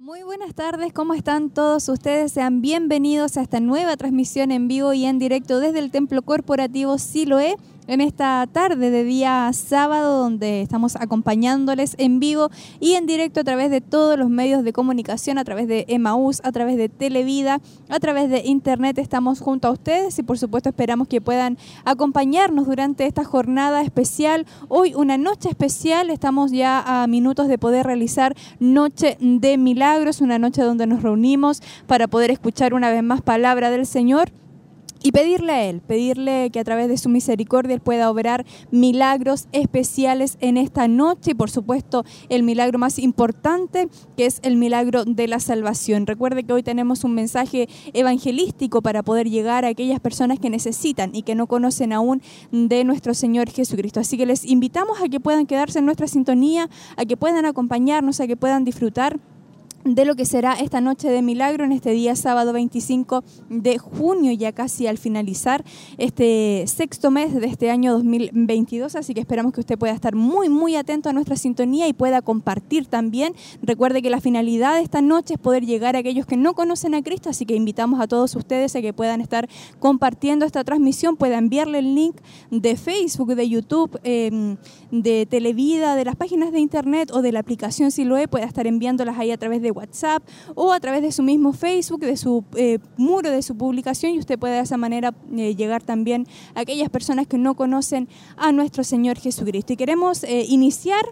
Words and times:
Muy 0.00 0.22
buenas 0.22 0.54
tardes, 0.54 0.92
¿cómo 0.92 1.12
están 1.12 1.50
todos 1.50 1.88
ustedes? 1.88 2.30
Sean 2.30 2.60
bienvenidos 2.60 3.36
a 3.36 3.42
esta 3.42 3.58
nueva 3.58 3.96
transmisión 3.96 4.52
en 4.52 4.68
vivo 4.68 4.92
y 4.92 5.04
en 5.04 5.18
directo 5.18 5.58
desde 5.58 5.80
el 5.80 5.90
Templo 5.90 6.22
Corporativo 6.22 6.98
Siloé 6.98 7.56
en 7.88 8.02
esta 8.02 8.46
tarde 8.46 8.90
de 8.90 9.02
día 9.02 9.50
sábado 9.54 10.18
donde 10.18 10.60
estamos 10.60 10.94
acompañándoles 10.94 11.94
en 11.98 12.20
vivo 12.20 12.50
y 12.80 12.92
en 12.92 13.06
directo 13.06 13.40
a 13.40 13.44
través 13.44 13.70
de 13.70 13.80
todos 13.80 14.18
los 14.18 14.28
medios 14.28 14.62
de 14.62 14.74
comunicación, 14.74 15.38
a 15.38 15.44
través 15.44 15.68
de 15.68 15.86
Emaús, 15.88 16.42
a 16.44 16.52
través 16.52 16.76
de 16.76 16.90
Televida, 16.90 17.60
a 17.88 17.98
través 17.98 18.28
de 18.28 18.42
Internet. 18.44 18.98
Estamos 18.98 19.40
junto 19.40 19.68
a 19.68 19.70
ustedes 19.70 20.18
y 20.18 20.22
por 20.22 20.38
supuesto 20.38 20.68
esperamos 20.68 21.08
que 21.08 21.22
puedan 21.22 21.56
acompañarnos 21.86 22.66
durante 22.66 23.06
esta 23.06 23.24
jornada 23.24 23.80
especial. 23.80 24.46
Hoy 24.68 24.94
una 24.94 25.16
noche 25.16 25.48
especial, 25.48 26.10
estamos 26.10 26.52
ya 26.52 27.02
a 27.02 27.06
minutos 27.06 27.48
de 27.48 27.56
poder 27.56 27.86
realizar 27.86 28.36
Noche 28.60 29.16
de 29.18 29.56
Milagros, 29.56 30.20
una 30.20 30.38
noche 30.38 30.60
donde 30.60 30.86
nos 30.86 31.02
reunimos 31.02 31.62
para 31.86 32.06
poder 32.06 32.30
escuchar 32.30 32.74
una 32.74 32.90
vez 32.90 33.02
más 33.02 33.22
palabra 33.22 33.70
del 33.70 33.86
Señor 33.86 34.30
y 35.02 35.12
pedirle 35.12 35.52
a 35.52 35.64
Él, 35.64 35.80
pedirle 35.80 36.50
que 36.50 36.60
a 36.60 36.64
través 36.64 36.88
de 36.88 36.98
su 36.98 37.08
misericordia 37.08 37.74
Él 37.74 37.80
pueda 37.80 38.10
obrar 38.10 38.44
milagros 38.70 39.48
especiales 39.52 40.36
en 40.40 40.56
esta 40.56 40.88
noche 40.88 41.32
y 41.32 41.34
por 41.34 41.50
supuesto 41.50 42.04
el 42.28 42.42
milagro 42.42 42.78
más 42.78 42.98
importante 42.98 43.88
que 44.16 44.26
es 44.26 44.40
el 44.42 44.56
milagro 44.56 45.04
de 45.04 45.28
la 45.28 45.40
salvación. 45.40 46.06
Recuerde 46.06 46.44
que 46.44 46.52
hoy 46.52 46.62
tenemos 46.62 47.04
un 47.04 47.14
mensaje 47.14 47.68
evangelístico 47.92 48.82
para 48.82 49.02
poder 49.02 49.28
llegar 49.28 49.64
a 49.64 49.68
aquellas 49.68 50.00
personas 50.00 50.38
que 50.38 50.50
necesitan 50.50 51.14
y 51.14 51.22
que 51.22 51.34
no 51.34 51.46
conocen 51.46 51.92
aún 51.92 52.22
de 52.50 52.84
nuestro 52.84 53.14
Señor 53.14 53.50
Jesucristo. 53.50 54.00
Así 54.00 54.16
que 54.16 54.26
les 54.26 54.44
invitamos 54.44 55.00
a 55.00 55.08
que 55.08 55.20
puedan 55.20 55.46
quedarse 55.46 55.78
en 55.78 55.84
nuestra 55.84 56.06
sintonía, 56.06 56.68
a 56.96 57.04
que 57.04 57.16
puedan 57.16 57.44
acompañarnos, 57.44 58.20
a 58.20 58.26
que 58.26 58.36
puedan 58.36 58.64
disfrutar 58.64 59.18
de 59.94 60.04
lo 60.04 60.16
que 60.16 60.26
será 60.26 60.52
esta 60.54 60.80
noche 60.82 61.08
de 61.08 61.22
milagro 61.22 61.64
en 61.64 61.72
este 61.72 61.92
día 61.92 62.14
sábado 62.14 62.52
25 62.52 63.24
de 63.48 63.78
junio, 63.78 64.32
ya 64.32 64.52
casi 64.52 64.86
al 64.86 64.98
finalizar 64.98 65.64
este 65.96 66.64
sexto 66.66 67.10
mes 67.10 67.34
de 67.34 67.46
este 67.46 67.70
año 67.70 67.94
2022, 67.94 68.96
así 68.96 69.14
que 69.14 69.20
esperamos 69.20 69.54
que 69.54 69.60
usted 69.60 69.78
pueda 69.78 69.94
estar 69.94 70.14
muy 70.14 70.50
muy 70.50 70.76
atento 70.76 71.08
a 71.08 71.12
nuestra 71.14 71.36
sintonía 71.36 71.88
y 71.88 71.94
pueda 71.94 72.20
compartir 72.20 72.86
también. 72.86 73.34
Recuerde 73.62 74.02
que 74.02 74.10
la 74.10 74.20
finalidad 74.20 74.76
de 74.76 74.82
esta 74.82 75.00
noche 75.00 75.34
es 75.34 75.40
poder 75.40 75.64
llegar 75.64 75.96
a 75.96 76.00
aquellos 76.00 76.26
que 76.26 76.36
no 76.36 76.54
conocen 76.54 76.94
a 76.94 77.02
Cristo, 77.02 77.30
así 77.30 77.46
que 77.46 77.54
invitamos 77.54 78.00
a 78.00 78.06
todos 78.06 78.36
ustedes 78.36 78.76
a 78.76 78.82
que 78.82 78.92
puedan 78.92 79.22
estar 79.22 79.48
compartiendo 79.78 80.44
esta 80.44 80.64
transmisión, 80.64 81.16
pueda 81.16 81.38
enviarle 81.38 81.78
el 81.78 81.94
link 81.94 82.16
de 82.50 82.76
Facebook, 82.76 83.34
de 83.34 83.48
YouTube, 83.48 83.98
em, 84.02 84.56
de 84.90 85.24
Televida, 85.24 85.96
de 85.96 86.04
las 86.04 86.16
páginas 86.16 86.52
de 86.52 86.60
internet 86.60 87.10
o 87.12 87.22
de 87.22 87.32
la 87.32 87.40
aplicación 87.40 87.90
Siloe, 87.90 88.28
pueda 88.28 88.44
estar 88.44 88.66
enviándolas 88.66 89.18
ahí 89.18 89.30
a 89.30 89.38
través 89.38 89.62
de 89.62 89.77
WhatsApp 89.78 90.22
o 90.54 90.72
a 90.72 90.80
través 90.80 91.02
de 91.02 91.12
su 91.12 91.22
mismo 91.22 91.52
Facebook, 91.52 92.00
de 92.00 92.16
su 92.16 92.44
eh, 92.54 92.78
muro 92.96 93.30
de 93.30 93.42
su 93.42 93.56
publicación 93.56 94.12
y 94.12 94.18
usted 94.18 94.38
puede 94.38 94.54
de 94.54 94.60
esa 94.60 94.76
manera 94.76 95.14
eh, 95.36 95.54
llegar 95.54 95.82
también 95.82 96.26
a 96.54 96.60
aquellas 96.60 96.90
personas 96.90 97.26
que 97.26 97.38
no 97.38 97.54
conocen 97.54 98.08
a 98.36 98.52
nuestro 98.52 98.84
Señor 98.84 99.18
Jesucristo. 99.18 99.72
Y 99.72 99.76
queremos 99.76 100.24
eh, 100.24 100.44
iniciar 100.48 101.04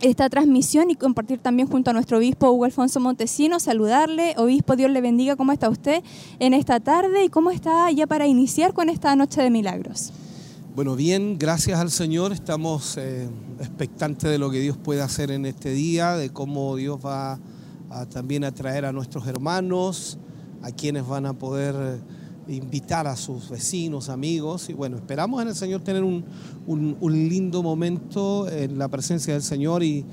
esta 0.00 0.28
transmisión 0.28 0.90
y 0.90 0.94
compartir 0.94 1.40
también 1.40 1.68
junto 1.68 1.90
a 1.90 1.92
nuestro 1.92 2.18
obispo 2.18 2.50
Hugo 2.50 2.64
Alfonso 2.64 3.00
Montesino, 3.00 3.58
saludarle. 3.58 4.34
Obispo, 4.36 4.76
Dios 4.76 4.90
le 4.90 5.00
bendiga, 5.00 5.34
¿cómo 5.34 5.52
está 5.52 5.68
usted 5.68 6.02
en 6.38 6.54
esta 6.54 6.78
tarde 6.78 7.24
y 7.24 7.28
cómo 7.28 7.50
está 7.50 7.90
ya 7.90 8.06
para 8.06 8.26
iniciar 8.28 8.74
con 8.74 8.88
esta 8.90 9.16
noche 9.16 9.42
de 9.42 9.50
milagros? 9.50 10.12
Bueno, 10.76 10.94
bien, 10.94 11.36
gracias 11.36 11.80
al 11.80 11.90
Señor, 11.90 12.30
estamos 12.32 12.96
expectantes 13.58 14.30
de 14.30 14.38
lo 14.38 14.50
que 14.50 14.60
Dios 14.60 14.76
puede 14.76 15.02
hacer 15.02 15.32
en 15.32 15.44
este 15.46 15.70
día, 15.70 16.12
de 16.16 16.30
cómo 16.30 16.76
Dios 16.76 17.00
va 17.04 17.32
a 17.32 17.38
también 18.10 18.44
atraer 18.44 18.84
a 18.84 18.92
nuestros 18.92 19.26
hermanos, 19.26 20.18
a 20.62 20.70
quienes 20.70 21.06
van 21.06 21.26
a 21.26 21.32
poder 21.32 22.00
invitar 22.48 23.06
a 23.06 23.16
sus 23.16 23.50
vecinos, 23.50 24.08
amigos. 24.08 24.70
Y 24.70 24.72
bueno, 24.72 24.96
esperamos 24.96 25.42
en 25.42 25.48
el 25.48 25.54
Señor 25.54 25.82
tener 25.82 26.02
un, 26.02 26.24
lindo 27.00 27.62
momento 27.62 28.50
en 28.50 28.78
la 28.78 28.88
presencia 28.88 29.34
del 29.34 29.42
Señor 29.42 29.82
y, 29.82 30.04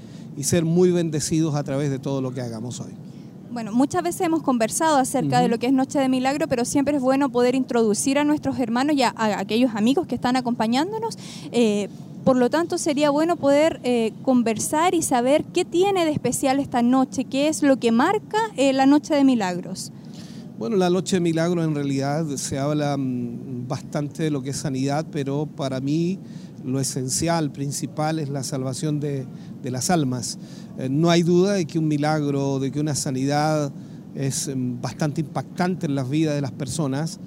ser 0.41 0.66
muy 0.66 0.91
bendecidos 0.91 1.55
a 1.55 1.63
través 1.63 1.89
de 1.89 1.97
todo 1.97 2.22
lo 2.22 2.33
que 2.33 2.41
hagamos 2.41 2.81
hoy. 2.81 2.91
Bueno, 3.51 3.72
muchas 3.72 4.03
veces 4.03 4.19
hemos 4.19 4.44
conversado 4.44 4.97
acerca 4.97 5.39
de 5.39 5.47
lo 5.47 5.57
que 5.59 5.67
es 5.67 5.71
Noche 5.71 5.97
de 5.97 6.09
Milagro, 6.09 6.50
pero 6.50 6.66
siempre 6.66 6.97
es 6.97 7.01
bueno 7.01 7.29
poder 7.29 7.55
introducir 7.55 8.19
a 8.19 8.25
nuestros 8.25 8.59
hermanos 8.59 8.97
y 8.97 9.03
a, 9.03 9.13
aquellos 9.16 9.73
amigos 9.75 10.07
que 10.07 10.16
están 10.16 10.35
acompañándonos. 10.35 11.17
Eh, 11.53 11.88
por 12.25 12.38
lo 12.38 12.50
tanto, 12.50 12.80
sería 12.80 13.12
bueno 13.12 13.36
poder 13.36 13.80
eh, 13.84 14.12
conversar 14.24 14.96
y 14.96 15.03
saber 15.03 15.46
qué 15.46 15.63
tiene 15.63 16.06
de 16.06 16.12
especial 16.12 16.59
esta 16.59 16.81
noche, 16.81 17.25
qué 17.25 17.47
es 17.47 17.62
lo 17.62 17.78
que 17.78 17.91
marca 17.91 18.40
eh, 18.58 18.74
la 18.74 18.88
Noche 18.88 19.13
de 19.13 19.24
Milagros. 19.24 19.91
Bueno, 20.58 20.75
la 20.75 20.90
Noche 20.90 21.18
de 21.18 21.19
Milagros 21.19 21.63
en 21.63 21.75
realidad 21.75 22.25
se 22.38 22.58
habla 22.58 22.97
mm, 22.97 23.68
bastante 23.68 24.24
de 24.24 24.31
lo 24.31 24.41
que 24.41 24.50
es 24.50 24.58
sanidad, 24.58 25.06
pero 25.12 25.46
para 25.46 25.80
mí 25.80 26.18
lo 26.63 26.80
esencial, 26.80 27.52
principal, 27.52 28.18
es 28.18 28.30
la 28.30 28.42
salvación 28.42 29.00
de, 29.00 29.28
las 29.62 29.92
almas. 29.92 30.40
Eh, 30.80 30.90
no 30.90 31.12
hay 31.12 31.22
duda 31.22 31.53
de 31.53 31.66
que 31.66 31.78
un 31.78 31.88
milagro, 31.88 32.57
de 32.57 32.72
que 32.72 32.80
una 32.80 32.96
sanidad 32.96 33.72
es 34.16 34.47
mm, 34.47 34.81
bastante 34.81 35.22
impactante 35.22 35.86
en 35.86 35.94
las 35.94 36.09
vidas 36.09 36.34
de 36.34 36.42
las 36.42 36.52
personas, 36.52 37.19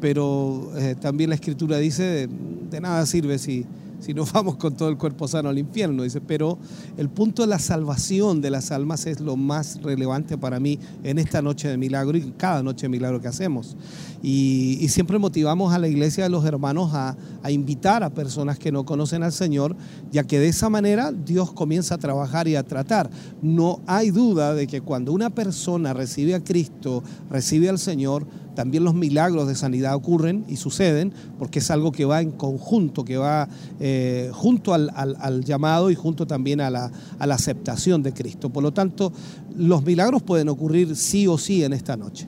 pero 0.00 0.70
también 1.00 1.28
la 1.30 1.34
Escritura 1.34 1.76
dice, 1.78 2.28
de 2.70 2.80
nada 2.80 3.04
sirve 3.04 3.36
si 3.36 3.66
si 4.00 4.14
no 4.14 4.24
vamos 4.32 4.56
con 4.56 4.76
todo 4.76 4.88
el 4.88 4.96
cuerpo 4.96 5.28
sano 5.28 5.48
al 5.48 5.58
infierno, 5.58 6.02
dice, 6.02 6.20
pero 6.20 6.58
el 6.96 7.08
punto 7.08 7.42
de 7.42 7.48
la 7.48 7.58
salvación 7.58 8.40
de 8.40 8.50
las 8.50 8.70
almas 8.70 9.06
es 9.06 9.20
lo 9.20 9.36
más 9.36 9.80
relevante 9.82 10.38
para 10.38 10.60
mí 10.60 10.78
en 11.02 11.18
esta 11.18 11.42
noche 11.42 11.68
de 11.68 11.76
milagro 11.76 12.16
y 12.16 12.32
cada 12.36 12.62
noche 12.62 12.82
de 12.82 12.90
milagro 12.90 13.20
que 13.20 13.28
hacemos. 13.28 13.76
Y, 14.22 14.86
siempre 14.88 15.18
motivamos 15.18 15.72
a 15.72 15.78
la 15.78 15.86
iglesia 15.86 16.24
de 16.24 16.30
los 16.30 16.44
hermanos 16.44 16.92
a, 16.94 17.16
a, 17.42 17.50
invitar 17.50 18.02
a 18.02 18.10
personas 18.10 18.58
que 18.58 18.72
no 18.72 18.84
conocen 18.84 19.22
al 19.22 19.32
Señor, 19.32 19.76
ya 20.10 20.24
que 20.24 20.38
de 20.40 20.48
esa 20.48 20.70
manera 20.70 21.12
Dios 21.12 21.52
comienza 21.52 21.96
a 21.96 21.98
trabajar 21.98 22.48
y 22.48 22.56
a 22.56 22.62
tratar. 22.62 23.10
No 23.42 23.80
hay 23.86 24.10
duda 24.10 24.54
de 24.54 24.66
que 24.66 24.80
cuando 24.80 25.12
una 25.12 25.30
persona 25.30 25.92
recibe 25.92 26.34
a 26.34 26.42
Cristo, 26.42 27.04
recibe 27.30 27.68
al 27.68 27.78
Señor, 27.78 28.26
también 28.58 28.82
los 28.82 28.92
milagros 28.92 29.46
de 29.46 29.54
sanidad 29.54 29.94
ocurren 29.94 30.44
y 30.48 30.56
suceden 30.56 31.12
porque 31.38 31.60
es 31.60 31.70
algo 31.70 31.92
que 31.92 32.04
va 32.04 32.20
en 32.20 32.32
conjunto, 32.32 33.04
que 33.04 33.16
va 33.16 33.48
eh, 33.78 34.32
junto 34.34 34.74
al, 34.74 35.44
llamado 35.44 35.92
y 35.92 35.94
junto 35.94 36.26
también 36.26 36.60
a 36.60 36.68
la, 36.68 36.90
a 37.20 37.26
la 37.28 37.36
aceptación 37.36 38.02
de 38.02 38.12
Cristo. 38.12 38.50
Por 38.50 38.64
lo 38.64 38.72
tanto, 38.72 39.12
los 39.56 39.84
milagros 39.84 40.24
pueden 40.24 40.48
ocurrir 40.48 40.96
sí 40.96 41.28
o 41.28 41.38
sí 41.38 41.62
en 41.62 41.72
esta 41.72 41.96
noche. 41.96 42.26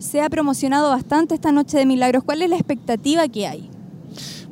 Se 0.00 0.20
ha 0.20 0.28
promocionado 0.28 0.90
bastante 0.90 1.36
esta 1.36 1.52
noche 1.52 1.78
de 1.78 1.86
milagros. 1.86 2.24
¿Cuál 2.24 2.42
es 2.42 2.50
la 2.50 2.56
expectativa 2.56 3.28
que 3.28 3.46
hay? 3.46 3.70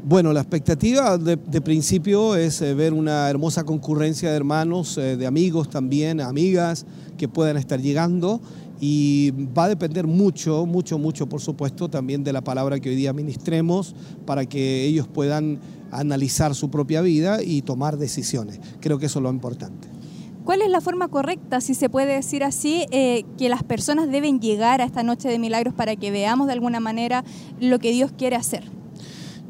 Bueno, 0.05 0.33
la 0.33 0.41
expectativa 0.41 1.19
de, 1.19 1.37
principio 1.63 2.37
es 2.37 2.61
eh, 2.63 2.75
ver 2.75 2.93
una 2.93 3.29
hermosa 3.29 3.65
concurrencia 3.65 4.31
de 4.31 4.37
hermanos, 4.37 4.99
eh, 4.99 5.17
de 5.17 5.27
amigos 5.27 5.69
también, 5.69 6.21
amigas 6.21 6.87
que 7.17 7.29
puedan 7.29 7.57
estar 7.57 7.81
llegando 7.81 8.41
y 8.85 9.31
va 9.57 9.67
a 9.67 9.69
depender 9.69 10.09
mucho, 10.09 10.67
mucho, 10.67 10.99
mucho, 10.99 11.29
por 11.29 11.41
supuesto, 11.41 11.89
también 11.89 12.25
de 12.25 12.33
la 12.33 12.41
palabra 12.43 12.81
que 12.81 12.89
hoy 12.89 12.97
día 12.97 13.13
ministremos 13.13 13.95
para 14.27 14.45
que 14.45 14.85
ellos 14.85 15.07
puedan 15.07 15.61
analizar 15.93 16.57
su 16.57 16.69
propia 16.69 17.01
vida 17.01 17.45
y 17.45 17.63
tomar 17.63 17.97
decisiones. 17.97 18.59
Creo 18.81 18.99
que 18.99 19.07
eso 19.07 19.21
es 19.21 19.23
lo 19.23 19.31
importante. 19.31 19.87
¿Cuál 20.45 20.63
es 20.63 20.69
la 20.69 20.81
forma 20.81 21.07
correcta, 21.07 21.61
si 21.61 21.75
se 21.75 21.89
puede 21.89 22.13
decir 22.13 22.43
así, 22.43 22.87
eh, 22.91 23.23
que 23.39 23.49
las 23.49 23.63
personas 23.63 24.11
deben 24.11 24.41
llegar 24.41 24.81
a 24.81 24.85
esta 24.85 25.05
noche 25.05 25.29
de 25.29 25.39
milagros 25.39 25.75
para 25.75 25.95
que 25.95 26.11
veamos 26.11 26.49
de 26.49 26.55
alguna 26.55 26.81
manera 26.81 27.23
lo 27.61 27.79
que 27.79 27.93
Dios 27.93 28.11
quiere 28.11 28.35
hacer? 28.35 28.65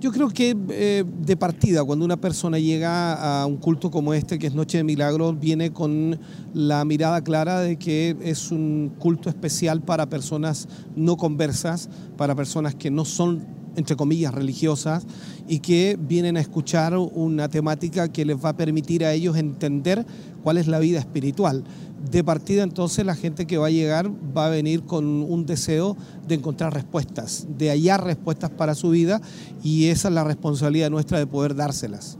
Yo 0.02 0.10
creo 0.10 0.30
que 0.30 0.56
eh, 0.70 1.04
de 1.06 1.36
partida, 1.36 1.84
cuando 1.84 2.04
una 2.04 2.16
persona 2.16 2.58
llega 2.58 3.14
a 3.40 3.46
un 3.46 3.58
culto 3.58 3.88
como 3.92 4.14
este, 4.14 4.36
que 4.36 4.48
es 4.48 4.54
Noche 4.56 4.78
de 4.78 4.82
Milagros, 4.82 5.38
viene 5.38 5.72
con 5.72 6.18
la 6.52 6.84
mirada 6.84 7.22
clara 7.22 7.60
de 7.60 7.76
que 7.76 8.16
es 8.20 8.50
un 8.50 8.92
culto 8.98 9.28
especial 9.28 9.80
para 9.80 10.08
personas 10.08 10.66
no 10.96 11.16
conversas, 11.16 11.88
para 12.16 12.34
personas 12.34 12.74
que 12.74 12.90
no 12.90 13.04
son 13.04 13.46
entre 13.76 13.96
comillas, 13.96 14.34
religiosas 14.34 15.06
y 15.48 15.60
que 15.60 15.96
vienen 15.98 16.36
a 16.36 16.40
escuchar 16.40 16.96
una 16.96 17.48
temática 17.48 18.08
que 18.12 18.24
les 18.24 18.36
va 18.36 18.50
a 18.50 18.56
permitir 18.56 19.04
a 19.04 19.12
ellos 19.12 19.36
entender 19.36 20.04
cuál 20.42 20.58
es 20.58 20.66
la 20.66 20.78
vida 20.78 20.98
espiritual. 20.98 21.64
De 22.10 22.24
partida 22.24 22.62
entonces 22.62 23.06
la 23.06 23.14
gente 23.14 23.46
que 23.46 23.58
va 23.58 23.68
a 23.68 23.70
llegar 23.70 24.10
va 24.36 24.46
a 24.46 24.50
venir 24.50 24.82
con 24.82 25.04
un 25.06 25.46
deseo 25.46 25.96
de 26.26 26.34
encontrar 26.34 26.74
respuestas, 26.74 27.46
de 27.56 27.70
hallar 27.70 28.04
respuestas 28.04 28.50
para 28.50 28.74
su 28.74 28.90
vida 28.90 29.20
y 29.62 29.86
esa 29.86 30.08
es 30.08 30.14
la 30.14 30.24
responsabilidad 30.24 30.90
nuestra 30.90 31.18
de 31.18 31.26
poder 31.26 31.54
dárselas. 31.54 32.18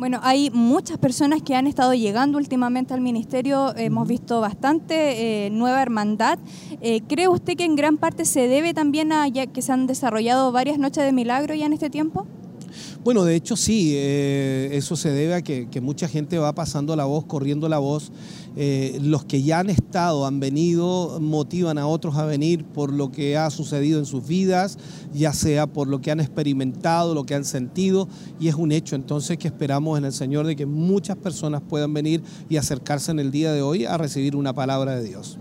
Bueno, 0.00 0.18
hay 0.22 0.48
muchas 0.50 0.96
personas 0.96 1.42
que 1.42 1.54
han 1.54 1.66
estado 1.66 1.92
llegando 1.92 2.38
últimamente 2.38 2.94
al 2.94 3.02
ministerio, 3.02 3.76
hemos 3.76 4.08
visto 4.08 4.40
bastante 4.40 5.44
eh, 5.46 5.50
nueva 5.50 5.82
hermandad. 5.82 6.38
Eh, 6.80 7.02
¿Cree 7.06 7.28
usted 7.28 7.54
que 7.54 7.66
en 7.66 7.76
gran 7.76 7.98
parte 7.98 8.24
se 8.24 8.48
debe 8.48 8.72
también 8.72 9.12
a 9.12 9.28
ya 9.28 9.46
que 9.46 9.60
se 9.60 9.72
han 9.72 9.86
desarrollado 9.86 10.52
varias 10.52 10.78
noches 10.78 11.04
de 11.04 11.12
milagro 11.12 11.54
ya 11.54 11.66
en 11.66 11.74
este 11.74 11.90
tiempo? 11.90 12.26
Bueno, 13.02 13.24
de 13.24 13.34
hecho 13.34 13.56
sí, 13.56 13.92
eh, 13.94 14.70
eso 14.72 14.96
se 14.96 15.10
debe 15.10 15.34
a 15.34 15.42
que, 15.42 15.80
mucha 15.80 16.08
gente 16.08 16.38
va 16.38 16.54
pasando 16.54 16.96
la 16.96 17.04
voz, 17.04 17.24
corriendo 17.24 17.68
la 17.68 17.78
voz. 17.78 18.12
Eh, 18.56 18.98
los 19.00 19.24
que 19.24 19.42
ya 19.42 19.60
han 19.60 19.70
estado, 19.70 20.26
han 20.26 20.40
venido, 20.40 21.18
motivan 21.20 21.78
a 21.78 21.86
otros 21.86 22.16
a 22.16 22.24
venir 22.24 22.64
por 22.64 22.92
lo 22.92 23.12
que 23.12 23.36
ha 23.36 23.50
sucedido 23.50 23.98
en 23.98 24.06
sus 24.06 24.26
vidas, 24.26 24.78
ya 25.14 25.32
sea 25.32 25.66
por 25.66 25.88
lo 25.88 26.00
que 26.00 26.10
han 26.10 26.20
experimentado, 26.20 27.14
lo 27.14 27.24
que 27.24 27.34
han 27.34 27.44
sentido, 27.44 28.08
y 28.40 28.48
es 28.48 28.54
un 28.54 28.72
hecho 28.72 28.96
entonces 28.96 29.38
que 29.38 29.48
esperamos 29.48 29.98
en 29.98 30.04
el 30.04 30.12
Señor 30.12 30.46
de 30.46 30.56
que 30.56 30.66
muchas 30.66 31.16
personas 31.16 31.62
puedan 31.66 31.94
venir 31.94 32.22
y 32.48 32.56
acercarse 32.56 33.12
en 33.12 33.20
el 33.20 33.30
día 33.30 33.52
de 33.52 33.62
hoy 33.62 33.84
a 33.84 33.96
recibir 33.96 34.34
una 34.34 34.52
palabra 34.52 34.96
de 34.96 35.04
Dios. 35.04 35.38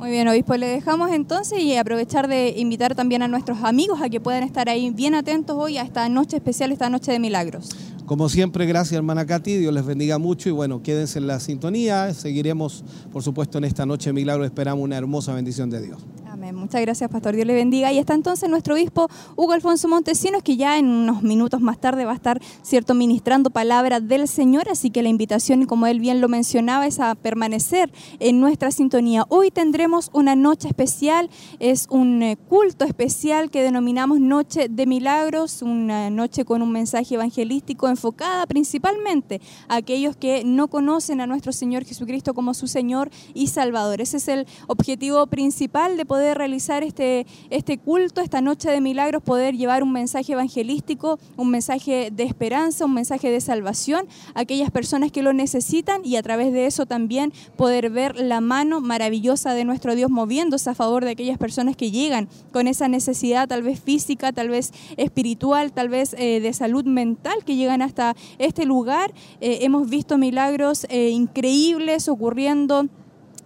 Muy 0.00 0.10
bien, 0.10 0.26
obispo, 0.28 0.56
le 0.56 0.66
dejamos 0.66 1.10
entonces 1.12 1.60
y 1.60 1.76
aprovechar 1.76 2.26
de 2.26 2.54
invitar 2.56 2.94
también 2.94 3.22
a 3.22 3.28
nuestros 3.28 3.58
amigos 3.62 4.00
a 4.00 4.08
que 4.08 4.18
puedan 4.18 4.42
estar 4.44 4.70
ahí 4.70 4.88
bien 4.88 5.14
atentos 5.14 5.58
hoy 5.58 5.76
a 5.76 5.82
esta 5.82 6.08
noche 6.08 6.36
especial, 6.38 6.72
esta 6.72 6.88
noche 6.88 7.12
de 7.12 7.18
milagros. 7.18 7.68
Como 8.10 8.28
siempre, 8.28 8.66
gracias 8.66 8.96
hermana 8.96 9.24
Katy, 9.24 9.58
Dios 9.58 9.72
les 9.72 9.86
bendiga 9.86 10.18
mucho 10.18 10.48
y 10.48 10.52
bueno, 10.52 10.82
quédense 10.82 11.20
en 11.20 11.28
la 11.28 11.38
sintonía, 11.38 12.12
seguiremos 12.12 12.82
por 13.12 13.22
supuesto 13.22 13.58
en 13.58 13.62
esta 13.62 13.86
noche 13.86 14.10
de 14.10 14.14
milagros, 14.14 14.46
esperamos 14.46 14.82
una 14.82 14.96
hermosa 14.96 15.32
bendición 15.32 15.70
de 15.70 15.80
Dios. 15.80 15.98
Muchas 16.40 16.80
gracias, 16.80 17.10
Pastor. 17.10 17.36
Dios 17.36 17.46
le 17.46 17.54
bendiga. 17.54 17.92
Y 17.92 17.98
está 17.98 18.14
entonces 18.14 18.48
nuestro 18.48 18.74
obispo 18.74 19.08
Hugo 19.36 19.52
Alfonso 19.52 19.88
Montesinos, 19.88 20.42
que 20.42 20.56
ya 20.56 20.78
en 20.78 20.86
unos 20.86 21.22
minutos 21.22 21.60
más 21.60 21.78
tarde 21.78 22.06
va 22.06 22.12
a 22.12 22.14
estar, 22.14 22.40
cierto, 22.62 22.94
ministrando 22.94 23.50
palabra 23.50 24.00
del 24.00 24.26
Señor. 24.26 24.68
Así 24.70 24.90
que 24.90 25.02
la 25.02 25.10
invitación, 25.10 25.66
como 25.66 25.86
él 25.86 26.00
bien 26.00 26.22
lo 26.22 26.28
mencionaba, 26.28 26.86
es 26.86 26.98
a 26.98 27.14
permanecer 27.14 27.92
en 28.20 28.40
nuestra 28.40 28.70
sintonía. 28.70 29.26
Hoy 29.28 29.50
tendremos 29.50 30.10
una 30.14 30.34
noche 30.34 30.68
especial, 30.68 31.28
es 31.58 31.86
un 31.90 32.22
eh, 32.22 32.38
culto 32.48 32.86
especial 32.86 33.50
que 33.50 33.62
denominamos 33.62 34.18
Noche 34.18 34.68
de 34.70 34.86
Milagros, 34.86 35.60
una 35.60 36.08
noche 36.08 36.46
con 36.46 36.62
un 36.62 36.72
mensaje 36.72 37.16
evangelístico 37.16 37.88
enfocada 37.88 38.46
principalmente 38.46 39.42
a 39.68 39.76
aquellos 39.76 40.16
que 40.16 40.42
no 40.44 40.68
conocen 40.68 41.20
a 41.20 41.26
nuestro 41.26 41.52
Señor 41.52 41.84
Jesucristo 41.84 42.32
como 42.32 42.54
su 42.54 42.66
Señor 42.66 43.10
y 43.34 43.48
Salvador. 43.48 44.00
Ese 44.00 44.16
es 44.16 44.28
el 44.28 44.46
objetivo 44.68 45.26
principal 45.26 45.96
de 45.96 46.06
poder 46.06 46.29
realizar 46.34 46.82
este, 46.82 47.26
este 47.50 47.78
culto, 47.78 48.20
esta 48.20 48.40
noche 48.40 48.70
de 48.70 48.80
milagros, 48.80 49.22
poder 49.22 49.56
llevar 49.56 49.82
un 49.82 49.92
mensaje 49.92 50.32
evangelístico, 50.32 51.18
un 51.36 51.50
mensaje 51.50 52.10
de 52.10 52.22
esperanza, 52.24 52.84
un 52.84 52.94
mensaje 52.94 53.30
de 53.30 53.40
salvación 53.40 54.06
a 54.34 54.40
aquellas 54.40 54.70
personas 54.70 55.12
que 55.12 55.22
lo 55.22 55.32
necesitan 55.32 56.02
y 56.04 56.16
a 56.16 56.22
través 56.22 56.52
de 56.52 56.66
eso 56.66 56.86
también 56.86 57.32
poder 57.56 57.90
ver 57.90 58.18
la 58.20 58.40
mano 58.40 58.80
maravillosa 58.80 59.54
de 59.54 59.64
nuestro 59.64 59.94
Dios 59.94 60.10
moviéndose 60.10 60.70
a 60.70 60.74
favor 60.74 61.04
de 61.04 61.12
aquellas 61.12 61.38
personas 61.38 61.76
que 61.76 61.90
llegan 61.90 62.28
con 62.52 62.66
esa 62.66 62.88
necesidad 62.88 63.48
tal 63.48 63.62
vez 63.62 63.80
física, 63.80 64.32
tal 64.32 64.48
vez 64.48 64.72
espiritual, 64.96 65.72
tal 65.72 65.88
vez 65.88 66.14
eh, 66.18 66.40
de 66.40 66.52
salud 66.52 66.84
mental, 66.84 67.44
que 67.44 67.56
llegan 67.56 67.82
hasta 67.82 68.14
este 68.38 68.64
lugar. 68.64 69.12
Eh, 69.40 69.58
hemos 69.62 69.88
visto 69.88 70.18
milagros 70.18 70.86
eh, 70.88 71.10
increíbles 71.10 72.08
ocurriendo 72.08 72.88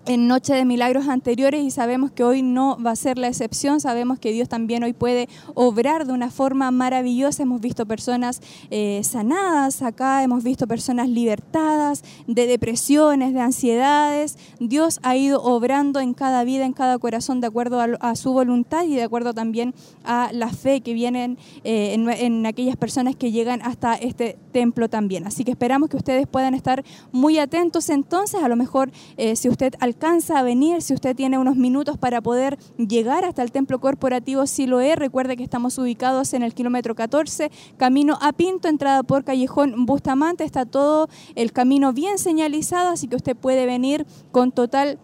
en 0.07 0.27
Noche 0.29 0.55
de 0.55 0.65
Milagros 0.65 1.09
anteriores 1.09 1.63
y 1.63 1.71
sabemos 1.71 2.11
que 2.11 2.25
hoy 2.25 2.43
no 2.43 2.77
va 2.85 2.91
a 2.91 2.97
ser 2.97 3.19
la 3.19 3.29
excepción, 3.29 3.81
sabemos 3.81 4.19
que 4.19 4.33
Dios 4.33 4.49
también 4.49 4.83
hoy 4.83 4.93
puede 4.93 5.29
obrar 5.55 6.07
de 6.07 6.13
una 6.13 6.31
forma 6.31 6.71
maravillosa, 6.71 7.43
hemos 7.43 7.61
visto 7.61 7.87
personas 7.87 8.41
eh, 8.71 9.01
sanadas 9.05 9.83
acá, 9.83 10.23
hemos 10.23 10.43
visto 10.45 10.67
personas 10.67 11.09
libertadas 11.09 12.05
de 12.27 12.47
depresiones, 12.47 13.35
de 13.35 13.41
ansiedades, 13.41 14.37
Dios 14.61 15.01
ha 15.03 15.17
ido 15.17 15.43
obrando 15.43 16.01
en 16.01 16.15
cada 16.15 16.45
vida, 16.45 16.65
en 16.67 16.73
cada 16.73 16.99
corazón 16.99 17.41
de 17.41 17.47
acuerdo 17.47 17.81
a, 17.81 18.15
su 18.17 18.33
voluntad 18.33 18.85
y 18.85 18.95
de 18.95 19.03
acuerdo 19.03 19.35
también 19.35 19.75
a 20.05 20.31
la 20.33 20.49
fe 20.49 20.81
que 20.81 20.95
vienen 20.95 21.39
eh, 21.65 21.95
en, 21.95 22.47
aquellas 22.47 22.77
personas 22.77 23.17
que 23.17 23.33
llegan 23.33 23.61
hasta 23.63 23.95
este 23.95 24.37
templo 24.53 24.89
también. 24.89 25.27
Así 25.27 25.45
que 25.45 25.51
esperamos 25.51 25.89
que 25.89 25.97
ustedes 25.97 26.27
puedan 26.27 26.55
estar 26.55 26.85
muy 27.13 27.39
atentos. 27.39 27.89
Entonces, 27.89 28.43
a 28.43 28.49
lo 28.49 28.57
mejor 28.57 28.93
eh, 29.17 29.37
si 29.37 29.49
usted 29.49 29.75
al 29.81 29.94
alcanza 29.95 30.41
a 30.41 30.43
venir, 30.43 30.83
si 30.83 30.93
usted 30.93 31.15
tiene 31.15 31.39
unos 31.39 31.57
minutos 31.57 31.97
para 31.97 32.21
poder 32.21 32.59
llegar 32.77 33.25
hasta 33.25 33.43
el 33.43 33.53
templo 33.53 33.79
corporativo 33.79 34.45
Siloé, 34.47 34.97
recuerde 34.97 35.37
que 35.37 35.45
estamos 35.45 35.79
ubicados 35.79 36.35
en 36.35 36.43
el 36.43 36.53
kilómetro 36.53 36.97
14, 36.97 37.51
camino 37.77 38.19
a 38.21 38.33
Pinto, 38.33 38.69
entrada 38.69 39.05
por 39.05 39.23
Callejón 39.23 39.87
Bustamante, 39.87 40.43
está 40.43 40.67
todo 40.67 41.09
el 41.37 41.53
camino 41.53 41.93
bien 41.93 42.19
señalizado, 42.19 42.91
así 42.91 43.07
que 43.07 43.17
usted 43.17 43.37
puede 43.37 43.67
venir 43.67 44.05
con 44.33 44.51
total 44.51 44.99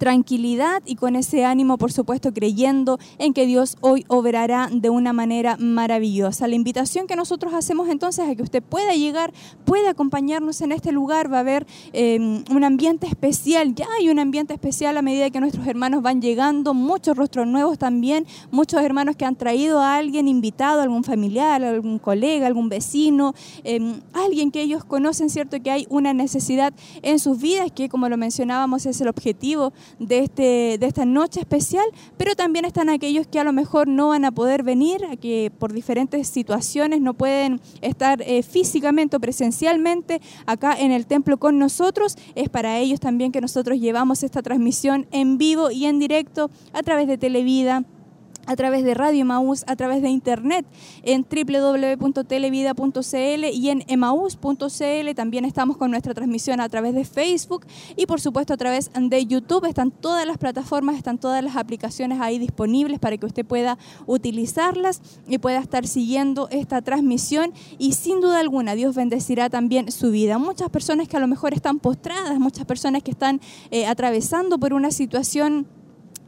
tranquilidad 0.00 0.82
y 0.86 0.96
con 0.96 1.14
ese 1.14 1.44
ánimo, 1.44 1.76
por 1.76 1.92
supuesto, 1.92 2.32
creyendo 2.32 2.98
en 3.18 3.34
que 3.34 3.44
Dios 3.44 3.76
hoy 3.82 4.06
obrará 4.08 4.70
de 4.72 4.88
una 4.88 5.12
manera 5.12 5.58
maravillosa. 5.58 6.48
La 6.48 6.54
invitación 6.54 7.06
que 7.06 7.16
nosotros 7.16 7.52
hacemos 7.52 7.86
entonces 7.90 8.26
a 8.26 8.34
que 8.34 8.42
usted 8.42 8.62
pueda 8.62 8.94
llegar, 8.94 9.34
pueda 9.66 9.90
acompañarnos 9.90 10.62
en 10.62 10.72
este 10.72 10.90
lugar, 10.90 11.30
va 11.30 11.36
a 11.36 11.40
haber 11.40 11.66
em, 11.92 12.42
un 12.50 12.64
ambiente 12.64 13.06
especial, 13.06 13.74
ya 13.74 13.86
hay 13.98 14.08
un 14.08 14.18
ambiente 14.18 14.54
especial 14.54 14.96
a 14.96 15.02
medida 15.02 15.28
que 15.28 15.38
nuestros 15.38 15.66
hermanos 15.66 16.00
van 16.00 16.22
llegando, 16.22 16.72
muchos 16.72 17.14
rostros 17.14 17.46
nuevos 17.46 17.76
también, 17.76 18.26
muchos 18.50 18.80
hermanos 18.80 19.16
que 19.16 19.26
han 19.26 19.36
traído 19.36 19.80
a 19.80 19.96
alguien 19.96 20.28
invitado, 20.28 20.80
algún 20.80 21.04
familiar, 21.04 21.62
algún 21.62 21.98
colega, 21.98 22.46
algún 22.46 22.70
vecino, 22.70 23.34
em, 23.64 24.00
alguien 24.14 24.50
que 24.50 24.62
ellos 24.62 24.82
conocen, 24.82 25.28
¿cierto? 25.28 25.62
Que 25.62 25.70
hay 25.70 25.86
una 25.90 26.14
necesidad 26.14 26.72
en 27.02 27.18
sus 27.18 27.38
vidas, 27.38 27.70
que 27.70 27.90
como 27.90 28.08
lo 28.08 28.16
mencionábamos 28.16 28.86
es 28.86 28.98
el 29.02 29.08
objetivo 29.08 29.74
de, 29.98 30.20
este, 30.20 30.78
de 30.78 30.86
esta 30.86 31.04
noche 31.04 31.40
especial, 31.40 31.84
pero 32.16 32.34
también 32.34 32.64
están 32.64 32.88
aquellos 32.88 33.26
que 33.26 33.40
a 33.40 33.44
lo 33.44 33.52
mejor 33.52 33.88
no 33.88 34.08
van 34.08 34.24
a 34.24 34.32
poder 34.32 34.62
venir, 34.62 35.00
que 35.20 35.52
por 35.58 35.72
diferentes 35.72 36.28
situaciones 36.28 37.00
no 37.00 37.14
pueden 37.14 37.60
estar 37.80 38.22
eh, 38.22 38.42
físicamente 38.42 39.16
o 39.16 39.20
presencialmente 39.20 40.20
acá 40.46 40.74
en 40.78 40.92
el 40.92 41.06
templo 41.06 41.38
con 41.38 41.58
nosotros. 41.58 42.16
Es 42.34 42.48
para 42.48 42.78
ellos 42.78 43.00
también 43.00 43.32
que 43.32 43.40
nosotros 43.40 43.78
llevamos 43.78 44.22
esta 44.22 44.42
transmisión 44.42 45.06
en 45.10 45.38
vivo 45.38 45.70
y 45.70 45.86
en 45.86 45.98
directo 45.98 46.50
a 46.72 46.82
través 46.82 47.06
de 47.06 47.18
Televida 47.18 47.84
a 48.50 48.56
través 48.56 48.82
de 48.82 48.94
Radio 48.94 49.20
Emaús, 49.20 49.62
a 49.68 49.76
través 49.76 50.02
de 50.02 50.08
internet 50.08 50.66
en 51.04 51.24
www.televida.cl 51.24 53.44
y 53.52 53.70
en 53.70 53.84
emaús.cl. 53.86 55.14
También 55.14 55.44
estamos 55.44 55.76
con 55.76 55.92
nuestra 55.92 56.14
transmisión 56.14 56.60
a 56.60 56.68
través 56.68 56.96
de 56.96 57.04
Facebook 57.04 57.64
y 57.94 58.06
por 58.06 58.20
supuesto 58.20 58.52
a 58.52 58.56
través 58.56 58.90
de 58.92 59.24
YouTube. 59.24 59.66
Están 59.66 59.92
todas 59.92 60.26
las 60.26 60.36
plataformas, 60.36 60.96
están 60.96 61.18
todas 61.18 61.44
las 61.44 61.54
aplicaciones 61.54 62.20
ahí 62.20 62.40
disponibles 62.40 62.98
para 62.98 63.16
que 63.18 63.26
usted 63.26 63.46
pueda 63.46 63.78
utilizarlas 64.08 65.00
y 65.28 65.38
pueda 65.38 65.60
estar 65.60 65.86
siguiendo 65.86 66.48
esta 66.50 66.82
transmisión 66.82 67.52
y 67.78 67.92
sin 67.92 68.20
duda 68.20 68.40
alguna 68.40 68.74
Dios 68.74 68.96
bendecirá 68.96 69.48
también 69.48 69.92
su 69.92 70.10
vida. 70.10 70.38
Muchas 70.38 70.70
personas 70.70 71.06
que 71.06 71.16
a 71.16 71.20
lo 71.20 71.28
mejor 71.28 71.54
están 71.54 71.78
postradas, 71.78 72.40
muchas 72.40 72.66
personas 72.66 73.04
que 73.04 73.12
están 73.12 73.40
eh, 73.70 73.86
atravesando 73.86 74.58
por 74.58 74.72
una 74.72 74.90
situación 74.90 75.68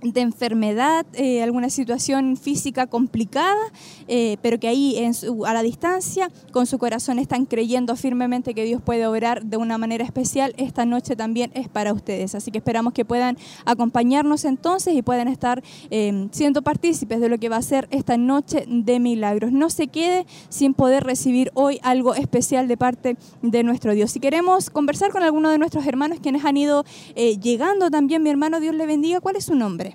de 0.03 0.21
enfermedad, 0.21 1.07
eh, 1.15 1.43
alguna 1.43 1.71
situación 1.71 2.37
física 2.37 2.87
complicada, 2.87 3.61
eh, 4.09 4.37
pero 4.43 4.59
que 4.59 4.69
ahí 4.69 4.97
en 4.99 5.13
a 5.47 5.55
la 5.55 5.63
distancia, 5.63 6.31
con 6.51 6.67
su 6.67 6.79
corazón 6.79 7.19
están 7.19 7.47
creyendo 7.47 7.95
firmemente 7.95 8.55
que 8.55 8.65
Dios 8.65 8.83
puede 8.83 9.07
obrar 9.07 9.45
de 9.45 9.57
una 9.57 9.79
manera 9.79 10.05
especial, 10.05 10.55
esta 10.57 10.85
noche 10.85 11.15
también 11.15 11.53
es 11.55 11.69
para 11.69 11.93
ustedes. 11.93 12.35
Así 12.35 12.51
que 12.51 12.59
esperamos 12.59 12.93
que 12.93 13.05
puedan 13.05 13.39
acompañarnos 13.65 14.45
entonces 14.45 14.95
y 14.95 15.03
puedan 15.03 15.29
estar 15.29 15.63
eh, 15.91 16.29
siendo 16.33 16.63
partícipes 16.63 17.21
de 17.21 17.29
lo 17.29 17.39
que 17.39 17.49
va 17.49 17.57
a 17.57 17.63
ser 17.63 17.87
esta 17.91 18.17
noche 18.17 18.65
de 18.67 18.99
milagros. 18.99 19.53
No 19.53 19.71
se 19.71 19.87
quede 19.87 20.27
sin 20.49 20.75
poder 20.75 21.05
recibir 21.05 21.53
hoy 21.55 21.79
algo 21.83 22.15
especial 22.15 22.67
de 22.67 22.77
parte 22.77 23.17
de 23.43 23.63
nuestro 23.63 23.95
Dios. 23.95 24.11
Si 24.11 24.19
queremos 24.19 24.71
conversar 24.71 25.13
con 25.13 25.23
alguno 25.23 25.51
de 25.51 25.59
nuestros 25.59 25.87
hermanos 25.87 26.19
quienes 26.21 26.45
han 26.45 26.57
ido 26.57 26.85
llegando 27.15 27.91
también, 27.91 28.23
mi 28.23 28.31
hermano, 28.31 28.59
Dios 28.59 28.75
le 28.75 28.87
bendiga, 28.87 29.21
¿cuál 29.21 29.37
es 29.37 29.45
su 29.45 29.55
nombre? 29.55 29.92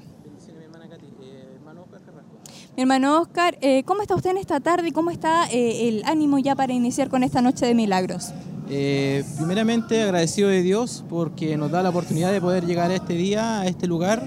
Mi 2.78 2.84
hermano 2.84 3.22
Oscar, 3.22 3.58
eh, 3.62 3.82
¿cómo 3.86 4.04
está 4.04 4.14
usted 4.14 4.30
en 4.30 4.38
esta 4.38 4.60
tarde 4.60 4.90
y 4.90 4.92
cómo 4.92 5.10
está 5.10 5.48
eh, 5.50 5.88
el 5.88 6.04
ánimo 6.06 6.38
ya 6.38 6.54
para 6.56 6.74
iniciar 6.74 7.10
con 7.10 7.24
esta 7.24 7.42
noche 7.42 7.66
de 7.66 7.74
milagros? 7.74 8.30
Eh, 8.70 9.26
primeramente 9.36 10.04
agradecido 10.04 10.50
de 10.50 10.62
Dios 10.62 11.04
porque 11.10 11.58
nos 11.58 11.72
da 11.72 11.82
la 11.82 11.90
oportunidad 11.90 12.32
de 12.32 12.40
poder 12.40 12.68
llegar 12.68 12.92
a 12.92 12.94
este 12.94 13.16
día, 13.16 13.62
a 13.62 13.66
este 13.66 13.88
lugar, 13.88 14.22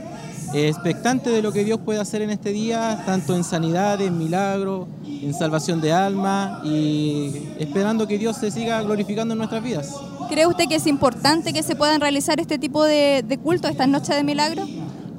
expectante 0.52 1.30
de 1.30 1.42
lo 1.42 1.52
que 1.52 1.62
Dios 1.62 1.78
puede 1.78 2.00
hacer 2.00 2.22
en 2.22 2.30
este 2.30 2.50
día, 2.50 3.04
tanto 3.06 3.36
en 3.36 3.44
sanidad, 3.44 4.00
en 4.00 4.18
milagro, 4.18 4.88
en 5.06 5.32
salvación 5.32 5.80
de 5.80 5.92
alma 5.92 6.60
y 6.64 7.50
esperando 7.60 8.08
que 8.08 8.18
Dios 8.18 8.36
se 8.36 8.50
siga 8.50 8.82
glorificando 8.82 9.34
en 9.34 9.38
nuestras 9.38 9.62
vidas. 9.62 9.94
¿Cree 10.28 10.48
usted 10.48 10.64
que 10.66 10.74
es 10.74 10.88
importante 10.88 11.52
que 11.52 11.62
se 11.62 11.76
puedan 11.76 12.00
realizar 12.00 12.40
este 12.40 12.58
tipo 12.58 12.82
de, 12.82 13.22
de 13.24 13.38
culto, 13.38 13.68
estas 13.68 13.86
noches 13.86 14.16
de 14.16 14.24
milagros? 14.24 14.68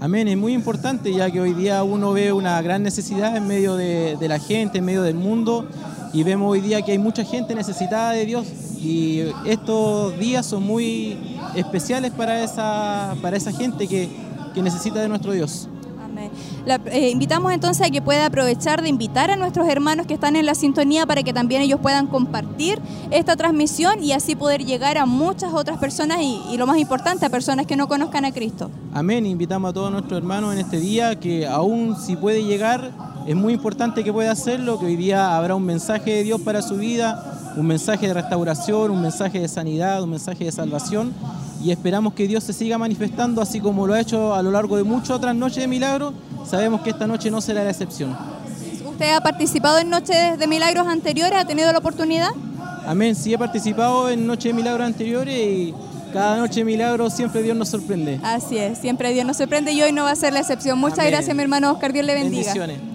Amén, 0.03 0.27
es 0.27 0.35
muy 0.35 0.53
importante 0.53 1.13
ya 1.13 1.29
que 1.29 1.39
hoy 1.39 1.53
día 1.53 1.83
uno 1.83 2.11
ve 2.11 2.33
una 2.33 2.59
gran 2.63 2.81
necesidad 2.81 3.37
en 3.37 3.45
medio 3.45 3.75
de, 3.75 4.17
la 4.19 4.39
gente, 4.39 4.79
en 4.79 4.85
medio 4.85 5.03
del 5.03 5.13
mundo 5.13 5.67
y 6.11 6.23
vemos 6.23 6.51
hoy 6.51 6.59
día 6.59 6.81
que 6.81 6.93
hay 6.93 6.97
mucha 6.97 7.23
gente 7.23 7.53
necesitada 7.53 8.09
de 8.13 8.25
Dios 8.25 8.47
y 8.79 9.25
estos 9.45 10.17
días 10.17 10.47
son 10.47 10.63
muy 10.63 11.19
especiales 11.53 12.09
para 12.09 12.43
esa, 12.43 13.15
para 13.21 13.37
esa 13.37 13.51
gente 13.51 13.87
que, 13.87 14.09
necesita 14.55 14.99
de 15.01 15.07
nuestro 15.07 15.33
Dios. 15.33 15.69
Eh, 16.91 17.09
invitamos 17.09 17.51
entonces 17.51 17.87
a 17.87 17.89
que 17.89 18.01
pueda 18.01 18.25
aprovechar 18.25 18.81
de 18.81 18.89
invitar 18.89 19.31
a 19.31 19.35
nuestros 19.35 19.67
hermanos 19.67 20.05
que 20.07 20.13
están 20.13 20.35
en 20.35 20.45
la 20.45 20.55
sintonía 20.55 21.05
para 21.05 21.23
que 21.23 21.33
también 21.33 21.61
ellos 21.61 21.79
puedan 21.81 22.07
compartir 22.07 22.79
esta 23.09 23.35
transmisión 23.35 24.03
y 24.03 24.11
así 24.11 24.35
poder 24.35 24.65
llegar 24.65 24.97
a 24.97 25.05
muchas 25.05 25.53
otras 25.53 25.77
personas 25.77 26.19
y, 26.21 26.41
y 26.51 26.57
lo 26.57 26.67
más 26.67 26.77
importante, 26.77 27.25
a 27.25 27.29
personas 27.29 27.65
que 27.65 27.75
no 27.75 27.87
conozcan 27.87 28.25
a 28.25 28.31
Cristo. 28.31 28.69
Amén. 28.93 29.25
Invitamos 29.25 29.69
a 29.69 29.73
todos 29.73 29.91
nuestros 29.91 30.17
hermanos 30.17 30.53
en 30.53 30.59
este 30.59 30.79
día 30.79 31.19
que 31.19 31.47
aún 31.47 31.95
si 31.95 32.15
puede 32.15 32.43
llegar, 32.43 32.91
es 33.27 33.35
muy 33.35 33.53
importante 33.53 34.03
que 34.03 34.11
pueda 34.11 34.31
hacerlo, 34.31 34.79
que 34.79 34.85
hoy 34.85 34.95
día 34.95 35.35
habrá 35.35 35.55
un 35.55 35.65
mensaje 35.65 36.11
de 36.11 36.23
Dios 36.23 36.41
para 36.41 36.61
su 36.61 36.75
vida, 36.75 37.40
un 37.55 37.67
mensaje 37.67 38.07
de 38.07 38.13
restauración, 38.13 38.91
un 38.91 39.01
mensaje 39.01 39.39
de 39.39 39.47
sanidad, 39.47 40.03
un 40.03 40.09
mensaje 40.11 40.45
de 40.45 40.51
salvación 40.51 41.13
y 41.63 41.71
esperamos 41.71 42.13
que 42.13 42.27
Dios 42.27 42.43
se 42.43 42.53
siga 42.53 42.77
manifestando 42.77 43.41
así 43.41 43.59
como 43.59 43.85
lo 43.85 43.93
ha 43.93 43.99
hecho 43.99 44.33
a 44.33 44.41
lo 44.41 44.51
largo 44.51 44.77
de 44.77 44.83
muchas 44.83 45.11
otras 45.11 45.35
noches 45.35 45.57
de 45.57 45.67
milagros. 45.67 46.13
Sabemos 46.45 46.81
que 46.81 46.89
esta 46.89 47.07
noche 47.07 47.29
no 47.29 47.41
será 47.41 47.63
la 47.63 47.69
excepción. 47.69 48.17
¿Usted 48.85 49.13
ha 49.13 49.21
participado 49.21 49.79
en 49.79 49.89
noches 49.89 50.37
de 50.37 50.47
milagros 50.47 50.87
anteriores? 50.87 51.37
¿Ha 51.37 51.45
tenido 51.45 51.71
la 51.71 51.79
oportunidad? 51.79 52.29
Amén, 52.85 53.15
sí 53.15 53.33
he 53.33 53.37
participado 53.37 54.09
en 54.09 54.25
noches 54.25 54.45
de 54.45 54.53
milagros 54.53 54.87
anteriores 54.87 55.35
y 55.35 55.73
cada 56.13 56.37
noche 56.37 56.61
de 56.61 56.65
milagros 56.65 57.13
siempre 57.13 57.43
Dios 57.43 57.55
nos 57.55 57.69
sorprende. 57.69 58.19
Así 58.23 58.57
es, 58.57 58.79
siempre 58.79 59.13
Dios 59.13 59.25
nos 59.25 59.37
sorprende 59.37 59.71
y 59.71 59.81
hoy 59.81 59.91
no 59.91 60.03
va 60.03 60.11
a 60.11 60.15
ser 60.15 60.33
la 60.33 60.39
excepción. 60.39 60.79
Muchas 60.79 61.05
gracias 61.05 61.35
mi 61.35 61.43
hermano 61.43 61.71
Oscar, 61.71 61.93
Dios 61.93 62.05
le 62.05 62.15
bendiga. 62.15 62.53
Bendiciones. 62.53 62.90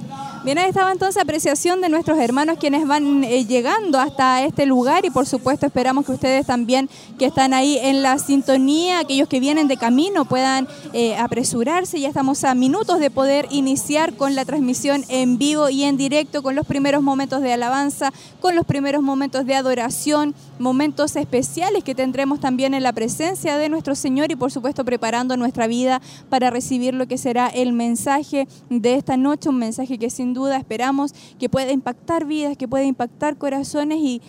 Bien, 0.47 0.59
ahí 0.59 0.69
estaba 0.69 0.93
entonces 0.93 1.21
apreciación 1.21 1.81
de 1.81 1.89
nuestros 1.89 2.21
hermanos 2.21 2.59
quienes 2.61 2.87
van 2.87 3.25
eh, 3.25 3.45
llegando 3.47 3.99
hasta 3.99 4.45
este 4.45 4.65
lugar 4.65 5.05
y 5.05 5.11
por 5.11 5.27
supuesto 5.27 5.67
esperamos 5.67 6.07
que 6.07 6.13
ustedes 6.13 6.47
también 6.47 6.89
que 7.19 7.25
están 7.25 7.53
ahí 7.53 7.81
en 7.83 8.01
la 8.01 8.17
sintonía, 8.21 9.01
aquellos 9.01 9.27
que 9.27 9.41
vienen 9.41 9.67
de 9.67 9.77
camino 9.77 10.25
puedan 10.25 10.69
eh, 10.93 11.17
apresurarse. 11.17 11.99
Ya 11.99 12.07
estamos 12.07 12.45
a 12.45 12.55
minutos 12.55 13.01
de 13.01 13.11
poder 13.11 13.49
iniciar 13.51 14.15
con 14.15 14.37
la 14.37 14.45
transmisión 14.45 15.03
en 15.09 15.37
vivo 15.37 15.69
y 15.69 15.83
en 15.83 15.97
directo 15.97 16.45
con 16.45 16.55
los 16.55 16.65
primeros 16.65 17.03
momentos 17.03 17.43
de 17.43 17.53
alabanza, 17.53 18.13
con 18.41 18.55
los 18.55 18.65
primeros 18.67 19.03
momentos 19.03 19.47
de 19.47 19.57
adoración, 19.57 20.33
momentos 20.61 21.17
especiales 21.17 21.83
que 21.83 21.97
tendremos 21.97 22.39
también 22.39 22.73
en 22.73 22.85
la 22.85 22.93
presencia 22.93 23.59
de 23.59 23.69
nuestro 23.69 23.97
Señor 23.97 24.31
y 24.31 24.37
por 24.37 24.53
supuesto 24.53 24.85
preparando 24.85 25.37
nuestra 25.37 25.67
vida 25.67 26.01
para 26.31 26.51
recibir 26.51 26.95
lo 26.95 27.09
que 27.09 27.19
será 27.19 27.49
el 27.49 27.73
mensaje 27.73 28.47
de 28.71 28.95
esta 28.95 29.17
noche, 29.17 29.49
un 29.49 29.59
mensaje 29.59 29.99
que 29.99 30.09
sin 30.09 30.36
duda 30.37 30.57
esperamos 30.57 31.13
que 31.41 31.49
pueda 31.49 31.73
impactar 31.73 32.25
vidas, 32.27 32.57
que 32.57 32.69
pueda 32.69 32.85
impactar 32.85 33.37
corazones 33.37 33.99
y 33.99 34.23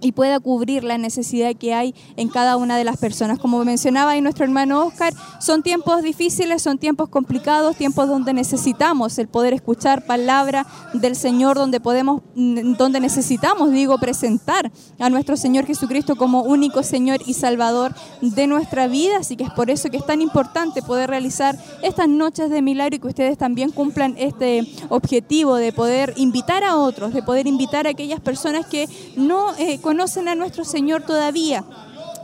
y 0.00 0.12
pueda 0.12 0.40
cubrir 0.40 0.84
la 0.84 0.98
necesidad 0.98 1.54
que 1.54 1.74
hay 1.74 1.94
en 2.16 2.28
cada 2.28 2.56
una 2.56 2.76
de 2.76 2.84
las 2.84 2.96
personas. 2.96 3.38
Como 3.38 3.64
mencionaba 3.64 4.12
ahí 4.12 4.20
nuestro 4.20 4.44
hermano 4.44 4.86
Oscar, 4.86 5.12
son 5.40 5.62
tiempos 5.62 6.02
difíciles, 6.02 6.62
son 6.62 6.78
tiempos 6.78 7.08
complicados, 7.08 7.76
tiempos 7.76 8.08
donde 8.08 8.32
necesitamos 8.32 9.18
el 9.18 9.28
poder 9.28 9.54
escuchar 9.54 10.04
palabra 10.06 10.66
del 10.94 11.16
Señor, 11.16 11.56
donde 11.56 11.80
podemos, 11.80 12.22
mm, 12.34 12.74
donde 12.74 13.00
necesitamos, 13.00 13.72
digo, 13.72 13.98
presentar 13.98 14.70
a 14.98 15.10
nuestro 15.10 15.36
Señor 15.36 15.66
Jesucristo 15.66 16.16
como 16.16 16.42
único 16.42 16.82
Señor 16.82 17.20
y 17.26 17.34
Salvador 17.34 17.94
de 18.20 18.46
nuestra 18.46 18.86
vida. 18.86 19.18
Así 19.18 19.36
que 19.36 19.44
es 19.44 19.50
por 19.50 19.70
eso 19.70 19.90
que 19.90 19.96
es 19.96 20.06
tan 20.06 20.20
importante 20.20 20.82
poder 20.82 21.10
realizar 21.10 21.58
estas 21.82 22.08
noches 22.08 22.50
de 22.50 22.62
milagro 22.62 22.96
y 22.96 22.98
que 22.98 23.08
ustedes 23.08 23.38
también 23.38 23.70
cumplan 23.70 24.14
este 24.18 24.66
objetivo 24.88 25.56
de 25.56 25.72
poder 25.72 26.14
invitar 26.16 26.64
a 26.64 26.76
otros, 26.76 27.12
de 27.12 27.22
poder 27.22 27.46
invitar 27.46 27.86
a 27.86 27.90
aquellas 27.90 28.20
personas 28.20 28.66
que 28.66 28.88
no 29.16 29.54
eh, 29.56 29.78
conocen 29.88 30.28
a 30.28 30.34
nuestro 30.34 30.66
Señor 30.66 31.00
todavía 31.00 31.64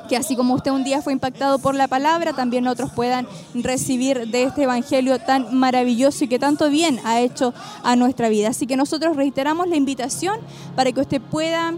que 0.07 0.19
así 0.19 0.37
como 0.37 0.53
usted 0.53 0.71
un 0.71 0.85
día 0.85 1.01
fue 1.01 1.15
impactado 1.15 1.59
por 1.59 1.75
la 1.75 1.89
palabra, 1.89 2.35
también 2.35 2.69
otros 2.69 2.93
puedan 2.93 3.27
recibir 3.55 4.29
de 4.29 4.43
este 4.43 4.65
evangelio 4.65 5.19
tan 5.19 5.57
maravilloso 5.57 6.25
y 6.25 6.29
que 6.29 6.39
tanto 6.39 6.69
bien 6.69 7.01
ha 7.05 7.23
hecho 7.23 7.55
a 7.83 7.97
nuestra 7.97 8.29
vida. 8.29 8.51
Así 8.51 8.67
que 8.67 8.77
nosotros 8.77 9.17
reiteramos 9.17 9.67
la 9.67 9.77
invitación 9.77 10.41
para 10.77 10.93
que 10.93 11.01
usted 11.01 11.23
pueda 11.23 11.73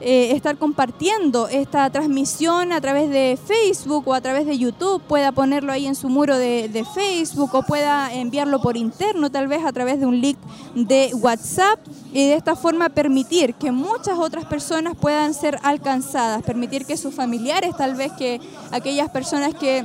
eh, 0.00 0.30
estar 0.32 0.56
compartiendo 0.56 1.48
esta 1.48 1.90
transmisión 1.90 2.72
a 2.72 2.80
través 2.80 3.10
de 3.10 3.38
Facebook 3.46 4.06
o 4.06 4.14
a 4.14 4.20
través 4.20 4.46
de 4.46 4.56
YouTube, 4.56 5.02
pueda 5.02 5.32
ponerlo 5.32 5.72
ahí 5.72 5.86
en 5.86 5.96
su 5.96 6.08
muro 6.08 6.38
de, 6.38 6.68
de, 6.68 6.84
Facebook 6.84 7.54
o 7.54 7.62
pueda 7.62 8.14
enviarlo 8.14 8.60
por 8.62 8.76
interno, 8.76 9.30
tal 9.30 9.48
vez 9.48 9.64
a 9.64 9.72
través 9.72 9.98
de 9.98 10.06
un 10.06 10.20
link 10.20 10.38
de 10.74 11.10
WhatsApp 11.14 11.80
y 12.12 12.28
de 12.28 12.34
esta 12.34 12.54
forma 12.54 12.88
permitir 12.90 13.54
que 13.54 13.72
muchas 13.72 14.18
otras 14.18 14.44
personas 14.44 14.94
puedan 14.96 15.34
ser 15.34 15.58
alcanzadas, 15.62 16.42
permitir 16.42 16.86
que 16.86 16.96
sus 16.96 17.12
familiares, 17.12 17.76
tal 17.76 17.94
vez 17.96 18.12
que 18.12 18.40
aquellas 18.70 19.10
personas 19.10 19.54
que 19.54 19.84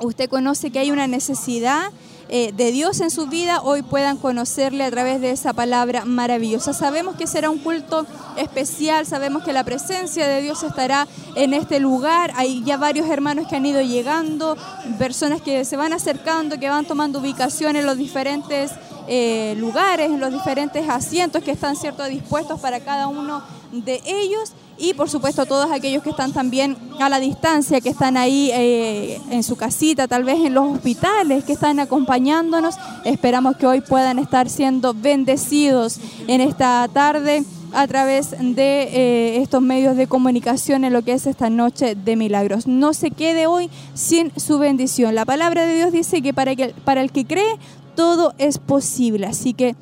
usted 0.00 0.28
conoce 0.28 0.70
que 0.70 0.78
hay 0.78 0.90
una 0.90 1.06
necesidad, 1.06 1.90
eh, 2.28 2.52
de 2.52 2.72
Dios 2.72 3.00
en 3.00 3.10
su 3.10 3.26
vida 3.26 3.60
hoy 3.62 3.82
puedan 3.82 4.16
conocerle 4.16 4.84
a 4.84 4.90
través 4.90 5.20
de 5.20 5.30
esa 5.30 5.52
palabra 5.52 6.04
maravillosa. 6.04 6.72
Sabemos 6.72 7.16
que 7.16 7.26
será 7.26 7.50
un 7.50 7.58
culto 7.58 8.06
especial, 8.36 9.06
sabemos 9.06 9.44
que 9.44 9.52
la 9.52 9.64
presencia 9.64 10.26
de 10.26 10.40
Dios 10.40 10.62
estará 10.62 11.06
en 11.34 11.52
este 11.52 11.80
lugar. 11.80 12.32
Hay 12.36 12.62
ya 12.64 12.76
varios 12.76 13.08
hermanos 13.08 13.46
que 13.48 13.56
han 13.56 13.66
ido 13.66 13.82
llegando, 13.82 14.56
personas 14.98 15.42
que 15.42 15.64
se 15.64 15.76
van 15.76 15.92
acercando, 15.92 16.58
que 16.58 16.68
van 16.68 16.86
tomando 16.86 17.18
ubicación 17.18 17.76
en 17.76 17.86
los 17.86 17.98
diferentes 17.98 18.72
eh, 19.06 19.54
lugares, 19.58 20.10
en 20.10 20.20
los 20.20 20.32
diferentes 20.32 20.88
asientos 20.88 21.42
que 21.42 21.50
están 21.50 21.76
cierto 21.76 22.04
dispuestos 22.04 22.58
para 22.60 22.80
cada 22.80 23.08
uno 23.08 23.42
de 23.70 24.00
ellos 24.06 24.52
y 24.78 24.94
por 24.94 25.08
supuesto 25.08 25.46
todos 25.46 25.70
aquellos 25.70 26.02
que 26.02 26.10
están 26.10 26.32
también 26.32 26.76
a 27.00 27.08
la 27.08 27.20
distancia, 27.20 27.80
que 27.80 27.90
están 27.90 28.16
ahí 28.16 28.50
eh, 28.52 29.20
en 29.30 29.42
su 29.42 29.56
casita, 29.56 30.08
tal 30.08 30.24
vez 30.24 30.38
en 30.40 30.54
los 30.54 30.76
hospitales, 30.76 31.44
que 31.44 31.52
están 31.52 31.80
acompañándonos. 31.80 32.76
Esperamos 33.04 33.56
que 33.56 33.66
hoy 33.66 33.80
puedan 33.80 34.18
estar 34.18 34.48
siendo 34.48 34.94
bendecidos 34.94 35.98
en 36.26 36.40
esta 36.40 36.88
tarde 36.92 37.44
a 37.72 37.86
través 37.88 38.30
de 38.30 38.82
eh, 38.84 39.42
estos 39.42 39.60
medios 39.60 39.96
de 39.96 40.06
comunicación 40.06 40.84
en 40.84 40.92
lo 40.92 41.02
que 41.02 41.12
es 41.12 41.26
esta 41.26 41.50
noche 41.50 41.94
de 41.96 42.16
milagros. 42.16 42.66
No 42.66 42.94
se 42.94 43.10
quede 43.10 43.46
hoy 43.46 43.68
sin 43.94 44.32
su 44.38 44.58
bendición. 44.58 45.14
La 45.14 45.24
palabra 45.24 45.66
de 45.66 45.76
Dios 45.76 45.92
dice 45.92 46.22
que 46.22 46.32
para, 46.32 46.54
que, 46.54 46.68
para 46.84 47.00
el 47.00 47.10
que 47.10 47.24
cree 47.24 47.58
todo 47.96 48.34
es 48.38 48.58
posible. 48.58 49.26
Así 49.26 49.54
que 49.54 49.74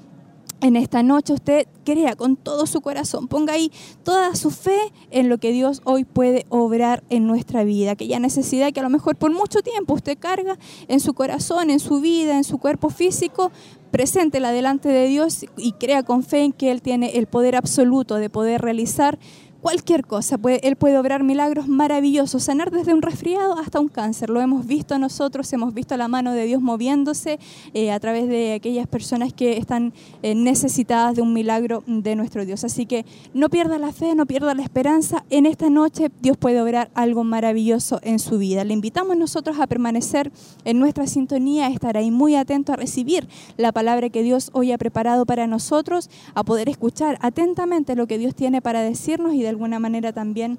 en 0.63 0.77
esta 0.77 1.03
noche 1.03 1.33
usted 1.33 1.67
crea 1.85 2.15
con 2.15 2.37
todo 2.37 2.67
su 2.67 2.81
corazón, 2.81 3.27
ponga 3.27 3.55
ahí 3.55 3.71
toda 4.05 4.35
su 4.37 4.51
fe 4.51 4.79
en 5.11 5.29
lo 5.29 5.39
que 5.39 5.53
Dios 5.53 5.83
hoy 5.85 6.05
puede 6.05 6.47
obrar 6.49 7.03
en 7.11 7.27
nuestra 7.27 7.65
vida, 7.65 7.91
aquella 7.91 8.21
necesidad 8.21 8.73
que 8.73 8.81
a 8.81 8.85
lo 8.85 8.89
mejor 8.89 9.17
por 9.17 9.33
mucho 9.33 9.61
tiempo 9.61 9.95
usted 9.95 10.17
carga 10.19 10.57
en 10.87 11.01
su 11.01 11.15
corazón, 11.15 11.69
en 11.69 11.81
su 11.81 12.01
vida, 12.01 12.37
en 12.37 12.45
su 12.45 12.59
cuerpo 12.59 12.91
físico, 12.91 13.51
preséntela 13.91 14.53
delante 14.53 14.89
de 14.89 15.09
Dios 15.09 15.45
y 15.57 15.73
crea 15.73 16.05
con 16.05 16.23
fe 16.23 16.45
en 16.45 16.53
que 16.53 16.71
Él 16.71 16.81
tiene 16.81 17.19
el 17.19 17.27
poder 17.27 17.57
absoluto 17.57 18.15
de 18.15 18.31
poder 18.31 18.63
realizar 18.63 19.19
cualquier 19.63 20.05
cosa. 20.05 20.39
él 20.63 20.77
puede 20.77 20.99
obrar 20.99 21.23
milagros 21.23 21.69
maravillosos, 21.69 22.43
sanar 22.43 22.73
desde 22.73 22.93
un 22.93 23.01
resfriado 23.01 23.57
hasta 23.57 23.79
un 23.79 23.89
cáncer. 23.89 24.29
Lo 24.29 24.41
hemos 24.41 24.67
visto 24.67 24.99
nosotros, 24.99 25.51
hemos 25.53 25.73
visto 25.73 25.97
la 25.97 26.09
mano 26.09 26.33
de 26.33 26.45
Dios 26.47 26.61
moviéndose 26.61 27.39
eh, 27.73 27.93
a 27.93 28.01
través 28.01 28.29
de 28.29 28.55
aquellas 28.55 28.89
personas 28.89 29.33
que 29.33 29.57
están 29.59 29.95
eh, 30.23 30.35
necesitadas 30.35 31.15
de 31.15 31.23
un 31.23 31.33
milagro 31.33 31.85
de 31.87 32.17
nuestro 32.17 32.45
Dios. 32.45 32.65
Así 32.65 32.87
que 32.87 33.07
no 33.35 33.51
pierda 33.51 33.79
la 33.79 33.93
fe, 33.93 34.17
no 34.17 34.27
pierda 34.27 34.53
la 34.55 34.63
esperanza. 34.63 35.25
En 35.31 35.47
esta 35.47 35.71
noche 35.71 36.11
Dios 36.21 36.37
puede 36.37 36.61
obrar 36.61 36.91
algo 36.95 37.23
maravilloso 37.23 38.01
en 38.03 38.19
su 38.19 38.39
vida. 38.39 38.65
Le 38.65 38.75
invitamos 38.75 39.17
nosotros 39.17 39.61
a 39.61 39.69
permanecer 39.69 40.33
en 40.65 40.81
nuestra 40.81 41.07
sintonía, 41.07 41.69
a 41.69 41.71
estar 41.71 41.97
ahí 41.97 42.11
muy 42.11 42.35
atento 42.35 42.73
a 42.73 42.77
recibir 42.77 43.29
la 43.57 43.71
palabra 43.71 44.09
que 44.09 44.25
Dios 44.25 44.51
hoy 44.55 44.73
ha 44.73 44.79
preparado 44.79 45.25
para 45.25 45.47
nosotros, 45.47 46.11
a 46.35 46.43
poder 46.43 46.69
escuchar 46.69 47.17
atentamente 47.21 47.95
lo 47.95 48.09
que 48.09 48.19
Dios 48.19 48.35
tiene 48.35 48.61
para 48.61 48.83
decirnos 48.83 49.35
y 49.35 49.43
de 49.43 49.52
alguna 49.53 49.79
manera 49.79 50.13
también 50.13 50.59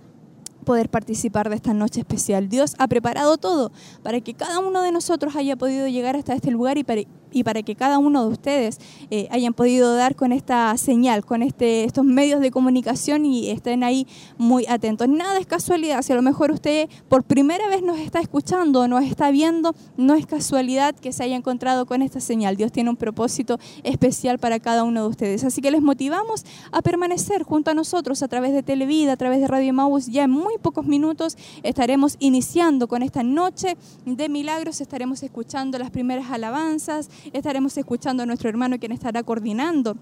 poder 0.64 0.90
participar 0.90 1.50
de 1.50 1.56
esta 1.56 1.74
noche 1.74 2.00
especial. 2.00 2.50
Dios 2.50 2.76
ha 2.80 2.88
preparado 2.88 3.38
todo 3.38 3.72
para 4.02 4.22
que 4.22 4.34
cada 4.34 4.60
uno 4.60 4.82
de 4.82 4.92
nosotros 4.92 5.36
haya 5.36 5.56
podido 5.56 5.88
llegar 5.88 6.16
hasta 6.16 6.34
este 6.34 6.52
lugar 6.52 6.78
y 6.78 6.84
para, 6.84 7.02
y 7.34 7.44
para 7.44 7.64
que 7.64 7.76
cada 7.76 7.98
uno 7.98 8.26
de 8.26 8.32
ustedes 8.32 8.80
eh, 9.10 9.28
hayan 9.32 9.54
podido 9.54 9.96
dar 9.96 10.16
con 10.16 10.32
esta 10.32 10.76
señal, 10.78 11.26
con 11.26 11.44
este, 11.44 11.84
estos 11.84 12.06
medios 12.06 12.40
de 12.42 12.52
comunicación 12.52 13.26
y 13.26 13.50
estén 13.50 13.84
ahí 13.84 14.08
muy 14.38 14.66
atentos. 14.68 15.08
Nada 15.10 15.40
es 15.40 15.48
casualidad, 15.48 16.02
si 16.02 16.14
a 16.14 16.16
lo 16.16 16.22
mejor 16.22 16.52
usted 16.52 16.90
por 17.10 17.24
primera 17.24 17.68
vez 17.68 17.82
nos 17.82 18.00
está 18.00 18.20
escuchando 18.20 18.54
nos 18.88 19.04
está 19.04 19.32
viendo, 19.32 19.76
no 19.98 20.14
es 20.14 20.26
casualidad 20.26 20.96
que 20.96 21.12
se 21.12 21.24
haya 21.24 21.36
encontrado 21.36 21.86
con 21.86 22.02
esta 22.02 22.20
señal. 22.20 22.56
Dios 22.56 22.72
tiene 22.72 22.90
un 22.90 22.96
propósito 22.96 23.60
especial 23.84 24.40
para 24.40 24.60
cada 24.60 24.84
uno 24.84 25.04
de 25.04 25.08
ustedes. 25.08 25.44
Así 25.44 25.62
que 25.62 25.72
les 25.72 25.82
motivamos 25.82 26.46
a 26.72 26.82
permanecer 26.82 27.44
junto 27.44 27.72
a 27.72 27.74
nosotros 27.74 28.22
a 28.24 28.28
través 28.28 28.54
de 28.54 28.64
Televida, 28.64 29.14
a 29.14 29.18
través 29.18 29.40
de 29.40 29.48
Radio 29.48 29.74
Maus. 29.74 30.08
Ya 30.08 30.24
en 30.24 30.32
muy 30.32 30.58
pocos 30.62 30.86
minutos 30.86 31.38
estaremos 31.64 32.16
iniciando 32.20 32.88
con 32.88 33.04
esta 33.04 33.24
noche 33.24 33.78
de 34.06 34.30
milagros, 34.30 34.82
estaremos 34.82 35.24
escuchando 35.24 35.78
las 35.78 35.90
primeras 35.90 36.32
alabanzas, 36.32 37.10
estaremos 37.32 37.78
escuchando 37.78 38.24
a 38.24 38.26
nuestro 38.26 38.50
hermano 38.50 38.80
quien 38.80 38.92
estará 38.92 39.24
coordinando 39.24 39.96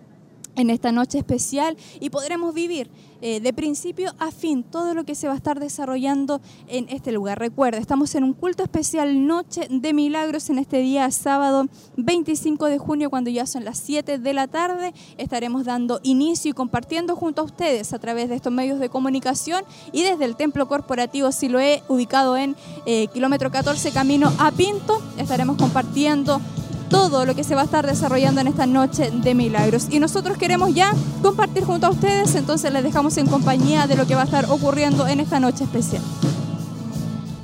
en 0.56 0.70
esta 0.70 0.92
noche 0.92 1.18
especial 1.18 1.78
y 2.00 2.10
podremos 2.10 2.54
vivir 2.54 2.90
eh, 3.22 3.40
de 3.40 3.54
principio 3.54 4.14
a 4.18 4.32
fin 4.32 4.64
todo 4.64 4.94
lo 4.94 5.04
que 5.04 5.14
se 5.14 5.28
va 5.28 5.34
a 5.34 5.38
estar 5.38 5.60
desarrollando 5.60 6.42
en 6.68 6.88
este 6.90 7.12
lugar. 7.12 7.40
Recuerda, 7.40 7.78
estamos 7.78 8.16
en 8.16 8.24
un 8.24 8.34
culto 8.34 8.64
especial 8.64 9.28
Noche 9.28 9.68
de 9.70 9.94
Milagros 9.94 10.50
en 10.50 10.58
este 10.58 10.78
día 10.80 11.10
sábado 11.12 11.68
25 11.98 12.66
de 12.66 12.80
junio 12.80 13.10
cuando 13.10 13.30
ya 13.30 13.46
son 13.46 13.64
las 13.64 13.78
7 13.78 14.18
de 14.18 14.34
la 14.34 14.48
tarde. 14.48 14.94
Estaremos 15.18 15.66
dando 15.66 16.00
inicio 16.04 16.52
y 16.52 16.54
compartiendo 16.54 17.16
junto 17.16 17.42
a 17.42 17.46
ustedes 17.46 17.94
a 17.94 18.00
través 18.00 18.30
de 18.30 18.36
estos 18.36 18.52
medios 18.52 18.80
de 18.80 18.90
comunicación 18.90 19.64
y 19.92 20.02
desde 20.02 20.26
el 20.26 20.36
Templo 20.36 20.68
Corporativo 20.68 21.32
Siloé 21.32 21.84
ubicado 21.88 22.38
en 22.38 22.56
eh, 22.86 23.08
kilómetro 23.14 23.52
14 23.52 23.92
camino 23.92 24.32
a 24.40 24.52
Pinto. 24.52 25.00
Estaremos 25.18 25.58
compartiendo 25.58 26.42
todo 26.92 27.26
lo 27.26 27.34
que 27.34 27.44
se 27.44 27.56
va 27.56 27.62
a 27.62 27.66
estar 27.66 27.88
desarrollando 27.88 28.42
en 28.42 28.48
esta 28.48 28.68
noche 28.68 29.10
de 29.12 29.34
milagros. 29.34 29.88
Y 29.90 30.00
nosotros 30.00 30.38
queremos 30.38 30.76
ya 30.76 30.94
compartir 31.22 31.64
junto 31.64 31.88
a 31.88 31.90
ustedes, 31.90 32.36
entonces 32.36 32.72
les 32.72 32.84
dejamos 32.84 33.18
en 33.18 33.28
compañía 33.28 33.88
de 33.88 33.96
lo 33.96 34.06
que 34.06 34.14
va 34.14 34.22
a 34.22 34.26
estar 34.26 34.46
ocurriendo 34.50 35.08
en 35.08 35.22
esta 35.22 35.40
noche 35.40 35.64
especial. 35.64 36.04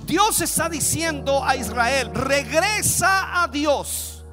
Dios 0.05 0.41
está 0.41 0.69
diciendo 0.69 1.43
a 1.43 1.55
Israel, 1.55 2.11
regresa 2.13 3.41
a 3.41 3.47
Dios, 3.47 4.23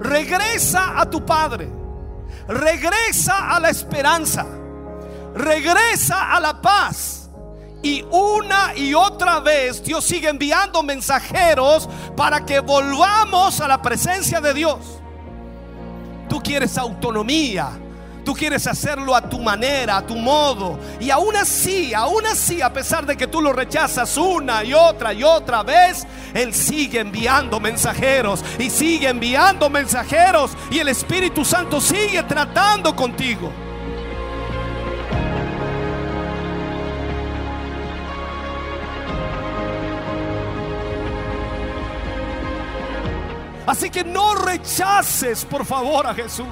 regresa 0.00 1.00
a 1.00 1.08
tu 1.08 1.24
Padre, 1.24 1.70
regresa 2.46 3.56
a 3.56 3.60
la 3.60 3.70
esperanza, 3.70 4.46
regresa 5.34 6.34
a 6.34 6.40
la 6.40 6.60
paz 6.60 7.25
y 7.86 8.04
una 8.10 8.74
y 8.74 8.94
otra 8.94 9.38
vez 9.38 9.82
Dios 9.84 10.04
sigue 10.04 10.28
enviando 10.28 10.82
mensajeros 10.82 11.88
para 12.16 12.44
que 12.44 12.58
volvamos 12.58 13.60
a 13.60 13.68
la 13.68 13.80
presencia 13.80 14.40
de 14.40 14.52
Dios. 14.52 14.78
Tú 16.28 16.42
quieres 16.42 16.76
autonomía. 16.76 17.70
Tú 18.24 18.34
quieres 18.34 18.66
hacerlo 18.66 19.14
a 19.14 19.20
tu 19.20 19.38
manera, 19.38 19.98
a 19.98 20.02
tu 20.04 20.16
modo. 20.16 20.80
Y 20.98 21.10
aún 21.10 21.36
así, 21.36 21.94
aún 21.94 22.26
así, 22.26 22.60
a 22.60 22.72
pesar 22.72 23.06
de 23.06 23.16
que 23.16 23.28
tú 23.28 23.40
lo 23.40 23.52
rechazas 23.52 24.16
una 24.16 24.64
y 24.64 24.74
otra 24.74 25.12
y 25.12 25.22
otra 25.22 25.62
vez, 25.62 26.04
Él 26.34 26.52
sigue 26.52 26.98
enviando 26.98 27.60
mensajeros 27.60 28.44
y 28.58 28.68
sigue 28.68 29.10
enviando 29.10 29.70
mensajeros. 29.70 30.50
Y 30.72 30.80
el 30.80 30.88
Espíritu 30.88 31.44
Santo 31.44 31.80
sigue 31.80 32.24
tratando 32.24 32.96
contigo. 32.96 33.65
Así 43.76 43.90
que 43.90 44.04
no 44.04 44.34
rechaces, 44.34 45.44
por 45.44 45.66
favor, 45.66 46.06
a 46.06 46.14
Jesús. 46.14 46.46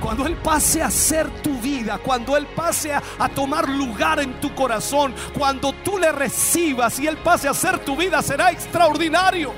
Cuando 0.00 0.28
Él 0.28 0.36
pase 0.36 0.80
a 0.80 0.92
ser 0.92 1.28
tu 1.42 1.58
vida, 1.58 1.98
cuando 1.98 2.36
Él 2.36 2.46
pase 2.46 2.94
a, 2.94 3.28
tomar 3.34 3.68
lugar 3.68 4.20
en 4.20 4.40
tu 4.40 4.54
corazón, 4.54 5.12
cuando 5.36 5.72
tú 5.72 5.98
le 5.98 6.12
recibas 6.12 7.00
y 7.00 7.08
Él 7.08 7.16
pase 7.16 7.48
a 7.48 7.52
ser 7.52 7.80
tu 7.80 7.96
vida, 7.96 8.22
será 8.22 8.52
extraordinario. 8.52 9.52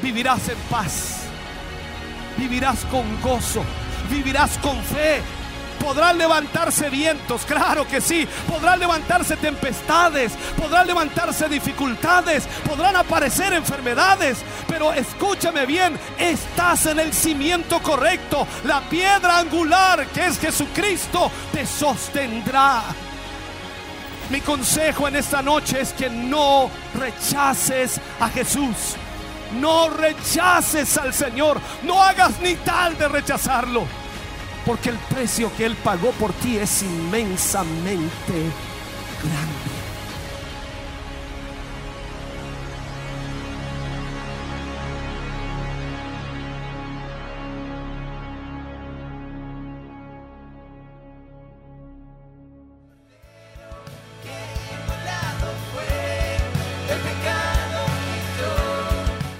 Vivirás 0.00 0.48
en 0.48 0.58
paz, 0.70 1.22
vivirás 2.36 2.84
con 2.84 3.20
gozo, 3.20 3.64
vivirás 4.08 4.56
con 4.58 4.80
fe, 4.84 5.22
Podrán 5.86 6.18
levantarse 6.18 6.90
vientos, 6.90 7.42
claro 7.44 7.86
que 7.86 8.00
sí. 8.00 8.26
Podrán 8.48 8.80
levantarse 8.80 9.36
tempestades, 9.36 10.32
podrán 10.60 10.84
levantarse 10.84 11.48
dificultades, 11.48 12.42
podrán 12.68 12.96
aparecer 12.96 13.52
enfermedades. 13.52 14.38
Pero 14.66 14.92
escúchame 14.92 15.64
bien, 15.64 15.96
estás 16.18 16.86
en 16.86 16.98
el 16.98 17.12
cimiento 17.12 17.80
correcto. 17.80 18.48
La 18.64 18.80
piedra 18.80 19.38
angular 19.38 20.08
que 20.08 20.26
es 20.26 20.40
Jesucristo 20.40 21.30
te 21.52 21.64
sostendrá. 21.64 22.82
Mi 24.30 24.40
consejo 24.40 25.06
en 25.06 25.14
esta 25.14 25.40
noche 25.40 25.82
es 25.82 25.92
que 25.92 26.10
no 26.10 26.68
rechaces 26.94 28.00
a 28.18 28.28
Jesús. 28.28 28.96
No 29.60 29.88
rechaces 29.90 30.98
al 30.98 31.14
Señor. 31.14 31.60
No 31.84 32.02
hagas 32.02 32.40
ni 32.40 32.56
tal 32.56 32.98
de 32.98 33.06
rechazarlo. 33.06 33.86
Porque 34.66 34.90
el 34.90 34.98
precio 34.98 35.50
que 35.56 35.64
Él 35.64 35.76
pagó 35.76 36.10
por 36.10 36.32
ti 36.32 36.56
es 36.56 36.82
inmensamente 36.82 38.32
grande. 39.22 39.76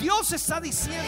Dios 0.01 0.33
está 0.33 0.61
diciendo 0.61 1.06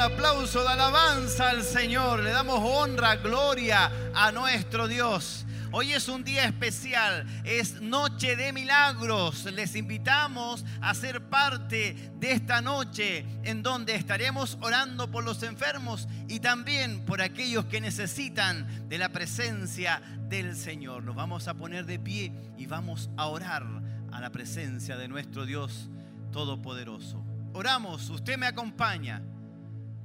aplauso 0.00 0.62
de 0.62 0.68
alabanza 0.70 1.50
al 1.50 1.62
Señor. 1.62 2.20
Le 2.20 2.30
damos 2.30 2.58
honra, 2.62 3.16
gloria 3.16 3.92
a 4.14 4.32
nuestro 4.32 4.88
Dios. 4.88 5.44
Hoy 5.72 5.92
es 5.92 6.08
un 6.08 6.24
día 6.24 6.46
especial, 6.46 7.26
es 7.44 7.82
noche 7.82 8.34
de 8.34 8.52
milagros. 8.52 9.44
Les 9.44 9.76
invitamos 9.76 10.64
a 10.80 10.94
ser 10.94 11.28
parte 11.28 12.12
de 12.18 12.32
esta 12.32 12.62
noche 12.62 13.26
en 13.44 13.62
donde 13.62 13.94
estaremos 13.94 14.56
orando 14.62 15.10
por 15.10 15.22
los 15.22 15.42
enfermos 15.42 16.08
y 16.28 16.40
también 16.40 17.04
por 17.04 17.20
aquellos 17.20 17.66
que 17.66 17.82
necesitan 17.82 18.88
de 18.88 18.96
la 18.96 19.10
presencia 19.10 20.00
del 20.30 20.56
Señor. 20.56 21.02
Nos 21.02 21.14
vamos 21.14 21.46
a 21.46 21.54
poner 21.54 21.84
de 21.84 21.98
pie 21.98 22.32
y 22.56 22.64
vamos 22.64 23.10
a 23.18 23.26
orar 23.26 23.66
a 24.12 24.20
la 24.20 24.30
presencia 24.30 24.96
de 24.96 25.08
nuestro 25.08 25.44
Dios 25.44 25.90
Todopoderoso. 26.32 27.22
Oramos, 27.52 28.08
usted 28.08 28.38
me 28.38 28.46
acompaña. 28.46 29.22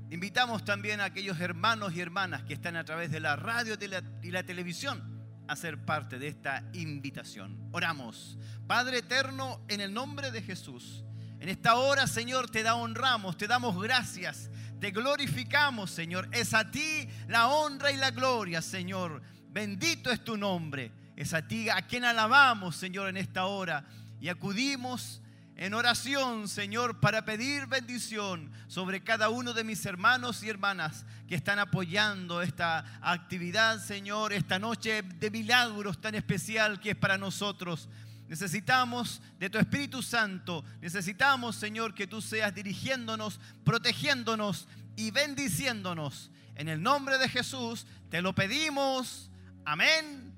Invitamos 0.10 0.64
también 0.64 1.02
a 1.02 1.06
aquellos 1.06 1.40
hermanos 1.40 1.96
y 1.96 2.02
hermanas 2.02 2.44
que 2.44 2.54
están 2.54 2.76
a 2.76 2.84
través 2.84 3.12
de 3.12 3.20
la 3.20 3.36
radio 3.36 3.76
y 4.22 4.32
la 4.32 4.44
televisión 4.44 5.16
a 5.48 5.56
ser 5.56 5.84
parte 5.84 6.20
de 6.20 6.28
esta 6.28 6.64
invitación. 6.74 7.70
Oramos. 7.72 8.38
Padre 8.68 9.00
eterno, 9.00 9.62
en 9.68 9.82
el 9.82 9.94
nombre 9.94 10.32
de 10.32 10.42
Jesús, 10.42 11.04
en 11.40 11.50
esta 11.50 11.76
hora, 11.76 12.08
Señor, 12.08 12.50
te 12.50 12.64
da 12.64 12.76
honramos, 12.76 13.38
te 13.38 13.48
damos 13.48 13.82
gracias, 13.82 14.50
te 14.80 14.92
glorificamos, 14.92 15.92
Señor. 15.92 16.28
Es 16.32 16.54
a 16.54 16.72
ti 16.72 17.08
la 17.28 17.48
honra 17.48 17.92
y 17.92 17.98
la 17.98 18.12
gloria, 18.12 18.62
Señor. 18.62 19.22
Bendito 19.50 20.12
es 20.12 20.24
tu 20.24 20.38
nombre. 20.38 20.92
Es 21.16 21.34
a 21.34 21.48
ti 21.48 21.70
a 21.70 21.82
quien 21.84 22.04
alabamos, 22.04 22.76
Señor, 22.76 23.10
en 23.10 23.18
esta 23.18 23.46
hora. 23.46 23.86
Y 24.20 24.30
acudimos 24.30 25.22
en 25.58 25.74
oración, 25.74 26.50
Señor, 26.50 27.00
para 27.00 27.24
pedir 27.24 27.66
bendición 27.68 28.52
sobre 28.68 29.04
cada 29.04 29.30
uno 29.30 29.54
de 29.54 29.64
mis 29.64 29.86
hermanos 29.86 30.44
y 30.44 30.50
hermanas 30.50 31.06
que 31.30 31.36
están 31.36 31.60
apoyando 31.60 32.42
esta 32.42 33.00
actividad, 33.02 33.82
Señor, 33.82 34.34
esta 34.34 34.60
noche 34.60 35.02
de 35.02 35.32
milagros 35.32 36.02
tan 36.02 36.14
especial 36.14 36.82
que 36.82 36.92
es 36.92 36.96
para 36.98 37.18
nosotros. 37.18 37.88
Necesitamos 38.28 39.22
de 39.40 39.50
tu 39.50 39.58
Espíritu 39.58 40.02
Santo, 40.02 40.66
necesitamos, 40.82 41.56
Señor, 41.56 41.94
que 41.94 42.08
tú 42.08 42.22
seas 42.22 42.54
dirigiéndonos, 42.54 43.40
protegiéndonos 43.64 44.68
y 44.98 45.12
bendiciéndonos. 45.12 46.32
En 46.56 46.68
el 46.68 46.84
nombre 46.84 47.18
de 47.18 47.30
Jesús 47.30 47.86
te 48.10 48.22
lo 48.22 48.34
pedimos. 48.36 49.30
Amén, 49.64 50.36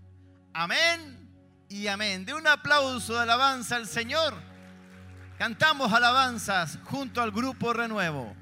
amén 0.53 1.27
y 1.69 1.87
amén. 1.87 2.23
De 2.23 2.35
un 2.35 2.45
aplauso 2.45 3.15
de 3.15 3.21
alabanza 3.21 3.77
al 3.77 3.87
Señor. 3.87 4.46
Cantamos 5.37 5.93
alabanzas 5.93 6.79
junto 6.85 7.21
al 7.21 7.31
grupo 7.31 7.71
Renuevo. 7.71 8.33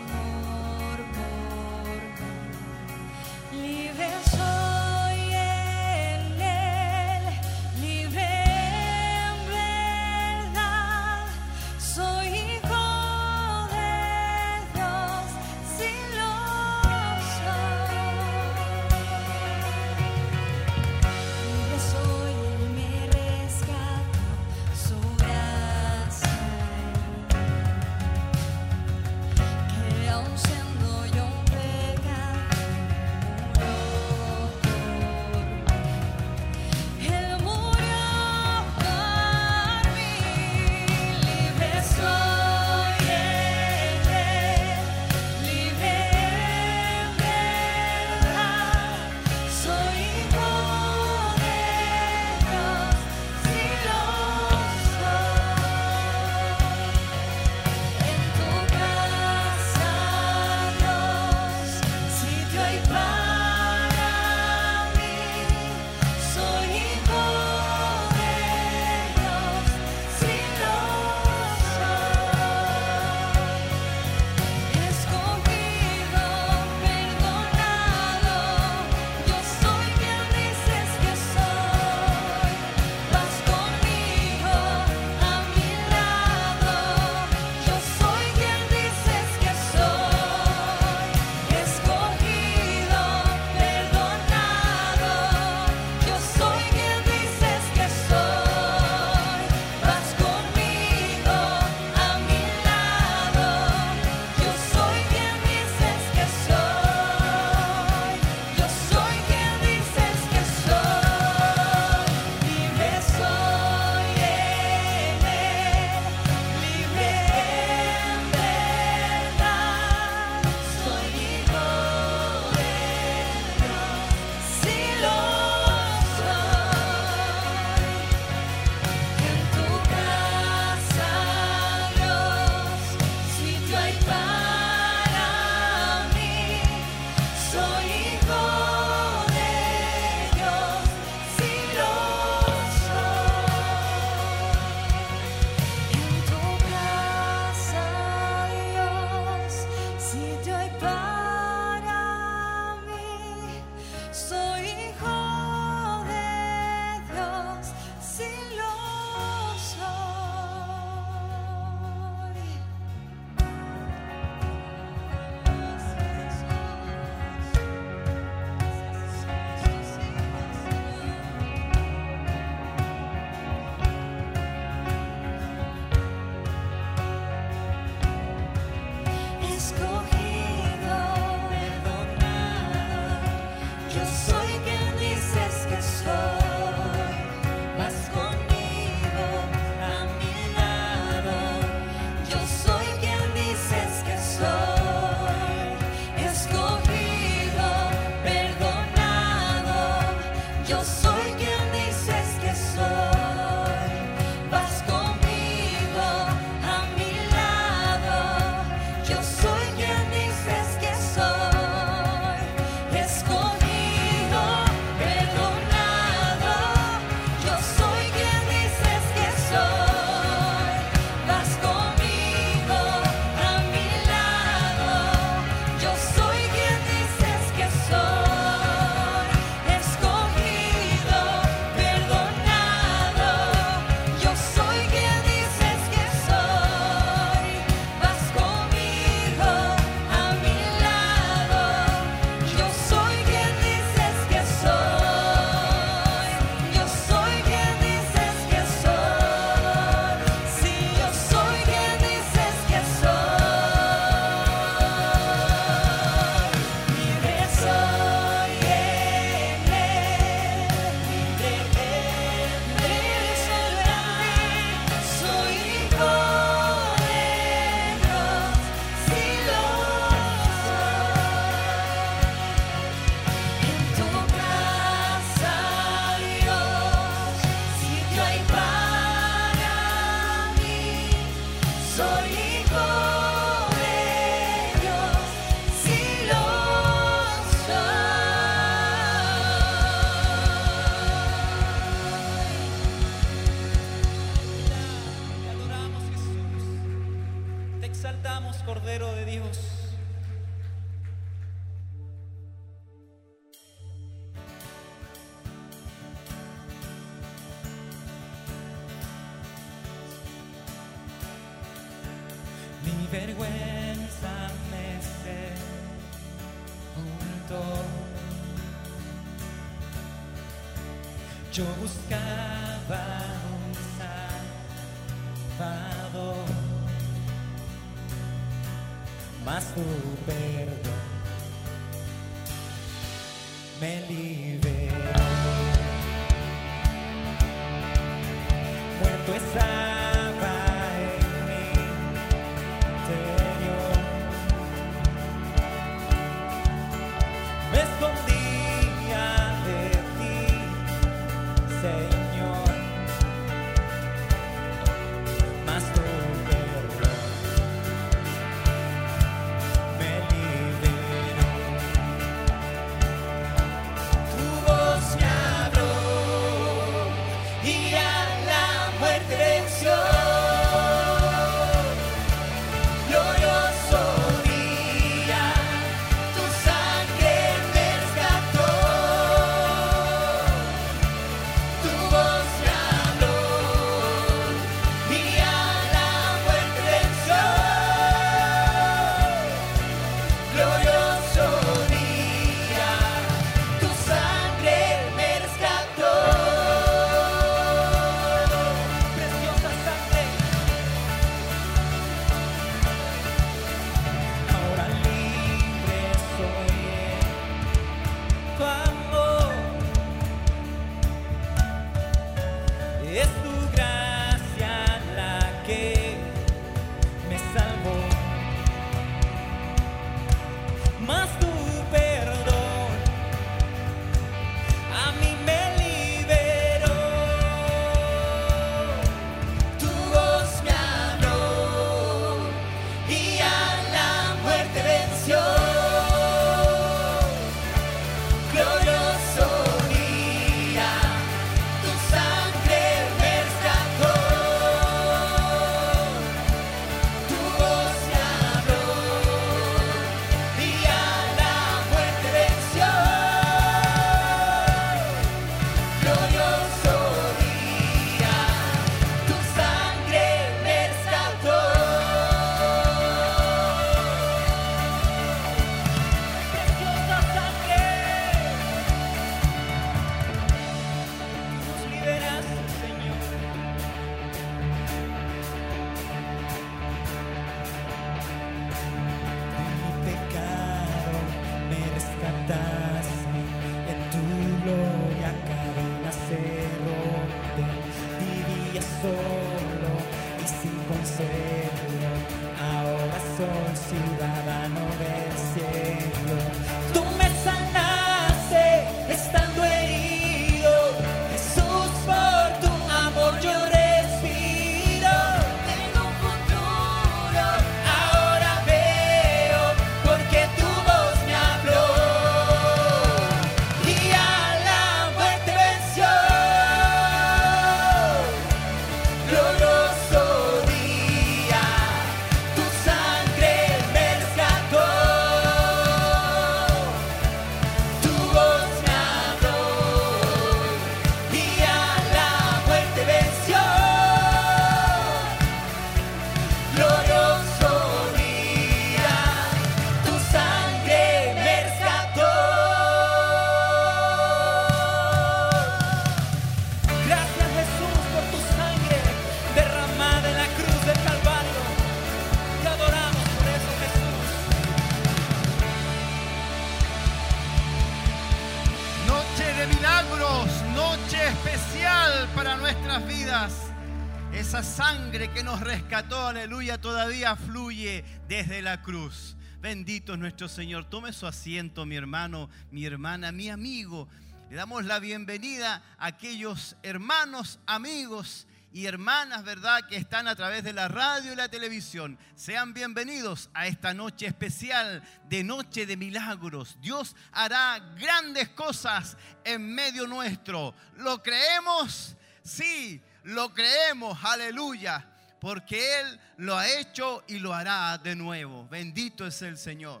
Aleluya, 566.32 566.80
todavía 566.80 567.36
fluye 567.36 568.04
desde 568.26 568.62
la 568.62 568.80
cruz. 568.80 569.36
Bendito 569.60 570.14
es 570.14 570.18
nuestro 570.18 570.48
Señor. 570.48 570.88
Tome 570.88 571.12
su 571.12 571.26
asiento, 571.26 571.84
mi 571.84 571.94
hermano, 571.94 572.48
mi 572.70 572.86
hermana, 572.86 573.32
mi 573.32 573.50
amigo. 573.50 574.08
Le 574.48 574.56
damos 574.56 574.86
la 574.86 574.98
bienvenida 574.98 575.82
a 575.98 576.06
aquellos 576.06 576.76
hermanos, 576.82 577.58
amigos 577.66 578.46
y 578.72 578.86
hermanas, 578.86 579.44
¿verdad?, 579.44 579.86
que 579.86 579.96
están 579.96 580.26
a 580.26 580.34
través 580.34 580.64
de 580.64 580.72
la 580.72 580.88
radio 580.88 581.34
y 581.34 581.36
la 581.36 581.50
televisión. 581.50 582.18
Sean 582.34 582.72
bienvenidos 582.72 583.50
a 583.52 583.66
esta 583.66 583.92
noche 583.92 584.26
especial 584.26 585.02
de 585.28 585.44
Noche 585.44 585.84
de 585.84 585.98
Milagros. 585.98 586.78
Dios 586.80 587.14
hará 587.32 587.78
grandes 587.98 588.48
cosas 588.48 589.18
en 589.44 589.74
medio 589.74 590.06
nuestro. 590.06 590.74
¿Lo 590.96 591.22
creemos? 591.22 592.16
Sí, 592.42 593.02
lo 593.22 593.52
creemos. 593.52 594.18
Aleluya. 594.24 595.11
Porque 595.42 595.98
Él 595.98 596.20
lo 596.36 596.56
ha 596.56 596.68
hecho 596.68 597.24
y 597.26 597.40
lo 597.40 597.52
hará 597.52 597.98
de 597.98 598.14
nuevo. 598.14 598.68
Bendito 598.68 599.26
es 599.26 599.42
el 599.42 599.58
Señor. 599.58 600.00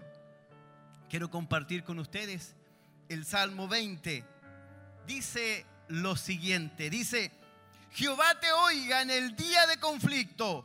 Quiero 1.10 1.28
compartir 1.28 1.82
con 1.82 1.98
ustedes 1.98 2.54
el 3.08 3.26
Salmo 3.26 3.66
20. 3.66 4.24
Dice 5.04 5.66
lo 5.88 6.14
siguiente. 6.14 6.88
Dice, 6.90 7.32
Jehová 7.90 8.38
te 8.38 8.52
oiga 8.52 9.02
en 9.02 9.10
el 9.10 9.34
día 9.34 9.66
de 9.66 9.80
conflicto. 9.80 10.64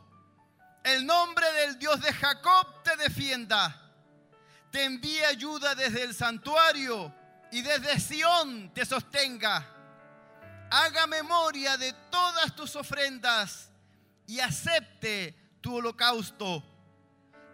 El 0.84 1.04
nombre 1.04 1.52
del 1.54 1.76
Dios 1.76 2.00
de 2.00 2.12
Jacob 2.12 2.84
te 2.84 2.96
defienda. 2.98 3.82
Te 4.70 4.84
envíe 4.84 5.24
ayuda 5.24 5.74
desde 5.74 6.04
el 6.04 6.14
santuario 6.14 7.12
y 7.50 7.62
desde 7.62 7.98
Sión 7.98 8.72
te 8.72 8.86
sostenga. 8.86 9.66
Haga 10.70 11.08
memoria 11.08 11.76
de 11.76 11.92
todas 12.12 12.54
tus 12.54 12.76
ofrendas 12.76 13.67
y 14.28 14.40
acepte 14.40 15.34
tu 15.60 15.76
holocausto. 15.76 16.62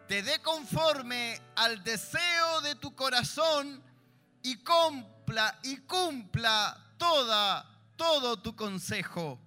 Te 0.08 0.22
dé 0.22 0.42
conforme 0.42 1.40
al 1.56 1.82
deseo 1.82 2.60
de 2.60 2.74
tu 2.74 2.94
corazón 2.94 3.82
y 4.42 4.56
cumpla 4.56 5.58
y 5.62 5.78
cumpla 5.78 6.94
toda 6.98 7.70
todo 7.96 8.36
tu 8.42 8.56
consejo. 8.56 9.40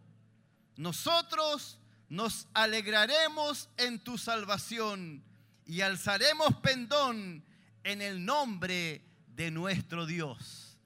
Nosotros 0.78 1.80
nos 2.10 2.48
alegraremos 2.54 3.70
en 3.76 4.00
tu 4.00 4.18
salvación 4.18 5.22
y 5.66 5.82
alzaremos 5.82 6.56
pendón 6.62 7.44
en 7.84 8.02
el 8.02 8.24
nombre 8.24 9.04
de 9.36 9.52
nuestro 9.52 10.06
Dios. 10.06 10.78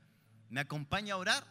¿Me 0.49 0.61
acompaña 0.61 1.13
a 1.13 1.17
orar? 1.17 1.45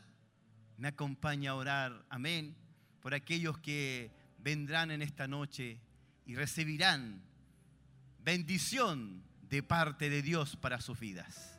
Me 0.76 0.88
acompaña 0.88 1.53
a 1.53 1.55
orar, 1.55 2.05
amén, 2.09 2.57
por 3.00 3.14
aquellos 3.14 3.57
que 3.59 4.11
vendrán 4.42 4.90
en 4.90 5.03
esta 5.03 5.26
noche 5.29 5.81
y 6.26 6.35
recibirán 6.35 7.22
bendición 8.18 9.22
de 9.42 9.62
parte 9.62 10.11
de 10.11 10.22
Dios 10.22 10.57
para 10.57 10.81
sus 10.81 10.98
vidas. 10.98 11.59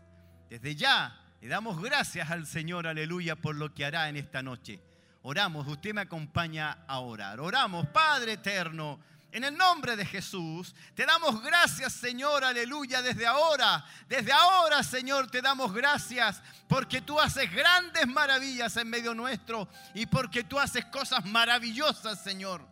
Desde 0.49 0.75
ya 0.75 1.17
le 1.41 1.47
damos 1.47 1.81
gracias 1.81 2.29
al 2.29 2.45
Señor, 2.45 2.87
aleluya, 2.87 3.35
por 3.35 3.55
lo 3.55 3.73
que 3.73 3.85
hará 3.85 4.09
en 4.09 4.17
esta 4.17 4.41
noche. 4.41 4.79
Oramos, 5.23 5.67
usted 5.67 5.93
me 5.93 6.01
acompaña 6.01 6.85
a 6.87 6.99
orar. 6.99 7.39
Oramos, 7.39 7.87
Padre 7.87 8.33
eterno, 8.33 8.99
en 9.31 9.43
el 9.43 9.55
nombre 9.55 9.95
de 9.95 10.05
Jesús. 10.05 10.75
Te 10.93 11.05
damos 11.05 11.41
gracias, 11.43 11.93
Señor, 11.93 12.43
aleluya, 12.43 13.01
desde 13.01 13.25
ahora. 13.25 13.83
Desde 14.07 14.31
ahora, 14.31 14.83
Señor, 14.83 15.29
te 15.29 15.41
damos 15.41 15.73
gracias 15.73 16.41
porque 16.67 17.01
tú 17.01 17.19
haces 17.19 17.51
grandes 17.51 18.07
maravillas 18.07 18.75
en 18.77 18.89
medio 18.89 19.13
nuestro 19.13 19.67
y 19.93 20.05
porque 20.05 20.43
tú 20.43 20.59
haces 20.59 20.85
cosas 20.85 21.25
maravillosas, 21.25 22.21
Señor. 22.23 22.70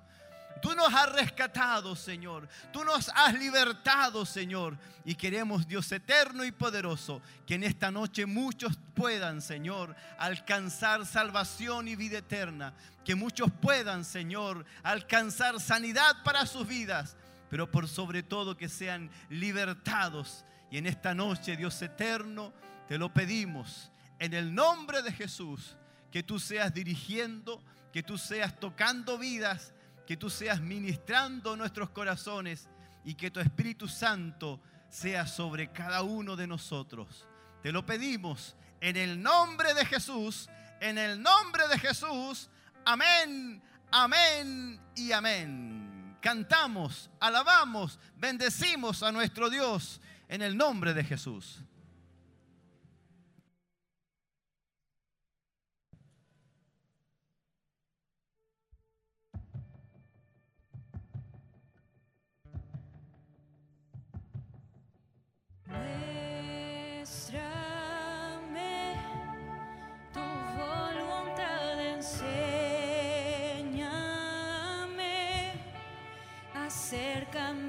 Tú 0.62 0.76
nos 0.76 0.94
has 0.94 1.12
rescatado, 1.14 1.96
Señor. 1.96 2.48
Tú 2.72 2.84
nos 2.84 3.10
has 3.10 3.34
libertado, 3.34 4.26
Señor. 4.26 4.78
Y 5.06 5.16
queremos, 5.16 5.68
Dios 5.68 5.92
eterno 5.92 6.44
y 6.44 6.52
poderoso, 6.52 7.22
que 7.46 7.56
en 7.56 7.64
esta 7.64 7.92
noche 7.92 8.26
muchos 8.26 8.78
puedan, 8.94 9.42
Señor, 9.42 9.96
alcanzar 10.18 11.06
salvación 11.06 11.88
y 11.88 11.96
vida 11.96 12.20
eterna. 12.20 12.74
Que 13.06 13.16
muchos 13.16 13.50
puedan, 13.62 14.04
Señor, 14.04 14.66
alcanzar 14.84 15.60
sanidad 15.60 16.24
para 16.24 16.46
sus 16.46 16.68
vidas. 16.68 17.16
Pero 17.50 17.72
por 17.72 17.88
sobre 17.88 18.22
todo 18.22 18.58
que 18.58 18.70
sean 18.70 19.10
libertados. 19.30 20.46
Y 20.70 20.78
en 20.78 20.86
esta 20.86 21.16
noche, 21.16 21.58
Dios 21.58 21.82
eterno, 21.82 22.54
te 22.88 22.98
lo 22.98 23.14
pedimos. 23.14 23.92
En 24.20 24.34
el 24.34 24.54
nombre 24.54 25.02
de 25.02 25.12
Jesús, 25.14 25.76
que 26.12 26.24
tú 26.24 26.40
seas 26.40 26.74
dirigiendo, 26.74 27.64
que 27.94 28.04
tú 28.04 28.18
seas 28.18 28.60
tocando 28.60 29.18
vidas 29.18 29.74
que 30.10 30.18
tú 30.18 30.28
seas 30.28 30.60
ministrando 30.60 31.56
nuestros 31.56 31.92
corazones 31.92 32.68
y 33.06 33.14
que 33.14 33.30
tu 33.30 33.40
Espíritu 33.40 33.88
Santo 33.88 34.60
sea 34.90 35.28
sobre 35.28 35.72
cada 35.72 36.02
uno 36.02 36.36
de 36.36 36.48
nosotros. 36.48 37.28
Te 37.62 37.72
lo 37.72 37.86
pedimos 37.86 38.56
en 38.82 38.98
el 38.98 39.22
nombre 39.22 39.76
de 39.76 39.86
Jesús, 39.86 40.50
en 40.80 40.98
el 40.98 41.22
nombre 41.22 41.68
de 41.68 41.78
Jesús. 41.78 42.50
Amén, 42.86 43.62
amén 43.92 44.82
y 44.96 45.12
amén. 45.12 46.18
Cantamos, 46.20 47.12
alabamos, 47.20 48.00
bendecimos 48.18 49.04
a 49.04 49.12
nuestro 49.12 49.48
Dios 49.48 50.02
en 50.28 50.42
el 50.42 50.58
nombre 50.58 50.96
de 50.96 51.04
Jesús. 51.04 51.62
come 77.32 77.69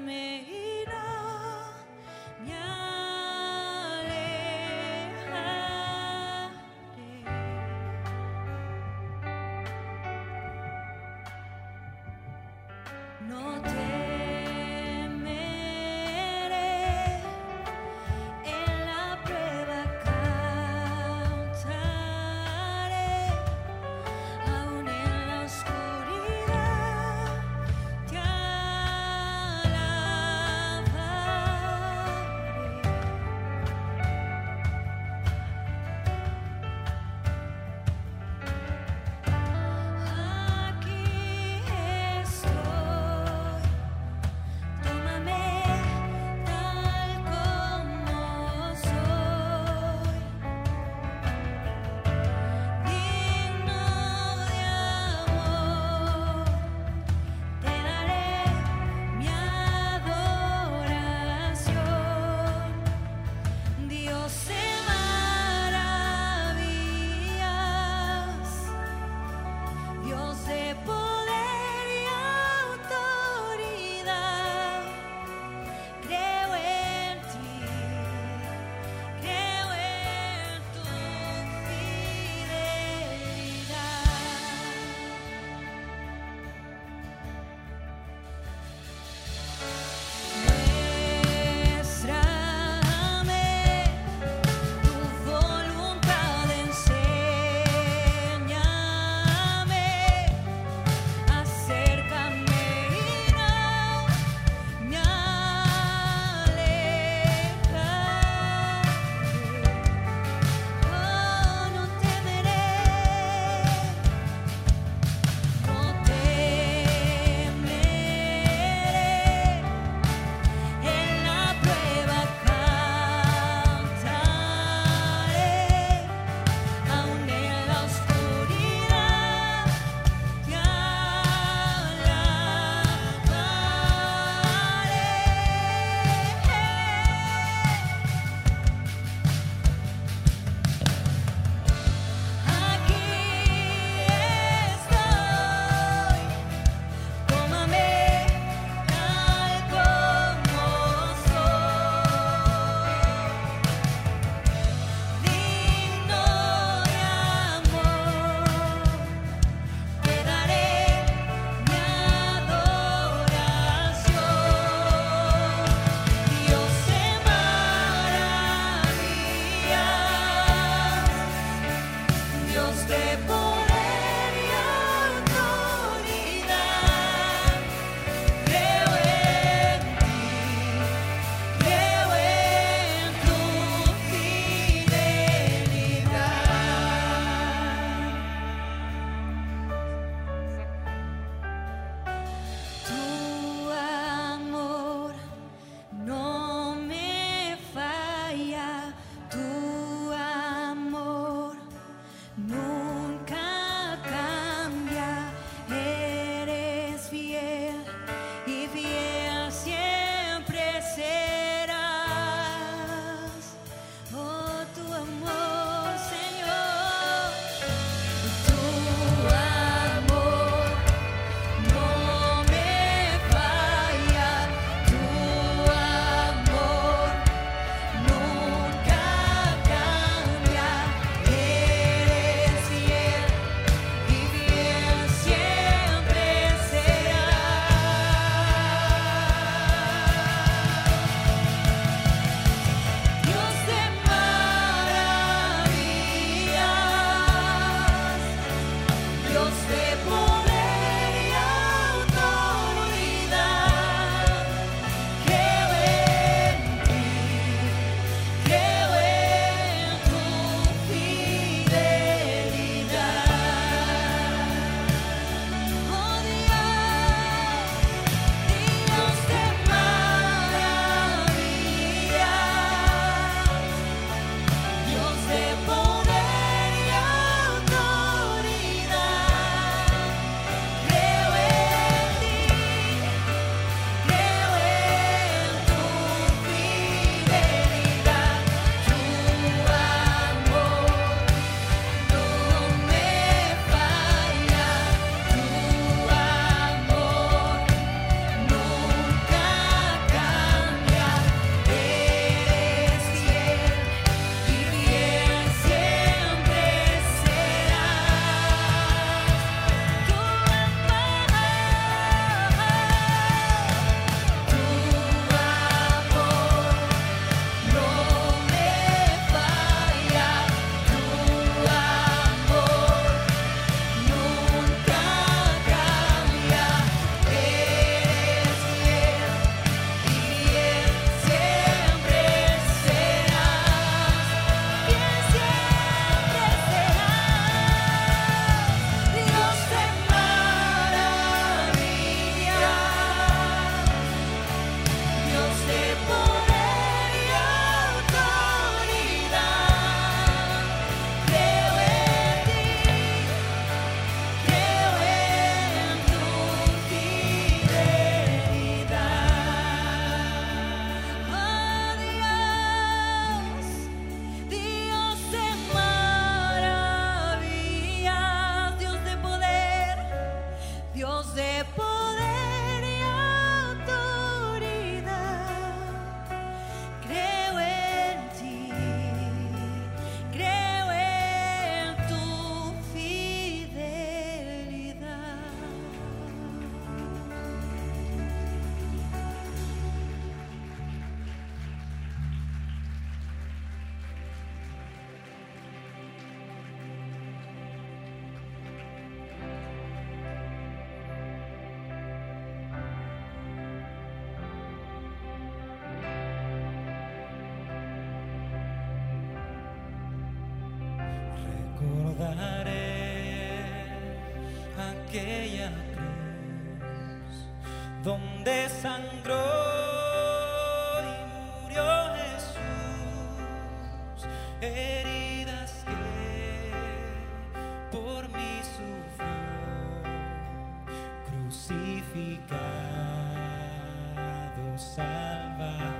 salvador. 434.81 435.91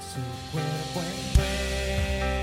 Su 0.00 0.20
cuerpo 0.52 1.00
envuelto 1.00 2.33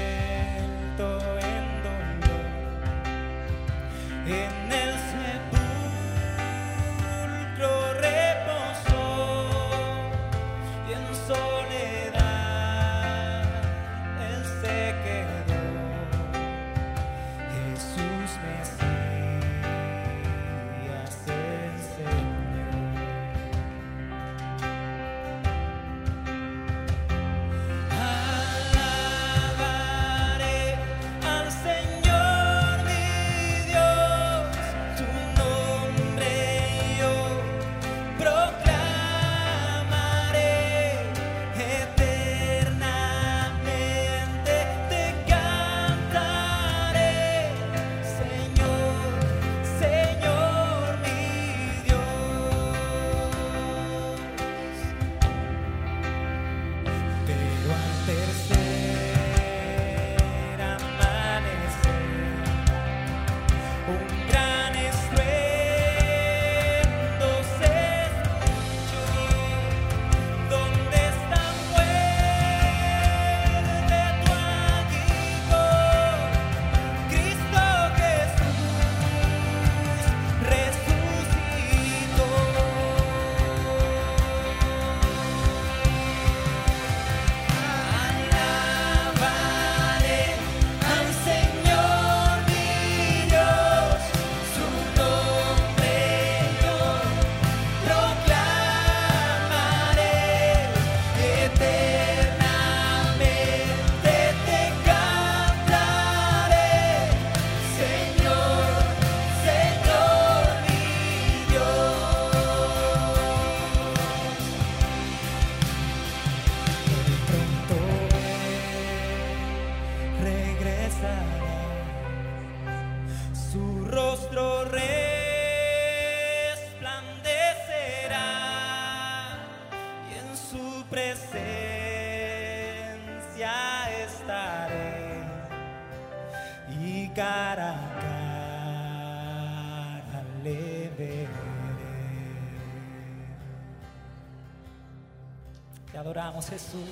adoramos, 146.21 146.47
Jesús. 146.49 146.90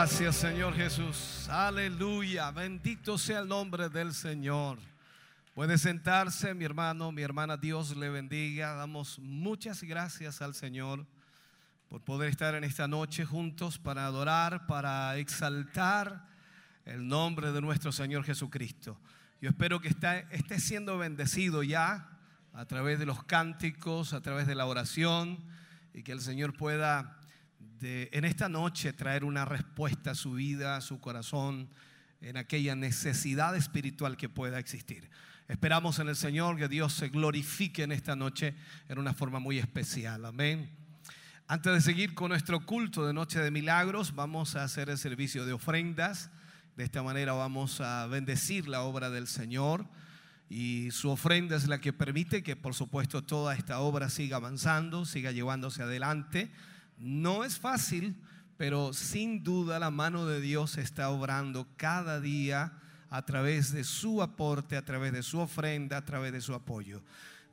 Gracias 0.00 0.36
Señor 0.36 0.74
Jesús. 0.74 1.46
Aleluya. 1.50 2.50
Bendito 2.52 3.18
sea 3.18 3.40
el 3.40 3.48
nombre 3.48 3.90
del 3.90 4.14
Señor. 4.14 4.78
Puede 5.52 5.76
sentarse 5.76 6.54
mi 6.54 6.64
hermano, 6.64 7.12
mi 7.12 7.20
hermana. 7.20 7.58
Dios 7.58 7.94
le 7.94 8.08
bendiga. 8.08 8.72
Damos 8.72 9.18
muchas 9.18 9.82
gracias 9.82 10.40
al 10.40 10.54
Señor 10.54 11.06
por 11.90 12.00
poder 12.02 12.30
estar 12.30 12.54
en 12.54 12.64
esta 12.64 12.88
noche 12.88 13.26
juntos 13.26 13.78
para 13.78 14.06
adorar, 14.06 14.66
para 14.66 15.18
exaltar 15.18 16.26
el 16.86 17.06
nombre 17.06 17.52
de 17.52 17.60
nuestro 17.60 17.92
Señor 17.92 18.24
Jesucristo. 18.24 18.98
Yo 19.42 19.50
espero 19.50 19.82
que 19.82 19.88
está- 19.88 20.20
esté 20.30 20.60
siendo 20.60 20.96
bendecido 20.96 21.62
ya 21.62 22.08
a 22.54 22.64
través 22.64 22.98
de 22.98 23.04
los 23.04 23.22
cánticos, 23.24 24.14
a 24.14 24.22
través 24.22 24.46
de 24.46 24.54
la 24.54 24.64
oración 24.64 25.44
y 25.92 26.02
que 26.02 26.12
el 26.12 26.22
Señor 26.22 26.56
pueda 26.56 27.19
en 27.82 28.24
esta 28.24 28.48
noche 28.48 28.92
traer 28.92 29.24
una 29.24 29.44
respuesta 29.44 30.12
a 30.12 30.14
su 30.14 30.32
vida, 30.32 30.76
a 30.76 30.80
su 30.80 31.00
corazón, 31.00 31.68
en 32.20 32.36
aquella 32.36 32.74
necesidad 32.74 33.56
espiritual 33.56 34.16
que 34.16 34.28
pueda 34.28 34.58
existir. 34.58 35.08
Esperamos 35.48 35.98
en 35.98 36.08
el 36.08 36.16
Señor 36.16 36.56
que 36.56 36.68
Dios 36.68 36.92
se 36.92 37.08
glorifique 37.08 37.82
en 37.82 37.92
esta 37.92 38.14
noche 38.14 38.54
en 38.88 38.98
una 38.98 39.14
forma 39.14 39.38
muy 39.38 39.58
especial. 39.58 40.24
Amén. 40.24 40.70
Antes 41.48 41.72
de 41.72 41.80
seguir 41.80 42.14
con 42.14 42.28
nuestro 42.28 42.64
culto 42.64 43.06
de 43.06 43.12
Noche 43.12 43.40
de 43.40 43.50
Milagros, 43.50 44.14
vamos 44.14 44.54
a 44.54 44.62
hacer 44.62 44.90
el 44.90 44.98
servicio 44.98 45.44
de 45.44 45.52
ofrendas. 45.52 46.30
De 46.76 46.84
esta 46.84 47.02
manera 47.02 47.32
vamos 47.32 47.80
a 47.80 48.06
bendecir 48.06 48.68
la 48.68 48.82
obra 48.82 49.10
del 49.10 49.26
Señor 49.26 49.86
y 50.48 50.90
su 50.92 51.10
ofrenda 51.10 51.56
es 51.56 51.66
la 51.66 51.80
que 51.80 51.92
permite 51.92 52.42
que 52.42 52.56
por 52.56 52.74
supuesto 52.74 53.22
toda 53.22 53.54
esta 53.54 53.80
obra 53.80 54.10
siga 54.10 54.36
avanzando, 54.36 55.04
siga 55.04 55.32
llevándose 55.32 55.82
adelante. 55.82 56.52
No 57.00 57.44
es 57.44 57.58
fácil, 57.58 58.14
pero 58.58 58.92
sin 58.92 59.42
duda 59.42 59.78
la 59.78 59.90
mano 59.90 60.26
de 60.26 60.40
Dios 60.40 60.76
está 60.76 61.08
obrando 61.08 61.66
cada 61.78 62.20
día 62.20 62.74
a 63.08 63.24
través 63.24 63.72
de 63.72 63.84
su 63.84 64.22
aporte, 64.22 64.76
a 64.76 64.84
través 64.84 65.12
de 65.12 65.22
su 65.22 65.38
ofrenda, 65.40 65.96
a 65.96 66.04
través 66.04 66.32
de 66.32 66.42
su 66.42 66.54
apoyo. 66.54 67.02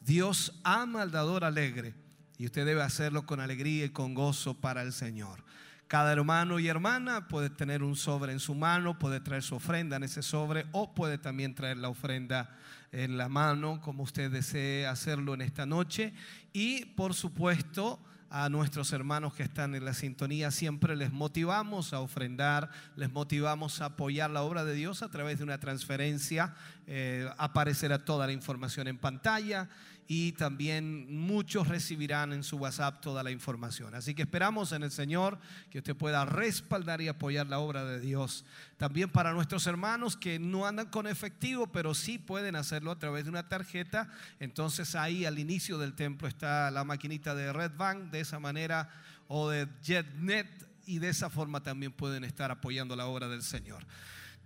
Dios 0.01 0.59
ama 0.63 1.01
al 1.01 1.11
dador 1.11 1.45
alegre 1.45 1.95
y 2.37 2.45
usted 2.45 2.65
debe 2.65 2.81
hacerlo 2.81 3.25
con 3.25 3.39
alegría 3.39 3.85
y 3.85 3.89
con 3.89 4.13
gozo 4.13 4.53
para 4.53 4.81
el 4.81 4.91
Señor. 4.91 5.45
Cada 5.87 6.11
hermano 6.11 6.59
y 6.59 6.67
hermana 6.67 7.29
puede 7.29 7.49
tener 7.49 7.81
un 7.81 7.95
sobre 7.95 8.33
en 8.33 8.41
su 8.41 8.53
mano, 8.53 8.99
puede 8.99 9.21
traer 9.21 9.43
su 9.43 9.55
ofrenda 9.55 9.95
en 9.95 10.03
ese 10.03 10.21
sobre 10.21 10.65
o 10.73 10.93
puede 10.93 11.17
también 11.17 11.55
traer 11.55 11.77
la 11.77 11.87
ofrenda 11.87 12.53
en 12.91 13.17
la 13.17 13.29
mano, 13.29 13.79
como 13.79 14.03
usted 14.03 14.29
desee 14.29 14.85
hacerlo 14.85 15.33
en 15.33 15.41
esta 15.41 15.65
noche. 15.65 16.13
Y 16.51 16.83
por 16.83 17.13
supuesto, 17.13 18.01
a 18.29 18.49
nuestros 18.49 18.91
hermanos 18.93 19.33
que 19.33 19.43
están 19.43 19.75
en 19.75 19.85
la 19.85 19.93
sintonía, 19.93 20.51
siempre 20.51 20.95
les 20.95 21.11
motivamos 21.11 21.93
a 21.93 21.99
ofrendar, 21.99 22.69
les 22.95 23.11
motivamos 23.11 23.81
a 23.81 23.85
apoyar 23.85 24.29
la 24.29 24.43
obra 24.43 24.65
de 24.65 24.73
Dios 24.73 25.01
a 25.01 25.09
través 25.09 25.37
de 25.37 25.43
una 25.43 25.59
transferencia. 25.59 26.53
Eh, 26.87 27.29
aparecerá 27.37 28.03
toda 28.03 28.27
la 28.27 28.33
información 28.33 28.87
en 28.87 28.97
pantalla 28.97 29.69
y 30.07 30.31
también 30.33 31.17
muchos 31.17 31.67
recibirán 31.67 32.31
en 32.31 32.43
su 32.43 32.57
WhatsApp 32.57 33.01
toda 33.01 33.23
la 33.23 33.31
información. 33.31 33.93
Así 33.93 34.15
que 34.15 34.21
esperamos 34.21 34.71
en 34.71 34.83
el 34.83 34.91
Señor 34.91 35.37
que 35.69 35.79
usted 35.79 35.95
pueda 35.95 36.23
respaldar 36.25 37.01
y 37.01 37.09
apoyar 37.09 37.47
la 37.47 37.59
obra 37.59 37.83
de 37.83 37.99
Dios. 37.99 38.45
También 38.77 39.09
para 39.09 39.33
nuestros 39.33 39.67
hermanos 39.67 40.15
que 40.15 40.39
no 40.39 40.65
andan 40.65 40.87
con 40.87 41.07
efectivo, 41.07 41.67
pero 41.67 41.93
sí 41.93 42.17
pueden 42.17 42.55
hacerlo 42.55 42.91
a 42.91 42.99
través 42.99 43.25
de 43.25 43.31
una 43.31 43.49
tarjeta. 43.49 44.09
Entonces 44.39 44.95
ahí 44.95 45.25
al 45.25 45.39
inicio 45.39 45.77
del 45.77 45.93
templo 45.93 46.27
está 46.27 46.71
la 46.71 46.85
maquinita 46.85 47.35
de 47.35 47.51
Red 47.51 47.73
Bank, 47.77 48.11
de 48.11 48.21
esa 48.21 48.39
manera, 48.39 48.89
o 49.27 49.49
de 49.49 49.67
JetNet, 49.83 50.67
y 50.85 50.99
de 50.99 51.09
esa 51.09 51.29
forma 51.29 51.61
también 51.61 51.91
pueden 51.91 52.23
estar 52.23 52.49
apoyando 52.49 52.95
la 52.95 53.07
obra 53.07 53.27
del 53.27 53.43
Señor. 53.43 53.85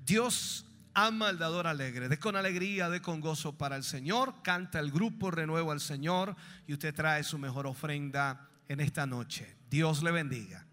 Dios 0.04 0.66
ama 0.94 1.30
al 1.30 1.38
dador 1.38 1.68
alegre, 1.68 2.10
de 2.10 2.18
con 2.18 2.36
alegría, 2.36 2.90
de 2.90 3.02
con 3.02 3.22
gozo 3.22 3.58
para 3.58 3.76
el 3.76 3.84
Señor. 3.84 4.42
Canta 4.44 4.80
el 4.80 4.92
grupo 4.92 5.32
Renuevo 5.32 5.72
al 5.72 5.80
Señor 5.80 6.36
y 6.68 6.74
usted 6.74 6.94
trae 6.94 7.24
su 7.24 7.38
mejor 7.38 7.68
ofrenda 7.68 8.50
en 8.68 8.80
esta 8.80 9.06
noche. 9.06 9.58
Dios 9.70 10.04
le 10.04 10.12
bendiga. 10.12 10.66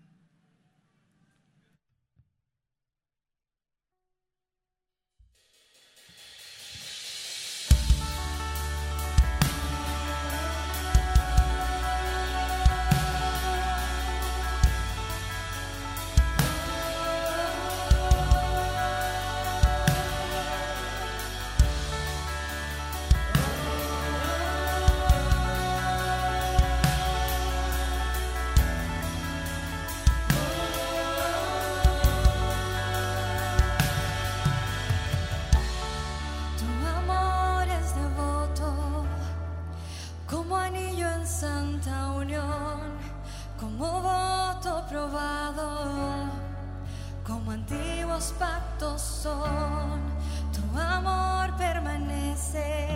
Tu 49.20 50.78
amor 50.78 51.56
permanece 51.56 52.86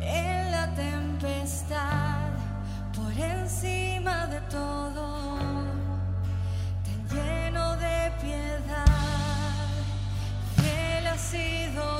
en 0.00 0.50
la 0.50 0.74
tempestad, 0.74 2.30
por 2.92 3.12
encima 3.12 4.26
de 4.26 4.40
todo, 4.50 5.28
tan 6.84 7.08
lleno 7.08 7.76
de 7.76 8.12
piedad. 8.20 9.68
Fiel 10.56 11.06
has 11.06 11.20
sido 11.20 11.95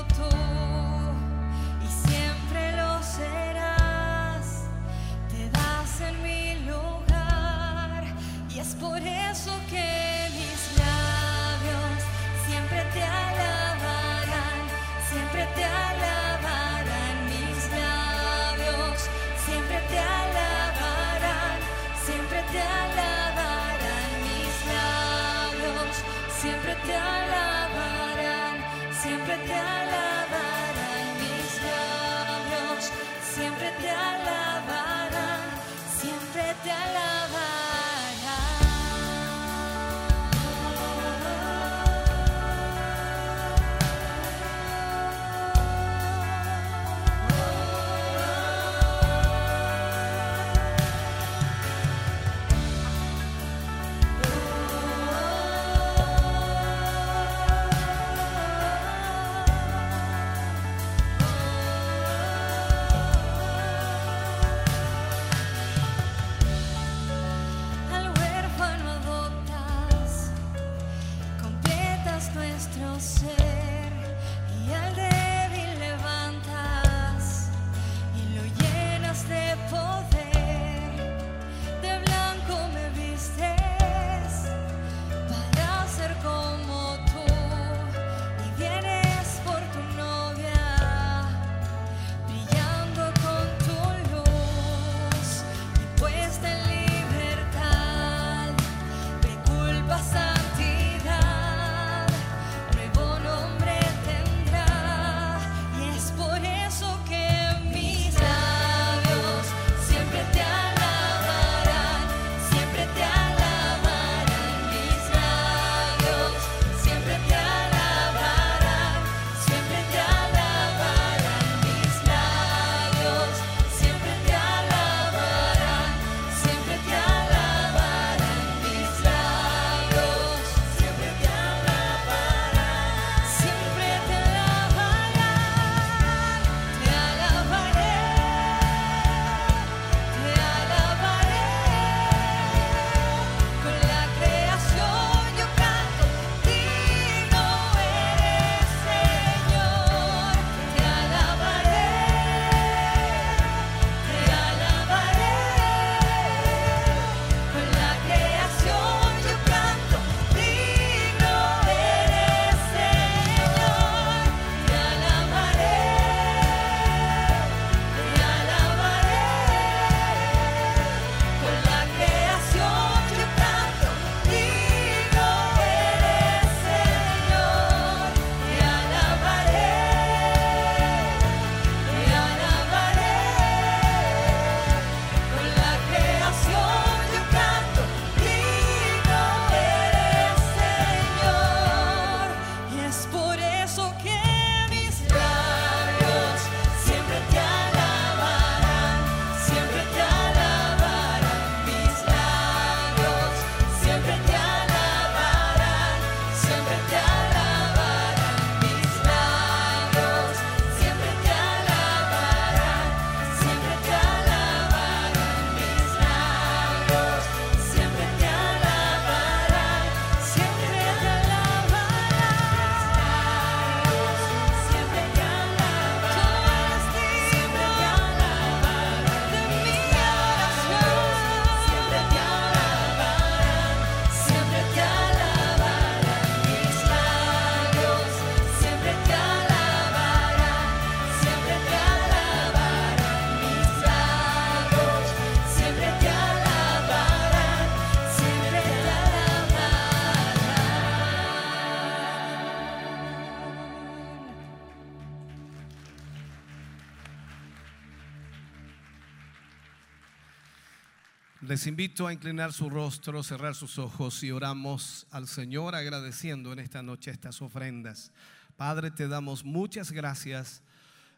Les 261.57 261.67
invito 261.67 262.07
a 262.07 262.13
inclinar 262.13 262.53
su 262.53 262.69
rostro, 262.69 263.23
cerrar 263.23 263.55
sus 263.55 263.79
ojos 263.79 264.23
y 264.23 264.31
oramos 264.31 265.07
al 265.11 265.27
Señor 265.27 265.75
agradeciendo 265.75 266.53
en 266.53 266.59
esta 266.59 266.83
noche 266.83 267.11
estas 267.11 267.41
ofrendas. 267.41 268.13
Padre, 268.59 268.91
te 268.91 269.09
damos 269.09 269.43
muchas 269.43 269.91
gracias. 269.91 270.61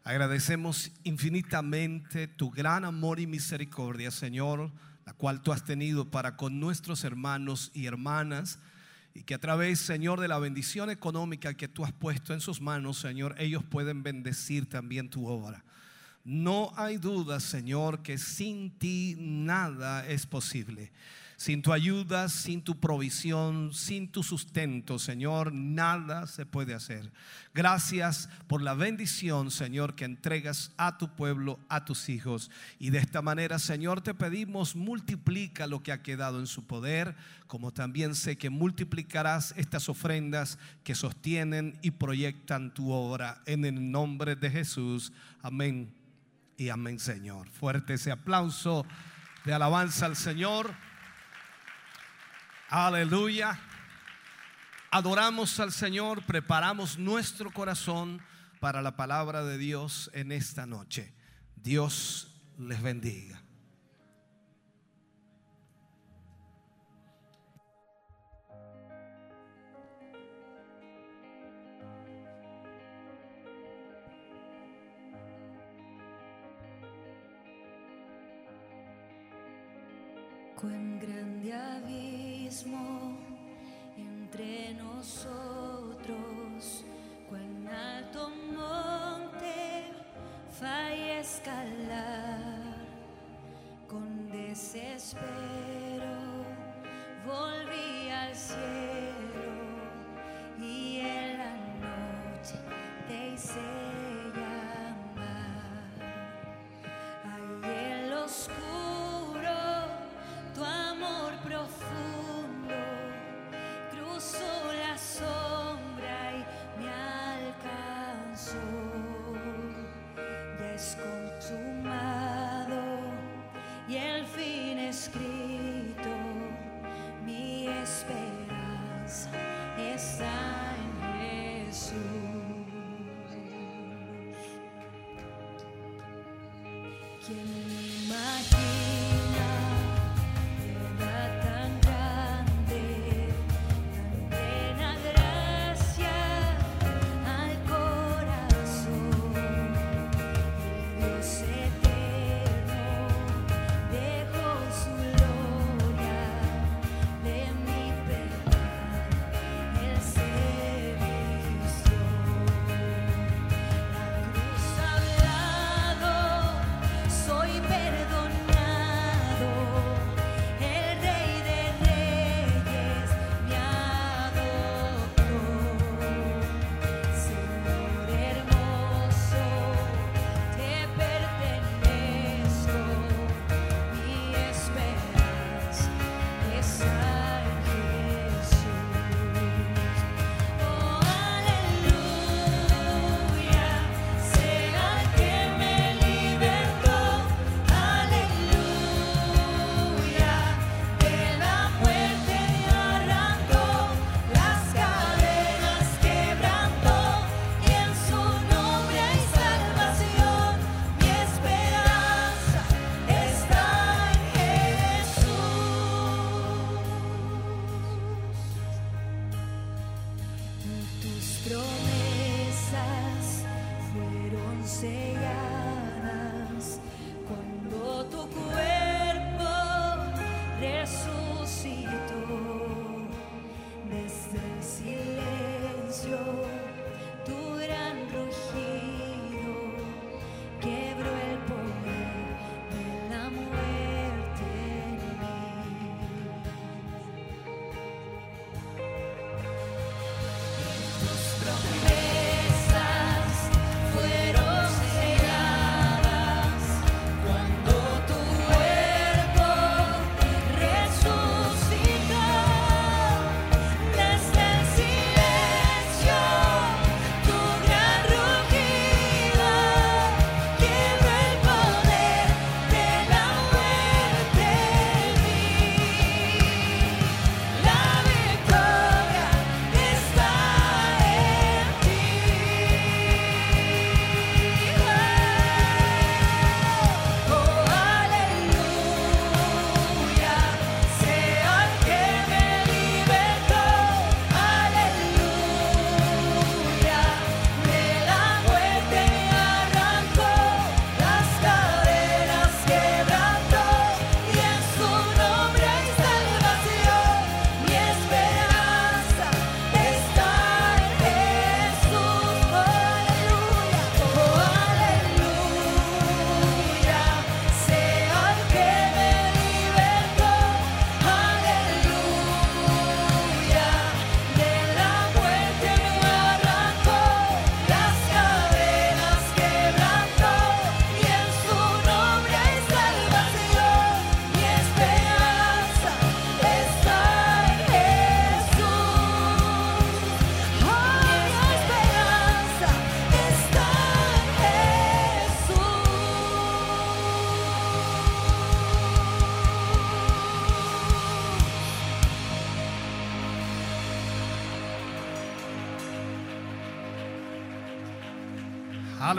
Agradecemos 0.04 0.92
infinitamente 1.02 2.28
tu 2.28 2.52
gran 2.52 2.84
amor 2.84 3.18
y 3.18 3.26
misericordia, 3.26 4.12
Señor, 4.12 4.70
la 5.04 5.12
cual 5.12 5.42
tú 5.42 5.52
has 5.52 5.64
tenido 5.64 6.08
para 6.08 6.36
con 6.36 6.60
nuestros 6.60 7.02
hermanos 7.02 7.72
y 7.74 7.86
hermanas. 7.86 8.60
Y 9.14 9.24
que 9.24 9.34
a 9.34 9.40
través, 9.40 9.80
Señor, 9.80 10.20
de 10.20 10.28
la 10.28 10.38
bendición 10.38 10.88
económica 10.88 11.54
que 11.54 11.66
tú 11.66 11.84
has 11.84 11.92
puesto 11.92 12.32
en 12.32 12.40
sus 12.40 12.60
manos, 12.60 13.00
Señor, 13.00 13.34
ellos 13.38 13.64
pueden 13.64 14.04
bendecir 14.04 14.68
también 14.68 15.10
tu 15.10 15.26
obra. 15.26 15.64
No 16.24 16.72
hay 16.76 16.98
duda, 16.98 17.40
Señor, 17.40 18.02
que 18.02 18.18
sin 18.18 18.70
ti 18.78 19.16
nada 19.18 20.06
es 20.06 20.26
posible. 20.26 20.92
Sin 21.38 21.62
tu 21.62 21.72
ayuda, 21.72 22.28
sin 22.28 22.62
tu 22.62 22.80
provisión, 22.80 23.72
sin 23.72 24.08
tu 24.08 24.24
sustento, 24.24 24.98
Señor, 24.98 25.52
nada 25.52 26.26
se 26.26 26.44
puede 26.44 26.74
hacer. 26.74 27.12
Gracias 27.54 28.28
por 28.48 28.60
la 28.60 28.74
bendición, 28.74 29.52
Señor, 29.52 29.94
que 29.94 30.04
entregas 30.04 30.72
a 30.76 30.98
tu 30.98 31.14
pueblo, 31.14 31.60
a 31.68 31.84
tus 31.84 32.08
hijos. 32.08 32.50
Y 32.80 32.90
de 32.90 32.98
esta 32.98 33.22
manera, 33.22 33.60
Señor, 33.60 34.00
te 34.00 34.14
pedimos, 34.14 34.74
multiplica 34.74 35.68
lo 35.68 35.80
que 35.80 35.92
ha 35.92 36.02
quedado 36.02 36.40
en 36.40 36.48
su 36.48 36.66
poder, 36.66 37.14
como 37.46 37.72
también 37.72 38.16
sé 38.16 38.36
que 38.36 38.50
multiplicarás 38.50 39.54
estas 39.56 39.88
ofrendas 39.88 40.58
que 40.82 40.96
sostienen 40.96 41.78
y 41.82 41.92
proyectan 41.92 42.74
tu 42.74 42.90
obra. 42.90 43.42
En 43.46 43.64
el 43.64 43.92
nombre 43.92 44.34
de 44.34 44.50
Jesús. 44.50 45.12
Amén 45.40 45.97
y 46.58 46.70
amén, 46.70 46.98
Señor. 46.98 47.48
Fuerte 47.48 47.94
ese 47.94 48.10
aplauso 48.10 48.84
de 49.44 49.54
alabanza 49.54 50.06
al 50.06 50.16
Señor. 50.16 50.74
Aleluya. 52.68 53.58
Adoramos 54.90 55.60
al 55.60 55.70
Señor, 55.70 56.24
preparamos 56.26 56.98
nuestro 56.98 57.52
corazón 57.52 58.20
para 58.58 58.82
la 58.82 58.96
palabra 58.96 59.44
de 59.44 59.56
Dios 59.56 60.10
en 60.14 60.32
esta 60.32 60.66
noche. 60.66 61.14
Dios 61.54 62.34
les 62.58 62.82
bendiga. 62.82 63.40
Cuán 80.60 80.98
grande 80.98 81.52
abismo 81.52 83.16
entre 83.96 84.74
nosotros, 84.74 86.04
cuán 87.28 87.68
alto 87.68 88.28
monte 88.56 89.92
falla 90.58 91.20
escalar. 91.20 92.74
Con 93.86 94.28
desespero 94.32 96.16
volví 97.24 98.10
al 98.10 98.34
cielo 98.34 99.54
y 100.60 100.98
en 100.98 101.38
la 101.38 101.54
noche 101.86 102.58
te 103.06 103.28
hice 103.34 103.60
llamar. 104.34 105.86
Ahí 107.30 107.60
en 107.64 108.10
lo 108.10 108.24
oscuro, 108.24 108.87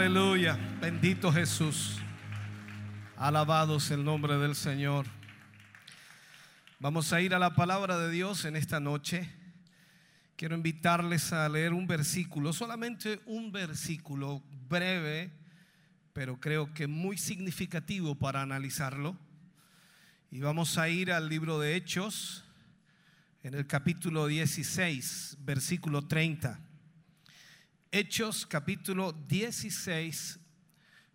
Aleluya. 0.10 0.58
Bendito 0.82 1.32
Jesús. 1.32 2.00
Alabados 3.16 3.92
el 3.92 4.04
nombre 4.04 4.40
del 4.40 4.56
Señor. 4.56 5.06
Vamos 6.80 7.14
a 7.14 7.22
ir 7.22 7.36
a 7.36 7.38
la 7.38 7.54
palabra 7.54 8.00
de 8.00 8.10
Dios 8.10 8.44
en 8.46 8.56
esta 8.56 8.80
noche. 8.80 9.30
Quiero 10.36 10.56
invitarles 10.56 11.32
a 11.32 11.48
leer 11.48 11.74
un 11.74 11.86
versículo, 11.86 12.54
solamente 12.54 13.22
un 13.28 13.52
versículo 13.52 14.42
breve, 14.68 15.32
pero 16.12 16.40
creo 16.40 16.74
que 16.74 16.88
muy 16.88 17.20
significativo 17.20 18.16
para 18.16 18.42
analizarlo. 18.42 19.16
Y 20.32 20.40
vamos 20.40 20.80
a 20.80 20.90
ir 20.90 21.12
al 21.12 21.30
libro 21.30 21.60
de 21.60 21.76
Hechos, 21.76 22.46
en 23.44 23.54
el 23.54 23.68
capítulo 23.68 24.26
16, 24.26 25.38
versículo 25.42 26.08
30. 26.08 26.60
Hechos 27.92 28.46
capítulo 28.46 29.14
16, 29.14 30.40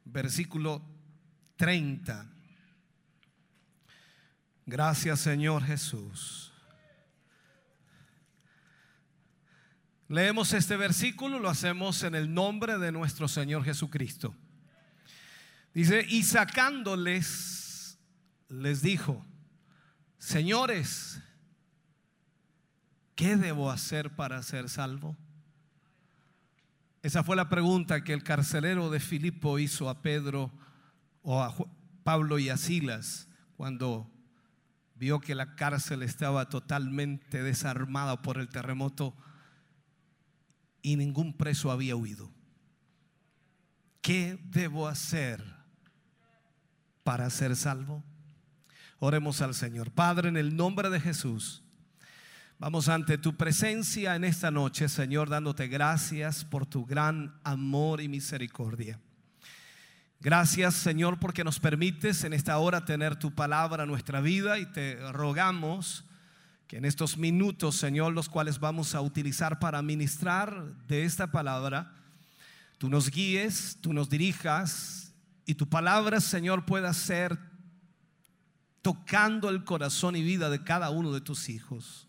versículo 0.07 0.83
30. 1.55 2.29
Gracias 4.67 5.21
Señor 5.21 5.63
Jesús. 5.63 6.53
Leemos 10.09 10.53
este 10.53 10.77
versículo, 10.77 11.39
lo 11.39 11.49
hacemos 11.49 12.03
en 12.03 12.17
el 12.17 12.35
nombre 12.35 12.77
de 12.79 12.91
nuestro 12.91 13.29
Señor 13.29 13.63
Jesucristo. 13.65 14.35
Dice, 15.73 16.05
y 16.09 16.25
sacándoles, 16.25 17.99
les 18.49 18.83
dijo, 18.83 19.25
señores, 20.19 21.21
¿qué 23.15 23.37
debo 23.37 23.71
hacer 23.71 24.11
para 24.17 24.43
ser 24.43 24.69
salvo? 24.69 25.17
Esa 27.05 27.23
fue 27.23 27.37
la 27.37 27.51
pregunta 27.51 28.03
que 28.03 28.15
el 28.15 28.23
carcelero 28.23 28.89
de 28.89 28.99
Filipo 28.99 29.59
hizo 29.59 29.91
a 29.91 30.01
Pedro 30.01 30.51
o 31.21 31.43
a 31.43 31.55
Pablo 32.03 32.39
y 32.39 32.49
a 32.49 32.57
Silas 32.57 33.29
cuando 33.59 34.11
vio 34.95 35.21
que 35.21 35.35
la 35.35 35.55
cárcel 35.55 36.03
estaba 36.03 36.49
totalmente 36.49 37.43
desarmada 37.43 38.23
por 38.23 38.39
el 38.39 38.49
terremoto 38.49 39.15
y 40.81 40.97
ningún 40.97 41.37
preso 41.37 41.71
había 41.71 41.95
huido. 41.95 42.33
¿Qué 44.01 44.39
debo 44.43 44.89
hacer 44.89 45.45
para 47.03 47.29
ser 47.29 47.55
salvo? 47.55 48.03
Oremos 48.99 49.43
al 49.43 49.55
Señor. 49.55 49.91
Padre, 49.91 50.31
en 50.31 50.39
el 50.39 50.57
nombre 50.57 50.89
de 50.89 51.01
Jesús. 51.01 51.64
Vamos 52.59 52.89
ante 52.89 53.19
tu 53.19 53.37
presencia 53.37 54.15
en 54.15 54.23
esta 54.23 54.51
noche, 54.51 54.89
Señor, 54.89 55.29
dándote 55.29 55.67
gracias 55.67 56.45
por 56.45 56.67
tu 56.67 56.87
gran 56.87 57.35
amor 57.43 58.01
y 58.01 58.09
misericordia. 58.09 59.01
Gracias, 60.21 60.75
Señor, 60.75 61.19
porque 61.19 61.43
nos 61.43 61.59
permites 61.59 62.23
en 62.23 62.33
esta 62.33 62.57
hora 62.59 62.85
tener 62.85 63.17
tu 63.17 63.35
palabra 63.35 63.83
en 63.83 63.91
nuestra 63.91 64.21
vida 64.21 64.61
y 64.61 64.67
te 64.67 64.97
rogamos 65.13 66.05
que 66.69 66.77
en 66.77 66.85
estos 66.85 67.19
minutos, 67.19 67.75
Señor, 67.75 68.13
los 68.13 68.29
cuales 68.29 68.61
vamos 68.61 68.95
a 68.95 69.01
utilizar 69.01 69.59
para 69.59 69.83
ministrar 69.83 70.77
de 70.87 71.05
esta 71.05 71.33
palabra, 71.33 71.93
tú 72.79 72.89
nos 72.89 73.11
guíes, 73.11 73.79
tú 73.81 73.93
nos 73.93 74.09
dirijas 74.09 75.13
y 75.45 75.57
tu 75.57 75.69
palabra, 75.69 76.21
Señor, 76.21 76.65
pueda 76.65 76.95
ser 76.95 77.37
tocando 78.81 79.51
el 79.51 79.65
corazón 79.65 80.15
y 80.15 80.23
vida 80.23 80.49
de 80.51 80.63
cada 80.63 80.91
uno 80.91 81.13
de 81.13 81.21
tus 81.21 81.49
hijos. 81.49 82.04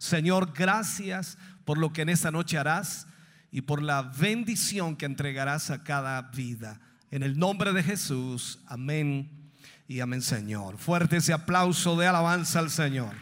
Señor, 0.00 0.54
gracias 0.54 1.36
por 1.66 1.76
lo 1.76 1.92
que 1.92 2.00
en 2.00 2.08
esta 2.08 2.30
noche 2.30 2.56
harás 2.56 3.06
y 3.52 3.60
por 3.60 3.82
la 3.82 4.00
bendición 4.00 4.96
que 4.96 5.04
entregarás 5.04 5.70
a 5.70 5.84
cada 5.84 6.22
vida. 6.22 6.80
En 7.10 7.22
el 7.22 7.38
nombre 7.38 7.74
de 7.74 7.82
Jesús, 7.82 8.60
amén 8.66 9.52
y 9.86 10.00
amén, 10.00 10.22
Señor. 10.22 10.78
Fuerte 10.78 11.18
ese 11.18 11.34
aplauso 11.34 11.98
de 11.98 12.06
alabanza 12.06 12.60
al 12.60 12.70
Señor. 12.70 13.14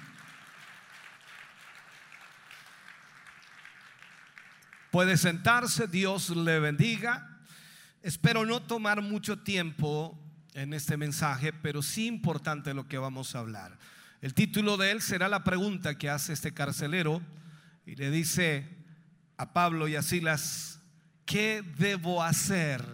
Puede 4.92 5.16
sentarse, 5.16 5.88
Dios 5.88 6.30
le 6.30 6.60
bendiga. 6.60 7.40
Espero 8.02 8.46
no 8.46 8.62
tomar 8.62 9.02
mucho 9.02 9.40
tiempo 9.40 10.16
en 10.54 10.72
este 10.72 10.96
mensaje, 10.96 11.52
pero 11.52 11.82
sí 11.82 12.06
importante 12.06 12.72
lo 12.72 12.86
que 12.86 12.98
vamos 12.98 13.34
a 13.34 13.40
hablar. 13.40 13.76
El 14.20 14.34
título 14.34 14.76
de 14.76 14.90
él 14.90 15.00
será 15.00 15.28
la 15.28 15.44
pregunta 15.44 15.96
que 15.96 16.10
hace 16.10 16.32
este 16.32 16.52
carcelero 16.52 17.22
y 17.86 17.94
le 17.94 18.10
dice 18.10 18.68
a 19.36 19.52
Pablo 19.52 19.86
y 19.86 19.94
a 19.94 20.02
Silas, 20.02 20.80
¿qué 21.24 21.62
debo 21.76 22.22
hacer 22.24 22.84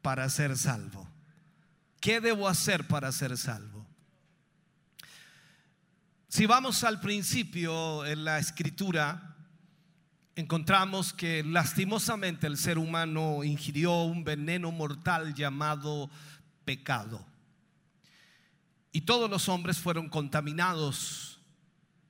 para 0.00 0.28
ser 0.30 0.56
salvo? 0.56 1.06
¿Qué 2.00 2.22
debo 2.22 2.48
hacer 2.48 2.86
para 2.86 3.12
ser 3.12 3.36
salvo? 3.36 3.86
Si 6.28 6.46
vamos 6.46 6.84
al 6.84 7.00
principio 7.00 8.06
en 8.06 8.24
la 8.24 8.38
escritura, 8.38 9.36
encontramos 10.36 11.12
que 11.12 11.44
lastimosamente 11.44 12.46
el 12.46 12.56
ser 12.56 12.78
humano 12.78 13.44
ingirió 13.44 14.04
un 14.04 14.24
veneno 14.24 14.72
mortal 14.72 15.34
llamado 15.34 16.08
pecado. 16.64 17.29
Y 18.92 19.02
todos 19.02 19.30
los 19.30 19.48
hombres 19.48 19.78
fueron 19.78 20.08
contaminados 20.08 21.40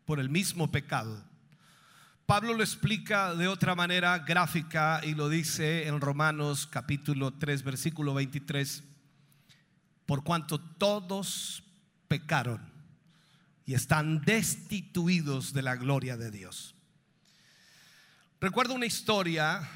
por 0.04 0.18
el 0.18 0.28
mismo 0.28 0.70
pecado. 0.70 1.22
Pablo 2.26 2.54
lo 2.54 2.62
explica 2.62 3.34
de 3.34 3.48
otra 3.48 3.74
manera 3.74 4.20
gráfica 4.20 5.00
y 5.02 5.14
lo 5.14 5.28
dice 5.28 5.88
en 5.88 6.00
Romanos 6.00 6.66
capítulo 6.66 7.32
3 7.32 7.64
versículo 7.64 8.14
23, 8.14 8.84
por 10.06 10.22
cuanto 10.22 10.60
todos 10.60 11.64
pecaron 12.06 12.60
y 13.66 13.74
están 13.74 14.20
destituidos 14.22 15.52
de 15.52 15.62
la 15.62 15.76
gloria 15.76 16.16
de 16.16 16.30
Dios. 16.30 16.74
Recuerdo 18.40 18.74
una 18.74 18.86
historia, 18.86 19.68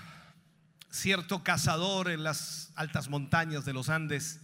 cierto 0.90 1.44
cazador 1.44 2.08
en 2.08 2.22
las 2.22 2.72
altas 2.76 3.08
montañas 3.08 3.64
de 3.64 3.72
los 3.72 3.88
Andes, 3.88 4.40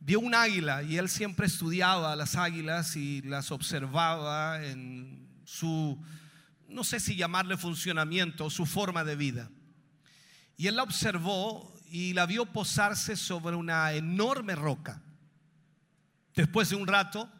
vio 0.00 0.20
un 0.20 0.34
águila 0.34 0.82
y 0.82 0.98
él 0.98 1.08
siempre 1.08 1.46
estudiaba 1.46 2.16
las 2.16 2.36
águilas 2.36 2.96
y 2.96 3.22
las 3.22 3.50
observaba 3.50 4.64
en 4.64 5.28
su, 5.44 5.98
no 6.68 6.84
sé 6.84 7.00
si 7.00 7.16
llamarle 7.16 7.56
funcionamiento, 7.56 8.50
su 8.50 8.66
forma 8.66 9.04
de 9.04 9.16
vida. 9.16 9.50
Y 10.56 10.68
él 10.68 10.76
la 10.76 10.82
observó 10.82 11.74
y 11.90 12.12
la 12.12 12.26
vio 12.26 12.46
posarse 12.46 13.16
sobre 13.16 13.56
una 13.56 13.92
enorme 13.92 14.54
roca. 14.54 15.02
Después 16.34 16.70
de 16.70 16.76
un 16.76 16.86
rato, 16.86 17.30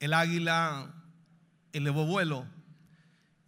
el 0.00 0.14
águila 0.14 0.94
elevó 1.72 2.06
vuelo 2.06 2.46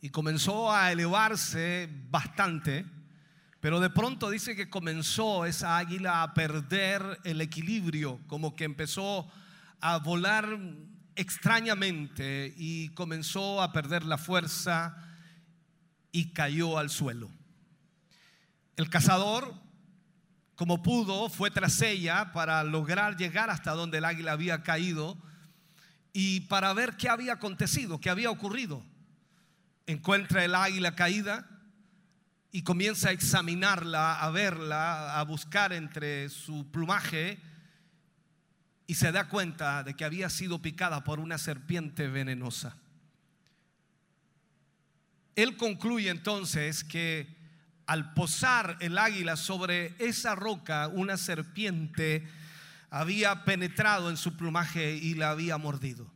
y 0.01 0.11
comenzó 0.11 0.73
a 0.73 0.91
elevarse 0.93 1.89
bastante 2.11 2.87
pero 3.61 3.79
de 3.79 3.91
pronto 3.91 4.31
dice 4.31 4.57
que 4.57 4.71
comenzó 4.71 5.45
esa 5.45 5.77
águila 5.77 6.23
a 6.23 6.33
perder 6.33 7.21
el 7.25 7.43
equilibrio, 7.43 8.19
como 8.27 8.57
que 8.57 8.65
empezó 8.65 9.31
a 9.81 9.99
volar 9.99 10.59
extrañamente 11.15 12.55
y 12.57 12.89
comenzó 12.91 13.61
a 13.61 13.73
perder 13.73 14.05
la 14.05 14.17
fuerza 14.17 14.97
y 16.11 16.33
cayó 16.33 16.79
al 16.79 16.89
suelo. 16.89 17.31
El 18.77 18.89
cazador, 18.89 19.55
como 20.55 20.83
pudo, 20.83 21.29
fue 21.29 21.51
tras 21.51 21.83
ella 21.83 22.33
para 22.33 22.65
lograr 22.65 23.19
llegar 23.19 23.51
hasta 23.51 23.73
donde 23.73 23.99
el 23.99 24.07
águila 24.07 24.33
había 24.33 24.63
caído 24.63 25.19
y 26.15 26.41
para 26.43 26.73
ver 26.73 26.97
qué 26.97 27.11
había 27.11 27.35
acontecido, 27.35 28.01
qué 28.01 28.09
había 28.09 28.31
ocurrido. 28.31 28.83
Encuentra 29.87 30.45
el 30.47 30.55
águila 30.55 30.95
caída 30.95 31.60
y 32.53 32.63
comienza 32.63 33.11
a 33.11 33.13
examinarla, 33.13 34.21
a 34.21 34.31
verla, 34.31 35.19
a 35.19 35.23
buscar 35.25 35.73
entre 35.73 36.29
su 36.29 36.71
plumaje 36.71 37.39
y 38.87 38.95
se 38.95 39.13
da 39.13 39.29
cuenta 39.29 39.85
de 39.85 39.95
que 39.95 40.05
había 40.05 40.29
sido 40.31 40.61
picada 40.61 41.05
por 41.05 41.21
una 41.21 41.39
serpiente 41.39 42.09
venenosa. 42.09 42.77
Él 45.37 45.57
concluye 45.57 46.11
entonces 46.11 46.83
que 46.83 47.39
al 47.87 48.15
posar 48.15 48.77
el 48.81 48.99
águila 48.99 49.37
sobre 49.37 49.95
esa 49.99 50.35
roca, 50.35 50.89
una 50.89 51.17
serpiente 51.17 52.29
había 52.91 53.45
penetrado 53.45 54.11
en 54.11 54.17
su 54.17 54.37
plumaje 54.37 54.97
y 54.97 55.15
la 55.15 55.31
había 55.31 55.57
mordido. 55.57 56.13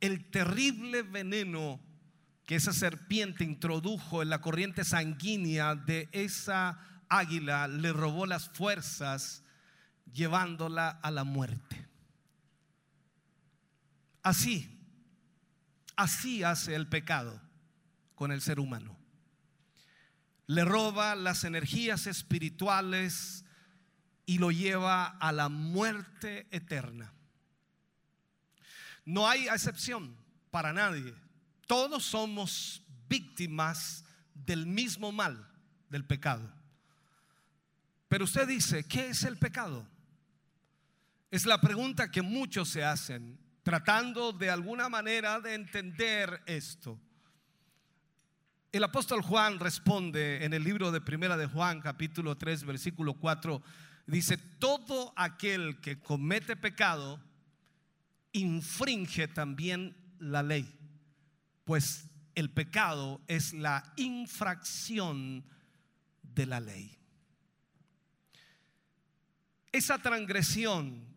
El 0.00 0.30
terrible 0.30 1.02
veneno 1.02 1.80
que 2.46 2.56
esa 2.56 2.72
serpiente 2.72 3.44
introdujo 3.44 4.22
en 4.22 4.28
la 4.28 4.40
corriente 4.40 4.84
sanguínea 4.84 5.74
de 5.74 6.08
esa 6.12 6.78
águila 7.08 7.68
le 7.68 7.92
robó 7.92 8.26
las 8.26 8.48
fuerzas 8.50 9.42
llevándola 10.12 10.90
a 10.90 11.10
la 11.10 11.24
muerte. 11.24 11.86
Así, 14.22 14.80
así 15.96 16.42
hace 16.42 16.74
el 16.74 16.88
pecado 16.88 17.40
con 18.14 18.32
el 18.32 18.40
ser 18.40 18.60
humano. 18.60 18.96
le 20.46 20.62
roba 20.62 21.14
las 21.14 21.44
energías 21.44 22.06
espirituales 22.06 23.46
y 24.26 24.38
lo 24.38 24.50
lleva 24.50 25.06
a 25.06 25.32
la 25.32 25.48
muerte 25.48 26.46
eterna. 26.50 27.14
No 29.06 29.26
hay 29.26 29.48
excepción 29.48 30.14
para 30.50 30.74
nadie. 30.74 31.14
Todos 31.66 32.04
somos 32.04 32.82
víctimas 33.08 34.04
del 34.34 34.66
mismo 34.66 35.12
mal, 35.12 35.48
del 35.88 36.04
pecado. 36.04 36.52
Pero 38.08 38.24
usted 38.24 38.46
dice, 38.46 38.84
¿qué 38.84 39.08
es 39.08 39.24
el 39.24 39.38
pecado? 39.38 39.86
Es 41.30 41.46
la 41.46 41.60
pregunta 41.60 42.10
que 42.10 42.22
muchos 42.22 42.68
se 42.68 42.84
hacen, 42.84 43.38
tratando 43.62 44.32
de 44.32 44.50
alguna 44.50 44.88
manera 44.88 45.40
de 45.40 45.54
entender 45.54 46.42
esto. 46.46 47.00
El 48.70 48.84
apóstol 48.84 49.22
Juan 49.22 49.58
responde 49.58 50.44
en 50.44 50.52
el 50.52 50.64
libro 50.64 50.90
de 50.92 51.00
Primera 51.00 51.36
de 51.36 51.46
Juan, 51.46 51.80
capítulo 51.80 52.36
3, 52.36 52.64
versículo 52.64 53.14
4, 53.14 53.62
dice, 54.06 54.36
todo 54.36 55.12
aquel 55.16 55.80
que 55.80 56.00
comete 56.00 56.56
pecado 56.56 57.20
infringe 58.32 59.28
también 59.28 59.96
la 60.18 60.42
ley, 60.42 60.68
pues 61.64 62.06
el 62.34 62.50
pecado 62.50 63.20
es 63.26 63.52
la 63.52 63.92
infracción 63.96 65.44
de 66.22 66.46
la 66.46 66.60
ley. 66.60 66.98
Esa 69.72 69.98
transgresión 69.98 71.14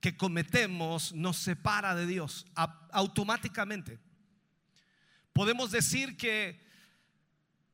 que 0.00 0.16
cometemos 0.16 1.12
nos 1.12 1.36
separa 1.36 1.94
de 1.94 2.06
Dios 2.06 2.46
automáticamente. 2.90 4.00
Podemos 5.32 5.70
decir 5.70 6.16
que 6.16 6.60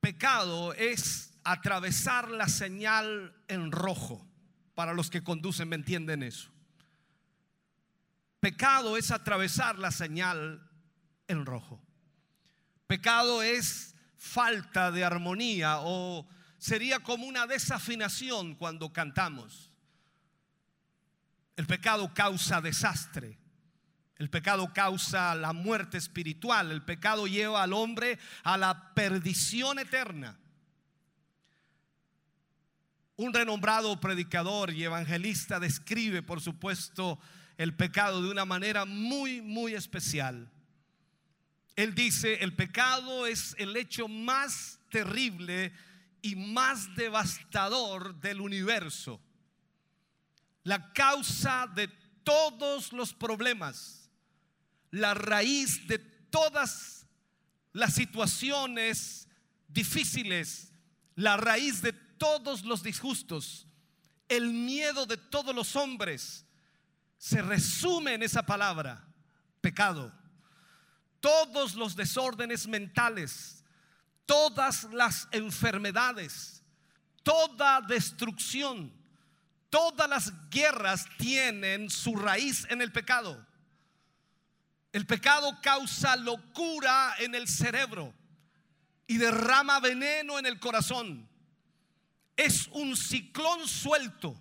pecado 0.00 0.74
es 0.74 1.38
atravesar 1.42 2.30
la 2.30 2.48
señal 2.48 3.34
en 3.48 3.72
rojo. 3.72 4.24
Para 4.74 4.92
los 4.92 5.10
que 5.10 5.24
conducen, 5.24 5.68
¿me 5.68 5.76
entienden 5.76 6.22
eso? 6.22 6.50
Pecado 8.40 8.96
es 8.96 9.10
atravesar 9.10 9.78
la 9.78 9.90
señal 9.90 10.67
en 11.28 11.46
rojo. 11.46 11.80
Pecado 12.86 13.42
es 13.42 13.94
falta 14.16 14.90
de 14.90 15.04
armonía 15.04 15.78
o 15.80 16.26
sería 16.58 17.00
como 17.00 17.26
una 17.26 17.46
desafinación 17.46 18.54
cuando 18.54 18.92
cantamos. 18.92 19.70
El 21.56 21.66
pecado 21.66 22.12
causa 22.14 22.60
desastre. 22.60 23.38
El 24.16 24.30
pecado 24.30 24.72
causa 24.72 25.34
la 25.34 25.52
muerte 25.52 25.96
espiritual. 25.96 26.72
El 26.72 26.82
pecado 26.82 27.26
lleva 27.26 27.62
al 27.62 27.72
hombre 27.72 28.18
a 28.42 28.56
la 28.56 28.94
perdición 28.94 29.78
eterna. 29.78 30.36
Un 33.16 33.34
renombrado 33.34 34.00
predicador 34.00 34.72
y 34.72 34.84
evangelista 34.84 35.58
describe, 35.58 36.22
por 36.22 36.40
supuesto, 36.40 37.18
el 37.56 37.74
pecado 37.74 38.22
de 38.22 38.30
una 38.30 38.44
manera 38.44 38.84
muy, 38.84 39.42
muy 39.42 39.74
especial. 39.74 40.50
Él 41.78 41.94
dice, 41.94 42.42
el 42.42 42.56
pecado 42.56 43.24
es 43.24 43.54
el 43.56 43.76
hecho 43.76 44.08
más 44.08 44.80
terrible 44.90 45.72
y 46.20 46.34
más 46.34 46.92
devastador 46.96 48.16
del 48.20 48.40
universo. 48.40 49.20
La 50.64 50.92
causa 50.92 51.68
de 51.72 51.86
todos 52.24 52.92
los 52.92 53.14
problemas, 53.14 54.10
la 54.90 55.14
raíz 55.14 55.86
de 55.86 56.00
todas 56.00 57.06
las 57.72 57.94
situaciones 57.94 59.28
difíciles, 59.68 60.72
la 61.14 61.36
raíz 61.36 61.80
de 61.80 61.92
todos 61.92 62.64
los 62.64 62.82
disgustos, 62.82 63.68
el 64.28 64.52
miedo 64.52 65.06
de 65.06 65.16
todos 65.16 65.54
los 65.54 65.76
hombres, 65.76 66.44
se 67.18 67.40
resume 67.40 68.14
en 68.14 68.24
esa 68.24 68.42
palabra, 68.42 69.06
pecado. 69.60 70.17
Todos 71.20 71.74
los 71.74 71.96
desórdenes 71.96 72.66
mentales, 72.66 73.64
todas 74.26 74.84
las 74.84 75.28
enfermedades, 75.32 76.62
toda 77.22 77.80
destrucción, 77.80 78.92
todas 79.70 80.08
las 80.08 80.32
guerras 80.50 81.06
tienen 81.18 81.90
su 81.90 82.16
raíz 82.16 82.66
en 82.70 82.80
el 82.82 82.92
pecado. 82.92 83.46
El 84.92 85.06
pecado 85.06 85.58
causa 85.62 86.16
locura 86.16 87.14
en 87.18 87.34
el 87.34 87.46
cerebro 87.46 88.14
y 89.06 89.16
derrama 89.16 89.80
veneno 89.80 90.38
en 90.38 90.46
el 90.46 90.58
corazón. 90.58 91.28
Es 92.36 92.68
un 92.68 92.96
ciclón 92.96 93.66
suelto 93.66 94.40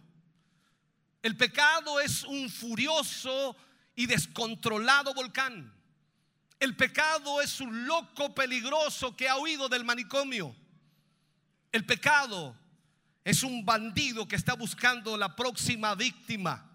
el 1.28 1.36
pecado 1.36 1.99
es 1.99 2.23
un 2.23 2.49
furioso 2.49 3.55
y 3.95 4.05
descontrolado 4.05 5.13
volcán. 5.13 5.73
El 6.60 6.76
pecado 6.76 7.41
es 7.41 7.62
un 7.62 7.86
loco 7.86 8.34
peligroso 8.34 9.16
que 9.16 9.30
ha 9.30 9.38
huido 9.38 9.70
del 9.70 9.84
manicomio. 9.84 10.55
El 11.72 11.86
pecado 11.86 12.58
es 13.24 13.43
un 13.43 13.64
bandido 13.64 14.28
que 14.28 14.36
está 14.36 14.53
buscando 14.53 15.18
la 15.18 15.36
próxima 15.36 15.93
víctima. 15.93 16.72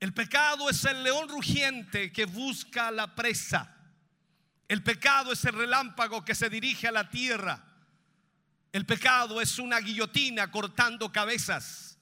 El 0.00 0.12
pecado 0.12 0.68
es 0.68 0.84
el 0.84 1.04
león 1.04 1.28
rugiente 1.28 2.10
que 2.10 2.24
busca 2.24 2.90
la 2.90 3.14
presa. 3.14 3.76
El 4.66 4.82
pecado 4.82 5.32
es 5.32 5.44
el 5.44 5.52
relámpago 5.52 6.24
que 6.24 6.34
se 6.34 6.50
dirige 6.50 6.88
a 6.88 6.92
la 6.92 7.08
tierra. 7.08 7.64
El 8.72 8.86
pecado 8.86 9.40
es 9.40 9.58
una 9.58 9.78
guillotina 9.78 10.50
cortando 10.50 11.12
cabezas. 11.12 11.98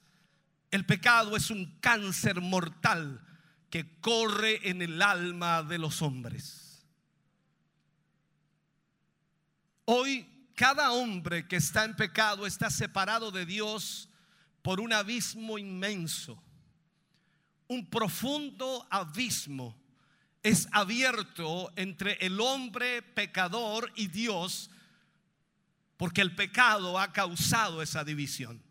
El 0.71 0.85
pecado 0.85 1.35
es 1.35 1.51
un 1.51 1.77
cáncer 1.79 2.39
mortal 2.41 3.21
que 3.69 3.99
corre 3.99 4.69
en 4.69 4.81
el 4.81 5.01
alma 5.01 5.61
de 5.61 5.77
los 5.77 6.01
hombres. 6.01 6.60
Hoy 9.85 10.27
cada 10.55 10.91
hombre 10.91 11.47
que 11.47 11.55
está 11.55 11.85
en 11.85 11.95
pecado 11.95 12.45
está 12.45 12.69
separado 12.69 13.31
de 13.31 13.45
Dios 13.45 14.09
por 14.61 14.79
un 14.79 14.93
abismo 14.93 15.57
inmenso. 15.57 16.41
Un 17.67 17.89
profundo 17.89 18.85
abismo 18.89 19.75
es 20.43 20.67
abierto 20.71 21.71
entre 21.75 22.13
el 22.25 22.39
hombre 22.39 23.01
pecador 23.01 23.91
y 23.95 24.07
Dios 24.07 24.69
porque 25.97 26.21
el 26.21 26.35
pecado 26.35 26.99
ha 26.99 27.13
causado 27.13 27.81
esa 27.81 28.03
división. 28.03 28.61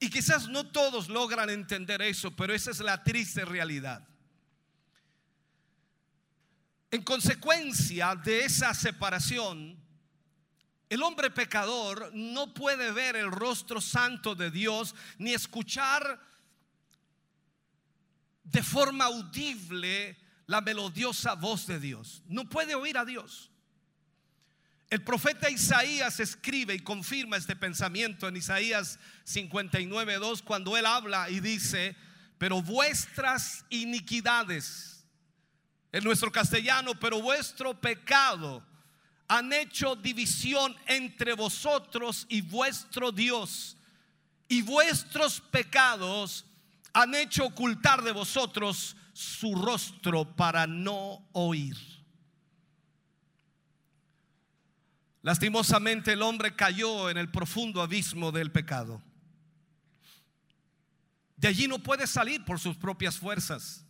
Y 0.00 0.10
quizás 0.10 0.48
no 0.48 0.66
todos 0.66 1.08
logran 1.08 1.50
entender 1.50 2.02
eso, 2.02 2.34
pero 2.34 2.54
esa 2.54 2.70
es 2.70 2.80
la 2.80 3.02
triste 3.02 3.44
realidad. 3.44 4.06
En 6.94 7.02
consecuencia 7.02 8.14
de 8.14 8.44
esa 8.44 8.72
separación, 8.72 9.76
el 10.88 11.02
hombre 11.02 11.28
pecador 11.28 12.12
no 12.14 12.54
puede 12.54 12.92
ver 12.92 13.16
el 13.16 13.32
rostro 13.32 13.80
santo 13.80 14.36
de 14.36 14.52
Dios 14.52 14.94
ni 15.18 15.34
escuchar 15.34 16.20
de 18.44 18.62
forma 18.62 19.06
audible 19.06 20.16
la 20.46 20.60
melodiosa 20.60 21.34
voz 21.34 21.66
de 21.66 21.80
Dios. 21.80 22.22
No 22.28 22.48
puede 22.48 22.76
oír 22.76 22.96
a 22.96 23.04
Dios. 23.04 23.50
El 24.88 25.02
profeta 25.02 25.50
Isaías 25.50 26.20
escribe 26.20 26.74
y 26.74 26.78
confirma 26.78 27.38
este 27.38 27.56
pensamiento 27.56 28.28
en 28.28 28.36
Isaías 28.36 29.00
59.2 29.26 30.44
cuando 30.44 30.76
él 30.76 30.86
habla 30.86 31.28
y 31.28 31.40
dice, 31.40 31.96
pero 32.38 32.62
vuestras 32.62 33.64
iniquidades, 33.68 34.93
en 35.94 36.02
nuestro 36.02 36.32
castellano, 36.32 36.98
pero 36.98 37.22
vuestro 37.22 37.80
pecado 37.80 38.64
han 39.28 39.52
hecho 39.52 39.94
división 39.94 40.76
entre 40.86 41.34
vosotros 41.34 42.26
y 42.28 42.40
vuestro 42.40 43.12
Dios, 43.12 43.76
y 44.48 44.60
vuestros 44.62 45.40
pecados 45.40 46.46
han 46.92 47.14
hecho 47.14 47.44
ocultar 47.44 48.02
de 48.02 48.10
vosotros 48.10 48.96
su 49.12 49.54
rostro 49.54 50.24
para 50.34 50.66
no 50.66 51.28
oír. 51.30 51.76
Lastimosamente 55.22 56.14
el 56.14 56.22
hombre 56.22 56.56
cayó 56.56 57.08
en 57.08 57.18
el 57.18 57.30
profundo 57.30 57.80
abismo 57.80 58.32
del 58.32 58.50
pecado. 58.50 59.00
De 61.36 61.46
allí 61.46 61.68
no 61.68 61.78
puede 61.78 62.08
salir 62.08 62.44
por 62.44 62.58
sus 62.58 62.76
propias 62.76 63.16
fuerzas. 63.16 63.83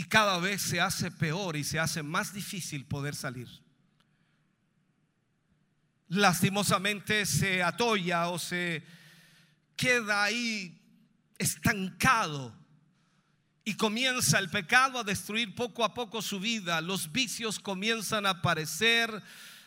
Y 0.00 0.04
cada 0.04 0.38
vez 0.38 0.62
se 0.62 0.80
hace 0.80 1.10
peor 1.10 1.58
y 1.58 1.62
se 1.62 1.78
hace 1.78 2.02
más 2.02 2.32
difícil 2.32 2.86
poder 2.86 3.14
salir. 3.14 3.46
Lastimosamente 6.08 7.26
se 7.26 7.62
atoya 7.62 8.30
o 8.30 8.38
se 8.38 8.82
queda 9.76 10.24
ahí 10.24 10.80
estancado 11.36 12.56
y 13.62 13.74
comienza 13.74 14.38
el 14.38 14.48
pecado 14.48 14.98
a 14.98 15.04
destruir 15.04 15.54
poco 15.54 15.84
a 15.84 15.92
poco 15.92 16.22
su 16.22 16.40
vida, 16.40 16.80
los 16.80 17.12
vicios 17.12 17.60
comienzan 17.60 18.24
a 18.24 18.30
aparecer, 18.30 19.22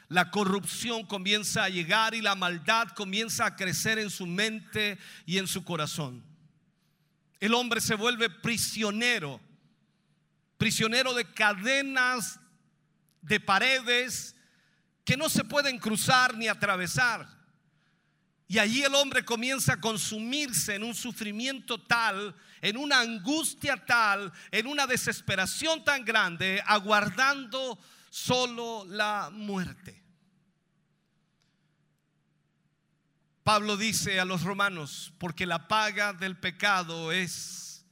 la 0.09 0.31
corrupción 0.31 1.05
comienza 1.05 1.65
a 1.65 1.69
llegar 1.69 2.15
y 2.15 2.21
la 2.23 2.33
maldad 2.33 2.87
comienza 2.95 3.45
a 3.45 3.55
crecer 3.55 3.99
en 3.99 4.09
su 4.09 4.25
mente 4.25 4.97
y 5.27 5.37
en 5.37 5.45
su 5.45 5.63
corazón. 5.63 6.23
El 7.39 7.53
hombre 7.53 7.81
se 7.81 7.93
vuelve 7.93 8.31
prisionero, 8.31 9.39
prisionero 10.63 11.13
de 11.13 11.25
cadenas, 11.25 12.39
de 13.21 13.37
paredes 13.41 14.33
que 15.03 15.17
no 15.17 15.27
se 15.27 15.43
pueden 15.43 15.77
cruzar 15.77 16.37
ni 16.37 16.47
atravesar. 16.47 17.27
Y 18.47 18.59
allí 18.59 18.81
el 18.81 18.95
hombre 18.95 19.25
comienza 19.25 19.73
a 19.73 19.81
consumirse 19.81 20.75
en 20.75 20.85
un 20.85 20.95
sufrimiento 20.95 21.81
tal, 21.81 22.33
en 22.61 22.77
una 22.77 23.01
angustia 23.01 23.75
tal, 23.75 24.31
en 24.51 24.67
una 24.67 24.87
desesperación 24.87 25.83
tan 25.83 26.05
grande, 26.05 26.63
aguardando 26.65 27.77
solo 28.09 28.85
la 28.87 29.31
muerte. 29.33 30.01
Pablo 33.43 33.75
dice 33.75 34.17
a 34.21 34.23
los 34.23 34.43
romanos, 34.43 35.11
porque 35.17 35.45
la 35.45 35.67
paga 35.67 36.13
del 36.13 36.37
pecado 36.39 37.11
es 37.11 37.85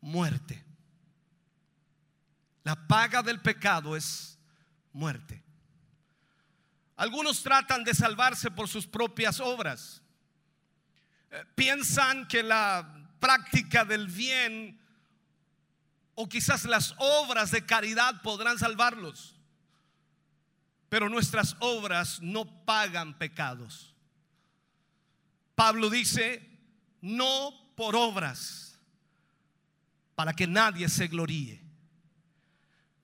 muerte. 0.00 0.67
La 2.68 2.76
paga 2.76 3.22
del 3.22 3.40
pecado 3.40 3.96
es 3.96 4.38
muerte. 4.92 5.42
Algunos 6.96 7.42
tratan 7.42 7.82
de 7.82 7.94
salvarse 7.94 8.50
por 8.50 8.68
sus 8.68 8.86
propias 8.86 9.40
obras. 9.40 10.02
Eh, 11.30 11.46
Piensan 11.54 12.28
que 12.28 12.42
la 12.42 13.08
práctica 13.20 13.86
del 13.86 14.08
bien 14.08 14.78
o 16.14 16.28
quizás 16.28 16.66
las 16.66 16.94
obras 16.98 17.52
de 17.52 17.64
caridad 17.64 18.20
podrán 18.20 18.58
salvarlos. 18.58 19.34
Pero 20.90 21.08
nuestras 21.08 21.56
obras 21.60 22.20
no 22.20 22.66
pagan 22.66 23.16
pecados. 23.16 23.94
Pablo 25.54 25.88
dice, 25.88 26.46
no 27.00 27.50
por 27.74 27.96
obras, 27.96 28.78
para 30.14 30.34
que 30.34 30.46
nadie 30.46 30.86
se 30.90 31.08
gloríe. 31.08 31.66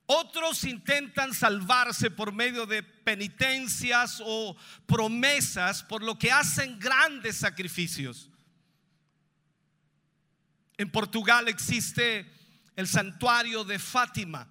Otros 0.07 0.63
intentan 0.65 1.33
salvarse 1.33 2.11
por 2.11 2.31
medio 2.31 2.67
de 2.67 2.83
penitencias 2.83 4.21
o 4.23 4.55
promesas, 4.85 5.81
por 5.81 6.03
lo 6.03 6.19
que 6.19 6.31
hacen 6.31 6.77
grandes 6.77 7.37
sacrificios. 7.37 8.29
En 10.77 10.91
Portugal 10.91 11.47
existe 11.47 12.31
el 12.75 12.87
santuario 12.87 13.63
de 13.63 13.79
Fátima. 13.79 14.47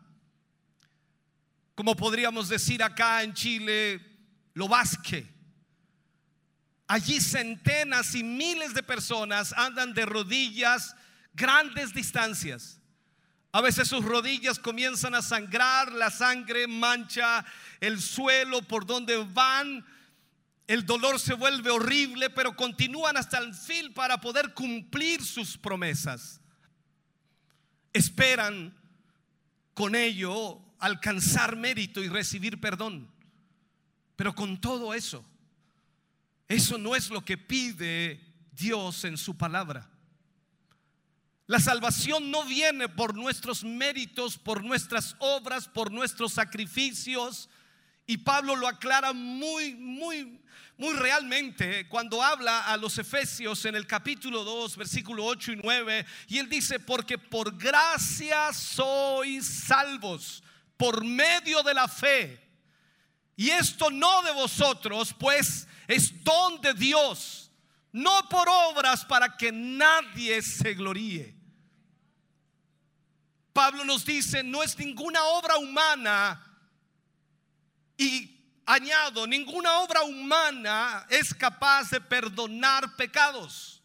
Como 1.77 1.95
podríamos 1.95 2.49
decir 2.49 2.83
acá 2.83 3.23
en 3.23 3.35
Chile, 3.35 4.01
lo 4.55 4.67
vasque. 4.67 5.33
Allí 6.89 7.21
centenas 7.21 8.15
y 8.15 8.25
miles 8.25 8.75
de 8.75 8.83
personas 8.83 9.53
andan 9.53 9.95
de 9.95 10.05
rodillas 10.05 10.97
grandes 11.33 11.95
distancias 11.95 12.81
a 13.55 13.61
veces 13.61 13.87
sus 13.87 14.05
rodillas 14.05 14.59
comienzan 14.59 15.15
a 15.15 15.23
sangrar, 15.23 15.93
la 15.93 16.11
sangre 16.11 16.67
mancha 16.67 17.45
el 17.79 18.01
suelo 18.01 18.63
por 18.63 18.85
donde 18.85 19.17
van. 19.33 19.87
El 20.67 20.85
dolor 20.85 21.21
se 21.21 21.35
vuelve 21.35 21.71
horrible, 21.71 22.31
pero 22.31 22.57
continúan 22.57 23.17
hasta 23.17 23.39
el 23.39 23.55
fin 23.55 23.95
para 23.95 24.21
poder 24.21 24.55
cumplir 24.55 25.25
sus 25.25 25.57
promesas. 25.57 26.41
Esperan 27.93 28.77
con 29.73 29.95
ello 29.95 30.61
alcanzar 30.81 31.55
mérito 31.55 32.03
y 32.03 32.09
recibir 32.09 32.61
perdón. 32.61 33.09
Pero 34.17 34.35
con 34.35 34.61
todo 34.61 34.93
eso, 34.95 35.25
eso 36.49 36.77
no 36.77 36.97
es 36.97 37.09
lo 37.09 37.25
que 37.25 37.39
pide 37.39 38.21
Dios 38.51 39.05
en 39.05 39.17
su 39.17 39.37
palabra. 39.37 39.94
La 41.47 41.61
salvación 41.61 42.31
no 42.31 42.45
viene 42.45 42.89
por 42.89 43.15
nuestros 43.15 43.65
méritos, 43.65 44.39
por 44.39 44.65
nuestras 44.65 45.15
obras, 45.19 45.69
por 45.69 45.93
nuestros 45.93 46.33
sacrificios. 46.33 47.51
Y 48.07 48.19
Pablo 48.19 48.57
lo 48.57 48.67
aclara 48.67 49.13
muy, 49.13 49.75
muy, 49.75 50.41
muy 50.79 50.95
realmente 50.95 51.87
cuando 51.89 52.23
habla 52.23 52.63
a 52.63 52.79
los 52.79 52.97
Efesios 52.97 53.65
en 53.67 53.75
el 53.75 53.87
capítulo 53.87 54.43
2, 54.43 54.77
versículo 54.77 55.25
8 55.27 55.53
y 55.53 55.57
9. 55.57 56.07
Y 56.29 56.39
él 56.39 56.49
dice, 56.49 56.81
porque 56.81 57.19
por 57.19 57.57
gracia 57.59 58.51
sois 58.55 59.47
salvos, 59.47 60.43
por 60.79 61.05
medio 61.05 61.63
de 61.63 61.75
la 61.75 61.89
fe. 61.89 62.41
Y 63.37 63.51
esto 63.51 63.91
no 63.91 64.23
de 64.23 64.33
vosotros, 64.33 65.15
pues 65.19 65.67
es 65.89 66.25
don 66.25 66.61
de 66.61 66.73
Dios, 66.73 67.51
no 67.93 68.29
por 68.29 68.49
obras 68.49 69.05
para 69.05 69.37
que 69.37 69.53
nadie 69.53 70.41
se 70.41 70.75
gloríe. 70.75 71.34
Pablo 73.55 73.85
nos 73.85 74.05
dice, 74.05 74.43
no 74.43 74.65
es 74.65 74.77
ninguna 74.77 75.23
obra 75.27 75.57
humana 75.57 76.45
y 77.97 78.37
añado, 78.67 79.29
ninguna 79.29 79.79
obra 79.79 80.03
humana 80.03 81.07
es 81.09 81.33
capaz 81.33 81.89
de 81.91 82.01
perdonar 82.01 82.97
pecados. 82.97 83.81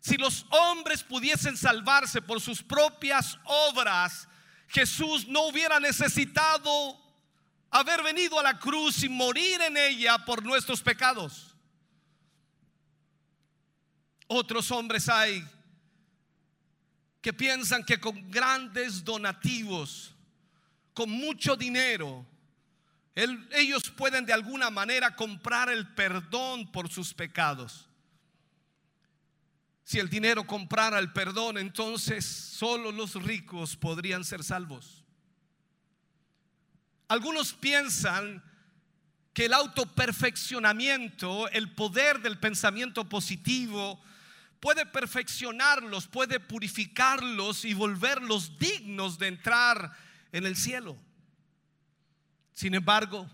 Si 0.00 0.16
los 0.16 0.46
hombres 0.48 1.02
pudiesen 1.02 1.54
salvarse 1.54 2.22
por 2.22 2.40
sus 2.40 2.62
propias 2.62 3.38
obras, 3.44 4.26
Jesús 4.68 5.28
no 5.28 5.42
hubiera 5.42 5.78
necesitado 5.78 6.98
haber 7.70 8.02
venido 8.02 8.40
a 8.40 8.42
la 8.42 8.58
cruz 8.58 9.04
y 9.04 9.10
morir 9.10 9.60
en 9.60 9.76
ella 9.76 10.16
por 10.24 10.42
nuestros 10.42 10.80
pecados. 10.80 11.54
Otros 14.26 14.70
hombres 14.70 15.10
hay 15.10 15.46
que 17.22 17.32
piensan 17.32 17.84
que 17.84 18.00
con 18.00 18.30
grandes 18.30 19.04
donativos, 19.04 20.12
con 20.92 21.08
mucho 21.08 21.56
dinero, 21.56 22.26
ellos 23.14 23.88
pueden 23.90 24.26
de 24.26 24.32
alguna 24.32 24.70
manera 24.70 25.14
comprar 25.14 25.70
el 25.70 25.86
perdón 25.94 26.70
por 26.72 26.90
sus 26.90 27.14
pecados. 27.14 27.88
Si 29.84 30.00
el 30.00 30.08
dinero 30.08 30.44
comprara 30.46 30.98
el 30.98 31.12
perdón, 31.12 31.58
entonces 31.58 32.24
solo 32.26 32.90
los 32.90 33.14
ricos 33.14 33.76
podrían 33.76 34.24
ser 34.24 34.42
salvos. 34.42 35.04
Algunos 37.08 37.52
piensan 37.52 38.42
que 39.32 39.44
el 39.44 39.52
autoperfeccionamiento, 39.52 41.48
el 41.50 41.72
poder 41.72 42.20
del 42.20 42.38
pensamiento 42.38 43.08
positivo, 43.08 44.02
puede 44.62 44.86
perfeccionarlos, 44.86 46.06
puede 46.06 46.38
purificarlos 46.38 47.64
y 47.64 47.74
volverlos 47.74 48.60
dignos 48.60 49.18
de 49.18 49.26
entrar 49.26 49.90
en 50.30 50.46
el 50.46 50.54
cielo. 50.54 50.96
Sin 52.54 52.72
embargo, 52.72 53.28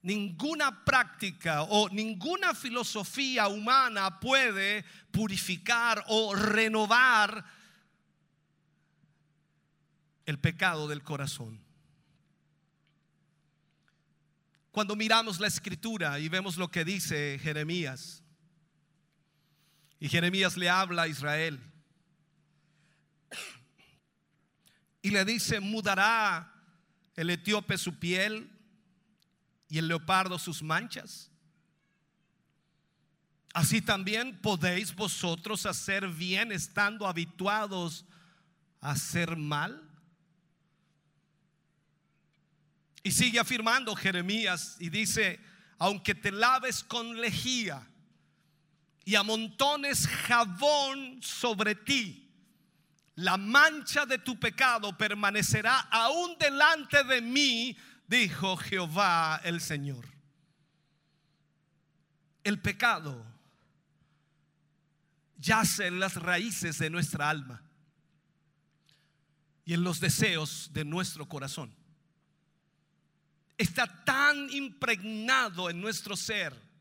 ninguna 0.00 0.86
práctica 0.86 1.64
o 1.64 1.90
ninguna 1.90 2.54
filosofía 2.54 3.46
humana 3.48 4.20
puede 4.20 4.86
purificar 5.10 6.02
o 6.08 6.34
renovar 6.34 7.44
el 10.24 10.38
pecado 10.38 10.88
del 10.88 11.02
corazón. 11.02 11.60
Cuando 14.70 14.96
miramos 14.96 15.40
la 15.40 15.48
escritura 15.48 16.18
y 16.18 16.30
vemos 16.30 16.56
lo 16.56 16.68
que 16.70 16.86
dice 16.86 17.38
Jeremías, 17.42 18.21
y 20.02 20.08
Jeremías 20.08 20.56
le 20.56 20.68
habla 20.68 21.02
a 21.02 21.06
Israel. 21.06 21.60
Y 25.00 25.10
le 25.10 25.24
dice, 25.24 25.60
mudará 25.60 26.52
el 27.14 27.30
etíope 27.30 27.78
su 27.78 28.00
piel 28.00 28.50
y 29.68 29.78
el 29.78 29.86
leopardo 29.86 30.40
sus 30.40 30.60
manchas. 30.60 31.30
Así 33.54 33.80
también 33.80 34.40
podéis 34.40 34.92
vosotros 34.92 35.66
hacer 35.66 36.08
bien 36.08 36.50
estando 36.50 37.06
habituados 37.06 38.04
a 38.80 38.90
hacer 38.90 39.36
mal. 39.36 39.88
Y 43.04 43.12
sigue 43.12 43.38
afirmando 43.38 43.94
Jeremías 43.94 44.78
y 44.80 44.88
dice, 44.88 45.38
aunque 45.78 46.16
te 46.16 46.32
laves 46.32 46.82
con 46.82 47.20
lejía 47.20 47.88
y 49.04 49.14
amontones 49.14 50.06
jabón 50.06 51.22
sobre 51.22 51.74
ti, 51.74 52.30
la 53.16 53.36
mancha 53.36 54.06
de 54.06 54.18
tu 54.18 54.38
pecado 54.38 54.96
permanecerá 54.96 55.80
aún 55.90 56.36
delante 56.38 57.04
de 57.04 57.20
mí, 57.20 57.76
dijo 58.06 58.56
Jehová 58.56 59.40
el 59.44 59.60
Señor. 59.60 60.06
El 62.44 62.60
pecado 62.60 63.24
yace 65.36 65.88
en 65.88 66.00
las 66.00 66.14
raíces 66.14 66.78
de 66.78 66.88
nuestra 66.88 67.28
alma 67.28 67.62
y 69.64 69.74
en 69.74 69.84
los 69.84 70.00
deseos 70.00 70.70
de 70.72 70.84
nuestro 70.84 71.28
corazón. 71.28 71.74
está 73.58 73.86
tan 74.04 74.50
impregnado 74.50 75.70
en 75.70 75.80
nuestro 75.80 76.16
ser. 76.16 76.71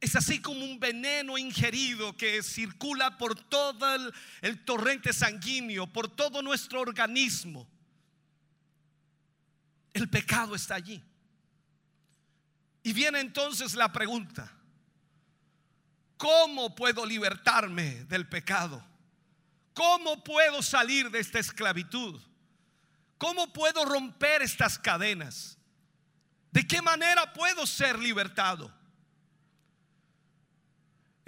Es 0.00 0.14
así 0.14 0.40
como 0.40 0.64
un 0.64 0.78
veneno 0.78 1.36
ingerido 1.36 2.16
que 2.16 2.42
circula 2.42 3.18
por 3.18 3.34
todo 3.34 4.12
el, 4.42 4.64
torrente 4.64 5.12
sanguíneo, 5.12 5.88
por 5.88 6.08
todo 6.08 6.40
nuestro 6.40 6.80
organismo. 6.80 7.68
El 9.92 10.08
pecado 10.08 10.54
está 10.54 10.76
allí. 10.76 11.02
Y 12.84 12.92
viene 12.92 13.18
entonces 13.18 13.74
la 13.74 13.92
pregunta, 13.92 14.52
¿cómo 16.16 16.76
puedo 16.76 17.04
libertarme 17.04 18.04
del 18.04 18.28
pecado? 18.28 18.84
¿Cómo 19.74 20.22
puedo 20.22 20.62
salir 20.62 21.10
de 21.10 21.18
esta 21.18 21.40
esclavitud? 21.40 22.20
¿Cómo 23.18 23.52
puedo 23.52 23.84
romper 23.84 24.42
estas 24.42 24.78
cadenas? 24.78 25.58
¿De 26.52 26.64
qué 26.64 26.80
manera 26.80 27.32
puedo 27.32 27.66
ser 27.66 27.98
libertado? 27.98 28.77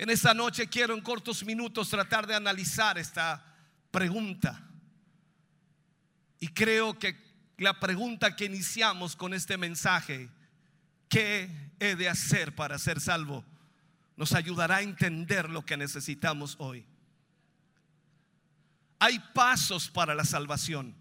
En 0.00 0.08
esta 0.08 0.32
noche 0.32 0.66
quiero 0.66 0.94
en 0.94 1.02
cortos 1.02 1.44
minutos 1.44 1.90
tratar 1.90 2.26
de 2.26 2.34
analizar 2.34 2.96
esta 2.96 3.44
pregunta. 3.90 4.66
Y 6.38 6.48
creo 6.48 6.98
que 6.98 7.22
la 7.58 7.78
pregunta 7.78 8.34
que 8.34 8.46
iniciamos 8.46 9.14
con 9.14 9.34
este 9.34 9.58
mensaje, 9.58 10.30
¿qué 11.10 11.50
he 11.78 11.96
de 11.96 12.08
hacer 12.08 12.54
para 12.54 12.78
ser 12.78 12.98
salvo? 12.98 13.44
Nos 14.16 14.32
ayudará 14.32 14.76
a 14.76 14.80
entender 14.80 15.50
lo 15.50 15.66
que 15.66 15.76
necesitamos 15.76 16.56
hoy. 16.60 16.86
Hay 19.00 19.18
pasos 19.34 19.90
para 19.90 20.14
la 20.14 20.24
salvación. 20.24 20.94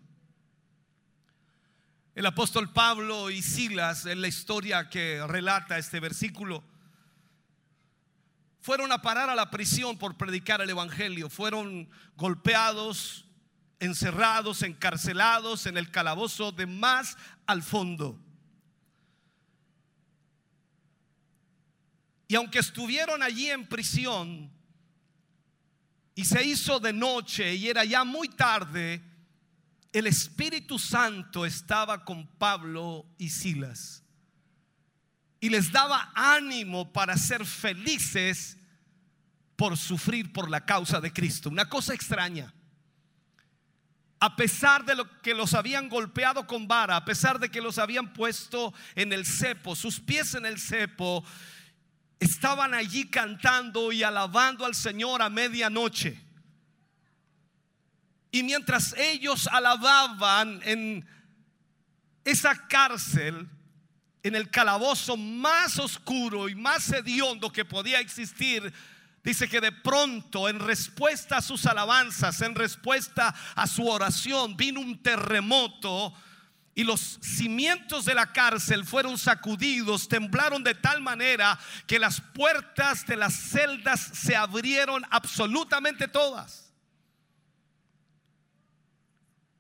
El 2.15 2.25
apóstol 2.25 2.73
Pablo 2.73 3.29
y 3.29 3.41
Silas, 3.41 4.05
en 4.05 4.19
la 4.19 4.27
historia 4.27 4.89
que 4.89 5.25
relata 5.25 5.77
este 5.77 6.01
versículo, 6.01 6.65
fueron 8.61 8.91
a 8.91 9.01
parar 9.01 9.29
a 9.29 9.35
la 9.35 9.49
prisión 9.49 9.97
por 9.97 10.17
predicar 10.17 10.61
el 10.61 10.69
Evangelio. 10.69 11.29
Fueron 11.29 11.89
golpeados, 12.15 13.25
encerrados, 13.79 14.63
encarcelados 14.63 15.65
en 15.65 15.77
el 15.77 15.89
calabozo 15.91 16.51
de 16.51 16.65
más 16.65 17.17
al 17.45 17.63
fondo. 17.63 18.19
Y 22.27 22.35
aunque 22.35 22.59
estuvieron 22.59 23.23
allí 23.23 23.49
en 23.49 23.67
prisión 23.67 24.51
y 26.13 26.25
se 26.25 26.43
hizo 26.43 26.79
de 26.79 26.93
noche 26.93 27.55
y 27.55 27.69
era 27.69 27.85
ya 27.85 28.03
muy 28.03 28.27
tarde, 28.27 29.01
el 29.91 30.05
Espíritu 30.05 30.77
Santo 30.77 31.45
estaba 31.45 32.05
con 32.05 32.27
Pablo 32.37 33.05
y 33.17 33.29
Silas 33.29 34.03
y 35.39 35.49
les 35.49 35.71
daba 35.71 36.11
ánimo 36.15 36.91
para 36.91 37.17
ser 37.17 37.45
felices 37.45 38.57
por 39.55 39.77
sufrir 39.77 40.31
por 40.31 40.49
la 40.49 40.65
causa 40.65 40.99
de 41.01 41.11
Cristo. 41.11 41.49
Una 41.49 41.67
cosa 41.69 41.93
extraña. 41.93 42.53
A 44.21 44.35
pesar 44.35 44.83
de 44.83 44.95
lo 44.95 45.21
que 45.21 45.33
los 45.33 45.53
habían 45.53 45.87
golpeado 45.87 46.45
con 46.45 46.67
vara, 46.67 46.97
a 46.97 47.05
pesar 47.05 47.39
de 47.39 47.49
que 47.49 47.61
los 47.61 47.77
habían 47.77 48.13
puesto 48.13 48.73
en 48.95 49.13
el 49.13 49.25
cepo, 49.25 49.75
sus 49.75 50.01
pies 50.01 50.33
en 50.35 50.45
el 50.45 50.59
cepo, 50.59 51.23
estaban 52.19 52.73
allí 52.73 53.09
cantando 53.09 53.93
y 53.93 54.03
alabando 54.03 54.65
al 54.65 54.75
Señor 54.75 55.21
a 55.21 55.29
medianoche. 55.29 56.21
Y 58.31 58.43
mientras 58.43 58.93
ellos 58.97 59.47
alababan 59.47 60.59
en 60.63 61.07
esa 62.25 62.67
cárcel, 62.67 63.49
en 64.23 64.35
el 64.35 64.49
calabozo 64.49 65.15
más 65.17 65.79
oscuro 65.79 66.49
y 66.49 66.55
más 66.55 66.89
hediondo 66.91 67.51
que 67.51 67.65
podía 67.65 67.99
existir, 67.99 68.73
dice 69.23 69.47
que 69.47 69.61
de 69.61 69.71
pronto, 69.71 70.49
en 70.49 70.59
respuesta 70.59 71.37
a 71.37 71.41
sus 71.41 71.65
alabanzas, 71.65 72.41
en 72.41 72.55
respuesta 72.55 73.33
a 73.55 73.67
su 73.67 73.87
oración, 73.87 74.57
vino 74.57 74.81
un 74.81 75.01
terremoto 75.01 76.13
y 76.75 76.83
los 76.83 77.19
cimientos 77.21 78.05
de 78.05 78.13
la 78.13 78.31
cárcel 78.31 78.85
fueron 78.85 79.17
sacudidos, 79.17 80.07
temblaron 80.07 80.63
de 80.63 80.75
tal 80.75 81.01
manera 81.01 81.59
que 81.85 81.99
las 81.99 82.21
puertas 82.21 83.05
de 83.05 83.17
las 83.17 83.33
celdas 83.33 83.99
se 83.99 84.35
abrieron 84.35 85.03
absolutamente 85.09 86.07
todas. 86.07 86.71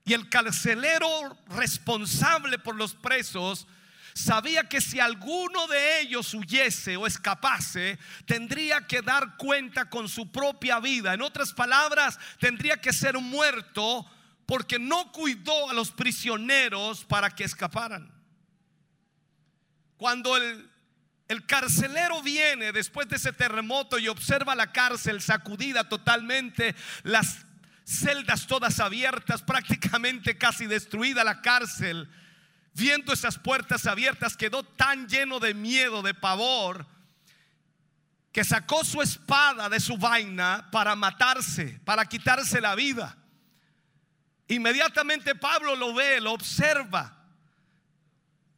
Y 0.05 0.13
el 0.13 0.29
carcelero 0.29 1.37
responsable 1.49 2.57
por 2.57 2.75
los 2.75 2.95
presos 2.95 3.67
sabía 4.19 4.67
que 4.67 4.81
si 4.81 4.99
alguno 4.99 5.67
de 5.67 6.01
ellos 6.01 6.33
huyese 6.33 6.97
o 6.97 7.07
escapase, 7.07 7.97
tendría 8.25 8.85
que 8.85 9.01
dar 9.01 9.37
cuenta 9.37 9.89
con 9.89 10.09
su 10.09 10.31
propia 10.31 10.79
vida. 10.79 11.13
En 11.13 11.21
otras 11.21 11.53
palabras, 11.53 12.19
tendría 12.39 12.77
que 12.77 12.93
ser 12.93 13.17
muerto 13.17 14.05
porque 14.45 14.79
no 14.79 15.11
cuidó 15.11 15.69
a 15.69 15.73
los 15.73 15.91
prisioneros 15.91 17.05
para 17.05 17.29
que 17.29 17.43
escaparan. 17.43 18.11
Cuando 19.97 20.37
el, 20.37 20.69
el 21.27 21.45
carcelero 21.45 22.21
viene 22.21 22.71
después 22.71 23.07
de 23.07 23.17
ese 23.17 23.33
terremoto 23.33 23.99
y 23.99 24.07
observa 24.07 24.55
la 24.55 24.71
cárcel 24.71 25.21
sacudida 25.21 25.87
totalmente, 25.87 26.75
las 27.03 27.45
celdas 27.85 28.47
todas 28.47 28.79
abiertas, 28.79 29.41
prácticamente 29.47 30.37
casi 30.37 30.65
destruida 30.67 31.23
la 31.23 31.41
cárcel, 31.41 32.09
viendo 32.79 33.13
esas 33.13 33.37
puertas 33.37 33.85
abiertas, 33.85 34.37
quedó 34.37 34.63
tan 34.63 35.07
lleno 35.07 35.39
de 35.39 35.53
miedo, 35.53 36.01
de 36.01 36.13
pavor, 36.13 36.87
que 38.31 38.43
sacó 38.43 38.83
su 38.83 39.01
espada 39.01 39.69
de 39.69 39.79
su 39.79 39.97
vaina 39.97 40.69
para 40.71 40.95
matarse, 40.95 41.79
para 41.83 42.05
quitarse 42.05 42.61
la 42.61 42.75
vida. 42.75 43.17
Inmediatamente 44.47 45.35
Pablo 45.35 45.75
lo 45.75 45.93
ve, 45.93 46.21
lo 46.21 46.31
observa. 46.31 47.15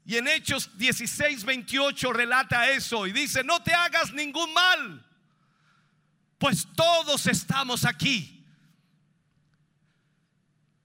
Y 0.06 0.18
en 0.18 0.28
Hechos 0.28 0.78
16, 0.78 1.44
28 1.44 2.14
relata 2.14 2.70
eso 2.70 3.08
y 3.08 3.12
dice, 3.12 3.44
no 3.44 3.62
te 3.62 3.74
hagas 3.74 4.14
ningún 4.14 4.54
mal, 4.54 5.06
pues 6.38 6.68
todos 6.76 7.28
estamos 7.28 7.86
aquí. 7.86 8.41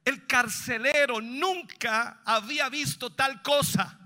El 0.07 0.25
carcelero 0.25 1.21
nunca 1.21 2.21
había 2.25 2.69
visto 2.69 3.11
tal 3.11 3.43
cosa. 3.43 3.99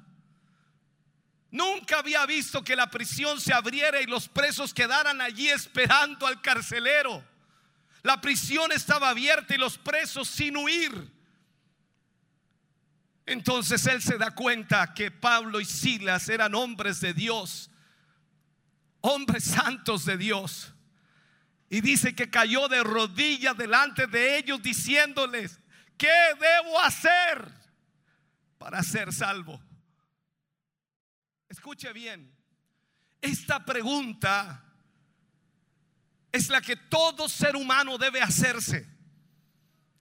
Nunca 1.50 1.98
había 1.98 2.24
visto 2.24 2.64
que 2.64 2.74
la 2.74 2.90
prisión 2.90 3.38
se 3.38 3.52
abriera 3.52 4.00
y 4.00 4.06
los 4.06 4.26
presos 4.26 4.72
quedaran 4.72 5.20
allí 5.20 5.50
esperando 5.50 6.26
al 6.26 6.40
carcelero. 6.40 7.22
La 8.02 8.18
prisión 8.18 8.72
estaba 8.72 9.10
abierta 9.10 9.54
y 9.54 9.58
los 9.58 9.76
presos 9.76 10.26
sin 10.26 10.56
huir. 10.56 11.12
Entonces 13.26 13.86
él 13.86 14.00
se 14.00 14.16
da 14.16 14.34
cuenta 14.34 14.94
que 14.94 15.10
Pablo 15.10 15.60
y 15.60 15.66
Silas 15.66 16.30
eran 16.30 16.54
hombres 16.54 17.02
de 17.02 17.12
Dios, 17.12 17.70
hombres 19.02 19.44
santos 19.44 20.06
de 20.06 20.16
Dios. 20.16 20.72
Y 21.68 21.82
dice 21.82 22.14
que 22.14 22.30
cayó 22.30 22.68
de 22.68 22.82
rodillas 22.82 23.54
delante 23.58 24.06
de 24.06 24.38
ellos 24.38 24.62
diciéndoles, 24.62 25.59
¿Qué 26.00 26.08
debo 26.40 26.80
hacer 26.80 27.46
para 28.56 28.82
ser 28.82 29.12
salvo? 29.12 29.60
Escuche 31.46 31.92
bien, 31.92 32.34
esta 33.20 33.62
pregunta 33.66 34.64
es 36.32 36.48
la 36.48 36.62
que 36.62 36.76
todo 36.76 37.28
ser 37.28 37.54
humano 37.54 37.98
debe 37.98 38.22
hacerse. 38.22 38.88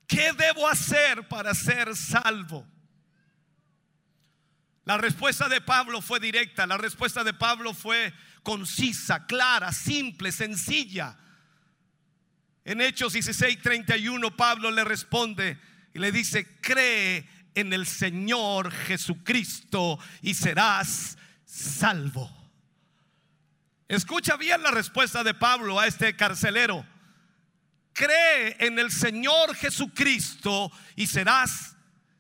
¿Qué 0.08 0.32
debo 0.32 0.70
hacer 0.70 1.28
para 1.28 1.54
ser 1.54 1.94
salvo? 1.98 2.66
La 4.86 4.98
respuesta 4.98 5.50
de 5.50 5.60
Pablo 5.60 6.02
fue 6.02 6.22
directa, 6.22 6.66
la 6.66 6.78
respuesta 6.78 7.26
de 7.26 7.34
Pablo 7.34 7.74
fue 7.74 8.14
concisa, 8.42 9.26
clara, 9.26 9.74
simple, 9.74 10.32
sencilla. 10.32 11.20
En 12.64 12.80
Hechos 12.80 13.14
16:31 13.14 14.34
Pablo 14.38 14.72
le 14.72 14.86
responde, 14.86 15.60
y 15.94 16.00
le 16.00 16.12
dice, 16.12 16.60
cree 16.62 17.28
en 17.56 17.74
el 17.74 17.86
Señor 17.86 18.72
Jesucristo 18.72 20.00
y 20.22 20.34
serás 20.34 21.18
salvo. 21.46 22.30
Escucha 23.88 24.38
bien 24.38 24.62
la 24.62 24.72
respuesta 24.72 25.24
de 25.24 25.34
Pablo 25.34 25.80
a 25.80 25.88
este 25.88 26.16
carcelero. 26.16 26.86
Cree 27.94 28.56
en 28.60 28.78
el 28.78 28.92
Señor 28.92 29.56
Jesucristo 29.56 30.72
y 30.96 31.08
serás 31.08 31.76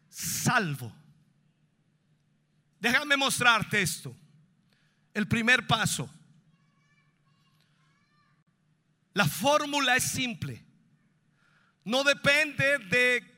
salvo. 0.10 0.92
Déjame 2.80 3.18
mostrarte 3.18 3.82
esto. 3.82 4.16
El 5.14 5.28
primer 5.28 5.68
paso. 5.68 6.10
La 9.14 9.26
fórmula 9.26 9.96
es 9.96 10.04
simple. 10.04 10.64
No 11.84 12.04
depende 12.04 12.78
de 12.80 13.29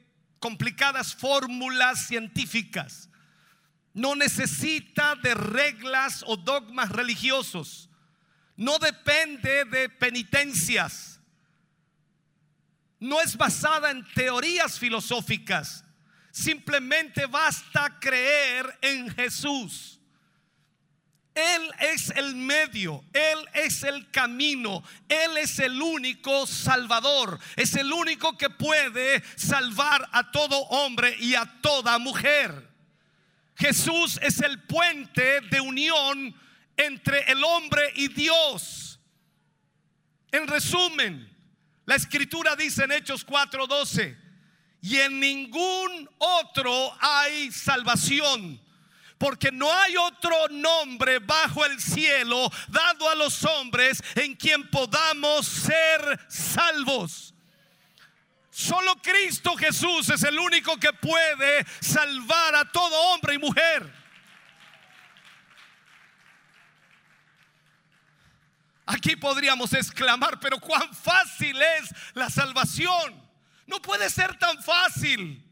complicadas 0.42 1.16
fórmulas 1.16 2.08
científicas. 2.08 3.10
No 3.94 4.16
necesita 4.16 5.16
de 5.16 5.34
reglas 5.36 6.24
o 6.28 6.36
dogmas 6.36 6.90
religiosos. 6.90 7.90
No 8.58 8.80
depende 8.80 9.66
de 9.66 9.88
penitencias. 9.88 11.20
No 13.00 13.22
es 13.22 13.38
basada 13.38 13.92
en 13.92 14.06
teorías 14.14 14.78
filosóficas. 14.78 15.86
Simplemente 16.32 17.26
basta 17.26 18.00
creer 18.00 18.78
en 18.82 19.10
Jesús. 19.12 19.91
Él 21.34 21.72
es 21.80 22.10
el 22.10 22.36
medio, 22.36 23.04
Él 23.14 23.40
es 23.54 23.84
el 23.84 24.10
camino, 24.12 24.84
Él 25.08 25.38
es 25.38 25.60
el 25.60 25.82
único 25.82 26.46
salvador, 26.46 27.40
es 27.56 27.76
el 27.76 27.92
único 27.94 28.38
que 28.38 28.50
puede 28.50 29.24
salvar 29.38 30.10
a 30.12 30.30
todo 30.32 30.58
hombre 30.64 31.16
y 31.20 31.36
a 31.36 31.46
toda 31.62 31.98
mujer. 32.00 32.70
Jesús 33.56 34.20
es 34.22 34.42
el 34.42 34.62
puente 34.64 35.42
de 35.42 35.62
unión 35.62 36.36
entre 36.76 37.32
el 37.32 37.44
hombre 37.44 37.94
y 37.96 38.10
Dios. 38.10 39.00
En 40.32 40.48
resumen, 40.48 41.30
la 41.86 41.96
escritura 41.96 42.56
dice 42.56 42.84
en 42.84 42.92
Hechos 42.92 43.26
4:12, 43.26 44.18
y 44.82 44.98
en 44.98 45.20
ningún 45.20 46.10
otro 46.18 46.94
hay 47.00 47.52
salvación 47.52 48.61
porque 49.22 49.52
no 49.52 49.72
hay 49.72 49.96
otro 49.98 50.48
nombre 50.50 51.20
bajo 51.20 51.64
el 51.64 51.80
cielo 51.80 52.52
dado 52.70 53.08
a 53.08 53.14
los 53.14 53.44
hombres 53.44 54.02
en 54.16 54.34
quien 54.34 54.68
podamos 54.72 55.46
ser 55.46 56.20
salvos. 56.28 57.32
Solo 58.50 58.96
Cristo 58.96 59.56
Jesús 59.56 60.10
es 60.10 60.24
el 60.24 60.40
único 60.40 60.76
que 60.78 60.92
puede 60.94 61.64
salvar 61.82 62.56
a 62.56 62.66
todo 62.72 63.14
hombre 63.14 63.36
y 63.36 63.38
mujer. 63.38 63.94
Aquí 68.88 69.16
podríamos 69.18 69.72
exclamar, 69.74 70.40
pero 70.40 70.60
cuán 70.60 70.92
fácil 70.96 71.62
es 71.62 71.94
la 72.16 72.32
salvación. 72.32 73.24
No 73.68 73.80
puede 73.84 74.10
ser 74.10 74.36
tan 74.40 74.64
fácil. 74.64 75.51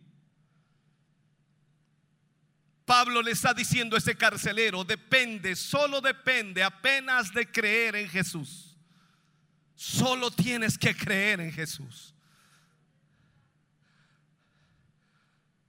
Pablo 2.90 3.22
le 3.22 3.30
está 3.30 3.54
diciendo 3.54 3.96
a 3.96 4.00
ese 4.00 4.16
carcelero, 4.16 4.84
depende, 4.84 5.56
solo 5.56 6.02
depende 6.02 6.64
apenas 6.64 7.32
de 7.32 7.46
creer 7.46 7.96
en 7.96 8.10
Jesús. 8.10 8.76
Solo 9.76 10.32
tienes 10.32 10.76
que 10.76 10.96
creer 10.96 11.40
en 11.40 11.52
Jesús. 11.52 12.16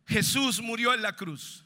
Jesús 0.06 0.62
murió 0.62 0.94
en 0.94 1.02
la 1.02 1.14
cruz 1.14 1.62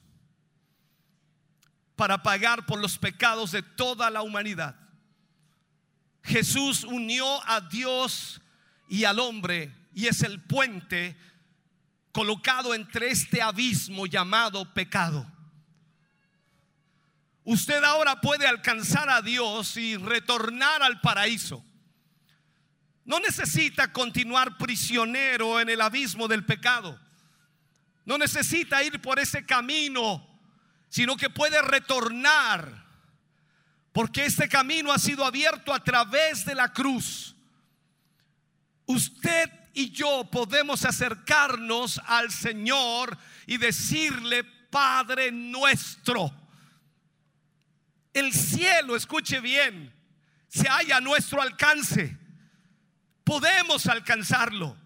para 1.94 2.20
pagar 2.20 2.66
por 2.66 2.81
los 2.81 2.98
pecados 2.98 3.52
de 3.52 3.62
toda 3.62 4.10
la 4.10 4.22
humanidad. 4.22 4.74
Jesús 6.24 6.82
unió 6.82 7.48
a 7.48 7.60
Dios 7.60 8.40
y 8.89 9.05
al 9.05 9.20
hombre 9.20 9.72
y 9.94 10.09
es 10.09 10.24
el 10.24 10.43
puente 10.43 11.16
colocado 12.10 12.74
entre 12.74 13.12
este 13.12 13.40
abismo 13.40 14.06
llamado 14.06 14.74
pecado. 14.74 15.31
Usted 17.45 17.85
ahora 17.85 18.21
puede 18.23 18.47
alcanzar 18.47 19.11
a 19.11 19.21
Dios 19.21 19.77
y 19.77 19.97
retornar 19.97 20.83
al 20.83 21.01
paraíso. 21.03 21.62
No 23.05 23.21
necesita 23.21 23.93
continuar 23.93 24.57
prisionero 24.57 25.61
en 25.61 25.69
el 25.69 25.83
abismo 25.83 26.27
del 26.27 26.47
pecado. 26.47 26.99
No 28.07 28.16
necesita 28.16 28.83
ir 28.83 29.01
por 29.03 29.19
ese 29.19 29.45
camino, 29.45 30.27
sino 30.89 31.16
que 31.16 31.29
puede 31.29 31.61
retornar. 31.61 32.87
Porque 33.93 34.25
este 34.25 34.49
camino 34.49 34.91
ha 34.91 34.99
sido 34.99 35.25
abierto 35.25 35.75
a 35.75 35.85
través 35.85 36.47
de 36.47 36.55
la 36.55 36.73
cruz. 36.73 37.37
Usted 38.87 39.51
y 39.75 39.91
yo 39.91 40.25
podemos 40.31 40.87
acercarnos 40.87 42.01
al 42.07 42.31
Señor 42.31 43.19
y 43.47 43.59
decirle, 43.59 44.45
Padre 44.45 45.31
nuestro 45.31 46.44
el 48.15 48.32
cielo, 48.32 48.97
escuche 48.97 49.41
bien, 49.41 49.93
se 50.49 50.69
halla 50.69 50.99
a 50.99 51.01
nuestro 51.01 51.43
alcance. 51.43 52.16
Podemos 53.24 53.86
alcanzarlo. 53.86 54.78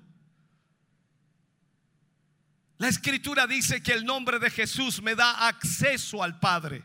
La 2.78 2.88
escritura 2.88 3.46
dice 3.46 3.82
que 3.82 3.92
el 3.92 4.04
nombre 4.04 4.38
de 4.38 4.50
Jesús 4.50 5.02
me 5.02 5.14
da 5.14 5.46
acceso 5.46 6.22
al 6.22 6.38
Padre. 6.38 6.84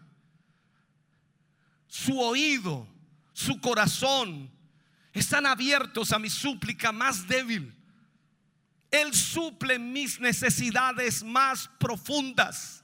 Su 1.88 2.20
oído, 2.20 2.88
su 3.32 3.62
corazón 3.62 4.52
están 5.14 5.46
abiertos 5.46 6.12
a 6.12 6.20
mi 6.20 6.30
súplica 6.30 6.92
más 6.92 7.28
débil. 7.28 7.74
Él 8.90 9.14
suple 9.14 9.80
mis 9.80 10.20
necesidades 10.20 11.24
más 11.24 11.70
profundas. 11.80 12.83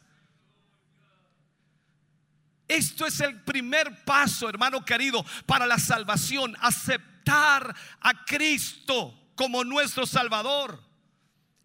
Esto 2.69 3.07
es 3.07 3.19
el 3.19 3.41
primer 3.41 4.05
paso, 4.05 4.47
hermano 4.47 4.85
querido, 4.85 5.25
para 5.47 5.65
la 5.65 5.79
salvación. 5.79 6.55
Aceptar 6.61 7.75
a 7.99 8.25
Cristo 8.25 9.31
como 9.33 9.63
nuestro 9.63 10.05
Salvador. 10.05 10.79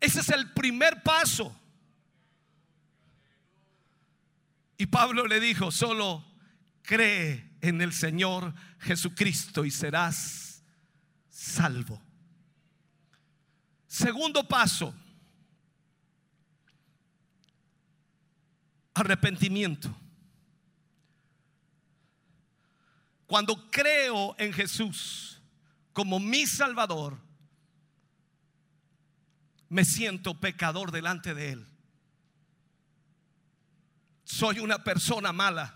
Ese 0.00 0.20
es 0.20 0.30
el 0.30 0.50
primer 0.54 1.02
paso. 1.02 1.54
Y 4.78 4.86
Pablo 4.86 5.26
le 5.26 5.40
dijo, 5.40 5.70
solo 5.70 6.24
cree 6.80 7.52
en 7.60 7.82
el 7.82 7.92
Señor 7.92 8.54
Jesucristo 8.80 9.66
y 9.66 9.70
serás 9.70 10.62
salvo. 11.28 12.00
Segundo 13.86 14.48
paso, 14.48 14.94
arrepentimiento. 18.94 19.94
Cuando 23.26 23.70
creo 23.70 24.34
en 24.38 24.52
Jesús 24.52 25.40
como 25.92 26.20
mi 26.20 26.46
Salvador, 26.46 27.18
me 29.68 29.84
siento 29.84 30.38
pecador 30.38 30.92
delante 30.92 31.34
de 31.34 31.52
Él. 31.52 31.66
Soy 34.24 34.58
una 34.58 34.82
persona 34.84 35.32
mala. 35.32 35.74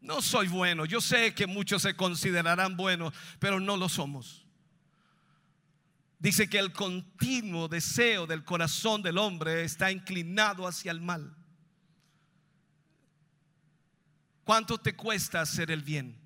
No 0.00 0.22
soy 0.22 0.48
bueno. 0.48 0.84
Yo 0.84 1.00
sé 1.00 1.34
que 1.34 1.46
muchos 1.46 1.82
se 1.82 1.94
considerarán 1.96 2.76
buenos, 2.76 3.14
pero 3.38 3.60
no 3.60 3.76
lo 3.76 3.88
somos. 3.88 4.46
Dice 6.18 6.48
que 6.48 6.58
el 6.58 6.72
continuo 6.72 7.68
deseo 7.68 8.26
del 8.26 8.44
corazón 8.44 9.02
del 9.02 9.18
hombre 9.18 9.62
está 9.62 9.92
inclinado 9.92 10.66
hacia 10.66 10.90
el 10.90 11.00
mal. 11.00 11.37
¿Cuánto 14.48 14.78
te 14.78 14.96
cuesta 14.96 15.42
hacer 15.42 15.70
el 15.70 15.82
bien? 15.82 16.18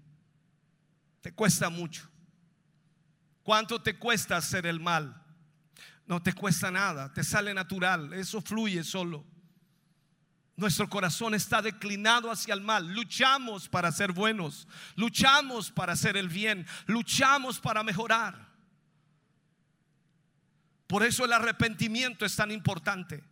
Te 1.23 1.35
cuesta 1.35 1.69
mucho. 1.71 2.09
¿Cuánto 3.43 3.83
te 3.83 3.99
cuesta 3.99 4.37
hacer 4.37 4.65
el 4.65 4.79
mal? 4.79 5.21
No 6.07 6.23
te 6.23 6.33
cuesta 6.33 6.71
nada, 6.71 7.13
te 7.13 7.25
sale 7.25 7.53
natural, 7.53 8.13
eso 8.13 8.41
fluye 8.41 8.85
solo. 8.85 9.25
Nuestro 10.55 10.89
corazón 10.89 11.35
está 11.35 11.61
declinado 11.63 12.31
hacia 12.31 12.55
el 12.55 12.61
mal. 12.61 12.95
Luchamos 12.95 13.69
para 13.69 13.91
ser 13.91 14.13
buenos, 14.13 14.69
luchamos 14.95 15.73
para 15.73 15.95
hacer 15.95 16.17
el 16.17 16.29
bien, 16.29 16.65
luchamos 16.87 17.59
para 17.59 17.83
mejorar. 17.83 18.53
Por 20.87 21.03
eso 21.03 21.25
el 21.25 21.33
arrepentimiento 21.33 22.25
es 22.25 22.37
tan 22.37 22.53
importante. 22.53 23.25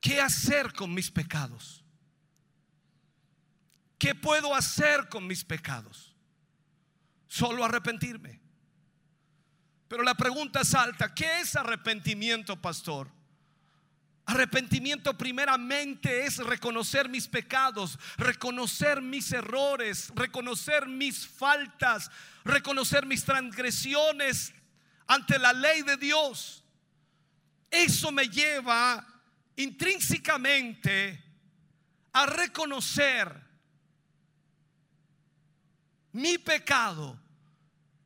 ¿Qué 0.00 0.20
hacer 0.20 0.72
con 0.72 0.94
mis 0.94 1.10
pecados? 1.10 1.79
¿Qué 4.00 4.14
puedo 4.14 4.54
hacer 4.54 5.10
con 5.10 5.26
mis 5.26 5.44
pecados? 5.44 6.16
Solo 7.28 7.62
arrepentirme. 7.62 8.40
Pero 9.88 10.02
la 10.02 10.14
pregunta 10.14 10.62
es 10.62 10.74
alta, 10.74 11.14
¿qué 11.14 11.40
es 11.40 11.54
arrepentimiento, 11.54 12.56
pastor? 12.56 13.10
Arrepentimiento 14.24 15.18
primeramente 15.18 16.24
es 16.24 16.38
reconocer 16.38 17.10
mis 17.10 17.28
pecados, 17.28 17.98
reconocer 18.16 19.02
mis 19.02 19.32
errores, 19.32 20.10
reconocer 20.14 20.86
mis 20.86 21.28
faltas, 21.28 22.10
reconocer 22.42 23.04
mis 23.04 23.22
transgresiones 23.22 24.54
ante 25.08 25.38
la 25.38 25.52
ley 25.52 25.82
de 25.82 25.98
Dios. 25.98 26.64
Eso 27.70 28.10
me 28.12 28.30
lleva 28.30 29.06
intrínsecamente 29.56 31.22
a 32.14 32.24
reconocer 32.24 33.49
mi 36.12 36.38
pecado 36.38 37.20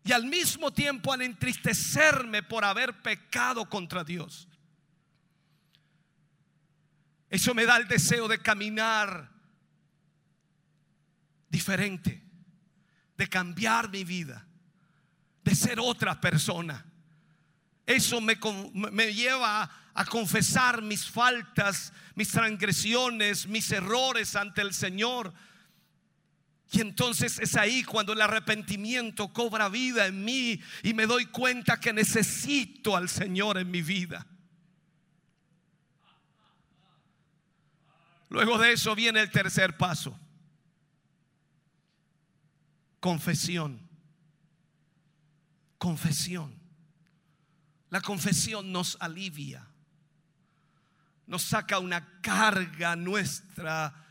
y 0.04 0.12
al 0.12 0.24
mismo 0.24 0.72
tiempo 0.72 1.12
al 1.12 1.22
entristecerme 1.22 2.42
por 2.42 2.64
haber 2.64 3.02
pecado 3.02 3.68
contra 3.68 4.04
Dios. 4.04 4.48
Eso 7.30 7.54
me 7.54 7.64
da 7.64 7.78
el 7.78 7.88
deseo 7.88 8.28
de 8.28 8.38
caminar 8.38 9.30
diferente, 11.48 12.22
de 13.16 13.28
cambiar 13.28 13.88
mi 13.88 14.04
vida, 14.04 14.46
de 15.42 15.54
ser 15.54 15.80
otra 15.80 16.20
persona. 16.20 16.84
Eso 17.86 18.20
me, 18.20 18.38
me 18.72 19.12
lleva 19.12 19.62
a, 19.62 19.84
a 19.94 20.04
confesar 20.04 20.82
mis 20.82 21.08
faltas, 21.08 21.92
mis 22.14 22.28
transgresiones, 22.28 23.46
mis 23.46 23.70
errores 23.72 24.36
ante 24.36 24.60
el 24.60 24.74
Señor. 24.74 25.32
Y 26.74 26.80
entonces 26.80 27.38
es 27.38 27.54
ahí 27.54 27.84
cuando 27.84 28.12
el 28.14 28.20
arrepentimiento 28.20 29.32
cobra 29.32 29.68
vida 29.68 30.06
en 30.06 30.24
mí 30.24 30.60
y 30.82 30.92
me 30.92 31.06
doy 31.06 31.26
cuenta 31.26 31.78
que 31.78 31.92
necesito 31.92 32.96
al 32.96 33.08
Señor 33.08 33.58
en 33.58 33.70
mi 33.70 33.80
vida. 33.80 34.26
Luego 38.28 38.58
de 38.58 38.72
eso 38.72 38.92
viene 38.96 39.20
el 39.20 39.30
tercer 39.30 39.76
paso. 39.76 40.18
Confesión. 42.98 43.80
Confesión. 45.78 46.58
La 47.88 48.00
confesión 48.00 48.72
nos 48.72 48.96
alivia. 48.98 49.64
Nos 51.28 51.42
saca 51.42 51.78
una 51.78 52.20
carga 52.20 52.96
nuestra 52.96 54.03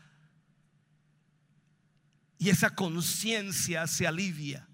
y 2.38 2.50
esa 2.50 2.74
conciencia 2.74 3.86
se 3.86 4.06
alivia. 4.06 4.66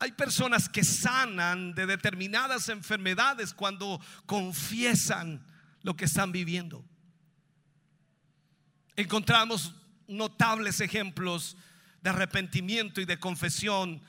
Hay 0.00 0.12
personas 0.12 0.68
que 0.68 0.84
sanan 0.84 1.74
de 1.74 1.86
determinadas 1.86 2.68
enfermedades 2.68 3.52
cuando 3.52 4.00
confiesan 4.26 5.44
lo 5.82 5.96
que 5.96 6.04
están 6.04 6.30
viviendo. 6.30 6.84
Encontramos 8.94 9.74
notables 10.06 10.80
ejemplos 10.80 11.56
de 12.02 12.10
arrepentimiento 12.10 13.00
y 13.00 13.04
de 13.04 13.18
confesión 13.18 14.00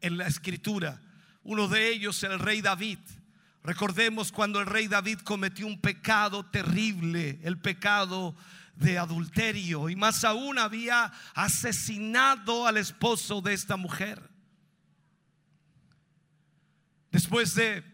en 0.00 0.18
la 0.18 0.26
escritura. 0.26 1.00
Uno 1.42 1.68
de 1.68 1.88
ellos, 1.88 2.22
el 2.22 2.38
rey 2.38 2.60
David. 2.60 2.98
Recordemos 3.62 4.32
cuando 4.32 4.60
el 4.60 4.66
rey 4.66 4.88
David 4.88 5.20
cometió 5.20 5.66
un 5.66 5.80
pecado 5.80 6.44
terrible, 6.44 7.40
el 7.42 7.58
pecado 7.58 8.34
de 8.76 8.98
adulterio, 8.98 9.88
y 9.88 9.96
más 9.96 10.24
aún 10.24 10.58
había 10.58 11.12
asesinado 11.34 12.66
al 12.66 12.76
esposo 12.76 13.40
de 13.40 13.54
esta 13.54 13.76
mujer. 13.76 14.30
Después 17.10 17.54
de 17.54 17.84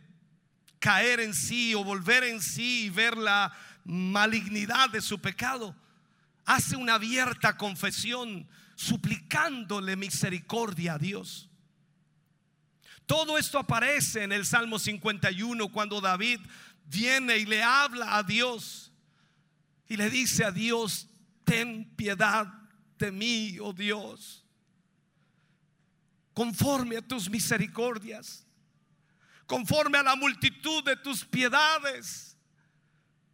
caer 0.79 1.21
en 1.21 1.35
sí 1.35 1.75
o 1.75 1.83
volver 1.83 2.25
en 2.25 2.41
sí 2.41 2.87
y 2.87 2.91
ver 2.91 3.17
la 3.17 3.53
malignidad 3.85 4.91
de 4.91 5.01
su 5.01 5.21
pecado, 5.21 5.75
hace 6.45 6.77
una 6.77 6.95
abierta 6.95 7.57
confesión 7.57 8.49
suplicándole 8.77 9.97
misericordia 9.97 10.95
a 10.95 10.99
Dios. 10.99 11.51
Todo 13.07 13.39
esto 13.39 13.59
aparece 13.59 14.23
en 14.23 14.33
el 14.33 14.47
Salmo 14.47 14.79
51 14.79 15.69
cuando 15.71 16.01
David 16.01 16.41
viene 16.85 17.39
y 17.39 17.47
le 17.47 17.63
habla 17.63 18.17
a 18.17 18.23
Dios 18.23 18.88
y 19.89 19.97
le 19.97 20.11
dice 20.11 20.45
a 20.45 20.51
Dios, 20.51 21.09
ten 21.45 21.97
piedad 21.97 22.47
de 22.99 23.11
mí, 23.11 23.59
oh 23.61 23.73
Dios, 23.73 24.45
conforme 26.35 26.99
a 26.99 27.03
tus 27.03 27.29
misericordias, 27.31 28.47
conforme 29.47 29.99
a 29.99 30.03
la 30.03 30.15
multitud 30.15 30.85
de 30.85 30.95
tus 30.97 31.25
piedades, 31.25 32.37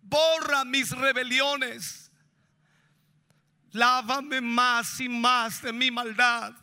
borra 0.01 0.65
mis 0.65 0.91
rebeliones, 0.91 2.13
lávame 3.73 4.41
más 4.41 5.01
y 5.01 5.09
más 5.09 5.61
de 5.61 5.73
mi 5.73 5.91
maldad 5.91 6.55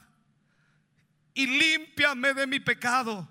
y 1.33 1.45
límpiame 1.45 2.33
de 2.33 2.47
mi 2.47 2.59
pecado. 2.59 3.27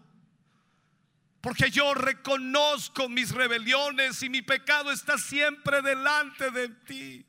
Porque 1.40 1.70
yo 1.70 1.94
reconozco 1.94 3.08
mis 3.08 3.30
rebeliones 3.32 4.22
y 4.22 4.28
mi 4.28 4.42
pecado 4.42 4.92
está 4.92 5.16
siempre 5.16 5.80
delante 5.80 6.50
de 6.50 6.68
ti. 6.68 7.26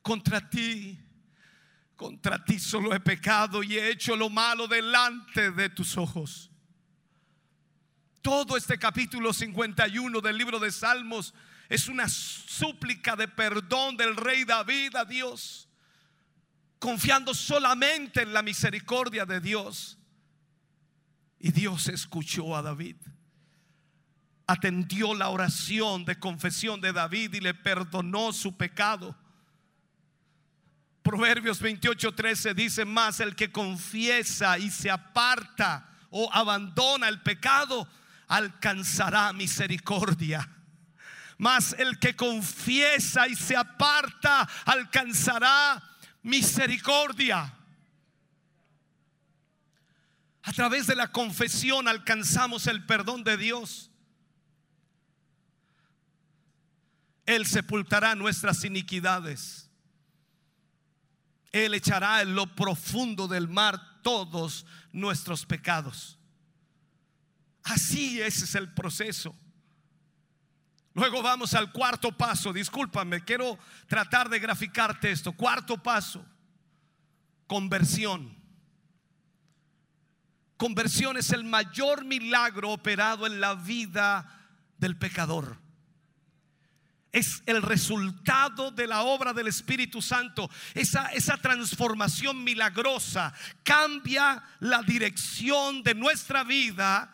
Contra 0.00 0.48
ti, 0.48 0.98
contra 1.94 2.42
ti 2.44 2.58
solo 2.58 2.94
he 2.94 3.00
pecado 3.00 3.62
y 3.62 3.76
he 3.76 3.90
hecho 3.90 4.16
lo 4.16 4.30
malo 4.30 4.66
delante 4.66 5.50
de 5.50 5.68
tus 5.68 5.96
ojos. 5.96 6.50
Todo 8.22 8.56
este 8.56 8.78
capítulo 8.78 9.32
51 9.32 10.20
del 10.20 10.38
libro 10.38 10.58
de 10.58 10.72
Salmos 10.72 11.34
es 11.68 11.88
una 11.88 12.08
súplica 12.08 13.14
de 13.14 13.28
perdón 13.28 13.96
del 13.96 14.16
rey 14.16 14.44
David 14.44 14.96
a 14.96 15.04
Dios 15.04 15.68
confiando 16.82 17.32
solamente 17.32 18.22
en 18.22 18.32
la 18.32 18.42
misericordia 18.42 19.24
de 19.24 19.40
Dios. 19.40 19.96
Y 21.44 21.50
Dios 21.50 21.88
escuchó 21.88 22.56
a 22.56 22.62
David. 22.62 22.94
Atendió 24.46 25.12
la 25.12 25.28
oración 25.28 26.04
de 26.04 26.16
confesión 26.16 26.80
de 26.80 26.92
David 26.92 27.34
y 27.34 27.40
le 27.40 27.52
perdonó 27.52 28.32
su 28.32 28.56
pecado. 28.56 29.16
Proverbios 31.02 31.60
28:13 31.60 32.54
dice 32.54 32.84
más, 32.84 33.18
el 33.18 33.34
que 33.34 33.50
confiesa 33.50 34.56
y 34.56 34.70
se 34.70 34.88
aparta 34.88 35.90
o 36.10 36.32
abandona 36.32 37.08
el 37.08 37.20
pecado, 37.22 37.88
alcanzará 38.28 39.32
misericordia. 39.32 40.48
Mas 41.38 41.74
el 41.76 41.98
que 41.98 42.14
confiesa 42.14 43.26
y 43.26 43.34
se 43.34 43.56
aparta, 43.56 44.48
alcanzará 44.64 45.82
misericordia. 46.22 47.52
A 50.42 50.52
través 50.52 50.86
de 50.86 50.96
la 50.96 51.12
confesión 51.12 51.86
alcanzamos 51.86 52.66
el 52.66 52.84
perdón 52.84 53.22
de 53.22 53.36
Dios. 53.36 53.90
Él 57.26 57.46
sepultará 57.46 58.14
nuestras 58.14 58.64
iniquidades. 58.64 59.70
Él 61.52 61.74
echará 61.74 62.22
en 62.22 62.34
lo 62.34 62.46
profundo 62.54 63.28
del 63.28 63.46
mar 63.46 63.80
todos 64.02 64.66
nuestros 64.90 65.46
pecados. 65.46 66.18
Así 67.62 68.20
ese 68.20 68.44
es 68.44 68.54
el 68.56 68.72
proceso. 68.72 69.36
Luego 70.94 71.22
vamos 71.22 71.54
al 71.54 71.70
cuarto 71.72 72.10
paso. 72.16 72.52
Discúlpame, 72.52 73.24
quiero 73.24 73.58
tratar 73.86 74.28
de 74.28 74.40
graficarte 74.40 75.10
esto. 75.10 75.32
Cuarto 75.32 75.80
paso, 75.80 76.24
conversión. 77.46 78.41
Conversión 80.62 81.16
es 81.16 81.32
el 81.32 81.42
mayor 81.42 82.04
milagro 82.04 82.70
operado 82.70 83.26
en 83.26 83.40
la 83.40 83.56
vida 83.56 84.24
del 84.78 84.96
pecador. 84.96 85.58
Es 87.10 87.42
el 87.46 87.62
resultado 87.62 88.70
de 88.70 88.86
la 88.86 89.02
obra 89.02 89.32
del 89.32 89.48
Espíritu 89.48 90.00
Santo. 90.00 90.48
Esa, 90.74 91.08
esa 91.14 91.36
transformación 91.36 92.44
milagrosa 92.44 93.34
cambia 93.64 94.40
la 94.60 94.84
dirección 94.84 95.82
de 95.82 95.96
nuestra 95.96 96.44
vida 96.44 97.12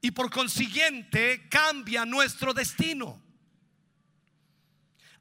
y 0.00 0.12
por 0.12 0.30
consiguiente 0.30 1.48
cambia 1.50 2.06
nuestro 2.06 2.54
destino. 2.54 3.22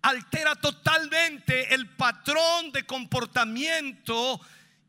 Altera 0.04 0.56
totalmente 0.56 1.74
el 1.74 1.98
patrón 1.98 2.72
de 2.72 2.86
comportamiento 2.86 4.40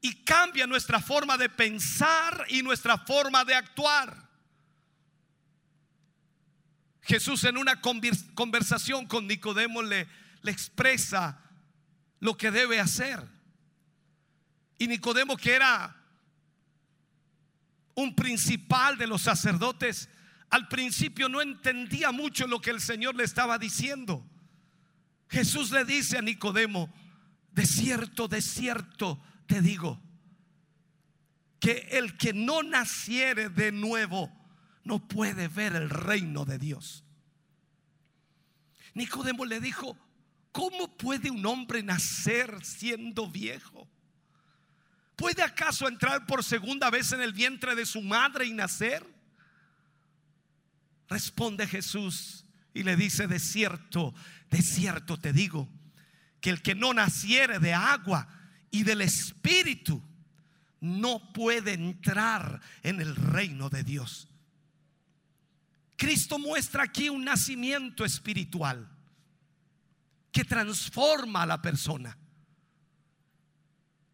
y 0.01 0.25
cambia 0.25 0.67
nuestra 0.67 1.01
forma 1.01 1.37
de 1.37 1.49
pensar 1.49 2.47
y 2.49 2.63
nuestra 2.63 2.99
forma 2.99 3.45
de 3.45 3.55
actuar. 3.55 4.29
Jesús 7.03 7.45
en 7.45 7.57
una 7.57 7.81
convers- 7.81 8.33
conversación 8.35 9.07
con 9.07 9.27
Nicodemo 9.27 9.83
le, 9.83 10.09
le 10.43 10.51
expresa 10.51 11.41
lo 12.21 12.37
que 12.37 12.51
debe 12.51 12.81
hacer. 12.81 13.23
Y 14.79 14.89
Nicodemo 14.89 15.37
que 15.37 15.55
era 15.55 15.97
un 17.95 18.15
principal 18.15 18.99
de 18.99 19.07
los 19.07 19.23
sacerdotes, 19.23 20.09
al 20.51 20.69
principio 20.69 21.29
no 21.29 21.41
entendía 21.41 22.13
mucho 22.13 22.47
lo 22.47 22.61
que 22.61 22.71
el 22.71 22.81
Señor 22.81 23.15
le 23.15 23.25
estaba 23.25 23.59
diciendo. 23.59 24.25
Jesús 25.29 25.71
le 25.71 25.85
dice 25.85 26.19
a 26.19 26.23
Nicodemo, 26.23 26.93
de 27.53 27.67
cierto, 27.67 28.29
de 28.29 28.43
cierto 28.43 29.21
te 29.47 29.61
digo, 29.61 30.01
que 31.61 31.89
el 31.93 32.17
que 32.17 32.33
no 32.33 32.63
naciere 32.63 33.49
de 33.49 33.73
nuevo 33.73 34.33
no 34.85 35.07
puede 35.09 35.49
ver 35.49 35.75
el 35.75 35.91
reino 35.91 36.45
de 36.45 36.59
Dios. 36.59 37.05
Nicodemo 38.95 39.45
le 39.45 39.61
dijo, 39.61 39.99
¿cómo 40.53 40.97
puede 40.97 41.31
un 41.31 41.45
hombre 41.45 41.83
nacer 41.83 42.65
siendo 42.65 43.29
viejo? 43.29 43.89
¿Puede 45.17 45.43
acaso 45.43 45.89
entrar 45.89 46.27
por 46.27 46.45
segunda 46.45 46.91
vez 46.91 47.13
en 47.13 47.21
el 47.21 47.33
vientre 47.33 47.75
de 47.75 47.87
su 47.87 48.03
madre 48.03 48.47
y 48.47 48.53
nacer? 48.53 49.07
Responde 51.09 51.67
Jesús 51.67 52.45
y 52.75 52.83
le 52.83 52.97
dice, 52.97 53.27
de 53.27 53.39
cierto, 53.39 54.15
de 54.51 54.61
cierto 54.61 55.19
te 55.19 55.33
digo, 55.33 55.69
que 56.41 56.51
el 56.51 56.63
que 56.63 56.75
no 56.75 56.93
naciere 56.93 57.59
de 57.59 57.73
agua 57.73 58.29
y 58.71 58.83
del 58.83 59.03
Espíritu 59.03 60.03
no 60.81 61.33
puede 61.33 61.73
entrar 61.73 62.61
en 62.83 63.01
el 63.01 63.17
reino 63.17 63.69
de 63.69 63.83
Dios. 63.83 64.29
Cristo 65.97 66.39
muestra 66.39 66.85
aquí 66.85 67.09
un 67.09 67.25
nacimiento 67.25 68.05
espiritual 68.05 68.89
que 70.31 70.45
transforma 70.45 71.43
a 71.43 71.47
la 71.47 71.63
persona. 71.63 72.17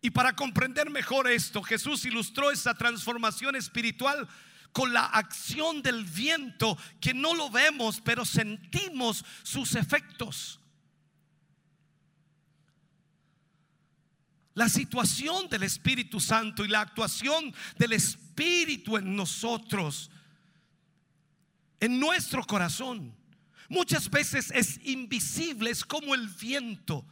Y 0.01 0.11
para 0.11 0.35
comprender 0.35 0.91
mejor 0.91 1.29
esto, 1.29 1.63
Jesús 1.63 2.05
ilustró 2.05 2.51
esa 2.51 2.75
transformación 2.75 3.57
espiritual 3.57 4.29
con 4.73 4.93
la 4.93 5.05
acción 5.05 5.83
del 5.83 6.05
viento 6.05 6.79
que 7.01 7.13
no 7.13 7.35
lo 7.35 7.51
vemos, 7.51 8.01
pero 8.01 8.25
sentimos 8.25 9.25
sus 9.43 9.75
efectos. 9.75 10.62
La 14.55 14.69
situación 14.69 15.49
del 15.49 15.63
Espíritu 15.63 16.21
Santo 16.21 16.65
y 16.65 16.69
la 16.69 16.83
actuación 16.83 17.55
del 17.79 17.93
Espíritu 17.93 18.97
en 18.97 19.17
nosotros, 19.17 20.11
en 21.81 21.99
nuestro 21.99 22.45
corazón, 22.45 23.15
muchas 23.69 24.11
veces 24.11 24.51
es 24.51 24.79
invisible, 24.85 25.71
es 25.71 25.85
como 25.85 26.15
el 26.15 26.29
viento. 26.29 27.07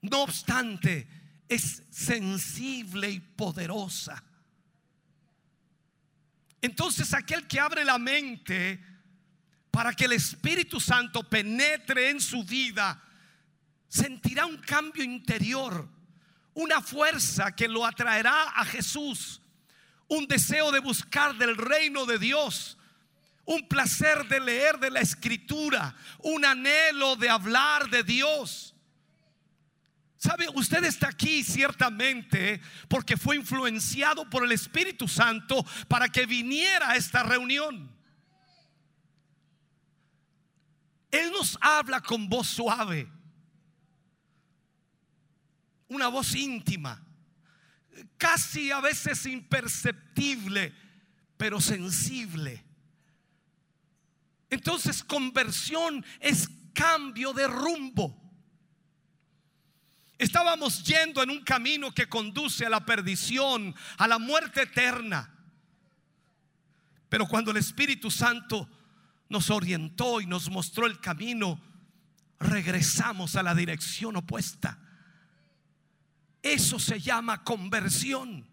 No 0.00 0.22
obstante, 0.22 1.06
es 1.48 1.82
sensible 1.90 3.10
y 3.10 3.20
poderosa. 3.20 4.22
Entonces 6.62 7.12
aquel 7.12 7.46
que 7.46 7.60
abre 7.60 7.84
la 7.84 7.98
mente 7.98 8.82
para 9.70 9.92
que 9.92 10.06
el 10.06 10.12
Espíritu 10.12 10.80
Santo 10.80 11.22
penetre 11.28 12.08
en 12.08 12.20
su 12.20 12.42
vida, 12.42 13.02
sentirá 13.88 14.46
un 14.46 14.56
cambio 14.56 15.04
interior, 15.04 15.86
una 16.56 16.80
fuerza 16.80 17.54
que 17.54 17.68
lo 17.68 17.84
atraerá 17.84 18.44
a 18.48 18.64
Jesús, 18.64 19.42
un 20.08 20.26
deseo 20.26 20.72
de 20.72 20.80
buscar 20.80 21.36
del 21.36 21.54
reino 21.54 22.06
de 22.06 22.18
Dios, 22.18 22.78
un 23.44 23.68
placer 23.68 24.26
de 24.26 24.40
leer 24.40 24.78
de 24.78 24.90
la 24.90 25.00
escritura, 25.00 25.94
un 26.20 26.46
anhelo 26.46 27.16
de 27.16 27.28
hablar 27.28 27.90
de 27.90 28.02
Dios. 28.02 28.74
¿Sabe? 30.16 30.48
Usted 30.54 30.82
está 30.84 31.08
aquí 31.08 31.44
ciertamente 31.44 32.62
porque 32.88 33.18
fue 33.18 33.36
influenciado 33.36 34.28
por 34.30 34.42
el 34.42 34.52
Espíritu 34.52 35.06
Santo 35.06 35.62
para 35.88 36.08
que 36.08 36.24
viniera 36.24 36.90
a 36.90 36.96
esta 36.96 37.22
reunión. 37.22 37.94
Él 41.10 41.30
nos 41.32 41.58
habla 41.60 42.00
con 42.00 42.30
voz 42.30 42.48
suave, 42.48 43.12
una 45.88 46.08
voz 46.08 46.34
íntima, 46.34 47.04
casi 48.16 48.70
a 48.70 48.80
veces 48.80 49.26
imperceptible, 49.26 50.74
pero 51.36 51.60
sensible. 51.60 52.64
Entonces 54.50 55.02
conversión 55.02 56.04
es 56.20 56.48
cambio 56.72 57.32
de 57.32 57.46
rumbo. 57.46 58.22
Estábamos 60.18 60.82
yendo 60.84 61.22
en 61.22 61.30
un 61.30 61.42
camino 61.42 61.92
que 61.92 62.08
conduce 62.08 62.64
a 62.64 62.70
la 62.70 62.86
perdición, 62.86 63.74
a 63.98 64.08
la 64.08 64.18
muerte 64.18 64.62
eterna. 64.62 65.32
Pero 67.08 67.26
cuando 67.26 67.50
el 67.50 67.58
Espíritu 67.58 68.10
Santo 68.10 68.68
nos 69.28 69.50
orientó 69.50 70.20
y 70.20 70.26
nos 70.26 70.48
mostró 70.48 70.86
el 70.86 71.00
camino, 71.00 71.60
regresamos 72.38 73.36
a 73.36 73.42
la 73.42 73.54
dirección 73.54 74.16
opuesta. 74.16 74.78
Eso 76.46 76.78
se 76.78 77.00
llama 77.00 77.42
conversión. 77.42 78.46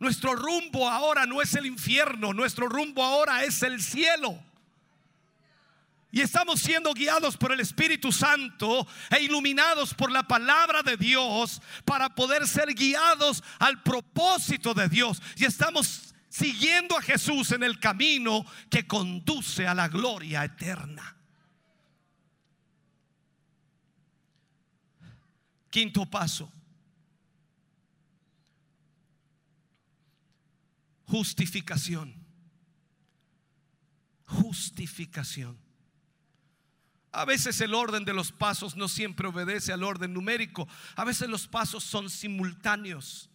Nuestro 0.00 0.34
rumbo 0.34 0.90
ahora 0.90 1.24
no 1.24 1.40
es 1.40 1.54
el 1.54 1.66
infierno, 1.66 2.32
nuestro 2.32 2.68
rumbo 2.68 3.04
ahora 3.04 3.44
es 3.44 3.62
el 3.62 3.80
cielo. 3.80 4.42
Y 6.10 6.20
estamos 6.20 6.60
siendo 6.60 6.92
guiados 6.92 7.36
por 7.36 7.52
el 7.52 7.60
Espíritu 7.60 8.10
Santo 8.10 8.88
e 9.10 9.22
iluminados 9.22 9.94
por 9.94 10.10
la 10.10 10.24
palabra 10.24 10.82
de 10.82 10.96
Dios 10.96 11.62
para 11.84 12.12
poder 12.12 12.46
ser 12.48 12.74
guiados 12.74 13.42
al 13.60 13.80
propósito 13.82 14.74
de 14.74 14.88
Dios. 14.88 15.22
Y 15.36 15.44
estamos 15.44 16.12
siguiendo 16.28 16.98
a 16.98 17.02
Jesús 17.02 17.52
en 17.52 17.62
el 17.62 17.78
camino 17.78 18.44
que 18.68 18.84
conduce 18.84 19.66
a 19.66 19.74
la 19.74 19.86
gloria 19.86 20.44
eterna. 20.44 21.16
Quinto 25.70 26.06
paso. 26.06 26.53
Justificación. 31.14 32.12
Justificación. 34.24 35.56
A 37.12 37.24
veces 37.24 37.60
el 37.60 37.72
orden 37.72 38.04
de 38.04 38.12
los 38.12 38.32
pasos 38.32 38.74
no 38.74 38.88
siempre 38.88 39.28
obedece 39.28 39.72
al 39.72 39.84
orden 39.84 40.12
numérico. 40.12 40.66
A 40.96 41.04
veces 41.04 41.28
los 41.28 41.46
pasos 41.46 41.84
son 41.84 42.10
simultáneos. 42.10 43.30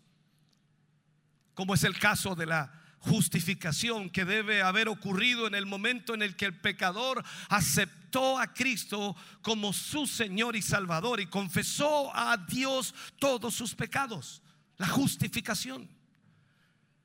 Como 1.53 1.73
es 1.73 1.85
el 1.85 1.97
caso 1.97 2.35
de 2.35 2.47
la 2.47 2.69
justificación 2.99 4.09
que 4.09 4.25
debe 4.25 4.61
haber 4.61 4.89
ocurrido 4.89 5.47
en 5.47 5.55
el 5.55 5.65
momento 5.65 6.13
en 6.13 6.21
el 6.21 6.35
que 6.35 6.47
el 6.47 6.59
pecador 6.59 7.23
aceptó 7.47 8.39
a 8.39 8.53
Cristo 8.53 9.15
como 9.41 9.71
su 9.71 10.05
Señor 10.05 10.57
y 10.57 10.61
Salvador 10.61 11.21
y 11.21 11.27
confesó 11.27 12.13
a 12.13 12.35
Dios 12.35 12.93
todos 13.19 13.55
sus 13.55 13.73
pecados. 13.73 14.41
La 14.75 14.89
justificación. 14.89 15.98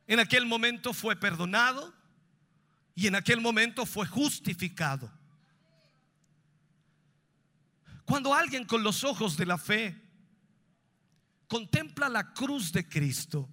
En 0.07 0.21
aquel 0.21 0.47
momento 0.47 0.93
fue 0.93 1.17
perdonado 1.17 1.95
y 2.95 3.07
en 3.07 3.15
aquel 3.15 3.41
momento 3.41 3.87
fue 3.87 4.07
justificado. 4.07 5.11
Cuando 8.05 8.35
alguien 8.35 8.67
con 8.67 8.83
los 8.83 9.03
ojos 9.03 9.37
de 9.37 9.47
la 9.47 9.57
fe 9.57 10.01
contempla 11.49 12.09
la 12.09 12.35
cruz 12.35 12.71
de 12.71 12.87
Cristo 12.87 13.49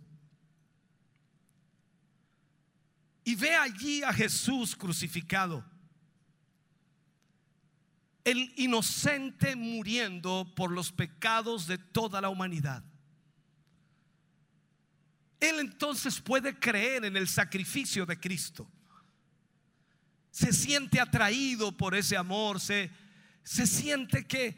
y 3.24 3.36
ve 3.36 3.56
allí 3.56 4.04
a 4.04 4.12
Jesús 4.12 4.76
crucificado, 4.76 5.64
el 8.24 8.54
inocente 8.58 9.56
muriendo 9.56 10.52
por 10.56 10.72
los 10.72 10.92
pecados 10.92 11.66
de 11.66 11.78
toda 11.78 12.22
la 12.22 12.30
humanidad. 12.30 12.84
Él 15.42 15.60
entonces 15.60 16.22
puede 16.22 16.58
creer 16.58 17.04
en 17.04 17.18
el 17.18 17.28
sacrificio 17.28 18.06
de 18.06 18.18
Cristo. 18.20 18.72
Se 20.30 20.54
siente 20.54 21.02
atraído 21.02 21.76
por 21.76 21.96
ese 21.96 22.16
amor, 22.16 22.62
se, 22.62 22.90
se 23.44 23.66
siente 23.68 24.26
que 24.26 24.56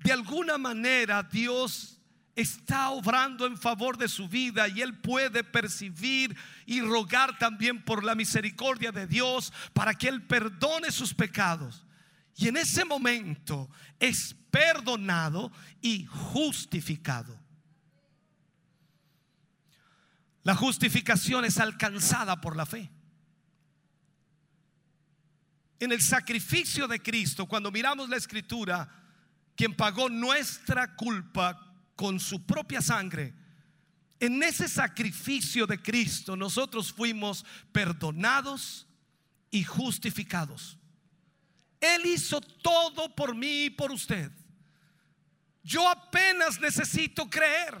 de 0.00 0.12
alguna 0.12 0.56
manera 0.58 1.22
Dios 1.22 2.00
está 2.34 2.90
obrando 2.90 3.46
en 3.46 3.58
favor 3.58 3.98
de 3.98 4.08
su 4.08 4.28
vida 4.28 4.66
y 4.66 4.80
él 4.80 4.98
puede 4.98 5.44
percibir 5.44 6.36
y 6.64 6.80
rogar 6.80 7.36
también 7.38 7.84
por 7.84 8.02
la 8.02 8.14
misericordia 8.14 8.90
de 8.92 9.06
Dios 9.06 9.52
para 9.74 9.92
que 9.92 10.08
él 10.08 10.22
perdone 10.22 10.90
sus 10.90 11.12
pecados. 11.12 11.84
Y 12.34 12.48
en 12.48 12.56
ese 12.56 12.84
momento 12.84 13.68
es 13.98 14.34
perdonado 14.50 15.52
y 15.82 16.06
justificado. 16.06 17.47
La 20.48 20.54
justificación 20.54 21.44
es 21.44 21.58
alcanzada 21.58 22.40
por 22.40 22.56
la 22.56 22.64
fe 22.64 22.90
en 25.78 25.92
el 25.92 26.00
sacrificio 26.00 26.88
de 26.88 27.02
Cristo, 27.02 27.44
cuando 27.44 27.70
miramos 27.70 28.08
la 28.08 28.16
escritura, 28.16 28.88
quien 29.54 29.76
pagó 29.76 30.08
nuestra 30.08 30.96
culpa 30.96 31.76
con 31.94 32.18
su 32.18 32.46
propia 32.46 32.80
sangre, 32.80 33.34
en 34.18 34.42
ese 34.42 34.68
sacrificio 34.68 35.66
de 35.66 35.82
Cristo 35.82 36.34
nosotros 36.34 36.94
fuimos 36.94 37.44
perdonados 37.70 38.86
y 39.50 39.64
justificados. 39.64 40.78
Él 41.78 42.06
hizo 42.06 42.40
todo 42.40 43.14
por 43.14 43.34
mí 43.34 43.66
y 43.66 43.70
por 43.70 43.92
usted. 43.92 44.32
Yo 45.62 45.86
apenas 45.86 46.58
necesito 46.58 47.28
creer, 47.28 47.76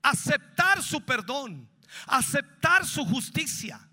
aceptar 0.00 0.80
su 0.80 1.04
perdón, 1.04 1.71
aceptar 2.06 2.86
su 2.86 3.04
justicia 3.04 3.88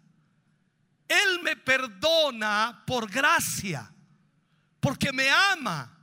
él 1.09 1.41
me 1.41 1.55
perdona 1.55 2.83
por 2.85 3.09
gracia, 3.09 3.91
porque 4.79 5.11
me 5.11 5.29
ama. 5.29 5.97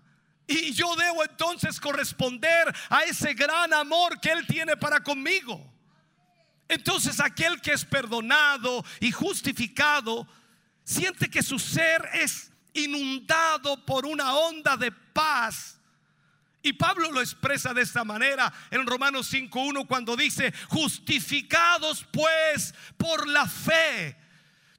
Y 0.48 0.72
yo 0.72 0.94
debo 0.96 1.24
entonces 1.24 1.80
corresponder 1.80 2.74
a 2.90 3.04
ese 3.04 3.32
gran 3.34 3.72
amor 3.72 4.20
que 4.20 4.32
Él 4.32 4.44
tiene 4.46 4.76
para 4.76 5.00
conmigo. 5.00 5.72
Entonces 6.68 7.20
aquel 7.20 7.60
que 7.60 7.72
es 7.72 7.84
perdonado 7.84 8.84
y 8.98 9.12
justificado, 9.12 10.26
siente 10.82 11.30
que 11.30 11.42
su 11.42 11.58
ser 11.60 12.08
es 12.12 12.50
inundado 12.74 13.84
por 13.86 14.06
una 14.06 14.34
onda 14.34 14.76
de 14.76 14.90
paz. 14.90 15.75
Y 16.66 16.72
Pablo 16.72 17.12
lo 17.12 17.20
expresa 17.20 17.72
de 17.72 17.82
esta 17.82 18.02
manera 18.02 18.52
en 18.72 18.84
Romanos 18.88 19.32
5.1 19.32 19.86
cuando 19.86 20.16
dice, 20.16 20.52
justificados 20.66 22.04
pues 22.10 22.74
por 22.96 23.28
la 23.28 23.46
fe, 23.46 24.16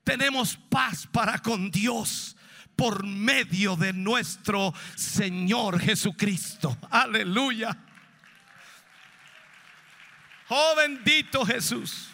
tenemos 0.03 0.57
paz 0.69 1.07
para 1.09 1.41
con 1.41 1.71
Dios 1.71 2.35
por 2.75 3.05
medio 3.05 3.77
de 3.77 3.93
nuestro 3.93 4.73
Señor 4.97 5.79
Jesucristo. 5.79 6.77
Aleluya. 6.89 7.77
Oh 10.49 10.75
bendito 10.75 11.45
Jesús. 11.45 12.09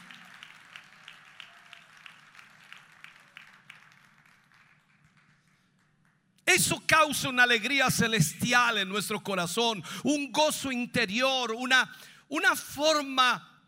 Eso 6.45 6.81
causa 6.85 7.29
una 7.29 7.43
alegría 7.43 7.89
celestial 7.89 8.77
en 8.79 8.89
nuestro 8.89 9.23
corazón, 9.23 9.83
un 10.03 10.31
gozo 10.31 10.71
interior, 10.71 11.51
una, 11.51 11.89
una 12.27 12.55
forma, 12.55 13.61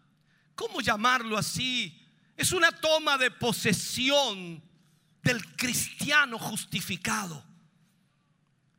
¿cómo 0.56 0.82
llamarlo 0.82 1.38
así? 1.38 2.02
Es 2.36 2.52
una 2.52 2.72
toma 2.72 3.18
de 3.18 3.32
posesión 3.32 4.62
del 5.24 5.56
cristiano 5.56 6.38
justificado. 6.38 7.44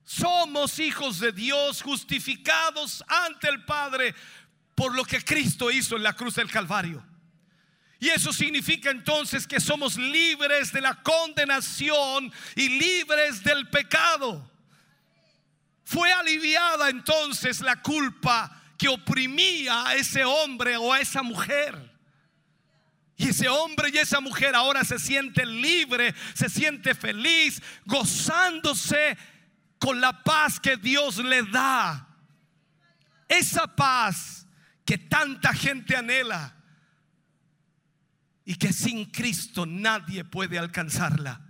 Somos 0.04 0.78
hijos 0.78 1.18
de 1.18 1.32
Dios 1.32 1.82
justificados 1.82 3.02
ante 3.08 3.48
el 3.48 3.64
Padre 3.64 4.14
por 4.74 4.94
lo 4.94 5.04
que 5.04 5.24
Cristo 5.24 5.70
hizo 5.70 5.96
en 5.96 6.02
la 6.02 6.12
cruz 6.12 6.34
del 6.34 6.50
Calvario. 6.50 7.04
Y 7.98 8.08
eso 8.08 8.32
significa 8.32 8.90
entonces 8.90 9.46
que 9.46 9.58
somos 9.58 9.96
libres 9.96 10.72
de 10.72 10.80
la 10.80 10.94
condenación 11.02 12.32
y 12.54 12.68
libres 12.68 13.42
del 13.42 13.68
pecado. 13.70 14.50
Fue 15.84 16.12
aliviada 16.12 16.90
entonces 16.90 17.60
la 17.60 17.80
culpa 17.80 18.62
que 18.76 18.88
oprimía 18.88 19.86
a 19.86 19.94
ese 19.94 20.24
hombre 20.24 20.76
o 20.76 20.92
a 20.92 21.00
esa 21.00 21.22
mujer. 21.22 21.94
Y 23.16 23.28
ese 23.30 23.48
hombre 23.48 23.90
y 23.90 23.96
esa 23.96 24.20
mujer 24.20 24.54
ahora 24.54 24.84
se 24.84 24.98
siente 24.98 25.46
libre, 25.46 26.14
se 26.34 26.50
siente 26.50 26.94
feliz, 26.94 27.62
gozándose 27.86 29.16
con 29.78 30.02
la 30.02 30.22
paz 30.22 30.60
que 30.60 30.76
Dios 30.76 31.16
le 31.16 31.42
da. 31.44 32.06
Esa 33.26 33.74
paz 33.74 34.46
que 34.84 34.98
tanta 34.98 35.54
gente 35.54 35.96
anhela 35.96 36.55
y 38.46 38.54
que 38.54 38.72
sin 38.72 39.04
Cristo 39.06 39.66
nadie 39.66 40.24
puede 40.24 40.58
alcanzarla. 40.58 41.40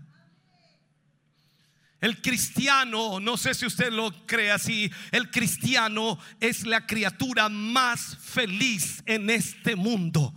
El 2.00 2.20
cristiano, 2.20 3.20
no 3.20 3.36
sé 3.36 3.54
si 3.54 3.66
usted 3.66 3.92
lo 3.92 4.10
cree 4.26 4.50
así, 4.50 4.90
el 5.12 5.30
cristiano 5.30 6.18
es 6.40 6.66
la 6.66 6.86
criatura 6.86 7.48
más 7.48 8.16
feliz 8.18 9.02
en 9.06 9.30
este 9.30 9.76
mundo. 9.76 10.34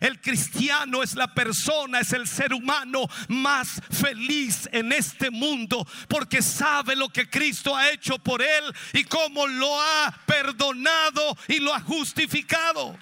El 0.00 0.20
cristiano 0.20 1.04
es 1.04 1.14
la 1.14 1.32
persona, 1.32 2.00
es 2.00 2.12
el 2.12 2.26
ser 2.26 2.52
humano 2.52 3.06
más 3.28 3.80
feliz 3.90 4.68
en 4.72 4.92
este 4.92 5.30
mundo 5.30 5.86
porque 6.08 6.42
sabe 6.42 6.96
lo 6.96 7.08
que 7.08 7.30
Cristo 7.30 7.76
ha 7.76 7.88
hecho 7.90 8.18
por 8.18 8.42
él 8.42 8.64
y 8.92 9.04
cómo 9.04 9.46
lo 9.46 9.80
ha 9.80 10.12
perdonado 10.26 11.36
y 11.46 11.60
lo 11.60 11.72
ha 11.72 11.80
justificado. 11.80 12.98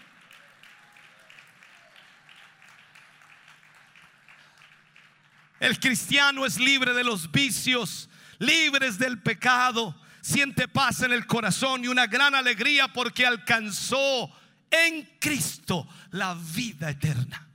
El 5.61 5.79
cristiano 5.79 6.47
es 6.47 6.59
libre 6.59 6.95
de 6.95 7.05
los 7.05 7.31
vicios, 7.31 8.09
libres 8.39 8.99
del 8.99 9.21
pecado, 9.21 9.95
siente 10.23 10.67
paz 10.67 11.03
en 11.03 11.13
el 11.13 11.27
corazón 11.27 11.85
y 11.85 11.89
una 11.89 12.07
gran 12.07 12.35
alegría 12.35 12.89
porque 12.89 13.27
alcanzó 13.27 14.33
en 14.71 15.05
Cristo 15.21 15.87
la 16.11 16.35
vida 16.35 16.89
eterna. 16.91 17.47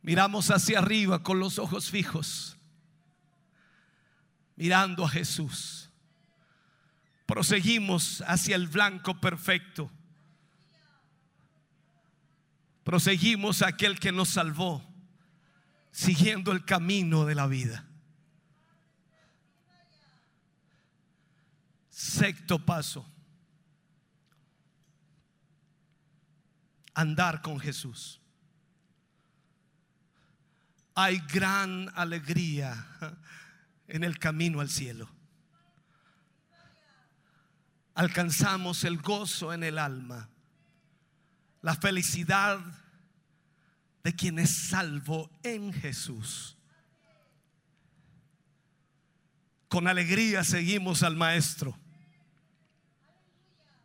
Miramos 0.00 0.50
hacia 0.50 0.78
arriba 0.78 1.22
con 1.22 1.38
los 1.38 1.58
ojos 1.58 1.90
fijos, 1.90 2.56
mirando 4.56 5.04
a 5.04 5.10
Jesús. 5.10 5.90
Proseguimos 7.26 8.22
hacia 8.26 8.56
el 8.56 8.66
blanco 8.66 9.20
perfecto. 9.20 9.90
Proseguimos 12.84 13.62
a 13.62 13.68
aquel 13.68 13.98
que 13.98 14.12
nos 14.12 14.30
salvó, 14.30 14.84
siguiendo 15.90 16.52
el 16.52 16.64
camino 16.64 17.24
de 17.24 17.34
la 17.34 17.46
vida. 17.46 17.86
Sexto 21.90 22.58
paso. 22.64 23.06
andar 26.94 27.42
con 27.42 27.58
Jesús. 27.58 28.20
Hay 30.94 31.18
gran 31.32 31.90
alegría 31.94 32.86
en 33.88 34.04
el 34.04 34.18
camino 34.18 34.60
al 34.60 34.68
cielo. 34.68 35.08
Alcanzamos 37.94 38.84
el 38.84 38.98
gozo 38.98 39.52
en 39.52 39.64
el 39.64 39.78
alma, 39.78 40.28
la 41.62 41.76
felicidad 41.76 42.60
de 44.02 44.14
quien 44.14 44.38
es 44.38 44.50
salvo 44.50 45.30
en 45.42 45.72
Jesús. 45.72 46.56
Con 49.68 49.88
alegría 49.88 50.44
seguimos 50.44 51.02
al 51.02 51.16
Maestro. 51.16 51.78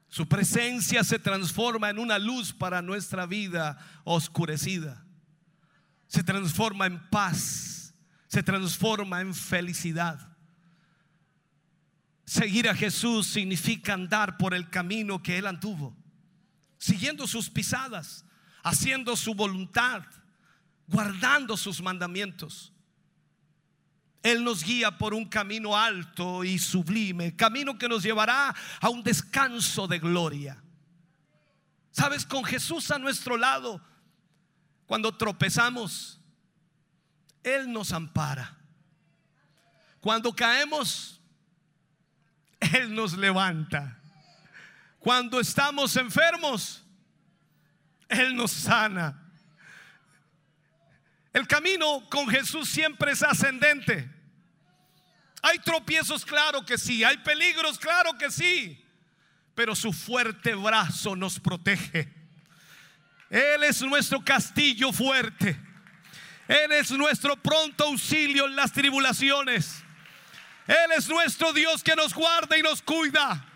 Su 0.10 0.28
presencia 0.28 1.04
se 1.04 1.20
transforma 1.20 1.90
en 1.90 1.99
una 1.99 2.18
luz 2.18 2.52
para 2.52 2.82
nuestra 2.82 3.26
vida 3.26 3.78
oscurecida. 4.04 5.06
Se 6.08 6.24
transforma 6.24 6.88
en 6.88 6.99
paz. 7.10 7.94
Se 8.28 8.41
transforma 8.41 9.22
en 9.22 9.34
felicidad. 9.34 10.36
Seguir 12.26 12.68
a 12.68 12.76
Jesús 12.76 13.28
significa 13.28 13.94
andar 13.94 14.38
por 14.38 14.54
el 14.54 14.70
camino 14.70 15.22
que 15.22 15.38
Él 15.38 15.45
anduvo. 15.45 15.95
Siguiendo 16.78 17.28
sus 17.28 17.49
pisadas. 17.49 18.26
Haciendo 18.64 19.16
su 19.16 19.34
voluntad. 19.34 20.04
Guardando 20.88 21.58
sus 21.58 21.82
mandamientos. 21.82 22.74
Él 24.24 24.44
nos 24.44 24.64
guía 24.64 24.98
por 24.98 25.14
un 25.14 25.26
camino 25.26 25.78
alto 25.78 26.44
y 26.44 26.60
sublime, 26.60 27.36
camino 27.36 27.78
que 27.78 27.88
nos 27.88 28.04
llevará 28.04 28.54
a 28.82 28.90
un 28.90 29.02
descanso 29.02 29.88
de 29.88 29.99
gloria. 29.99 30.62
Sabes, 31.91 32.26
con 32.26 32.44
Jesús 32.44 32.91
a 32.91 32.99
nuestro 32.99 33.38
lado, 33.38 33.82
cuando 34.86 35.16
tropezamos, 35.16 36.20
Él 37.41 37.72
nos 37.72 37.91
ampara. 37.91 38.58
Cuando 39.99 40.36
caemos, 40.36 41.22
Él 42.60 42.94
nos 42.94 43.18
levanta. 43.18 43.97
Cuando 45.08 45.40
estamos 45.40 45.96
enfermos, 45.96 46.84
Él 48.10 48.36
nos 48.36 48.52
sana. 48.52 49.18
El 51.32 51.48
camino 51.48 52.10
con 52.10 52.28
Jesús 52.28 52.68
siempre 52.68 53.14
es 53.14 53.24
ascendente. 53.24 54.12
Hay 55.42 55.60
tropiezos, 55.60 56.26
claro 56.26 56.66
que 56.66 56.78
sí. 56.78 57.06
Hay 57.06 57.16
peligros, 57.20 57.80
claro 57.80 58.18
que 58.18 58.30
sí. 58.30 58.86
Pero 59.56 59.78
su 59.78 59.94
fuerte 59.94 60.54
brazo 60.56 61.16
nos 61.16 61.40
protege. 61.40 62.14
Él 63.30 63.64
es 63.64 63.82
nuestro 63.84 64.22
castillo 64.26 64.92
fuerte. 64.92 65.58
Él 66.50 66.74
es 66.74 66.92
nuestro 66.92 67.38
pronto 67.38 67.86
auxilio 67.86 68.46
en 68.46 68.58
las 68.58 68.74
tribulaciones. 68.74 69.86
Él 70.68 70.92
es 70.98 71.08
nuestro 71.08 71.54
Dios 71.54 71.82
que 71.82 71.96
nos 71.96 72.14
guarda 72.14 72.58
y 72.58 72.62
nos 72.62 72.82
cuida. 72.82 73.47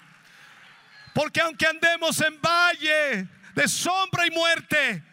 Porque 1.13 1.41
aunque 1.41 1.65
andemos 1.65 2.21
en 2.21 2.39
valle 2.41 3.27
de 3.53 3.67
sombra 3.67 4.25
y 4.25 4.31
muerte, 4.31 5.03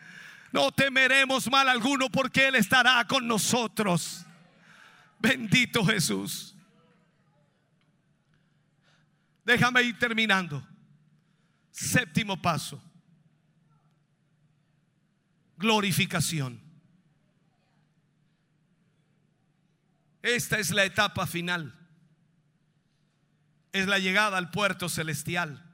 no 0.53 0.71
temeremos 0.73 1.51
mal 1.51 1.69
alguno 1.69 2.09
porque 2.09 2.49
Él 2.49 2.55
estará 2.55 3.05
con 3.07 3.27
nosotros. 3.27 4.25
Bendito 5.19 5.85
Jesús. 5.85 6.55
Déjame 9.45 9.83
ir 9.83 9.99
terminando. 9.99 10.67
Séptimo 11.71 12.41
paso. 12.41 12.83
Glorificación. 15.57 16.61
Esta 20.23 20.59
es 20.59 20.71
la 20.71 20.85
etapa 20.85 21.27
final. 21.27 21.75
Es 23.73 23.87
la 23.87 23.99
llegada 23.99 24.39
al 24.39 24.51
puerto 24.51 24.89
celestial. 24.89 25.68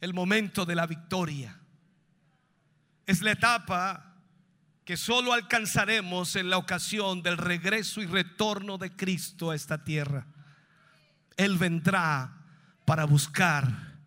El 0.00 0.14
momento 0.14 0.64
de 0.64 0.74
la 0.74 0.86
victoria 0.86 1.58
es 3.06 3.22
la 3.22 3.32
etapa 3.32 4.16
que 4.84 4.96
solo 4.96 5.32
alcanzaremos 5.32 6.36
en 6.36 6.50
la 6.50 6.56
ocasión 6.56 7.22
del 7.22 7.36
regreso 7.36 8.00
y 8.00 8.06
retorno 8.06 8.78
de 8.78 8.94
Cristo 8.94 9.50
a 9.50 9.54
esta 9.54 9.84
tierra. 9.84 10.26
Él 11.36 11.58
vendrá 11.58 12.38
para 12.84 13.04
buscar 13.04 13.98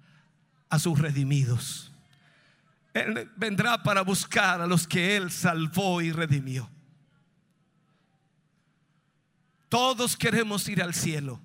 a 0.69 0.79
sus 0.79 0.97
redimidos. 0.97 1.91
Él 2.93 3.29
vendrá 3.35 3.83
para 3.83 4.01
buscar 4.01 4.61
a 4.61 4.67
los 4.67 4.87
que 4.87 5.15
Él 5.15 5.31
salvó 5.31 6.01
y 6.01 6.11
redimió. 6.11 6.69
Todos 9.69 10.17
queremos 10.17 10.67
ir 10.67 10.81
al 10.81 10.93
cielo. 10.93 11.41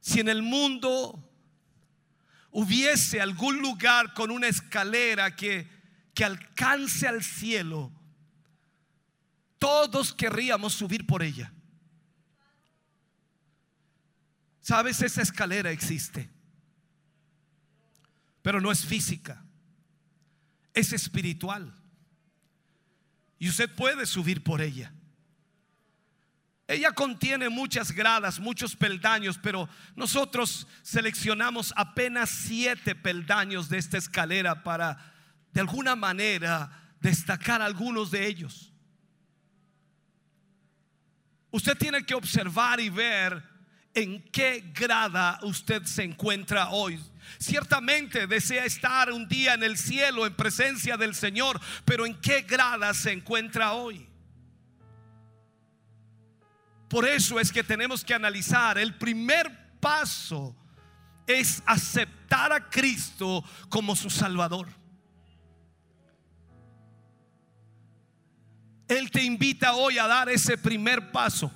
Si 0.00 0.20
en 0.20 0.28
el 0.28 0.42
mundo 0.42 1.29
hubiese 2.50 3.20
algún 3.20 3.58
lugar 3.58 4.14
con 4.14 4.30
una 4.30 4.48
escalera 4.48 5.34
que 5.36 5.80
que 6.14 6.24
alcance 6.24 7.06
al 7.06 7.22
cielo, 7.22 7.90
todos 9.58 10.12
querríamos 10.12 10.72
subir 10.74 11.06
por 11.06 11.22
ella. 11.22 11.52
Sabes, 14.60 15.00
esa 15.02 15.22
escalera 15.22 15.70
existe, 15.70 16.30
pero 18.42 18.60
no 18.60 18.70
es 18.70 18.84
física, 18.84 19.42
es 20.74 20.92
espiritual. 20.92 21.74
Y 23.38 23.48
usted 23.48 23.74
puede 23.74 24.04
subir 24.04 24.44
por 24.44 24.60
ella. 24.60 24.92
Ella 26.70 26.92
contiene 26.92 27.48
muchas 27.48 27.90
gradas, 27.90 28.38
muchos 28.38 28.76
peldaños, 28.76 29.40
pero 29.42 29.68
nosotros 29.96 30.68
seleccionamos 30.82 31.74
apenas 31.74 32.30
siete 32.30 32.94
peldaños 32.94 33.68
de 33.68 33.78
esta 33.78 33.98
escalera 33.98 34.62
para 34.62 35.12
de 35.52 35.62
alguna 35.62 35.96
manera 35.96 36.70
destacar 37.00 37.60
algunos 37.60 38.12
de 38.12 38.24
ellos. 38.24 38.72
Usted 41.50 41.76
tiene 41.76 42.04
que 42.06 42.14
observar 42.14 42.78
y 42.78 42.88
ver 42.88 43.42
en 43.92 44.22
qué 44.30 44.70
grada 44.72 45.40
usted 45.42 45.82
se 45.82 46.04
encuentra 46.04 46.70
hoy. 46.70 47.00
Ciertamente 47.40 48.28
desea 48.28 48.64
estar 48.64 49.10
un 49.10 49.26
día 49.26 49.54
en 49.54 49.64
el 49.64 49.76
cielo 49.76 50.24
en 50.24 50.36
presencia 50.36 50.96
del 50.96 51.16
Señor, 51.16 51.60
pero 51.84 52.06
en 52.06 52.14
qué 52.20 52.42
grada 52.42 52.94
se 52.94 53.10
encuentra 53.10 53.72
hoy. 53.72 54.09
Por 56.90 57.06
eso 57.06 57.38
es 57.38 57.52
que 57.52 57.62
tenemos 57.62 58.04
que 58.04 58.12
analizar 58.12 58.76
el 58.76 58.96
primer 58.96 59.78
paso 59.78 60.56
es 61.24 61.62
aceptar 61.64 62.52
a 62.52 62.68
Cristo 62.68 63.44
como 63.68 63.94
su 63.94 64.10
Salvador. 64.10 64.66
Él 68.88 69.08
te 69.12 69.22
invita 69.22 69.74
hoy 69.74 69.98
a 69.98 70.08
dar 70.08 70.28
ese 70.30 70.58
primer 70.58 71.12
paso. 71.12 71.52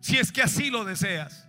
Si 0.00 0.16
es 0.16 0.32
que 0.32 0.40
así 0.40 0.70
lo 0.70 0.82
deseas. 0.86 1.46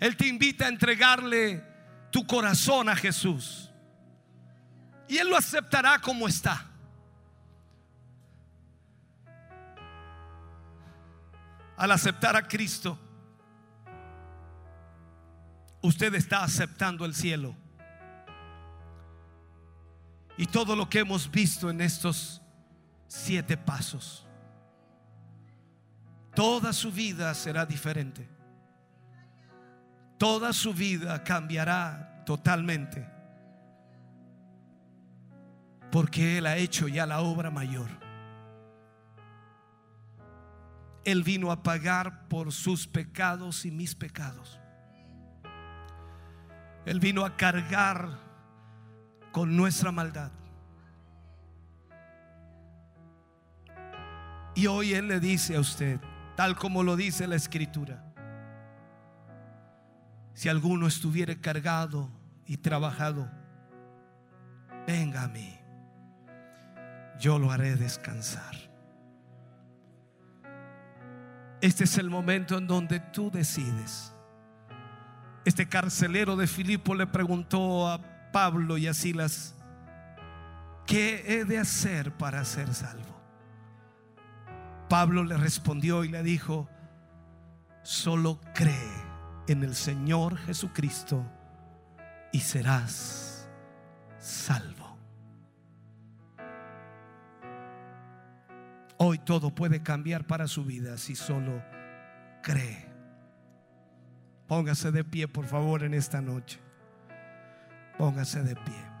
Él 0.00 0.18
te 0.18 0.26
invita 0.26 0.66
a 0.66 0.68
entregarle 0.68 1.64
tu 2.12 2.26
corazón 2.26 2.90
a 2.90 2.94
Jesús. 2.94 3.70
Y 5.08 5.16
Él 5.16 5.30
lo 5.30 5.38
aceptará 5.38 5.98
como 5.98 6.28
está. 6.28 6.73
Al 11.76 11.90
aceptar 11.90 12.36
a 12.36 12.46
Cristo, 12.46 12.98
usted 15.82 16.14
está 16.14 16.44
aceptando 16.44 17.04
el 17.04 17.14
cielo. 17.14 17.54
Y 20.36 20.46
todo 20.46 20.74
lo 20.74 20.88
que 20.88 21.00
hemos 21.00 21.30
visto 21.30 21.70
en 21.70 21.80
estos 21.80 22.42
siete 23.06 23.56
pasos, 23.56 24.26
toda 26.34 26.72
su 26.72 26.90
vida 26.90 27.32
será 27.34 27.66
diferente. 27.66 28.28
Toda 30.18 30.52
su 30.52 30.72
vida 30.72 31.22
cambiará 31.22 32.22
totalmente. 32.24 33.06
Porque 35.90 36.38
Él 36.38 36.46
ha 36.46 36.56
hecho 36.56 36.88
ya 36.88 37.04
la 37.06 37.20
obra 37.20 37.50
mayor. 37.50 38.03
Él 41.04 41.22
vino 41.22 41.50
a 41.50 41.62
pagar 41.62 42.28
por 42.28 42.52
sus 42.52 42.86
pecados 42.86 43.64
y 43.64 43.70
mis 43.70 43.94
pecados. 43.94 44.58
Él 46.86 47.00
vino 47.00 47.24
a 47.24 47.36
cargar 47.36 48.18
con 49.32 49.56
nuestra 49.56 49.90
maldad. 49.90 50.30
Y 54.54 54.66
hoy 54.66 54.94
Él 54.94 55.08
le 55.08 55.20
dice 55.20 55.56
a 55.56 55.60
usted, 55.60 55.98
tal 56.36 56.56
como 56.56 56.82
lo 56.82 56.96
dice 56.96 57.26
la 57.26 57.36
escritura, 57.36 58.04
si 60.32 60.48
alguno 60.48 60.86
estuviere 60.86 61.40
cargado 61.40 62.10
y 62.46 62.58
trabajado, 62.58 63.30
venga 64.86 65.22
a 65.22 65.28
mí, 65.28 65.58
yo 67.18 67.38
lo 67.38 67.50
haré 67.50 67.76
descansar. 67.76 68.73
Este 71.64 71.84
es 71.84 71.96
el 71.96 72.10
momento 72.10 72.58
en 72.58 72.66
donde 72.66 73.00
tú 73.00 73.30
decides. 73.30 74.12
Este 75.46 75.66
carcelero 75.66 76.36
de 76.36 76.46
Filipo 76.46 76.94
le 76.94 77.06
preguntó 77.06 77.88
a 77.88 78.02
Pablo 78.32 78.76
y 78.76 78.86
a 78.86 78.92
Silas, 78.92 79.54
¿qué 80.86 81.24
he 81.26 81.46
de 81.46 81.58
hacer 81.58 82.12
para 82.18 82.44
ser 82.44 82.74
salvo? 82.74 83.18
Pablo 84.90 85.24
le 85.24 85.38
respondió 85.38 86.04
y 86.04 86.08
le 86.08 86.22
dijo, 86.22 86.68
solo 87.82 88.42
cree 88.52 89.02
en 89.48 89.64
el 89.64 89.74
Señor 89.74 90.36
Jesucristo 90.36 91.24
y 92.30 92.40
serás 92.40 93.48
salvo. 94.18 94.73
Hoy 98.96 99.18
todo 99.18 99.54
puede 99.54 99.82
cambiar 99.82 100.26
para 100.26 100.46
su 100.46 100.64
vida 100.64 100.96
si 100.98 101.16
solo 101.16 101.62
cree. 102.42 102.88
Póngase 104.46 104.92
de 104.92 105.04
pie, 105.04 105.26
por 105.26 105.46
favor, 105.46 105.82
en 105.82 105.94
esta 105.94 106.20
noche. 106.20 106.60
Póngase 107.98 108.42
de 108.42 108.54
pie. 108.54 108.94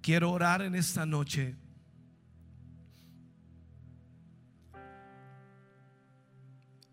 Quiero 0.00 0.32
orar 0.32 0.62
en 0.62 0.74
esta 0.74 1.06
noche. 1.06 1.61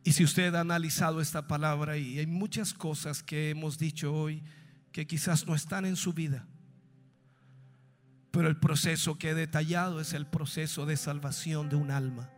Y 0.09 0.13
si 0.13 0.23
usted 0.23 0.55
ha 0.55 0.61
analizado 0.61 1.21
esta 1.21 1.47
palabra 1.47 1.95
y 1.95 2.17
hay 2.17 2.25
muchas 2.25 2.73
cosas 2.73 3.21
que 3.21 3.51
hemos 3.51 3.77
dicho 3.77 4.11
hoy 4.11 4.41
que 4.91 5.05
quizás 5.05 5.45
no 5.45 5.53
están 5.53 5.85
en 5.85 5.95
su 5.95 6.13
vida. 6.13 6.47
Pero 8.31 8.47
el 8.47 8.57
proceso 8.57 9.19
que 9.19 9.29
he 9.29 9.33
detallado 9.35 10.01
es 10.01 10.13
el 10.13 10.25
proceso 10.25 10.87
de 10.87 10.97
salvación 10.97 11.69
de 11.69 11.75
un 11.75 11.91
alma. 11.91 12.31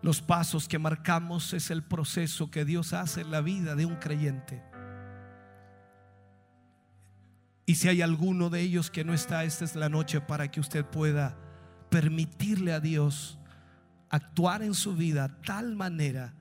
Los 0.00 0.22
pasos 0.22 0.66
que 0.66 0.78
marcamos 0.78 1.52
es 1.52 1.70
el 1.70 1.82
proceso 1.82 2.50
que 2.50 2.64
Dios 2.64 2.94
hace 2.94 3.20
en 3.20 3.30
la 3.30 3.42
vida 3.42 3.74
de 3.74 3.84
un 3.84 3.96
creyente. 3.96 4.62
Y 7.66 7.74
si 7.74 7.88
hay 7.88 8.00
alguno 8.00 8.48
de 8.48 8.62
ellos 8.62 8.90
que 8.90 9.04
no 9.04 9.12
está, 9.12 9.44
esta 9.44 9.66
es 9.66 9.76
la 9.76 9.90
noche 9.90 10.22
para 10.22 10.50
que 10.50 10.60
usted 10.60 10.86
pueda 10.86 11.36
permitirle 11.90 12.72
a 12.72 12.80
Dios 12.80 13.38
actuar 14.14 14.62
en 14.62 14.74
su 14.74 14.94
vida 14.94 15.40
tal 15.42 15.74
manera 15.74 16.34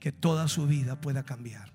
que 0.00 0.12
toda 0.12 0.48
su 0.48 0.66
vida 0.66 1.00
pueda 1.00 1.22
cambiar. 1.22 1.72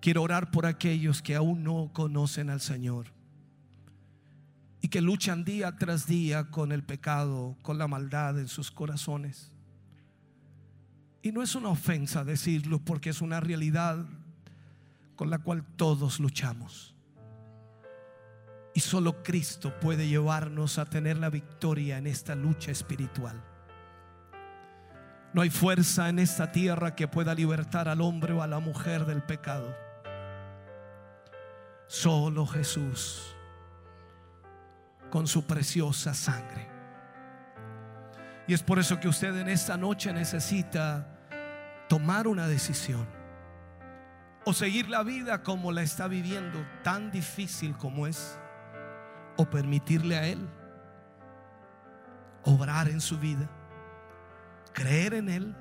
Quiero 0.00 0.22
orar 0.22 0.50
por 0.50 0.66
aquellos 0.66 1.20
que 1.20 1.34
aún 1.34 1.64
no 1.64 1.90
conocen 1.92 2.50
al 2.50 2.60
Señor 2.60 3.12
y 4.80 4.88
que 4.88 5.00
luchan 5.00 5.44
día 5.44 5.76
tras 5.78 6.06
día 6.06 6.50
con 6.50 6.70
el 6.70 6.84
pecado, 6.84 7.56
con 7.62 7.76
la 7.76 7.88
maldad 7.88 8.38
en 8.38 8.46
sus 8.48 8.70
corazones. 8.70 9.52
Y 11.22 11.32
no 11.32 11.42
es 11.42 11.56
una 11.56 11.70
ofensa 11.70 12.24
decirlo 12.24 12.78
porque 12.78 13.10
es 13.10 13.20
una 13.20 13.40
realidad 13.40 14.06
con 15.16 15.28
la 15.28 15.38
cual 15.38 15.64
todos 15.76 16.20
luchamos. 16.20 16.95
Y 18.76 18.80
solo 18.80 19.22
Cristo 19.22 19.72
puede 19.80 20.06
llevarnos 20.06 20.76
a 20.76 20.84
tener 20.84 21.16
la 21.16 21.30
victoria 21.30 21.96
en 21.96 22.06
esta 22.06 22.34
lucha 22.34 22.70
espiritual. 22.70 23.42
No 25.32 25.40
hay 25.40 25.48
fuerza 25.48 26.10
en 26.10 26.18
esta 26.18 26.52
tierra 26.52 26.94
que 26.94 27.08
pueda 27.08 27.34
libertar 27.34 27.88
al 27.88 28.02
hombre 28.02 28.34
o 28.34 28.42
a 28.42 28.46
la 28.46 28.58
mujer 28.58 29.06
del 29.06 29.22
pecado. 29.22 29.74
Solo 31.86 32.46
Jesús 32.46 33.34
con 35.08 35.26
su 35.26 35.46
preciosa 35.46 36.12
sangre. 36.12 36.68
Y 38.46 38.52
es 38.52 38.62
por 38.62 38.78
eso 38.78 39.00
que 39.00 39.08
usted 39.08 39.34
en 39.38 39.48
esta 39.48 39.78
noche 39.78 40.12
necesita 40.12 41.18
tomar 41.88 42.28
una 42.28 42.46
decisión. 42.46 43.08
O 44.44 44.52
seguir 44.52 44.90
la 44.90 45.02
vida 45.02 45.42
como 45.42 45.72
la 45.72 45.80
está 45.80 46.08
viviendo, 46.08 46.62
tan 46.82 47.10
difícil 47.10 47.74
como 47.74 48.06
es. 48.06 48.38
O 49.36 49.44
permitirle 49.44 50.16
a 50.16 50.26
Él 50.26 50.48
obrar 52.46 52.88
en 52.88 53.00
su 53.00 53.18
vida, 53.18 53.48
creer 54.72 55.14
en 55.14 55.28
Él, 55.28 55.56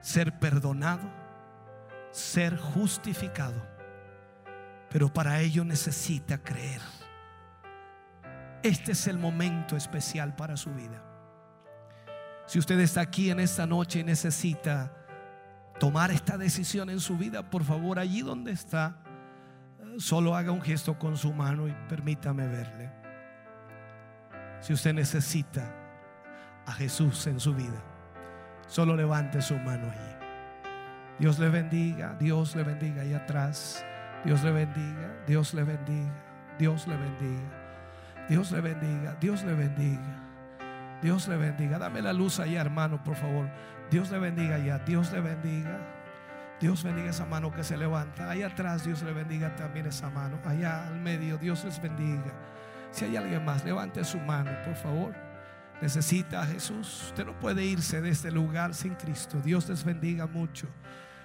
ser 0.00 0.38
perdonado, 0.38 1.08
ser 2.10 2.56
justificado. 2.56 3.62
Pero 4.88 5.12
para 5.12 5.40
ello 5.40 5.64
necesita 5.64 6.38
creer. 6.38 6.80
Este 8.62 8.92
es 8.92 9.06
el 9.06 9.18
momento 9.18 9.76
especial 9.76 10.34
para 10.34 10.56
su 10.56 10.74
vida. 10.74 11.04
Si 12.46 12.58
usted 12.58 12.80
está 12.80 13.02
aquí 13.02 13.30
en 13.30 13.38
esta 13.38 13.66
noche 13.66 14.00
y 14.00 14.04
necesita 14.04 14.92
tomar 15.78 16.10
esta 16.10 16.36
decisión 16.36 16.90
en 16.90 17.00
su 17.00 17.16
vida, 17.16 17.48
por 17.48 17.64
favor, 17.64 17.98
allí 17.98 18.22
donde 18.22 18.52
está, 18.52 18.96
solo 20.00 20.34
haga 20.34 20.50
un 20.50 20.62
gesto 20.62 20.98
con 20.98 21.16
su 21.16 21.32
mano 21.32 21.68
y 21.68 21.74
permítame 21.88 22.46
verle. 22.46 22.90
Si 24.60 24.72
usted 24.72 24.94
necesita 24.94 25.64
a 26.66 26.72
Jesús 26.72 27.26
en 27.26 27.38
su 27.38 27.54
vida, 27.54 27.82
solo 28.66 28.96
levante 28.96 29.40
su 29.42 29.56
mano 29.56 29.90
allí. 29.90 30.16
Dios 31.18 31.38
le 31.38 31.50
bendiga, 31.50 32.16
Dios 32.18 32.56
le 32.56 32.62
bendiga 32.62 33.02
ahí 33.02 33.12
atrás. 33.12 33.84
Dios 34.24 34.42
le 34.42 34.52
bendiga, 34.52 35.16
Dios 35.26 35.54
le 35.54 35.64
bendiga, 35.64 36.12
Dios 36.58 36.86
le 36.86 36.96
bendiga, 36.96 38.26
Dios 38.28 38.52
le 38.52 38.60
bendiga, 38.60 39.16
Dios 39.20 39.42
le 39.44 39.54
bendiga. 39.54 40.30
Dios 41.02 41.28
le 41.28 41.36
bendiga. 41.36 41.78
Dame 41.78 42.02
la 42.02 42.12
luz 42.12 42.40
allá, 42.40 42.60
hermano, 42.60 43.02
por 43.02 43.16
favor. 43.16 43.48
Dios 43.90 44.10
le 44.10 44.18
bendiga 44.18 44.56
allá. 44.56 44.78
Dios 44.78 45.12
le 45.12 45.20
bendiga. 45.20 45.78
Dios 46.60 46.84
bendiga 46.84 47.08
esa 47.08 47.24
mano 47.24 47.50
que 47.50 47.64
se 47.64 47.76
levanta. 47.76 48.30
Allá 48.30 48.48
atrás, 48.48 48.84
Dios 48.84 49.02
le 49.02 49.14
bendiga 49.14 49.56
también 49.56 49.86
esa 49.86 50.10
mano. 50.10 50.38
Allá 50.44 50.86
al 50.86 51.00
medio, 51.00 51.38
Dios 51.38 51.64
les 51.64 51.80
bendiga. 51.80 52.34
Si 52.90 53.06
hay 53.06 53.16
alguien 53.16 53.42
más, 53.44 53.64
levante 53.64 54.04
su 54.04 54.18
mano, 54.18 54.50
por 54.64 54.74
favor. 54.74 55.14
Necesita 55.80 56.42
a 56.42 56.46
Jesús. 56.46 57.04
Usted 57.06 57.24
no 57.24 57.38
puede 57.38 57.64
irse 57.64 58.02
de 58.02 58.10
este 58.10 58.30
lugar 58.30 58.74
sin 58.74 58.94
Cristo. 58.94 59.40
Dios 59.40 59.70
les 59.70 59.82
bendiga 59.82 60.26
mucho. 60.26 60.68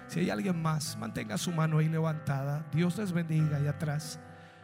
Si 0.06 0.20
hay 0.20 0.30
alguien 0.30 0.60
más, 0.62 0.96
mantenga 0.96 1.36
su 1.36 1.52
mano 1.52 1.78
ahí 1.78 1.88
levantada. 1.90 2.64
Dios 2.72 2.96
les 2.96 3.12
bendiga 3.12 3.58
allá 3.58 3.70
atrás. 3.70 4.18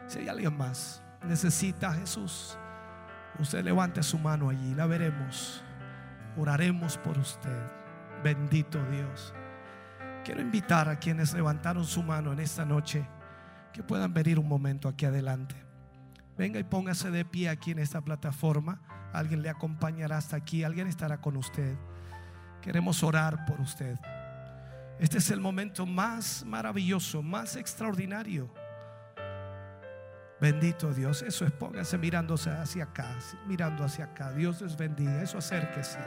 Si 0.07 0.19
hay 0.19 0.27
alguien 0.27 0.57
más, 0.57 1.03
necesita 1.23 1.89
a 1.89 1.93
Jesús. 1.93 2.57
Usted 3.37 3.63
levante 3.63 4.01
su 4.01 4.17
mano 4.17 4.49
allí, 4.49 4.73
la 4.73 4.87
veremos. 4.87 5.63
Oraremos 6.35 6.97
por 6.97 7.19
usted. 7.19 7.61
Bendito 8.23 8.83
Dios. 8.89 9.35
Quiero 10.23 10.41
invitar 10.41 10.87
a 10.89 10.97
quienes 10.97 11.33
levantaron 11.33 11.85
su 11.85 12.01
mano 12.01 12.31
en 12.31 12.39
esta 12.39 12.65
noche 12.65 13.05
que 13.73 13.83
puedan 13.83 14.13
venir 14.13 14.39
un 14.39 14.47
momento 14.47 14.87
aquí 14.87 15.05
adelante. 15.05 15.55
Venga 16.37 16.59
y 16.59 16.63
póngase 16.63 17.11
de 17.11 17.25
pie 17.25 17.49
aquí 17.49 17.71
en 17.71 17.79
esta 17.79 18.01
plataforma. 18.01 18.81
Alguien 19.13 19.41
le 19.41 19.49
acompañará 19.49 20.17
hasta 20.17 20.35
aquí, 20.35 20.63
alguien 20.63 20.87
estará 20.87 21.19
con 21.19 21.37
usted. 21.37 21.77
Queremos 22.61 23.03
orar 23.03 23.45
por 23.45 23.59
usted. 23.59 23.97
Este 24.99 25.17
es 25.17 25.29
el 25.31 25.41
momento 25.41 25.85
más 25.85 26.45
maravilloso, 26.45 27.21
más 27.21 27.55
extraordinario 27.55 28.49
Bendito 30.43 30.93
Dios. 30.93 31.21
Eso 31.21 31.45
es, 31.45 31.53
póngase 31.53 31.97
mirándose 31.97 32.49
hacia 32.49 32.83
acá, 32.83 33.17
mirando 33.47 33.85
hacia 33.85 34.03
acá. 34.03 34.33
Dios 34.33 34.61
les 34.61 34.75
bendiga. 34.75 35.21
Eso 35.21 35.37
acérquese. 35.37 35.99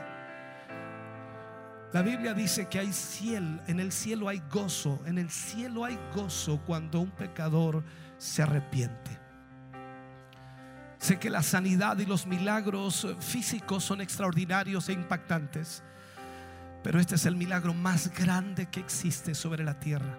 La 1.97 2.03
Biblia 2.03 2.35
dice 2.35 2.69
que 2.69 2.79
hay 2.79 2.93
cielo, 2.93 3.63
en 3.67 3.81
el 3.81 3.91
cielo 3.91 4.29
hay 4.29 4.43
gozo, 4.51 5.01
en 5.07 5.17
el 5.17 5.31
cielo 5.31 5.83
hay 5.83 5.99
gozo 6.15 6.61
cuando 6.67 7.01
un 7.01 7.11
pecador 7.11 7.83
se 8.19 8.43
arrepiente. 8.43 9.19
Sé 10.99 11.19
que 11.19 11.31
la 11.31 11.43
sanidad 11.43 11.97
y 11.97 12.05
los 12.05 12.27
milagros 12.27 13.07
físicos 13.21 13.83
son 13.83 14.03
extraordinarios 14.03 14.91
e 14.91 14.93
impactantes, 14.93 15.83
pero 16.83 17.01
este 17.01 17.15
es 17.15 17.25
el 17.25 17.35
milagro 17.35 17.73
más 17.73 18.13
grande 18.13 18.67
que 18.67 18.81
existe 18.81 19.35
sobre 19.35 19.65
la 19.65 19.81
tierra, 19.81 20.19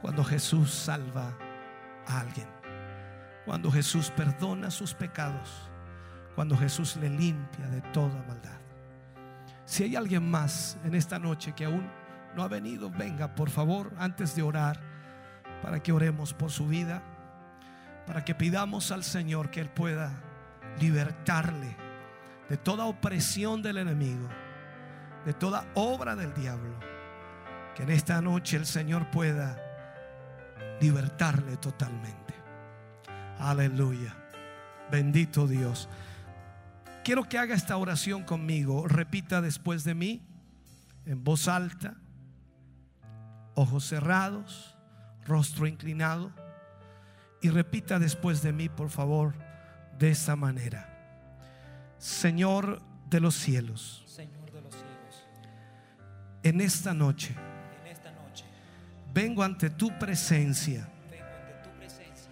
cuando 0.00 0.24
Jesús 0.24 0.70
salva 0.70 1.36
a 2.06 2.20
alguien 2.20 2.48
cuando 3.44 3.70
Jesús 3.70 4.10
perdona 4.16 4.70
sus 4.70 4.94
pecados, 4.94 5.68
cuando 6.34 6.56
Jesús 6.56 6.96
le 6.96 7.10
limpia 7.10 7.66
de 7.68 7.82
toda 7.92 8.22
maldad. 8.26 8.59
Si 9.70 9.84
hay 9.84 9.94
alguien 9.94 10.28
más 10.28 10.76
en 10.82 10.96
esta 10.96 11.20
noche 11.20 11.52
que 11.54 11.64
aún 11.64 11.88
no 12.34 12.42
ha 12.42 12.48
venido, 12.48 12.90
venga 12.90 13.36
por 13.36 13.50
favor 13.50 13.92
antes 13.98 14.34
de 14.34 14.42
orar 14.42 14.80
para 15.62 15.80
que 15.80 15.92
oremos 15.92 16.34
por 16.34 16.50
su 16.50 16.66
vida, 16.66 17.04
para 18.04 18.24
que 18.24 18.34
pidamos 18.34 18.90
al 18.90 19.04
Señor 19.04 19.48
que 19.52 19.60
Él 19.60 19.70
pueda 19.70 20.10
libertarle 20.80 21.76
de 22.48 22.56
toda 22.56 22.86
opresión 22.86 23.62
del 23.62 23.78
enemigo, 23.78 24.28
de 25.24 25.34
toda 25.34 25.64
obra 25.74 26.16
del 26.16 26.34
diablo. 26.34 26.76
Que 27.76 27.84
en 27.84 27.90
esta 27.90 28.20
noche 28.20 28.56
el 28.56 28.66
Señor 28.66 29.08
pueda 29.12 29.56
libertarle 30.80 31.58
totalmente. 31.58 32.34
Aleluya. 33.38 34.16
Bendito 34.90 35.46
Dios. 35.46 35.88
Quiero 37.10 37.28
que 37.28 37.38
haga 37.38 37.56
esta 37.56 37.76
oración 37.76 38.22
conmigo. 38.22 38.86
Repita 38.86 39.40
después 39.40 39.82
de 39.82 39.96
mí, 39.96 40.22
en 41.06 41.24
voz 41.24 41.48
alta, 41.48 41.96
ojos 43.56 43.84
cerrados, 43.84 44.78
rostro 45.26 45.66
inclinado. 45.66 46.30
Y 47.42 47.48
repita 47.48 47.98
después 47.98 48.42
de 48.42 48.52
mí, 48.52 48.68
por 48.68 48.90
favor, 48.90 49.34
de 49.98 50.12
esta 50.12 50.36
manera. 50.36 51.96
Señor 51.98 52.80
de 53.08 53.18
los 53.18 53.34
cielos. 53.34 54.04
Señor 54.06 54.52
de 54.52 54.60
los 54.60 54.72
cielos, 54.72 55.26
En 56.44 56.60
esta 56.60 56.94
noche 56.94 57.34
en 57.80 57.90
esta 57.90 58.12
noche 58.12 58.44
vengo 59.12 59.42
ante 59.42 59.68
tu 59.68 59.88
presencia 59.98 60.88
vengo 61.10 61.24
ante 61.24 61.68
tu 61.68 61.76
presencia 61.76 62.30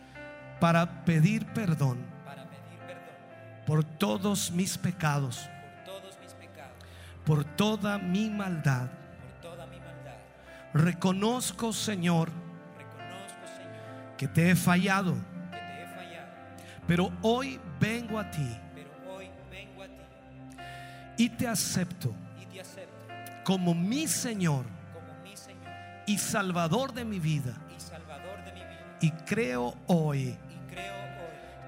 para 0.60 1.04
pedir 1.04 1.46
perdón 1.46 1.98
para 1.98 2.04
pedir 2.04 2.06
perdón 2.06 2.17
por 3.68 3.84
todos 3.84 4.50
mis 4.50 4.78
pecados, 4.78 5.46
por 7.26 7.44
toda 7.44 7.98
mi 7.98 8.30
maldad. 8.30 8.88
Reconozco, 10.72 11.74
Señor, 11.74 12.30
que 14.16 14.26
te 14.26 14.50
he 14.50 14.56
fallado, 14.56 15.14
pero 16.86 17.12
hoy 17.20 17.60
vengo 17.78 18.18
a 18.18 18.30
ti 18.30 18.56
y 21.18 21.28
te 21.28 21.46
acepto 21.46 22.14
como 23.44 23.74
mi 23.74 24.08
Señor 24.08 24.64
y 26.06 26.16
Salvador 26.16 26.94
de 26.94 27.04
mi 27.04 27.20
vida. 27.20 27.54
y 29.02 29.10
creo 29.10 29.74
hoy 29.88 30.38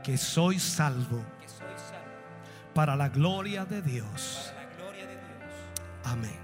que 0.03 0.17
soy 0.17 0.59
salvo 0.59 1.23
para 2.81 2.97
la 2.97 3.11
gloria 3.11 3.67
de 3.67 3.83
Dios. 3.83 4.55
Amén. 6.03 6.39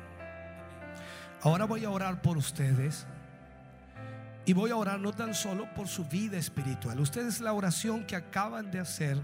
Ahora 1.41 1.65
voy 1.65 1.83
a 1.87 1.89
orar 1.89 2.21
por 2.21 2.37
ustedes. 2.37 3.07
Y 4.45 4.53
voy 4.53 4.71
a 4.71 4.77
orar 4.77 5.01
no 5.01 5.15
tan 5.15 5.35
solo 5.35 5.67
por 5.73 5.89
su 5.89 6.05
vida 6.05 6.37
espiritual. 6.37 7.01
Ustedes 7.01 7.41
la 7.41 7.55
oración 7.55 8.05
que 8.05 8.17
acaban 8.17 8.71
de 8.71 8.81
hacer 8.81 9.17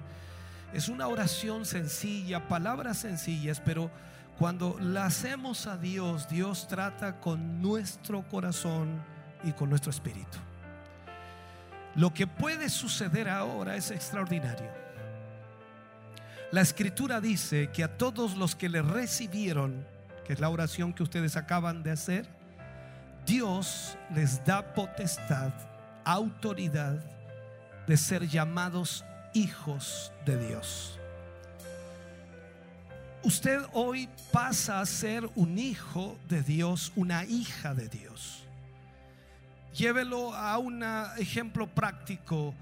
es 0.72 0.88
una 0.88 1.06
oración 1.06 1.66
sencilla, 1.66 2.48
palabras 2.48 2.96
sencillas, 2.96 3.60
pero 3.60 3.90
cuando 4.38 4.78
la 4.80 5.04
hacemos 5.04 5.66
a 5.66 5.76
Dios, 5.76 6.30
Dios 6.30 6.66
trata 6.66 7.20
con 7.20 7.60
nuestro 7.60 8.26
corazón 8.26 9.02
y 9.44 9.52
con 9.52 9.68
nuestro 9.68 9.90
espíritu. 9.90 10.38
Lo 11.94 12.14
que 12.14 12.26
puede 12.26 12.70
suceder 12.70 13.28
ahora 13.28 13.76
es 13.76 13.90
extraordinario. 13.90 14.81
La 16.52 16.60
escritura 16.60 17.22
dice 17.22 17.70
que 17.70 17.82
a 17.82 17.96
todos 17.96 18.36
los 18.36 18.54
que 18.54 18.68
le 18.68 18.82
recibieron, 18.82 19.86
que 20.26 20.34
es 20.34 20.38
la 20.38 20.50
oración 20.50 20.92
que 20.92 21.02
ustedes 21.02 21.38
acaban 21.38 21.82
de 21.82 21.92
hacer, 21.92 22.28
Dios 23.24 23.96
les 24.14 24.44
da 24.44 24.74
potestad, 24.74 25.50
autoridad 26.04 27.02
de 27.86 27.96
ser 27.96 28.28
llamados 28.28 29.02
hijos 29.32 30.12
de 30.26 30.46
Dios. 30.46 30.98
Usted 33.22 33.62
hoy 33.72 34.10
pasa 34.30 34.80
a 34.80 34.84
ser 34.84 35.26
un 35.34 35.58
hijo 35.58 36.18
de 36.28 36.42
Dios, 36.42 36.92
una 36.96 37.24
hija 37.24 37.72
de 37.72 37.88
Dios. 37.88 38.44
Llévelo 39.74 40.34
a 40.34 40.58
un 40.58 40.84
ejemplo 41.16 41.66
práctico. 41.66 42.52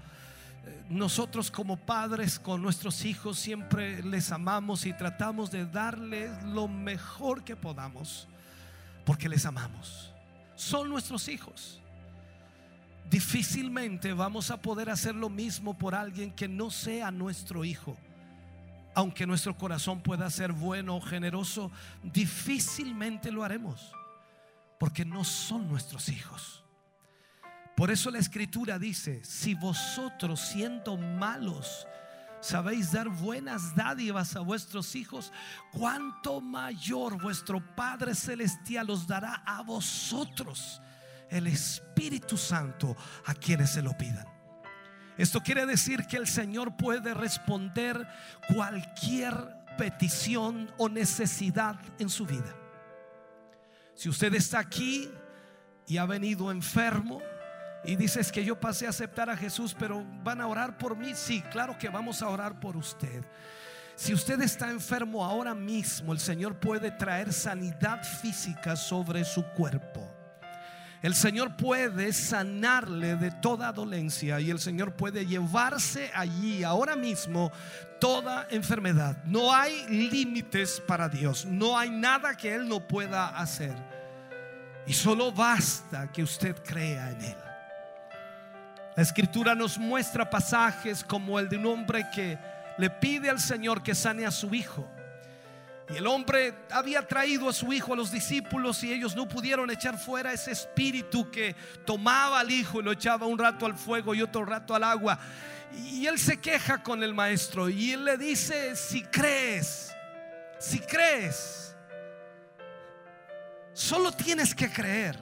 Nosotros 0.89 1.49
como 1.49 1.77
padres 1.77 2.37
con 2.37 2.61
nuestros 2.61 3.05
hijos 3.05 3.39
siempre 3.39 4.03
les 4.03 4.31
amamos 4.31 4.85
y 4.85 4.93
tratamos 4.93 5.49
de 5.49 5.65
darles 5.65 6.43
lo 6.43 6.67
mejor 6.67 7.43
que 7.43 7.55
podamos, 7.55 8.27
porque 9.05 9.29
les 9.29 9.45
amamos. 9.45 10.13
Son 10.55 10.89
nuestros 10.89 11.27
hijos. 11.29 11.81
Difícilmente 13.09 14.13
vamos 14.13 14.51
a 14.51 14.61
poder 14.61 14.89
hacer 14.89 15.15
lo 15.15 15.29
mismo 15.29 15.77
por 15.77 15.95
alguien 15.95 16.31
que 16.31 16.47
no 16.47 16.69
sea 16.69 17.09
nuestro 17.11 17.63
hijo. 17.65 17.97
Aunque 18.93 19.25
nuestro 19.25 19.57
corazón 19.57 20.01
pueda 20.01 20.29
ser 20.29 20.51
bueno 20.51 20.97
o 20.97 21.01
generoso, 21.01 21.71
difícilmente 22.03 23.31
lo 23.31 23.43
haremos, 23.43 23.93
porque 24.77 25.05
no 25.05 25.23
son 25.23 25.69
nuestros 25.69 26.09
hijos. 26.09 26.60
Por 27.81 27.89
eso 27.89 28.11
la 28.11 28.19
escritura 28.19 28.77
dice, 28.77 29.25
si 29.25 29.55
vosotros 29.55 30.39
siendo 30.39 30.97
malos 30.97 31.87
sabéis 32.39 32.91
dar 32.91 33.09
buenas 33.09 33.75
dádivas 33.75 34.35
a 34.35 34.41
vuestros 34.41 34.95
hijos, 34.95 35.33
cuánto 35.71 36.41
mayor 36.41 37.19
vuestro 37.19 37.59
Padre 37.75 38.13
Celestial 38.13 38.87
os 38.91 39.07
dará 39.07 39.41
a 39.47 39.63
vosotros 39.63 40.79
el 41.27 41.47
Espíritu 41.47 42.37
Santo 42.37 42.95
a 43.25 43.33
quienes 43.33 43.71
se 43.71 43.81
lo 43.81 43.97
pidan. 43.97 44.27
Esto 45.17 45.41
quiere 45.41 45.65
decir 45.65 46.05
que 46.05 46.17
el 46.17 46.27
Señor 46.27 46.77
puede 46.77 47.15
responder 47.15 48.07
cualquier 48.53 49.33
petición 49.79 50.71
o 50.77 50.87
necesidad 50.87 51.79
en 51.97 52.09
su 52.11 52.27
vida. 52.27 52.55
Si 53.95 54.07
usted 54.07 54.35
está 54.35 54.59
aquí 54.59 55.09
y 55.87 55.97
ha 55.97 56.05
venido 56.05 56.51
enfermo 56.51 57.23
y 57.83 57.95
dices 57.95 58.31
que 58.31 58.45
yo 58.45 58.59
pasé 58.59 58.85
a 58.85 58.89
aceptar 58.89 59.29
a 59.29 59.37
Jesús, 59.37 59.75
pero 59.77 60.05
van 60.23 60.41
a 60.41 60.47
orar 60.47 60.77
por 60.77 60.95
mí, 60.95 61.13
sí, 61.15 61.41
claro 61.51 61.77
que 61.77 61.89
vamos 61.89 62.21
a 62.21 62.29
orar 62.29 62.59
por 62.59 62.77
usted. 62.77 63.23
Si 63.95 64.13
usted 64.13 64.41
está 64.41 64.69
enfermo 64.69 65.23
ahora 65.23 65.53
mismo, 65.53 66.13
el 66.13 66.19
Señor 66.19 66.55
puede 66.55 66.91
traer 66.91 67.33
sanidad 67.33 68.03
física 68.03 68.75
sobre 68.75 69.23
su 69.25 69.43
cuerpo. 69.43 70.09
El 71.01 71.15
Señor 71.15 71.55
puede 71.55 72.13
sanarle 72.13 73.15
de 73.15 73.31
toda 73.31 73.71
dolencia 73.71 74.39
y 74.39 74.51
el 74.51 74.59
Señor 74.59 74.93
puede 74.93 75.25
llevarse 75.25 76.11
allí 76.13 76.63
ahora 76.63 76.95
mismo 76.95 77.51
toda 77.99 78.47
enfermedad. 78.51 79.23
No 79.25 79.51
hay 79.51 79.87
límites 79.87 80.79
para 80.87 81.09
Dios. 81.09 81.45
No 81.45 81.77
hay 81.77 81.89
nada 81.89 82.37
que 82.37 82.53
Él 82.53 82.67
no 82.67 82.87
pueda 82.87 83.29
hacer. 83.29 83.75
Y 84.85 84.93
solo 84.93 85.31
basta 85.31 86.11
que 86.11 86.21
usted 86.21 86.55
crea 86.63 87.09
en 87.11 87.21
Él. 87.21 87.50
La 88.95 89.03
escritura 89.03 89.55
nos 89.55 89.77
muestra 89.77 90.29
pasajes 90.29 91.03
como 91.03 91.39
el 91.39 91.47
de 91.47 91.57
un 91.57 91.65
hombre 91.65 92.07
que 92.13 92.37
le 92.77 92.89
pide 92.89 93.29
al 93.29 93.39
Señor 93.39 93.81
que 93.81 93.95
sane 93.95 94.25
a 94.25 94.31
su 94.31 94.53
hijo. 94.53 94.85
Y 95.89 95.97
el 95.97 96.07
hombre 96.07 96.53
había 96.71 97.05
traído 97.05 97.49
a 97.49 97.53
su 97.53 97.71
hijo 97.71 97.93
a 97.93 97.95
los 97.95 98.11
discípulos 98.11 98.83
y 98.83 98.93
ellos 98.93 99.15
no 99.15 99.27
pudieron 99.27 99.69
echar 99.71 99.97
fuera 99.97 100.33
ese 100.33 100.51
espíritu 100.51 101.29
que 101.31 101.55
tomaba 101.85 102.39
al 102.39 102.51
hijo 102.51 102.79
y 102.79 102.83
lo 102.83 102.91
echaba 102.91 103.25
un 103.25 103.37
rato 103.37 103.65
al 103.65 103.75
fuego 103.75 104.13
y 104.13 104.21
otro 104.21 104.45
rato 104.45 104.75
al 104.75 104.83
agua. 104.83 105.19
Y 105.73 106.05
él 106.05 106.19
se 106.19 106.37
queja 106.39 106.83
con 106.83 107.01
el 107.03 107.13
maestro 107.13 107.69
y 107.69 107.91
él 107.91 108.03
le 108.03 108.17
dice, 108.17 108.75
si 108.75 109.03
crees, 109.03 109.93
si 110.59 110.79
crees, 110.79 111.75
solo 113.73 114.11
tienes 114.11 114.53
que 114.53 114.69
creer. 114.69 115.17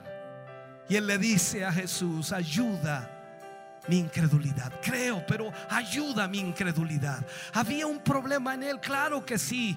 Y 0.88 0.96
él 0.96 1.06
le 1.06 1.18
dice 1.18 1.64
a 1.64 1.72
Jesús, 1.72 2.32
ayuda 2.32 3.19
mi 3.90 3.98
incredulidad. 3.98 4.72
Creo, 4.80 5.24
pero 5.26 5.52
ayuda 5.68 6.28
mi 6.28 6.38
incredulidad. 6.38 7.26
Había 7.52 7.86
un 7.88 7.98
problema 7.98 8.54
en 8.54 8.62
él, 8.62 8.80
claro 8.80 9.26
que 9.26 9.36
sí. 9.36 9.76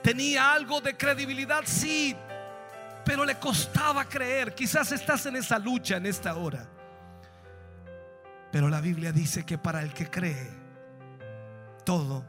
Tenía 0.00 0.52
algo 0.52 0.80
de 0.80 0.96
credibilidad, 0.96 1.62
sí, 1.64 2.16
pero 3.04 3.24
le 3.24 3.34
costaba 3.38 4.04
creer. 4.04 4.54
Quizás 4.54 4.92
estás 4.92 5.26
en 5.26 5.36
esa 5.36 5.58
lucha 5.58 5.96
en 5.96 6.06
esta 6.06 6.36
hora. 6.36 6.68
Pero 8.52 8.68
la 8.68 8.80
Biblia 8.80 9.12
dice 9.12 9.44
que 9.44 9.58
para 9.58 9.82
el 9.82 9.92
que 9.92 10.08
cree, 10.08 10.48
todo 11.84 12.24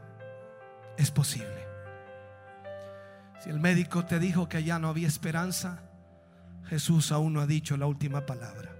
es 0.96 1.10
posible. 1.12 1.64
Si 3.42 3.50
el 3.50 3.60
médico 3.60 4.04
te 4.04 4.18
dijo 4.18 4.48
que 4.48 4.64
ya 4.64 4.80
no 4.80 4.88
había 4.88 5.06
esperanza, 5.06 5.80
Jesús 6.66 7.12
aún 7.12 7.34
no 7.34 7.40
ha 7.40 7.46
dicho 7.46 7.76
la 7.76 7.86
última 7.86 8.26
palabra. 8.26 8.73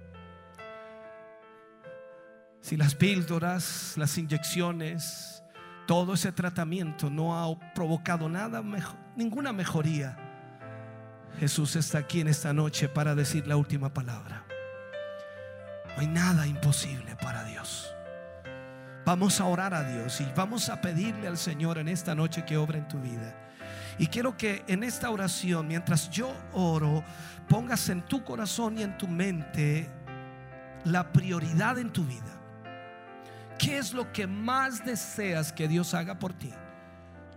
Si 2.65 2.77
las 2.77 2.95
píldoras, 2.95 3.93
las 3.95 4.17
inyecciones, 4.17 5.43
todo 5.85 6.15
ese 6.15 6.31
tratamiento 6.31 7.11
no 7.11 7.37
ha 7.37 7.59
provocado 7.75 8.27
nada 8.27 8.63
mejor, 8.63 8.95
ninguna 9.15 9.53
mejoría. 9.53 10.17
Jesús 11.39 11.75
está 11.75 11.99
aquí 11.99 12.21
en 12.21 12.27
esta 12.27 12.53
noche 12.53 12.89
para 12.89 13.13
decir 13.13 13.45
la 13.45 13.55
última 13.55 13.93
palabra. 13.93 14.47
No 15.93 16.01
hay 16.01 16.07
nada 16.07 16.47
imposible 16.47 17.15
para 17.17 17.43
Dios. 17.43 17.93
Vamos 19.05 19.39
a 19.39 19.45
orar 19.45 19.75
a 19.75 19.83
Dios 19.87 20.19
y 20.19 20.27
vamos 20.35 20.69
a 20.69 20.81
pedirle 20.81 21.27
al 21.27 21.37
Señor 21.37 21.77
en 21.77 21.87
esta 21.87 22.15
noche 22.15 22.45
que 22.45 22.57
obra 22.57 22.79
en 22.79 22.87
tu 22.87 22.99
vida. 22.99 23.47
Y 23.99 24.07
quiero 24.07 24.37
que 24.37 24.63
en 24.65 24.83
esta 24.83 25.11
oración, 25.11 25.67
mientras 25.67 26.09
yo 26.09 26.33
oro, 26.51 27.03
pongas 27.47 27.89
en 27.89 28.01
tu 28.01 28.23
corazón 28.23 28.79
y 28.79 28.81
en 28.81 28.97
tu 28.97 29.07
mente 29.07 29.87
la 30.83 31.13
prioridad 31.13 31.77
en 31.77 31.91
tu 31.91 32.03
vida. 32.05 32.34
¿Qué 33.57 33.77
es 33.77 33.93
lo 33.93 34.11
que 34.11 34.27
más 34.27 34.85
deseas 34.85 35.51
que 35.53 35.67
Dios 35.67 35.93
haga 35.93 36.19
por 36.19 36.33
ti? 36.33 36.51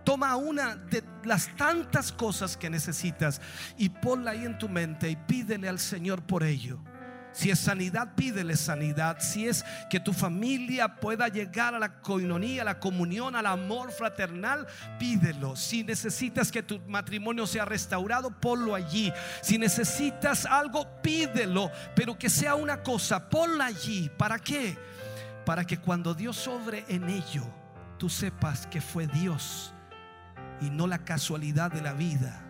Toma 0.03 0.35
una 0.35 0.75
de 0.75 1.03
las 1.23 1.55
tantas 1.55 2.11
cosas 2.11 2.57
que 2.57 2.69
necesitas 2.69 3.41
y 3.77 3.89
ponla 3.89 4.31
ahí 4.31 4.45
en 4.45 4.57
tu 4.57 4.67
mente 4.67 5.09
y 5.09 5.15
pídele 5.15 5.69
al 5.69 5.79
Señor 5.79 6.23
por 6.23 6.43
ello. 6.43 6.79
Si 7.31 7.51
es 7.51 7.59
sanidad, 7.59 8.15
pídele 8.15 8.57
sanidad. 8.57 9.17
Si 9.19 9.47
es 9.47 9.63
que 9.89 9.99
tu 9.99 10.13
familia 10.13 10.95
pueda 10.95 11.27
llegar 11.27 11.75
a 11.75 11.79
la 11.79 12.01
coinonía, 12.01 12.63
a 12.63 12.65
la 12.65 12.79
comunión, 12.79 13.35
al 13.35 13.45
amor 13.45 13.91
fraternal, 13.91 14.67
pídelo. 14.97 15.55
Si 15.55 15.83
necesitas 15.83 16.51
que 16.51 16.63
tu 16.63 16.79
matrimonio 16.87 17.45
sea 17.45 17.65
restaurado, 17.65 18.31
ponlo 18.31 18.75
allí. 18.75 19.13
Si 19.41 19.57
necesitas 19.57 20.45
algo, 20.45 20.87
pídelo. 21.01 21.71
Pero 21.95 22.17
que 22.17 22.29
sea 22.29 22.55
una 22.55 22.81
cosa, 22.81 23.29
ponla 23.29 23.67
allí. 23.67 24.09
¿Para 24.17 24.39
qué? 24.39 24.77
Para 25.45 25.65
que 25.65 25.77
cuando 25.77 26.13
Dios 26.13 26.37
sobre 26.37 26.85
en 26.87 27.09
ello, 27.09 27.43
tú 27.97 28.09
sepas 28.09 28.67
que 28.67 28.81
fue 28.81 29.07
Dios 29.07 29.73
y 30.61 30.69
no 30.69 30.87
la 30.87 30.99
casualidad 30.99 31.71
de 31.71 31.81
la 31.81 31.93
vida. 31.93 32.41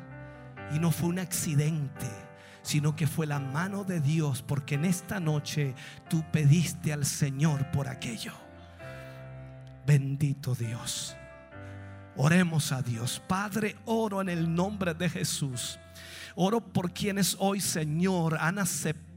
Y 0.74 0.80
no 0.80 0.92
fue 0.92 1.10
un 1.10 1.20
accidente 1.20 2.08
sino 2.62 2.96
que 2.96 3.08
fue 3.08 3.26
la 3.26 3.40
mano 3.40 3.84
de 3.84 4.00
Dios, 4.00 4.44
porque 4.44 4.76
en 4.76 4.86
esta 4.86 5.20
noche 5.20 5.74
tú 6.10 6.24
pediste 6.32 6.94
al 6.94 7.06
Señor 7.06 7.72
por 7.72 7.88
aquello. 7.88 8.34
Bendito 9.86 10.54
Dios. 10.54 11.16
Oremos 12.16 12.72
a 12.72 12.82
Dios. 12.82 13.22
Padre, 13.28 13.76
oro 13.86 14.22
en 14.22 14.30
el 14.30 14.54
nombre 14.54 14.94
de 14.94 15.10
Jesús. 15.10 15.80
Oro 16.36 16.62
por 16.62 16.94
quienes 16.94 17.36
hoy, 17.40 17.60
Señor, 17.60 18.38
han 18.40 18.60
aceptado 18.60 19.09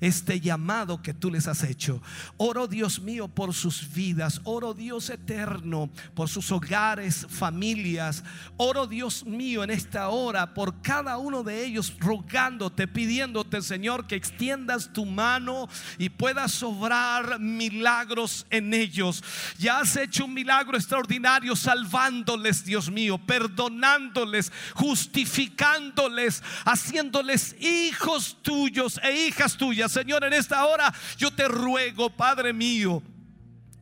este 0.00 0.40
llamado 0.40 1.02
que 1.02 1.14
tú 1.14 1.30
les 1.30 1.46
has 1.48 1.62
hecho. 1.64 2.00
Oro 2.36 2.66
Dios 2.66 3.00
mío 3.00 3.28
por 3.28 3.54
sus 3.54 3.92
vidas. 3.92 4.40
Oro 4.44 4.74
Dios 4.74 5.10
eterno 5.10 5.90
por 6.14 6.28
sus 6.28 6.50
hogares, 6.52 7.26
familias. 7.28 8.24
Oro 8.56 8.86
Dios 8.86 9.24
mío 9.24 9.64
en 9.64 9.70
esta 9.70 10.08
hora 10.08 10.54
por 10.54 10.80
cada 10.82 11.18
uno 11.18 11.42
de 11.42 11.64
ellos 11.64 11.94
rogándote, 11.98 12.86
pidiéndote 12.86 13.62
Señor 13.62 14.06
que 14.06 14.14
extiendas 14.14 14.92
tu 14.92 15.04
mano 15.04 15.68
y 15.98 16.08
puedas 16.08 16.52
sobrar 16.52 17.38
milagros 17.40 18.46
en 18.50 18.74
ellos. 18.74 19.22
Ya 19.58 19.80
has 19.80 19.96
hecho 19.96 20.24
un 20.24 20.34
milagro 20.34 20.76
extraordinario 20.76 21.56
salvándoles 21.56 22.64
Dios 22.64 22.90
mío, 22.90 23.18
perdonándoles, 23.18 24.52
justificándoles, 24.74 26.42
haciéndoles 26.64 27.56
hijos 27.60 28.36
tuyos 28.42 28.83
e 29.02 29.26
hijas 29.26 29.56
tuyas. 29.56 29.92
Señor, 29.92 30.24
en 30.24 30.32
esta 30.32 30.64
hora 30.66 30.92
yo 31.16 31.30
te 31.30 31.48
ruego, 31.48 32.10
Padre 32.10 32.52
mío, 32.52 33.02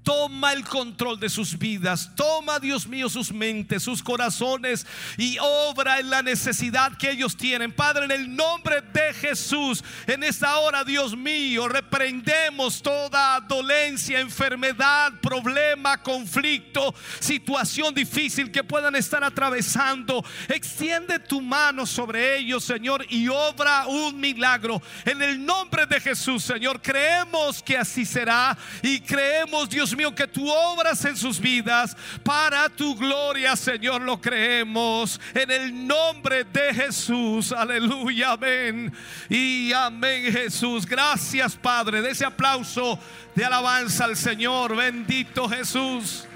Toma 0.03 0.53
el 0.53 0.65
control 0.65 1.21
de 1.21 1.29
sus 1.29 1.57
vidas. 1.57 2.11
Toma, 2.17 2.59
Dios 2.59 2.87
mío, 2.89 3.09
sus 3.09 3.33
mentes, 3.33 3.85
sus 3.85 4.03
corazones 4.03 4.85
y 5.17 5.37
obra 5.41 6.01
en 6.01 6.11
la 6.11 6.23
necesidad 6.23 6.97
que 6.97 7.11
ellos 7.11 7.37
tienen. 7.37 7.73
Padre, 7.73 8.07
en 8.07 8.11
el 8.11 8.35
nombre 8.35 8.83
de 8.93 9.13
Jesús, 9.15 9.85
en 10.07 10.25
esta 10.25 10.59
hora, 10.59 10.83
Dios 10.83 11.17
mío, 11.17 11.69
reprendemos 11.69 12.83
toda 12.83 13.41
dolencia, 13.41 14.19
enfermedad, 14.19 15.13
problema, 15.21 16.03
conflicto, 16.03 16.93
situación 17.21 17.95
difícil 17.95 18.51
que 18.51 18.65
puedan 18.65 18.97
estar 18.97 19.23
atravesando. 19.23 20.25
Extiende 20.49 21.21
tu 21.21 21.41
mano 21.41 21.87
sobre 21.87 22.39
ellos, 22.39 22.65
Señor, 22.65 23.07
y 23.09 23.29
obra 23.29 23.87
un 23.87 24.19
milagro. 24.19 24.83
En 25.05 25.23
el 25.23 25.45
nombre 25.45 25.87
de 25.87 26.01
Jesús, 26.01 26.43
Señor, 26.43 26.83
creemos 26.83 27.63
que 27.63 27.77
así 27.77 28.05
será 28.05 28.57
y 28.83 28.99
creemos, 29.01 29.71
Dios 29.71 29.92
mío, 29.97 30.15
que 30.15 30.27
tú 30.27 30.51
obras 30.51 31.05
en 31.05 31.17
sus 31.17 31.41
vidas 31.41 31.97
para 32.23 32.69
tu 32.69 32.95
gloria, 32.97 33.57
Señor, 33.57 34.03
lo 34.03 34.21
creemos. 34.21 35.21
En 35.35 35.51
el 35.51 35.87
nombre 35.87 36.45
de 36.45 36.75
Jesús, 36.75 37.53
aleluya, 37.53 38.33
amén. 38.33 38.93
Y 39.29 39.73
amén, 39.73 40.33
Jesús. 40.33 40.87
Gracias, 40.87 41.57
Padre, 41.57 42.03
de 42.03 42.11
ese 42.11 42.25
aplauso 42.25 42.99
de 43.35 43.45
alabanza 43.45 44.05
al 44.05 44.17
Señor. 44.17 44.77
Bendito 44.77 45.49
Jesús. 45.49 46.27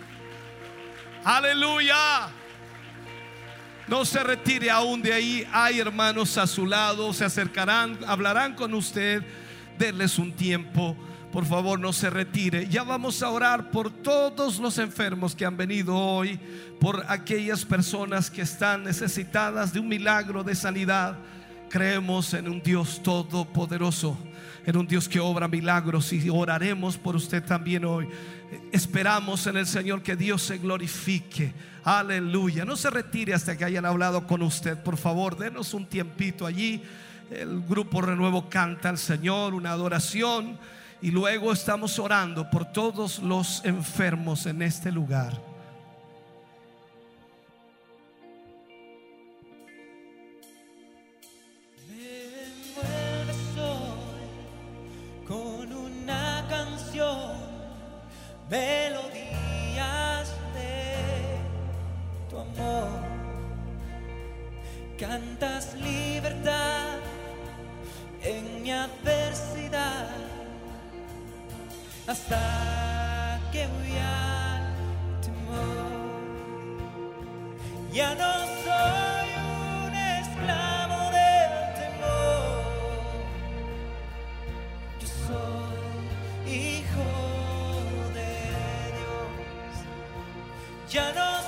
Aleluya. 1.25 2.29
No 3.89 4.05
se 4.05 4.23
retire 4.23 4.71
aún 4.71 5.01
de 5.01 5.13
ahí. 5.13 5.49
Hay 5.53 5.79
hermanos 5.79 6.37
a 6.39 6.47
su 6.47 6.67
lado. 6.67 7.13
Se 7.13 7.25
acercarán, 7.25 7.99
hablarán 8.07 8.55
con 8.55 8.75
usted. 8.75 9.23
Denles 9.79 10.19
un 10.19 10.33
tiempo. 10.33 10.97
Por 11.37 11.45
favor, 11.45 11.79
no 11.79 11.93
se 11.93 12.09
retire. 12.09 12.67
Ya 12.67 12.83
vamos 12.83 13.23
a 13.23 13.29
orar 13.29 13.71
por 13.71 13.91
todos 13.91 14.59
los 14.59 14.79
enfermos 14.79 15.37
que 15.37 15.45
han 15.45 15.55
venido 15.55 15.95
hoy. 15.95 16.41
Por 16.81 17.05
aquellas 17.11 17.63
personas 17.63 18.31
que 18.31 18.41
están 18.41 18.85
necesitadas 18.85 19.71
de 19.71 19.81
un 19.81 19.87
milagro 19.87 20.43
de 20.43 20.55
sanidad. 20.55 21.19
Creemos 21.69 22.33
en 22.33 22.49
un 22.49 22.63
Dios 22.63 23.03
todopoderoso. 23.03 24.17
En 24.65 24.79
un 24.79 24.87
Dios 24.87 25.11
que 25.11 25.21
obra 25.21 25.47
milagros. 25.47 26.11
Y 26.15 26.31
oraremos 26.31 26.97
por 26.97 27.15
usted 27.15 27.45
también 27.45 27.85
hoy. 27.85 28.09
Esperamos 28.73 29.47
en 29.47 29.59
el 29.59 29.67
Señor 29.67 30.01
que 30.03 30.17
Dios 30.17 30.41
se 30.41 30.57
glorifique. 30.57 31.53
Aleluya. 31.85 32.65
No 32.65 32.77
se 32.77 32.89
retire 32.89 33.35
hasta 33.35 33.59
que 33.59 33.67
hayan 33.67 33.85
hablado 33.85 34.27
con 34.27 34.41
usted. 34.41 34.83
Por 34.83 34.97
favor, 34.97 35.37
denos 35.37 35.75
un 35.75 35.85
tiempito 35.85 36.47
allí. 36.47 36.83
El 37.31 37.61
grupo 37.61 38.01
Renuevo 38.01 38.49
canta 38.49 38.89
al 38.89 38.97
Señor 38.97 39.53
una 39.53 39.73
adoración. 39.73 40.57
Y 41.03 41.11
luego 41.11 41.53
estamos 41.53 41.99
orando 41.99 42.49
por 42.51 42.65
todos 42.73 43.19
los 43.19 43.65
enfermos 43.65 44.47
en 44.47 44.63
este 44.63 44.91
lugar. 44.91 45.33
Melodías 58.49 60.29
de 60.55 60.95
tu 62.31 62.39
amor. 62.39 62.89
Cantas 64.97 65.75
libertad 65.75 66.99
en 68.23 68.63
mi 68.63 68.71
adversidad 68.71 70.36
hasta 72.07 73.41
que 73.53 73.67
voy 73.67 73.97
al 73.99 74.75
temor. 75.21 76.07
Ya 77.93 78.15
no 78.15 78.33
soy 78.65 79.29
un 79.85 79.95
esclavo 79.95 81.11
del 81.11 81.75
temor. 81.81 82.63
Yo 85.01 85.09
soy 85.27 86.53
hijo 86.53 87.09
de 88.15 88.33
Dios. 88.99 89.73
Ya 90.91 91.13
no 91.13 91.46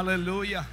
Aleluya. 0.00 0.66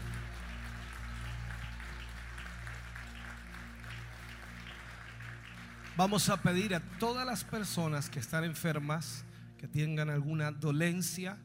Vamos 5.97 6.29
a 6.29 6.37
pedir 6.37 6.73
a 6.73 6.79
todas 6.97 7.25
las 7.25 7.43
personas 7.43 8.09
que 8.09 8.19
están 8.19 8.45
enfermas, 8.45 9.25
que 9.57 9.67
tengan 9.67 10.09
alguna 10.09 10.51
dolencia, 10.51 11.37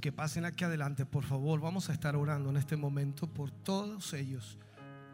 que 0.00 0.12
pasen 0.12 0.44
aquí 0.44 0.62
adelante, 0.62 1.04
por 1.04 1.24
favor. 1.24 1.60
Vamos 1.60 1.90
a 1.90 1.94
estar 1.94 2.14
orando 2.14 2.50
en 2.50 2.56
este 2.56 2.76
momento 2.76 3.26
por 3.26 3.50
todos 3.50 4.12
ellos, 4.12 4.56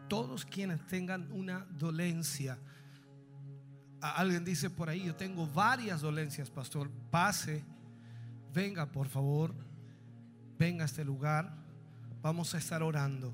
todos 0.07 0.45
quienes 0.45 0.85
tengan 0.85 1.31
una 1.31 1.65
dolencia. 1.71 2.59
Alguien 4.01 4.45
dice 4.45 4.69
por 4.69 4.87
ahí, 4.87 5.05
yo 5.05 5.15
tengo 5.15 5.47
varias 5.47 6.01
dolencias, 6.01 6.51
pastor. 6.51 6.91
Pase, 7.09 7.65
venga, 8.53 8.85
por 8.85 9.07
favor, 9.07 9.55
venga 10.59 10.83
a 10.83 10.85
este 10.85 11.05
lugar. 11.05 11.51
Vamos 12.21 12.53
a 12.53 12.57
estar 12.57 12.83
orando. 12.83 13.33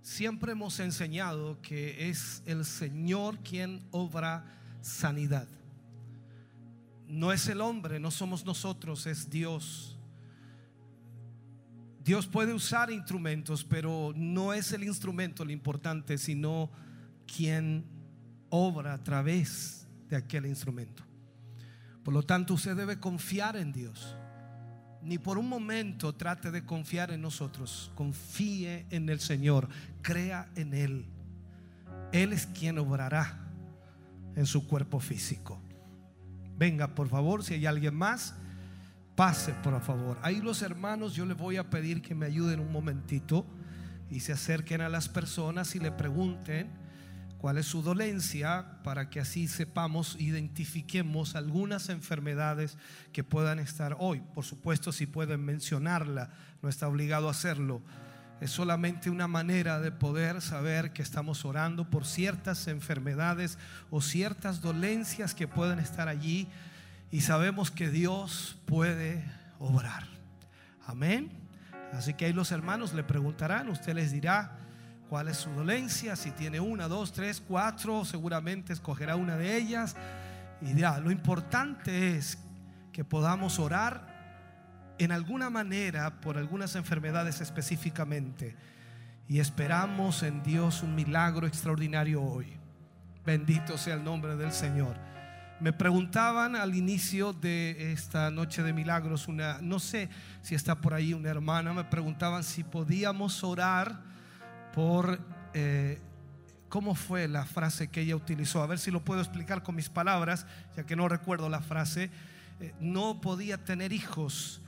Siempre 0.00 0.52
hemos 0.52 0.78
enseñado 0.78 1.60
que 1.60 2.08
es 2.08 2.42
el 2.46 2.64
Señor 2.64 3.40
quien 3.40 3.84
obra 3.90 4.44
sanidad. 4.80 5.48
No 7.08 7.32
es 7.32 7.48
el 7.48 7.60
hombre, 7.60 7.98
no 7.98 8.12
somos 8.12 8.46
nosotros, 8.46 9.06
es 9.06 9.28
Dios. 9.28 9.98
Dios 12.02 12.26
puede 12.28 12.54
usar 12.54 12.90
instrumentos, 12.90 13.64
pero 13.64 14.12
no 14.14 14.54
es 14.54 14.72
el 14.72 14.84
instrumento 14.84 15.44
lo 15.44 15.50
importante, 15.50 16.16
sino 16.16 16.70
quien 17.26 17.84
obra 18.48 18.94
a 18.94 19.02
través 19.02 19.86
de 20.08 20.16
aquel 20.16 20.46
instrumento. 20.46 21.02
Por 22.04 22.14
lo 22.14 22.22
tanto, 22.22 22.54
usted 22.54 22.76
debe 22.76 22.98
confiar 22.98 23.56
en 23.56 23.72
Dios. 23.72 24.16
Ni 25.02 25.18
por 25.18 25.38
un 25.38 25.48
momento 25.48 26.14
trate 26.14 26.50
de 26.50 26.64
confiar 26.64 27.10
en 27.10 27.22
nosotros. 27.22 27.90
Confíe 27.94 28.86
en 28.90 29.08
el 29.08 29.20
Señor. 29.20 29.68
Crea 30.02 30.50
en 30.56 30.74
Él. 30.74 31.06
Él 32.12 32.32
es 32.32 32.46
quien 32.46 32.78
obrará 32.78 33.38
en 34.36 34.46
su 34.46 34.66
cuerpo 34.66 35.00
físico. 35.00 35.60
Venga, 36.58 36.94
por 36.94 37.08
favor, 37.08 37.42
si 37.42 37.54
hay 37.54 37.66
alguien 37.66 37.94
más, 37.94 38.34
pase, 39.16 39.54
por 39.62 39.80
favor. 39.80 40.18
Ahí 40.22 40.40
los 40.40 40.62
hermanos, 40.62 41.14
yo 41.14 41.24
les 41.24 41.36
voy 41.36 41.56
a 41.56 41.70
pedir 41.70 42.02
que 42.02 42.14
me 42.14 42.26
ayuden 42.26 42.60
un 42.60 42.72
momentito 42.72 43.46
y 44.10 44.20
se 44.20 44.32
acerquen 44.32 44.80
a 44.80 44.88
las 44.88 45.08
personas 45.08 45.74
y 45.74 45.78
le 45.78 45.92
pregunten 45.92 46.68
cuál 47.40 47.56
es 47.56 47.64
su 47.64 47.82
dolencia 47.82 48.66
para 48.84 49.08
que 49.08 49.18
así 49.18 49.48
sepamos, 49.48 50.14
identifiquemos 50.18 51.36
algunas 51.36 51.88
enfermedades 51.88 52.76
que 53.14 53.24
puedan 53.24 53.58
estar 53.58 53.96
hoy. 53.98 54.20
Por 54.34 54.44
supuesto, 54.44 54.92
si 54.92 55.06
pueden 55.06 55.42
mencionarla, 55.42 56.34
no 56.60 56.68
está 56.68 56.86
obligado 56.86 57.28
a 57.28 57.30
hacerlo. 57.30 57.80
Es 58.42 58.50
solamente 58.50 59.08
una 59.08 59.26
manera 59.26 59.80
de 59.80 59.90
poder 59.90 60.42
saber 60.42 60.92
que 60.92 61.00
estamos 61.00 61.46
orando 61.46 61.88
por 61.88 62.04
ciertas 62.04 62.68
enfermedades 62.68 63.56
o 63.90 64.02
ciertas 64.02 64.60
dolencias 64.60 65.34
que 65.34 65.48
pueden 65.48 65.78
estar 65.78 66.08
allí 66.08 66.46
y 67.10 67.22
sabemos 67.22 67.70
que 67.70 67.88
Dios 67.88 68.58
puede 68.66 69.24
obrar. 69.58 70.04
Amén. 70.86 71.30
Así 71.94 72.12
que 72.12 72.26
ahí 72.26 72.34
los 72.34 72.52
hermanos 72.52 72.92
le 72.92 73.02
preguntarán, 73.02 73.70
usted 73.70 73.94
les 73.94 74.12
dirá 74.12 74.59
cuál 75.10 75.26
es 75.26 75.38
su 75.38 75.50
dolencia, 75.50 76.14
si 76.14 76.30
tiene 76.30 76.60
una, 76.60 76.86
dos, 76.86 77.12
tres, 77.12 77.42
cuatro, 77.46 78.04
seguramente 78.04 78.72
escogerá 78.72 79.16
una 79.16 79.36
de 79.36 79.56
ellas 79.56 79.96
y 80.62 80.72
dirá, 80.72 81.00
lo 81.00 81.10
importante 81.10 82.16
es 82.16 82.38
que 82.92 83.02
podamos 83.02 83.58
orar 83.58 84.94
en 84.98 85.10
alguna 85.10 85.50
manera 85.50 86.20
por 86.20 86.38
algunas 86.38 86.76
enfermedades 86.76 87.40
específicamente 87.40 88.54
y 89.26 89.40
esperamos 89.40 90.22
en 90.22 90.44
Dios 90.44 90.84
un 90.84 90.94
milagro 90.94 91.48
extraordinario 91.48 92.22
hoy. 92.22 92.56
Bendito 93.26 93.78
sea 93.78 93.94
el 93.94 94.04
nombre 94.04 94.36
del 94.36 94.52
Señor. 94.52 94.94
Me 95.58 95.72
preguntaban 95.72 96.54
al 96.54 96.76
inicio 96.76 97.32
de 97.32 97.92
esta 97.92 98.30
noche 98.30 98.62
de 98.62 98.72
milagros, 98.72 99.26
una, 99.26 99.58
no 99.60 99.80
sé 99.80 100.08
si 100.40 100.54
está 100.54 100.80
por 100.80 100.94
ahí 100.94 101.14
una 101.14 101.30
hermana, 101.30 101.72
me 101.72 101.82
preguntaban 101.82 102.44
si 102.44 102.62
podíamos 102.62 103.42
orar 103.42 104.09
por, 104.74 105.20
eh, 105.54 106.00
¿cómo 106.68 106.94
fue 106.94 107.28
la 107.28 107.44
frase 107.44 107.88
que 107.88 108.02
ella 108.02 108.16
utilizó? 108.16 108.62
A 108.62 108.66
ver 108.66 108.78
si 108.78 108.90
lo 108.90 109.04
puedo 109.04 109.20
explicar 109.20 109.62
con 109.62 109.74
mis 109.74 109.88
palabras, 109.88 110.46
ya 110.76 110.84
que 110.84 110.96
no 110.96 111.08
recuerdo 111.08 111.48
la 111.48 111.60
frase. 111.60 112.10
Eh, 112.60 112.74
no 112.80 113.20
podía 113.20 113.64
tener 113.64 113.92
hijos 113.92 114.60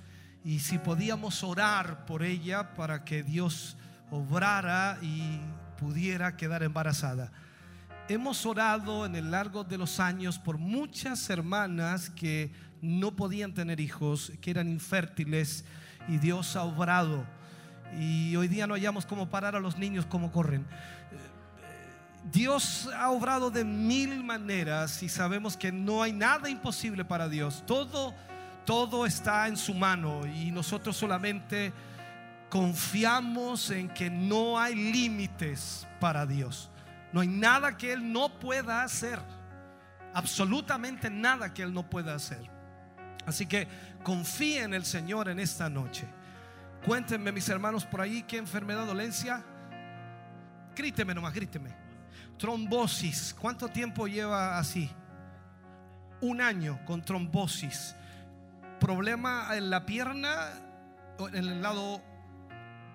y 0.45 0.61
si 0.61 0.79
podíamos 0.79 1.45
orar 1.45 2.05
por 2.07 2.23
ella 2.23 2.75
para 2.75 3.05
que 3.05 3.23
Dios 3.23 3.77
obrara 4.11 4.99
y 5.01 5.41
pudiera 5.79 6.37
quedar 6.37 6.63
embarazada. 6.63 7.33
Hemos 8.09 8.45
orado 8.45 9.07
en 9.07 9.15
el 9.15 9.31
largo 9.31 9.63
de 9.63 9.79
los 9.79 10.01
años 10.01 10.39
por 10.39 10.59
muchas 10.59 11.31
hermanas 11.31 12.11
que 12.11 12.53
no 12.81 13.15
podían 13.15 13.55
tener 13.55 13.79
hijos, 13.79 14.33
que 14.41 14.51
eran 14.51 14.69
infértiles 14.69 15.65
y 16.09 16.19
Dios 16.19 16.57
ha 16.57 16.65
obrado. 16.65 17.25
Y 17.99 18.35
hoy 18.37 18.49
día 18.49 18.67
no 18.67 18.75
hallamos 18.75 19.07
cómo 19.07 19.29
parar 19.29 19.57
a 19.57 19.61
los 19.61 19.77
niños 19.77 20.07
como 20.07 20.33
corren. 20.33 20.67
Dios 22.31 22.89
ha 22.97 23.11
obrado 23.11 23.51
de 23.51 23.65
mil 23.65 24.23
maneras 24.23 25.03
y 25.03 25.09
sabemos 25.09 25.57
que 25.57 25.73
no 25.73 26.03
hay 26.03 26.13
nada 26.13 26.49
imposible 26.49 27.05
para 27.05 27.29
Dios. 27.29 27.65
Todo, 27.67 28.15
todo 28.65 29.05
está 29.07 29.49
en 29.49 29.57
su 29.57 29.75
mano 29.75 30.27
y 30.27 30.51
nosotros 30.51 30.97
solamente 30.97 31.73
confiamos 32.49 33.71
en 33.71 33.89
que 33.89 34.09
no 34.09 34.59
hay 34.59 34.75
límites 34.75 35.87
para 35.99 36.25
Dios. 36.25 36.71
No 37.13 37.21
hay 37.21 37.29
nada 37.29 37.77
que 37.77 37.93
Él 37.93 38.13
no 38.13 38.29
pueda 38.39 38.83
hacer. 38.83 39.19
Absolutamente 40.15 41.11
nada 41.11 41.53
que 41.53 41.63
Él 41.63 41.75
no 41.75 41.89
pueda 41.89 42.15
hacer. 42.15 42.51
Así 43.27 43.47
que 43.47 43.69
confíe 44.03 44.63
en 44.63 44.75
el 44.75 44.85
Señor 44.85 45.29
en 45.29 45.41
esta 45.41 45.69
noche. 45.69 46.07
Cuéntenme, 46.85 47.31
mis 47.31 47.49
hermanos, 47.49 47.85
por 47.85 48.01
ahí 48.01 48.25
qué 48.25 48.39
enfermedad, 48.39 48.87
dolencia. 48.87 49.45
Gríteme 50.75 51.15
nomás, 51.15 51.33
gríteme. 51.33 51.71
Trombosis. 52.39 53.37
¿Cuánto 53.39 53.69
tiempo 53.69 54.09
lleva 54.09 54.59
así? 54.59 54.91
Un 56.21 56.41
año 56.41 56.85
con 56.85 57.03
trombosis. 57.03 57.95
Problema 58.81 59.57
en 59.57 59.71
la 59.71 59.87
pierna, 59.87 60.51
en 61.21 61.37
el 61.37 61.63
lado 61.63 62.03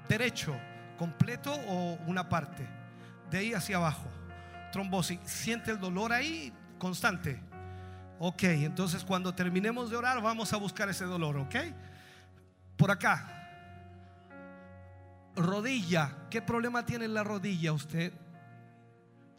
derecho, 0.10 0.54
completo 0.98 1.54
o 1.54 1.98
una 2.08 2.28
parte. 2.28 2.68
De 3.32 3.38
ahí 3.38 3.54
hacia 3.54 3.78
abajo. 3.78 4.10
Trombosis. 4.74 5.20
¿Siente 5.24 5.72
el 5.72 5.80
dolor 5.80 6.12
ahí 6.12 6.52
constante? 6.78 7.40
Ok, 8.20 8.44
entonces 8.44 9.06
cuando 9.06 9.34
terminemos 9.34 9.90
de 9.90 9.96
orar 9.96 10.22
vamos 10.22 10.52
a 10.52 10.58
buscar 10.58 10.90
ese 10.90 11.06
dolor, 11.06 11.38
¿ok? 11.38 11.56
Por 12.76 12.92
acá. 12.92 13.37
Rodilla. 15.38 16.12
¿Qué 16.30 16.42
problema 16.42 16.86
tiene 16.86 17.06
en 17.06 17.14
la 17.14 17.24
rodilla 17.24 17.72
usted? 17.72 18.12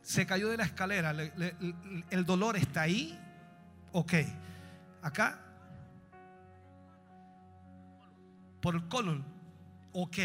Se 0.03 0.27
cayó 0.27 0.49
de 0.49 0.57
la 0.57 0.65
escalera. 0.65 1.13
Le- 1.13 1.33
le- 1.37 1.55
le- 1.61 2.05
¿El 2.11 2.25
dolor 2.25 2.57
está 2.57 2.83
ahí? 2.83 3.19
Ok. 3.93 4.15
Acá. 5.03 5.39
Por 8.63 8.75
el 8.75 8.89
colon. 8.89 9.25
Ok. 9.93 10.17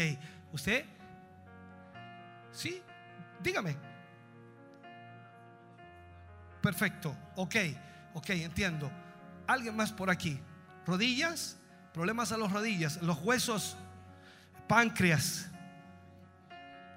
¿Usted? 0.52 0.84
¿Sí? 2.52 2.80
Dígame. 3.42 3.76
Perfecto. 6.62 7.14
Ok. 7.36 7.56
Ok, 8.14 8.30
entiendo. 8.30 8.90
¿Alguien 9.46 9.76
más 9.76 9.92
por 9.92 10.08
aquí? 10.08 10.40
¿Rodillas? 10.86 11.58
Problemas 11.92 12.32
a 12.32 12.36
las 12.38 12.50
rodillas, 12.52 13.00
los 13.02 13.18
huesos, 13.22 13.76
páncreas, 14.68 15.48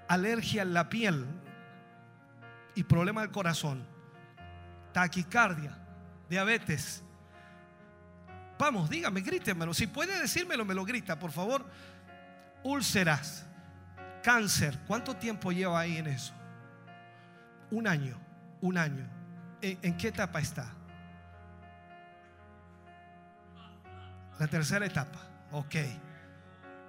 alergia 0.08 0.62
en 0.62 0.74
la 0.74 0.90
piel 0.90 1.26
y 2.76 2.84
problema 2.84 3.22
del 3.22 3.32
corazón, 3.32 3.86
taquicardia, 4.94 5.78
diabetes. 6.30 7.04
Vamos, 8.60 8.90
dígame, 8.90 9.22
grítemelo. 9.22 9.74
Si 9.74 9.88
puede 9.88 10.20
decírmelo, 10.20 10.66
me 10.66 10.74
lo 10.74 10.84
grita, 10.86 11.20
por 11.20 11.32
favor. 11.32 11.66
Úlceras, 12.64 13.46
cáncer. 14.24 14.80
¿Cuánto 14.88 15.16
tiempo 15.16 15.52
lleva 15.52 15.80
ahí 15.80 15.98
en 15.98 16.08
eso? 16.08 16.34
Un 17.70 17.88
año, 17.88 18.18
un 18.62 18.78
año. 18.78 19.08
¿En, 19.62 19.78
en 19.82 19.98
qué 19.98 20.08
etapa 20.08 20.40
está? 20.40 20.72
La 24.40 24.48
tercera 24.48 24.86
etapa. 24.86 25.20
Ok. 25.52 25.76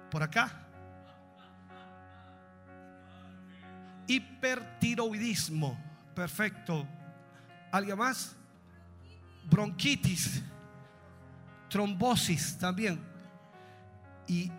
Por 0.09 0.23
acá. 0.23 0.68
Hipertiroidismo. 4.09 5.77
Perfecto. 6.13 6.85
¿Alguien 7.71 7.97
más? 7.97 8.35
Bronquitis. 9.49 10.41
Trombosis 11.69 12.57
también. 12.57 12.99
Y 14.27 14.51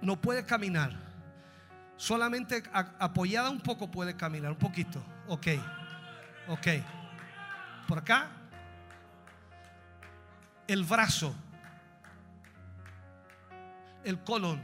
no 0.00 0.20
puede 0.20 0.44
caminar. 0.44 0.92
Solamente 1.96 2.62
apoyada 2.72 3.50
un 3.50 3.60
poco 3.60 3.90
puede 3.90 4.16
caminar. 4.16 4.52
Un 4.52 4.58
poquito. 4.58 5.02
Ok. 5.26 5.48
Ok. 6.48 6.66
Por 7.86 7.98
acá. 7.98 8.30
El 10.66 10.84
brazo 10.84 11.34
el 14.08 14.18
colon. 14.20 14.62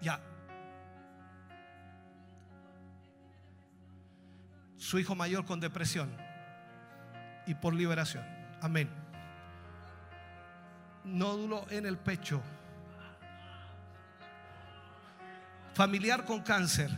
Ya. 0.00 0.20
Su 4.86 5.00
hijo 5.00 5.16
mayor 5.16 5.44
con 5.44 5.58
depresión 5.58 6.08
y 7.44 7.54
por 7.56 7.74
liberación. 7.74 8.24
Amén. 8.62 8.88
Nódulo 11.02 11.66
en 11.70 11.86
el 11.86 11.98
pecho. 11.98 12.40
Familiar 15.74 16.24
con 16.24 16.40
cáncer. 16.40 16.88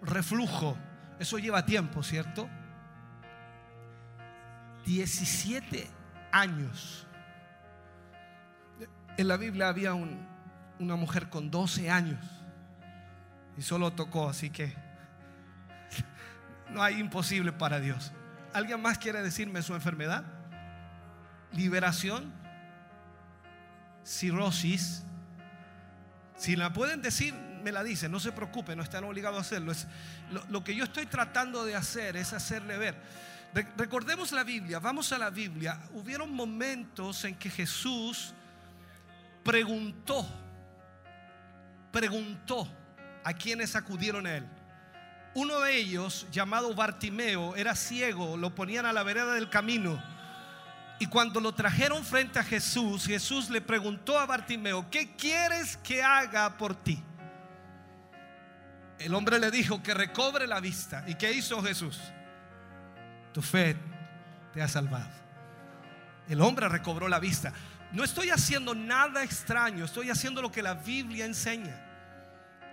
Reflujo. 0.00 0.78
Eso 1.18 1.38
lleva 1.38 1.66
tiempo, 1.66 2.02
¿cierto? 2.02 2.48
17 4.86 5.90
años. 6.32 7.06
En 9.18 9.28
la 9.28 9.36
Biblia 9.36 9.68
había 9.68 9.92
un- 9.92 10.26
una 10.78 10.96
mujer 10.96 11.28
con 11.28 11.50
12 11.50 11.90
años 11.90 12.24
y 13.58 13.60
solo 13.60 13.92
tocó, 13.92 14.30
así 14.30 14.48
que 14.48 14.87
no 16.70 16.82
hay 16.82 16.98
imposible 16.98 17.52
para 17.52 17.80
Dios. 17.80 18.12
¿Alguien 18.52 18.80
más 18.80 18.98
quiere 18.98 19.22
decirme 19.22 19.62
su 19.62 19.74
enfermedad? 19.74 20.24
Liberación, 21.52 22.32
cirrosis. 24.04 25.04
Si 26.36 26.56
la 26.56 26.72
pueden 26.72 27.02
decir, 27.02 27.34
me 27.34 27.72
la 27.72 27.82
dicen, 27.82 28.12
no 28.12 28.20
se 28.20 28.32
preocupe, 28.32 28.76
no 28.76 28.82
están 28.82 29.04
obligados 29.04 29.38
a 29.38 29.40
hacerlo. 29.40 29.72
Es, 29.72 29.86
lo, 30.30 30.44
lo 30.48 30.64
que 30.64 30.74
yo 30.74 30.84
estoy 30.84 31.06
tratando 31.06 31.64
de 31.64 31.74
hacer 31.74 32.16
es 32.16 32.32
hacerle 32.32 32.78
ver. 32.78 32.94
Re- 33.54 33.66
recordemos 33.76 34.32
la 34.32 34.44
Biblia, 34.44 34.78
vamos 34.78 35.12
a 35.12 35.18
la 35.18 35.30
Biblia. 35.30 35.80
Hubieron 35.94 36.32
momentos 36.32 37.24
en 37.24 37.34
que 37.34 37.50
Jesús 37.50 38.34
preguntó, 39.42 40.26
preguntó 41.90 42.68
a 43.24 43.32
quienes 43.32 43.74
acudieron 43.74 44.26
a 44.26 44.36
él. 44.36 44.46
Uno 45.34 45.60
de 45.60 45.76
ellos, 45.76 46.26
llamado 46.32 46.74
Bartimeo, 46.74 47.54
era 47.54 47.74
ciego, 47.74 48.36
lo 48.36 48.54
ponían 48.54 48.86
a 48.86 48.92
la 48.92 49.02
vereda 49.02 49.34
del 49.34 49.50
camino. 49.50 50.02
Y 50.98 51.06
cuando 51.06 51.40
lo 51.40 51.52
trajeron 51.52 52.04
frente 52.04 52.38
a 52.38 52.44
Jesús, 52.44 53.06
Jesús 53.06 53.50
le 53.50 53.60
preguntó 53.60 54.18
a 54.18 54.26
Bartimeo, 54.26 54.90
¿qué 54.90 55.14
quieres 55.14 55.76
que 55.76 56.02
haga 56.02 56.56
por 56.56 56.74
ti? 56.74 57.02
El 58.98 59.14
hombre 59.14 59.38
le 59.38 59.50
dijo 59.50 59.80
que 59.82 59.94
recobre 59.94 60.46
la 60.46 60.58
vista. 60.60 61.04
¿Y 61.06 61.14
qué 61.14 61.32
hizo 61.32 61.62
Jesús? 61.62 62.00
Tu 63.32 63.40
fe 63.42 63.76
te 64.52 64.60
ha 64.60 64.66
salvado. 64.66 65.10
El 66.28 66.40
hombre 66.40 66.68
recobró 66.68 67.06
la 67.08 67.20
vista. 67.20 67.52
No 67.92 68.02
estoy 68.02 68.30
haciendo 68.30 68.74
nada 68.74 69.22
extraño, 69.22 69.84
estoy 69.84 70.10
haciendo 70.10 70.42
lo 70.42 70.50
que 70.50 70.62
la 70.62 70.74
Biblia 70.74 71.24
enseña. 71.24 71.87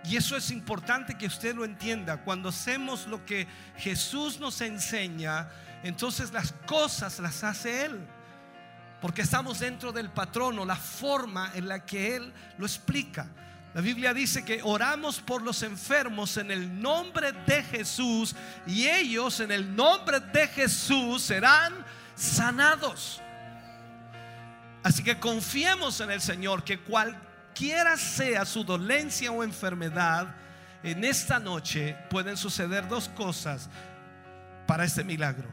Y 0.08 0.16
eso 0.16 0.36
es 0.36 0.50
importante 0.50 1.18
que 1.18 1.26
usted 1.26 1.54
lo 1.54 1.64
entienda. 1.64 2.18
Cuando 2.18 2.50
hacemos 2.50 3.06
lo 3.08 3.24
que 3.26 3.48
Jesús 3.76 4.38
nos 4.38 4.60
enseña, 4.60 5.48
entonces 5.82 6.32
las 6.32 6.52
cosas 6.66 7.18
las 7.18 7.42
hace 7.42 7.86
Él. 7.86 8.06
Porque 9.00 9.22
estamos 9.22 9.58
dentro 9.58 9.92
del 9.92 10.10
patrono, 10.10 10.64
la 10.64 10.76
forma 10.76 11.50
en 11.54 11.66
la 11.66 11.84
que 11.84 12.16
Él 12.16 12.32
lo 12.56 12.66
explica. 12.66 13.26
La 13.74 13.80
Biblia 13.80 14.14
dice 14.14 14.44
que 14.44 14.60
oramos 14.62 15.20
por 15.20 15.42
los 15.42 15.62
enfermos 15.62 16.36
en 16.36 16.50
el 16.50 16.80
nombre 16.80 17.32
de 17.46 17.62
Jesús 17.64 18.34
y 18.66 18.86
ellos 18.86 19.40
en 19.40 19.50
el 19.50 19.74
nombre 19.76 20.20
de 20.20 20.48
Jesús 20.48 21.22
serán 21.22 21.74
sanados. 22.14 23.20
Así 24.82 25.02
que 25.02 25.18
confiemos 25.18 26.00
en 26.00 26.12
el 26.12 26.20
Señor 26.20 26.62
que 26.62 26.78
cualquiera 27.56 27.96
sea 27.96 28.44
su 28.44 28.64
dolencia 28.64 29.32
o 29.32 29.42
enfermedad, 29.42 30.26
en 30.82 31.02
esta 31.04 31.38
noche 31.38 31.96
pueden 32.10 32.36
suceder 32.36 32.86
dos 32.86 33.08
cosas 33.08 33.70
para 34.66 34.84
este 34.84 35.02
milagro. 35.02 35.48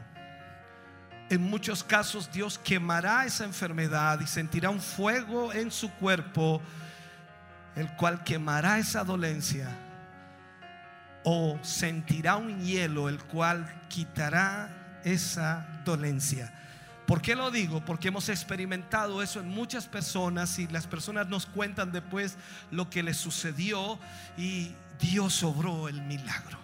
En 1.30 1.40
muchos 1.40 1.82
casos 1.82 2.30
Dios 2.30 2.58
quemará 2.58 3.24
esa 3.24 3.44
enfermedad 3.44 4.20
y 4.20 4.26
sentirá 4.26 4.68
un 4.68 4.82
fuego 4.82 5.50
en 5.54 5.70
su 5.70 5.90
cuerpo, 5.92 6.60
el 7.74 7.88
cual 7.96 8.22
quemará 8.22 8.78
esa 8.78 9.02
dolencia. 9.02 9.66
O 11.24 11.58
sentirá 11.62 12.36
un 12.36 12.60
hielo, 12.62 13.08
el 13.08 13.18
cual 13.18 13.66
quitará 13.88 15.00
esa 15.04 15.66
dolencia. 15.86 16.52
¿Por 17.06 17.20
qué 17.20 17.36
lo 17.36 17.50
digo? 17.50 17.84
Porque 17.84 18.08
hemos 18.08 18.28
experimentado 18.30 19.22
eso 19.22 19.40
en 19.40 19.48
muchas 19.48 19.86
personas 19.86 20.58
y 20.58 20.66
las 20.68 20.86
personas 20.86 21.28
nos 21.28 21.44
cuentan 21.44 21.92
después 21.92 22.36
lo 22.70 22.88
que 22.88 23.02
les 23.02 23.18
sucedió 23.18 23.98
y 24.38 24.72
Dios 24.98 25.42
obró 25.42 25.88
el 25.88 26.00
milagro. 26.02 26.58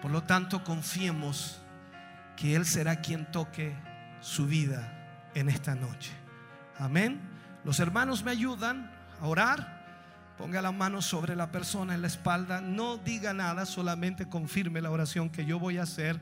Por 0.00 0.10
lo 0.10 0.22
tanto, 0.22 0.64
confiemos 0.64 1.60
que 2.36 2.56
Él 2.56 2.64
será 2.64 3.00
quien 3.00 3.30
toque 3.30 3.76
su 4.20 4.46
vida 4.46 5.30
en 5.34 5.50
esta 5.50 5.74
noche. 5.74 6.12
Amén. 6.78 7.20
Los 7.64 7.80
hermanos 7.80 8.24
me 8.24 8.30
ayudan 8.30 8.90
a 9.20 9.26
orar. 9.26 9.82
Ponga 10.38 10.62
la 10.62 10.72
mano 10.72 11.02
sobre 11.02 11.36
la 11.36 11.52
persona 11.52 11.94
en 11.94 12.00
la 12.00 12.08
espalda. 12.08 12.62
No 12.62 12.96
diga 12.96 13.34
nada, 13.34 13.66
solamente 13.66 14.26
confirme 14.26 14.80
la 14.80 14.90
oración 14.90 15.28
que 15.28 15.44
yo 15.44 15.58
voy 15.58 15.76
a 15.76 15.82
hacer 15.82 16.18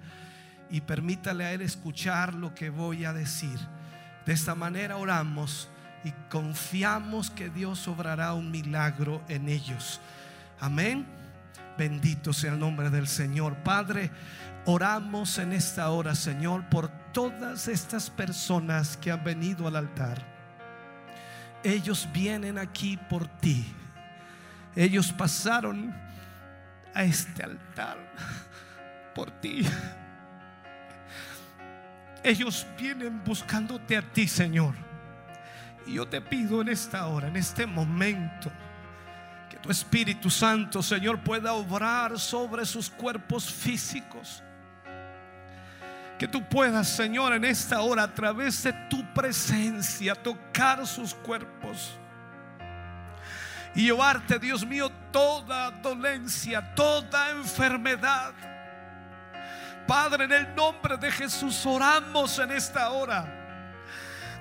y 0.71 0.81
permítale 0.81 1.45
a 1.45 1.53
Él 1.53 1.63
escuchar 1.63 2.35
lo 2.35 2.55
que 2.55 2.71
voy 2.71 3.05
a 3.05 3.13
decir. 3.13 3.59
De 4.27 4.33
esta 4.33 4.55
manera 4.55 4.97
oramos 4.97 5.69
y 6.05 6.13
confiamos 6.31 7.31
que 7.31 7.51
Dios 7.51 7.89
obrará 7.89 8.35
un 8.35 8.51
milagro 8.51 9.23
en 9.29 9.49
ellos. 9.49 10.01
Amén. 10.61 11.07
Bendito 11.77 12.33
sea 12.33 12.53
el 12.53 12.59
nombre 12.59 12.91
del 12.91 13.09
Señor. 13.09 13.57
Padre, 13.57 14.11
oramos 14.67 15.39
en 15.39 15.53
esta 15.53 15.91
hora, 15.91 16.15
Señor, 16.15 16.69
por 16.69 16.89
todas 17.13 17.69
estas 17.69 18.11
personas 18.11 18.97
que 18.97 19.11
han 19.11 19.25
venido 19.25 19.67
al 19.67 19.77
altar. 19.77 20.23
Ellos 21.63 22.09
vienen 22.13 22.59
aquí 22.59 22.99
por 23.09 23.27
ti. 23.27 23.67
Ellos 24.77 25.13
pasaron 25.13 25.95
a 26.95 27.03
este 27.03 27.43
altar 27.43 27.99
por 29.15 29.31
ti. 29.31 29.67
Ellos 32.23 32.67
vienen 32.79 33.23
buscándote 33.25 33.97
a 33.97 34.03
ti, 34.03 34.29
Señor. 34.29 34.75
Y 35.87 35.95
yo 35.95 36.07
te 36.07 36.21
pido 36.21 36.61
en 36.61 36.69
esta 36.69 37.07
hora, 37.07 37.29
en 37.29 37.37
este 37.37 37.67
momento, 37.67 38.53
que 39.49 39.57
tu 39.57 39.71
Espíritu 39.71 40.29
Santo, 40.29 40.83
Señor, 40.83 41.21
pueda 41.21 41.55
obrar 41.55 42.19
sobre 42.19 42.67
sus 42.67 42.91
cuerpos 42.91 43.51
físicos. 43.51 44.43
Que 46.19 46.29
tú 46.29 46.47
puedas, 46.47 46.87
Señor, 46.89 47.33
en 47.33 47.47
esta 47.47 47.81
hora, 47.81 48.03
a 48.03 48.15
través 48.15 48.63
de 48.63 48.75
tu 48.91 49.03
presencia, 49.15 50.15
tocar 50.15 50.87
sus 50.87 51.15
cuerpos. 51.15 51.99
Y 53.75 53.85
llevarte, 53.85 54.39
Dios 54.39 54.67
mío, 54.67 54.91
toda 55.11 55.71
dolencia, 55.71 56.75
toda 56.75 57.31
enfermedad 57.31 58.35
Padre, 59.91 60.23
en 60.23 60.31
el 60.31 60.55
nombre 60.55 60.97
de 60.99 61.11
Jesús 61.11 61.67
oramos 61.67 62.39
en 62.39 62.53
esta 62.53 62.91
hora. 62.91 63.27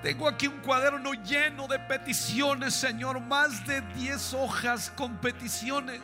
Tengo 0.03 0.27
aquí 0.27 0.45
un 0.45 0.59
cuaderno 0.59 1.13
lleno 1.13 1.67
de 1.67 1.79
peticiones, 1.79 2.75
Señor, 2.75 3.19
más 3.19 3.65
de 3.65 3.81
10 3.81 4.35
hojas 4.35 4.93
con 4.95 5.17
peticiones. 5.17 6.01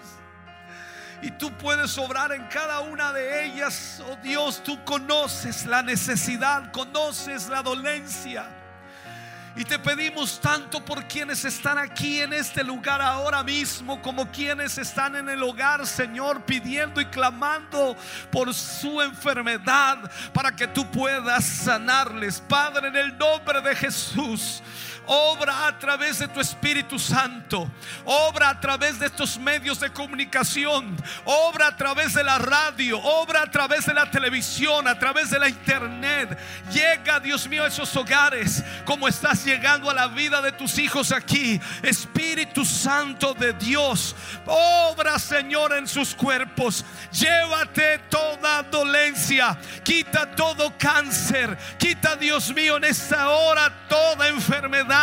Y 1.22 1.30
tú 1.30 1.56
puedes 1.60 1.96
obrar 2.00 2.32
en 2.32 2.48
cada 2.48 2.80
una 2.80 3.14
de 3.14 3.46
ellas. 3.46 4.02
Oh 4.10 4.16
Dios, 4.24 4.64
tú 4.64 4.84
conoces 4.84 5.68
la 5.68 5.84
necesidad, 5.84 6.72
conoces 6.72 7.48
la 7.48 7.62
dolencia. 7.62 8.48
Y 9.58 9.64
te 9.64 9.80
pedimos 9.80 10.40
tanto 10.42 10.84
por 10.84 11.08
quienes 11.08 11.46
están 11.46 11.78
aquí 11.78 12.20
en 12.20 12.34
este 12.34 12.62
lugar 12.62 13.02
ahora 13.02 13.42
mismo, 13.42 14.02
como 14.02 14.30
quienes 14.30 14.78
están 14.78 15.16
en 15.16 15.30
el 15.30 15.42
hogar, 15.44 15.88
Señor, 15.88 16.44
pidiendo 16.44 17.00
y 17.00 17.06
clamando 17.06 17.96
por 18.32 18.54
su 18.54 19.02
enfermedad, 19.02 20.12
para 20.34 20.54
que 20.54 20.68
tú 20.68 20.86
puedas 20.92 21.46
sanarles. 21.46 22.42
Padre, 22.42 22.90
en 22.90 22.98
el 22.98 23.18
nombre 23.18 23.62
de 23.62 23.76
Jesús. 23.76 24.62
Obra 25.08 25.68
a 25.68 25.78
través 25.78 26.20
de 26.20 26.28
tu 26.28 26.40
Espíritu 26.40 26.98
Santo. 26.98 27.70
Obra 28.06 28.50
a 28.50 28.60
través 28.60 29.00
de 29.00 29.08
estos 29.08 29.38
medios 29.38 29.80
de 29.80 29.92
comunicación. 29.92 30.96
Obra 31.26 31.68
a 31.68 31.76
través 31.76 32.14
de 32.14 32.24
la 32.24 32.38
radio. 32.38 33.00
Obra 33.00 33.44
a 33.44 33.52
través 33.52 33.86
de 33.86 33.94
la 33.94 34.10
televisión. 34.10 34.88
A 34.88 34.98
través 34.98 35.30
de 35.30 35.40
la 35.40 35.50
internet. 35.50 36.38
Llega, 36.72 37.20
Dios 37.20 37.48
mío, 37.48 37.64
a 37.64 37.68
esos 37.68 37.96
hogares. 37.96 38.64
Como 38.86 39.08
estás 39.08 39.46
llegando 39.46 39.90
a 39.90 39.94
la 39.94 40.08
vida 40.08 40.42
de 40.42 40.52
tus 40.52 40.78
hijos 40.80 41.12
aquí. 41.12 41.60
Espíritu 41.84 42.66
Santo 42.66 43.34
de 43.34 43.54
Dios. 43.54 44.16
Obra, 44.46 45.20
Señor, 45.20 45.74
en 45.74 45.88
sus 45.88 46.16
cuerpos. 46.16 46.84
Llévate 47.12 48.00
toda 48.10 48.64
dolencia. 48.64 49.58
Quita 49.84 50.36
todo 50.36 50.74
cáncer. 50.78 51.58
Quita, 51.78 52.16
Dios 52.16 52.54
mío, 52.54 52.78
en 52.78 52.86
esta 52.86 53.30
hora 53.30 53.72
toda 53.88 54.28
enfermedad. 54.28 54.95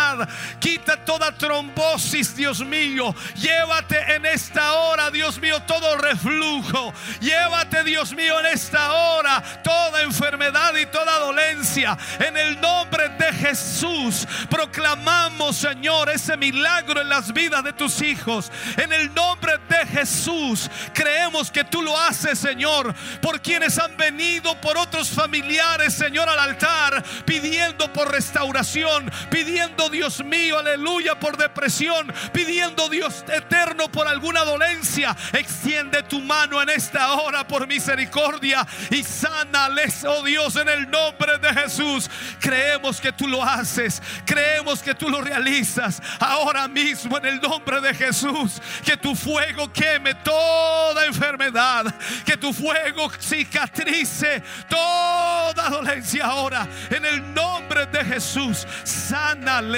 Quita 0.60 1.04
toda 1.04 1.32
trombosis, 1.32 2.34
Dios 2.34 2.60
mío. 2.64 3.14
Llévate 3.34 4.14
en 4.14 4.26
esta 4.26 4.74
hora, 4.74 5.10
Dios 5.10 5.40
mío, 5.40 5.60
todo 5.62 5.96
reflujo. 5.96 6.92
Llévate, 7.20 7.84
Dios 7.84 8.12
mío, 8.12 8.40
en 8.40 8.46
esta 8.46 8.92
hora 8.92 9.42
toda 9.62 10.02
enfermedad 10.02 10.74
y 10.76 10.86
toda 10.86 11.18
dolencia. 11.18 11.96
En 12.18 12.36
el 12.36 12.60
nombre 12.60 13.08
de 13.10 13.32
Jesús 13.32 14.26
proclamamos, 14.48 15.56
Señor, 15.56 16.10
ese 16.10 16.36
milagro 16.36 17.00
en 17.00 17.08
las 17.08 17.32
vidas 17.32 17.64
de 17.64 17.72
tus 17.72 18.02
hijos. 18.02 18.50
En 18.76 18.92
el 18.92 19.12
nombre 19.14 19.58
de 19.68 19.86
Jesús 19.86 20.70
creemos 20.92 21.50
que 21.50 21.64
tú 21.64 21.82
lo 21.82 21.98
haces, 21.98 22.38
Señor, 22.38 22.94
por 23.20 23.40
quienes 23.40 23.78
han 23.78 23.96
venido, 23.96 24.60
por 24.60 24.76
otros 24.76 25.10
familiares, 25.10 25.94
Señor, 25.94 26.28
al 26.28 26.38
altar, 26.38 27.02
pidiendo 27.24 27.92
por 27.92 28.10
restauración, 28.10 29.10
pidiendo 29.30 29.81
Dios 29.88 30.24
mío, 30.24 30.58
aleluya, 30.58 31.18
por 31.18 31.36
depresión, 31.36 32.12
pidiendo 32.32 32.88
Dios 32.88 33.24
eterno 33.28 33.90
por 33.90 34.06
alguna 34.06 34.44
dolencia. 34.44 35.16
Extiende 35.32 36.02
tu 36.02 36.20
mano 36.20 36.60
en 36.62 36.70
esta 36.70 37.12
hora 37.14 37.46
por 37.46 37.66
misericordia 37.66 38.66
y 38.90 39.02
sánales, 39.02 40.04
oh 40.04 40.22
Dios, 40.22 40.56
en 40.56 40.68
el 40.68 40.90
nombre 40.90 41.38
de 41.38 41.52
Jesús. 41.54 42.10
Creemos 42.40 43.00
que 43.00 43.12
tú 43.12 43.26
lo 43.26 43.42
haces, 43.42 44.02
creemos 44.24 44.82
que 44.82 44.94
tú 44.94 45.08
lo 45.08 45.20
realizas 45.20 46.02
ahora 46.20 46.68
mismo 46.68 47.18
en 47.18 47.26
el 47.26 47.40
nombre 47.40 47.80
de 47.80 47.94
Jesús. 47.94 48.60
Que 48.84 48.96
tu 48.96 49.14
fuego 49.14 49.72
queme 49.72 50.14
toda 50.16 51.06
enfermedad, 51.06 51.94
que 52.24 52.36
tu 52.36 52.52
fuego 52.52 53.10
cicatrice 53.20 54.42
toda 54.68 55.68
dolencia 55.70 56.26
ahora 56.26 56.66
en 56.90 57.04
el 57.04 57.34
nombre 57.34 57.86
de 57.86 58.04
Jesús. 58.04 58.66
Sánales 58.84 59.71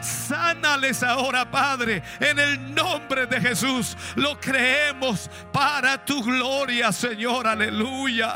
Sánales 0.00 1.02
ahora, 1.02 1.50
Padre, 1.50 2.02
en 2.20 2.38
el 2.38 2.74
nombre 2.74 3.26
de 3.26 3.40
Jesús. 3.40 3.96
Lo 4.16 4.40
creemos 4.40 5.30
para 5.52 6.04
tu 6.04 6.22
gloria, 6.22 6.92
Señor. 6.92 7.46
Aleluya. 7.46 8.34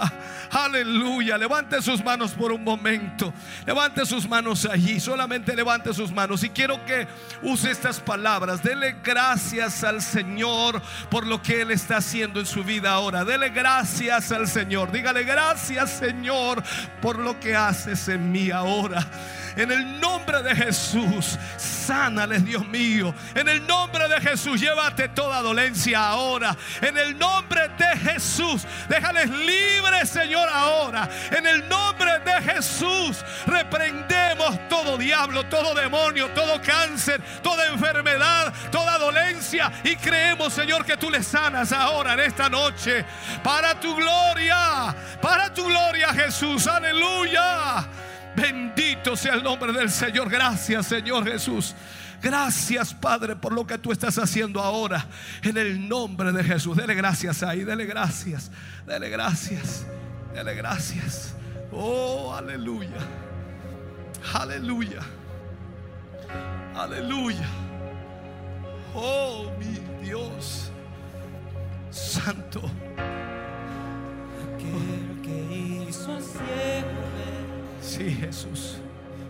Aleluya. 0.51 1.37
Levante 1.37 1.83
sus 1.83 2.03
manos 2.05 2.33
por 2.33 2.53
un 2.53 2.63
momento. 2.63 3.33
Levante 3.67 4.07
sus 4.07 4.29
manos 4.29 4.67
allí. 4.67 5.01
Solamente 5.01 5.55
levante 5.55 5.93
sus 5.93 6.13
manos. 6.13 6.45
Y 6.45 6.51
quiero 6.51 6.85
que 6.85 7.07
use 7.43 7.71
estas 7.71 8.01
palabras. 8.01 8.63
Dele 8.63 8.97
gracias 9.03 9.83
al 9.85 10.01
Señor 10.03 10.81
por 11.11 11.27
lo 11.27 11.43
que 11.43 11.63
Él 11.63 11.71
está 11.71 11.97
haciendo 11.99 12.41
en 12.41 12.47
su 12.47 12.63
vida 12.63 12.91
ahora. 12.91 13.25
Dele 13.25 13.51
gracias 13.51 14.33
al 14.33 14.49
Señor. 14.49 14.93
Dígale 14.93 15.25
gracias, 15.25 15.91
Señor, 15.91 16.63
por 17.01 17.19
lo 17.19 17.39
que 17.41 17.57
haces 17.57 18.09
en 18.09 18.31
mí 18.31 18.51
ahora. 18.51 19.07
En 19.57 19.71
el 19.71 20.01
nombre 20.01 20.43
de 20.43 20.55
Jesús, 20.55 21.39
sánales, 21.57 22.45
Dios 22.45 22.67
mío. 22.67 23.15
En 23.35 23.49
el 23.49 23.67
nombre 23.67 24.09
de 24.09 24.21
Jesús, 24.21 24.61
llévate 24.61 25.09
toda 25.11 25.43
dolencia 25.43 26.09
ahora. 26.09 26.57
En 26.81 26.97
el 26.99 27.17
nombre 27.19 27.69
de 27.79 27.97
Jesús, 27.99 28.67
déjales 28.89 29.31
libres, 29.31 30.11
Señor, 30.11 30.49
ahora. 30.53 31.09
En 31.31 31.47
el 31.47 31.69
nombre 31.69 32.19
de 32.21 32.53
Jesús, 32.53 33.25
reprendemos 33.47 34.69
todo 34.69 34.99
diablo, 34.99 35.45
todo 35.45 35.75
demonio, 35.75 36.31
todo 36.31 36.61
cáncer, 36.61 37.21
toda 37.43 37.67
enfermedad, 37.67 38.53
toda 38.71 38.99
dolencia. 38.99 39.71
Y 39.85 39.97
creemos, 39.97 40.53
Señor, 40.53 40.85
que 40.85 40.97
tú 40.97 41.11
le 41.11 41.23
sanas 41.23 41.73
ahora 41.73 42.15
en 42.15 42.21
esta 42.21 42.49
noche. 42.49 43.05
Para 43.43 43.79
tu 43.79 43.95
gloria, 43.95 44.95
para 45.21 45.53
tu 45.53 45.65
gloria, 45.67 46.13
Jesús. 46.13 46.67
Aleluya. 46.67 47.87
Bendito 48.37 49.17
sea 49.17 49.35
el 49.35 49.43
nombre 49.43 49.73
del 49.73 49.91
Señor. 49.91 50.29
Gracias, 50.29 50.87
Señor 50.87 51.25
Jesús. 51.25 51.75
Gracias, 52.23 52.95
Padre, 52.95 53.37
por 53.37 53.53
lo 53.53 53.67
que 53.67 53.77
tú 53.77 53.93
estás 53.93 54.17
haciendo 54.19 54.61
ahora. 54.61 55.07
En 55.43 55.57
el 55.59 55.89
nombre 55.89 56.33
de 56.33 56.43
Jesús. 56.43 56.77
Dele 56.77 56.95
gracias 56.95 57.43
ahí. 57.43 57.65
Dele 57.65 57.85
gracias. 57.85 58.51
Dele 58.87 59.11
gracias. 59.11 59.87
Dele 60.33 60.55
gracias. 60.55 61.35
Oh, 61.71 62.35
aleluya. 62.35 62.97
Aleluya. 64.33 65.01
Aleluya. 66.75 67.47
Oh, 68.95 69.51
mi 69.59 70.05
Dios. 70.05 70.71
Santo. 71.91 72.63
Sí, 77.97 78.11
Jesús. 78.11 78.79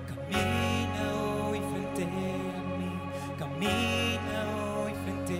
camina 0.08 1.12
hoy 1.46 1.58
frente 1.58 2.02
a 2.02 2.06
mí, 2.06 2.98
camina 3.38 4.56
hoy 4.78 4.92
frente 5.04 5.34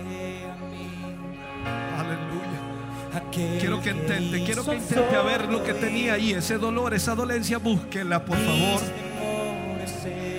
a 0.45 0.55
mí. 0.69 0.85
Aleluya. 1.97 2.59
Aquel 3.15 3.57
Quiero 3.57 3.81
que 3.81 3.89
intente, 3.89 4.43
quiero 4.43 4.63
que 4.63 4.75
intente 4.75 5.15
a 5.15 5.23
ver 5.23 5.45
lo 5.45 5.63
que 5.63 5.73
tenía 5.73 6.13
ahí, 6.13 6.33
ese 6.33 6.59
dolor, 6.59 6.93
esa 6.93 7.15
dolencia, 7.15 7.57
búsquela, 7.57 8.23
por 8.23 8.37
favor. 8.37 8.81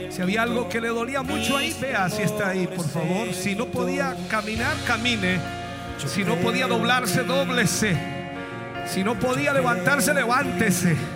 Si 0.09 0.23
había 0.23 0.43
algo 0.43 0.69
que 0.69 0.81
le 0.81 0.89
dolía 0.89 1.23
mucho 1.23 1.57
ahí, 1.57 1.77
vea 1.81 2.09
si 2.09 2.23
está 2.23 2.51
ahí, 2.51 2.69
por 2.69 2.89
favor. 2.89 3.35
Si 3.35 3.57
no 3.57 3.67
podía 3.67 4.15
caminar, 4.31 4.77
camine. 4.87 5.41
Si 6.07 6.23
no 6.23 6.37
podía 6.37 6.69
doblarse, 6.69 7.25
dóblese. 7.25 7.97
Si 8.87 9.03
no 9.03 9.19
podía 9.19 9.53
levantarse, 9.53 10.15
levántese. 10.15 11.16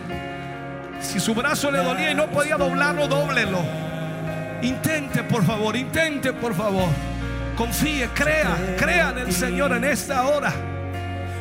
Si 1.11 1.19
su 1.19 1.35
brazo 1.35 1.73
le 1.73 1.83
dolía 1.83 2.13
y 2.13 2.15
no 2.15 2.29
podía 2.29 2.57
doblarlo, 2.57 3.09
dóblelo. 3.09 3.59
Intente, 4.63 5.25
por 5.25 5.45
favor, 5.45 5.75
intente, 5.75 6.33
por 6.33 6.55
favor. 6.55 6.89
Confíe, 7.57 8.09
crea, 8.15 8.77
crea 8.79 9.11
en 9.11 9.19
el 9.19 9.33
Señor 9.33 9.73
en 9.73 9.83
esta 9.83 10.29
hora. 10.29 10.53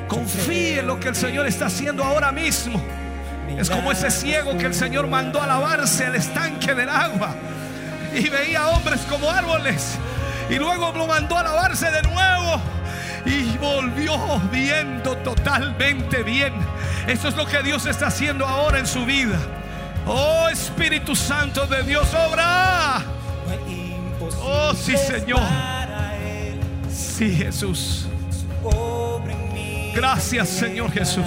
Confíe 0.08 0.80
en 0.80 0.88
lo 0.88 1.00
que 1.00 1.10
el 1.10 1.16
Señor 1.16 1.46
está 1.46 1.68
haciendo 1.68 2.04
ahora 2.04 2.32
mismo. 2.32 2.82
Es 3.60 3.70
como 3.70 3.92
ese 3.92 4.10
ciego 4.10 4.58
que 4.58 4.66
el 4.66 4.74
Señor 4.74 5.06
mandó 5.06 5.40
a 5.40 5.46
lavarse 5.46 6.08
al 6.08 6.16
estanque 6.16 6.74
del 6.74 6.90
agua. 6.90 7.36
Y 8.16 8.28
veía 8.28 8.70
hombres 8.70 9.02
como 9.02 9.30
árboles. 9.30 10.00
Y 10.50 10.56
luego 10.56 10.92
lo 10.98 11.06
mandó 11.06 11.38
a 11.38 11.44
lavarse 11.44 11.92
de 11.92 12.02
nuevo. 12.02 12.60
Y 13.24 13.56
volvió 13.60 14.40
viendo 14.52 15.16
totalmente 15.18 16.24
bien. 16.24 16.54
Eso 17.06 17.28
es 17.28 17.36
lo 17.36 17.46
que 17.46 17.62
Dios 17.62 17.86
está 17.86 18.08
haciendo 18.08 18.48
ahora 18.48 18.80
en 18.80 18.88
su 18.88 19.06
vida. 19.06 19.38
Oh 20.12 20.50
Espíritu 20.50 21.16
Santo 21.16 21.68
de 21.68 21.84
Dios, 21.84 22.08
obra. 22.16 23.04
Oh, 24.42 24.74
sí, 24.74 24.98
Señor. 24.98 25.42
Sí, 26.92 27.36
Jesús. 27.36 28.08
Gracias, 29.94 30.50
Señor 30.50 30.92
Jesús. 30.92 31.26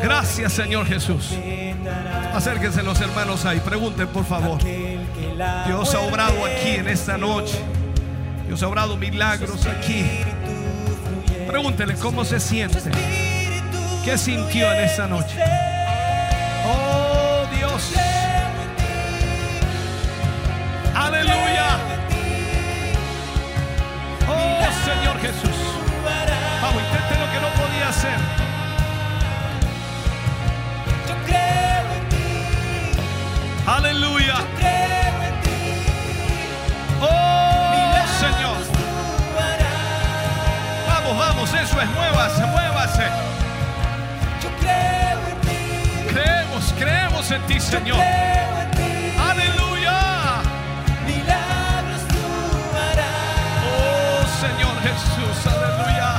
Gracias, 0.00 0.52
Señor 0.52 0.86
Jesús. 0.86 1.32
Acérquense 2.32 2.84
los 2.84 3.00
hermanos 3.00 3.44
ahí. 3.44 3.58
Pregunten, 3.58 4.06
por 4.08 4.24
favor. 4.24 4.62
Dios 4.62 5.94
ha 5.94 6.00
obrado 6.00 6.44
aquí 6.44 6.76
en 6.76 6.86
esta 6.86 7.18
noche. 7.18 7.58
Dios 8.46 8.62
ha 8.62 8.68
obrado 8.68 8.96
milagros 8.96 9.66
aquí. 9.66 10.04
Pregúntele 11.48 11.94
cómo 11.94 12.24
se 12.24 12.38
siente. 12.38 12.78
¿Qué 14.04 14.16
sintió 14.16 14.72
en 14.72 14.84
esa 14.84 15.08
noche? 15.08 15.36
Aleluya. 21.06 21.68
Oh 24.28 24.68
Señor 24.84 25.20
Jesús. 25.20 25.58
Vamos, 26.62 26.82
intente 26.82 27.14
lo 27.20 27.26
que 27.32 27.40
no 27.40 27.48
podía 27.62 27.88
hacer. 27.88 28.18
Yo 31.08 31.14
creo 31.26 31.86
en 31.96 32.08
ti, 32.08 32.26
Aleluya. 33.66 34.34
creo 34.58 35.22
en 35.28 35.40
ti. 35.42 35.60
Oh 37.00 37.94
Señor. 38.20 38.56
Vamos, 40.88 41.18
vamos, 41.18 41.54
eso 41.54 41.80
es. 41.80 41.88
Muévase, 41.90 42.46
muévase. 42.46 43.04
Yo 44.42 44.50
creo 44.60 45.18
en 45.30 45.40
ti, 45.42 46.12
Creemos, 46.12 46.74
creemos 46.76 47.30
en 47.30 47.42
ti, 47.42 47.60
Señor. 47.60 47.98
Jesús, 54.96 55.46
aleluya. 55.46 56.10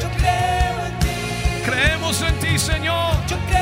Yo 0.00 0.08
creo 0.18 0.86
en 0.86 0.98
ti, 1.00 1.62
Creemos 1.64 2.22
en 2.22 2.38
ti, 2.40 2.58
Señor. 2.58 3.14
yo 3.28 3.36
creo 3.48 3.59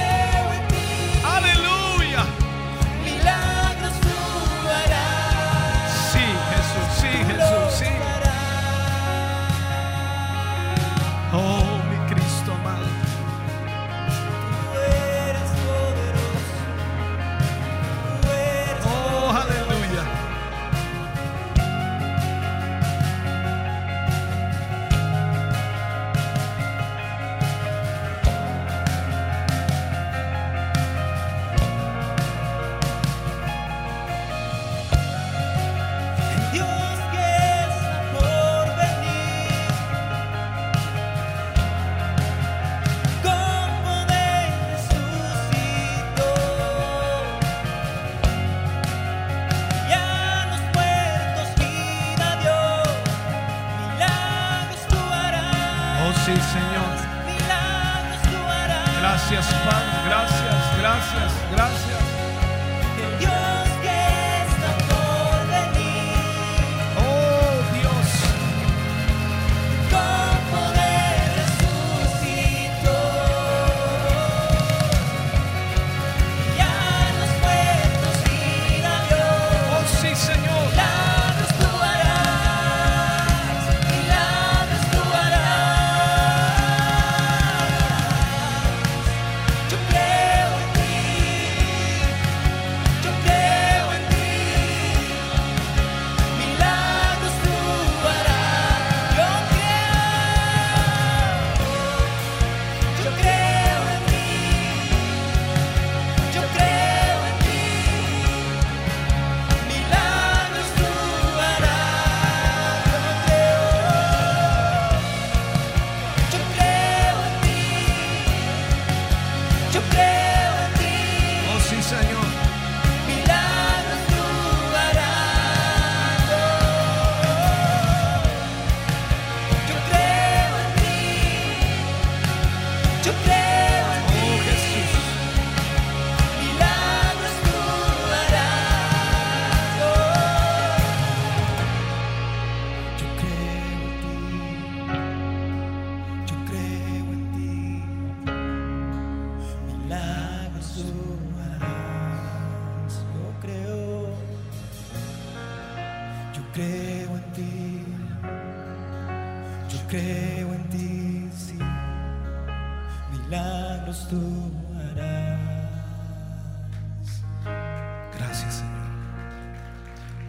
Gracias, 168.17 168.55
Señor. 168.57 168.89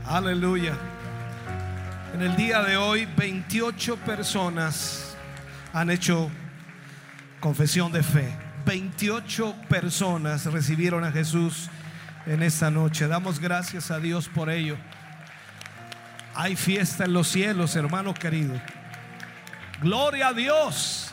Aleluya. 0.05 0.73
En 2.13 2.21
el 2.21 2.35
día 2.37 2.61
de 2.63 2.77
hoy, 2.77 3.05
28 3.17 3.97
personas 3.97 5.17
han 5.73 5.89
hecho 5.89 6.31
confesión 7.41 7.91
de 7.91 8.01
fe. 8.01 8.33
28 8.65 9.55
personas 9.67 10.45
recibieron 10.45 11.03
a 11.03 11.11
Jesús 11.11 11.69
en 12.25 12.43
esta 12.43 12.71
noche. 12.71 13.07
Damos 13.07 13.39
gracias 13.39 13.91
a 13.91 13.99
Dios 13.99 14.29
por 14.29 14.49
ello. 14.49 14.77
Hay 16.33 16.55
fiesta 16.55 17.03
en 17.03 17.13
los 17.13 17.27
cielos, 17.27 17.75
hermanos 17.75 18.17
queridos. 18.17 18.61
Gloria 19.81 20.29
a 20.29 20.33
Dios. 20.33 21.08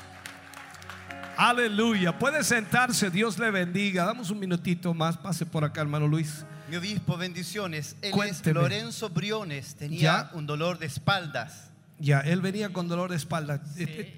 Aleluya. 1.37 2.19
Puede 2.19 2.43
sentarse, 2.45 3.11
Dios 3.11 3.39
le 3.39 3.51
bendiga. 3.51 4.05
Damos 4.05 4.31
un 4.31 4.39
minutito 4.39 4.95
más. 4.95 5.17
Pase 5.17 5.45
por 5.47 5.65
acá, 5.65 5.81
hermano 5.83 6.09
Luis. 6.09 6.45
Mi 6.71 6.77
obispo, 6.77 7.17
bendiciones. 7.17 7.97
Él 8.03 8.11
Cuénteme. 8.11 8.51
es 8.59 8.63
Lorenzo 8.63 9.11
Briones. 9.11 9.75
Tenía 9.77 10.01
Ya. 10.01 10.31
un 10.33 10.47
dolor 10.47 10.79
de 10.79 10.87
espaldas. 10.87 11.71
Ya, 11.99 12.21
él 12.21 12.41
venía 12.41 12.71
con 12.73 12.89
dolor 12.89 13.11
de 13.11 13.17
espalda. 13.17 13.61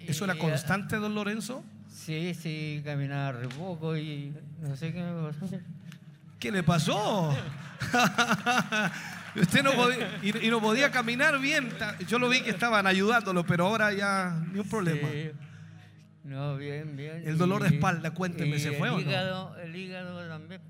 ¿Eso 0.07 0.25
era 0.25 0.37
constante, 0.37 0.97
don 0.97 1.15
Lorenzo? 1.15 1.63
Sí, 1.95 2.35
sí, 2.35 2.81
caminaba 2.85 3.33
re 3.33 3.49
poco 3.49 3.97
y 3.97 4.33
no 4.61 4.77
sé 4.77 4.93
qué 4.93 5.03
me 5.03 5.31
pasó. 5.31 5.61
¿Qué 6.39 6.51
le 6.53 6.63
pasó? 6.63 7.37
Usted 9.37 9.63
no 9.63 9.73
podía, 9.73 10.19
y, 10.23 10.47
y 10.47 10.51
no 10.51 10.61
podía 10.61 10.91
caminar 10.91 11.39
bien. 11.39 11.71
Yo 12.09 12.19
lo 12.19 12.29
vi 12.29 12.41
que 12.43 12.51
estaban 12.51 12.87
ayudándolo, 12.87 13.45
pero 13.45 13.67
ahora 13.67 13.93
ya 13.93 14.43
ni 14.53 14.59
un 14.61 14.69
problema. 14.69 15.09
Sí. 15.09 15.31
No, 16.29 16.57
bien, 16.57 16.95
bien. 16.97 17.23
El 17.25 17.39
dolor 17.39 17.63
de 17.63 17.69
espalda, 17.77 18.11
cuénteme, 18.13 18.59
¿se 18.59 18.73
fue 18.73 18.89
el 18.89 18.95
o 18.95 18.97
no? 18.99 19.03
hígado, 19.03 19.57
El 19.59 19.75
hígado 19.75 20.29
también, 20.29 20.61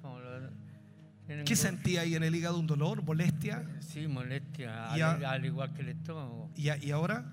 lo- 1.38 1.44
¿Qué 1.44 1.56
sentía 1.56 2.02
ahí 2.02 2.14
en 2.14 2.22
el 2.22 2.34
hígado? 2.34 2.58
¿Un 2.58 2.66
dolor? 2.66 3.02
¿Molestia? 3.02 3.64
Sí, 3.80 4.06
molestia, 4.06 4.90
al, 4.92 5.24
al 5.24 5.44
igual 5.44 5.72
que 5.74 5.82
el 5.82 5.88
estómago. 5.90 6.48
¿Y, 6.56 6.68
a- 6.70 6.76
y 6.82 6.90
ahora? 6.90 7.24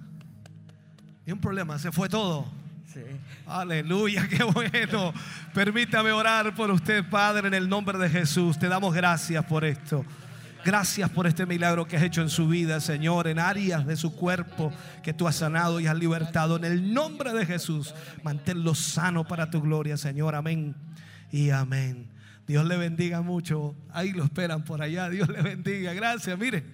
Un 1.27 1.39
problema, 1.39 1.79
se 1.79 1.91
fue 1.91 2.09
todo. 2.09 2.45
Sí. 2.91 3.01
Aleluya, 3.45 4.27
qué 4.29 4.43
bueno. 4.43 5.13
Permítame 5.53 6.11
orar 6.11 6.53
por 6.55 6.71
usted, 6.71 7.03
Padre, 7.09 7.47
en 7.47 7.53
el 7.53 7.69
nombre 7.69 7.97
de 7.97 8.09
Jesús. 8.09 8.57
Te 8.59 8.67
damos 8.67 8.93
gracias 8.93 9.43
por 9.45 9.63
esto. 9.63 10.03
Gracias 10.65 11.11
por 11.11 11.27
este 11.27 11.45
milagro 11.45 11.85
que 11.85 11.95
has 11.95 12.01
hecho 12.01 12.23
en 12.23 12.29
su 12.29 12.47
vida, 12.47 12.79
Señor, 12.79 13.27
en 13.27 13.37
áreas 13.37 13.85
de 13.85 13.95
su 13.95 14.15
cuerpo 14.15 14.73
que 15.03 15.13
tú 15.13 15.27
has 15.27 15.35
sanado 15.35 15.79
y 15.79 15.85
has 15.85 15.95
libertado. 15.95 16.55
En 16.55 16.65
el 16.65 16.91
nombre 16.91 17.33
de 17.33 17.45
Jesús, 17.45 17.93
manténlo 18.23 18.73
sano 18.73 19.27
para 19.27 19.51
tu 19.51 19.61
gloria, 19.61 19.95
Señor. 19.95 20.33
Amén 20.33 20.75
y 21.31 21.51
amén. 21.51 22.09
Dios 22.47 22.65
le 22.65 22.77
bendiga 22.77 23.21
mucho. 23.21 23.75
Ahí 23.91 24.11
lo 24.11 24.23
esperan 24.23 24.63
por 24.63 24.81
allá. 24.81 25.07
Dios 25.07 25.29
le 25.29 25.43
bendiga. 25.43 25.93
Gracias. 25.93 26.35
Mire. 26.35 26.63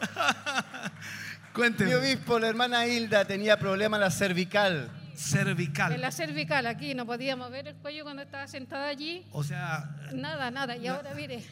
Mi 0.00 1.52
Cuénteme. 1.52 1.94
obispo, 1.94 2.40
la 2.40 2.48
hermana 2.48 2.84
Hilda, 2.88 3.24
tenía 3.24 3.56
problema 3.60 3.96
en 3.96 4.00
la 4.00 4.10
cervical. 4.10 4.90
En 5.18 5.24
Cervical. 5.24 6.00
la 6.00 6.12
cervical, 6.12 6.66
aquí, 6.68 6.94
no 6.94 7.04
podía 7.04 7.34
mover 7.34 7.66
el 7.66 7.74
cuello 7.74 8.04
cuando 8.04 8.22
estaba 8.22 8.46
sentada 8.46 8.86
allí. 8.86 9.26
O 9.32 9.42
sea, 9.42 9.90
Nada, 10.12 10.48
nada. 10.52 10.76
Y 10.76 10.86
ahora, 10.86 11.12
mire, 11.14 11.42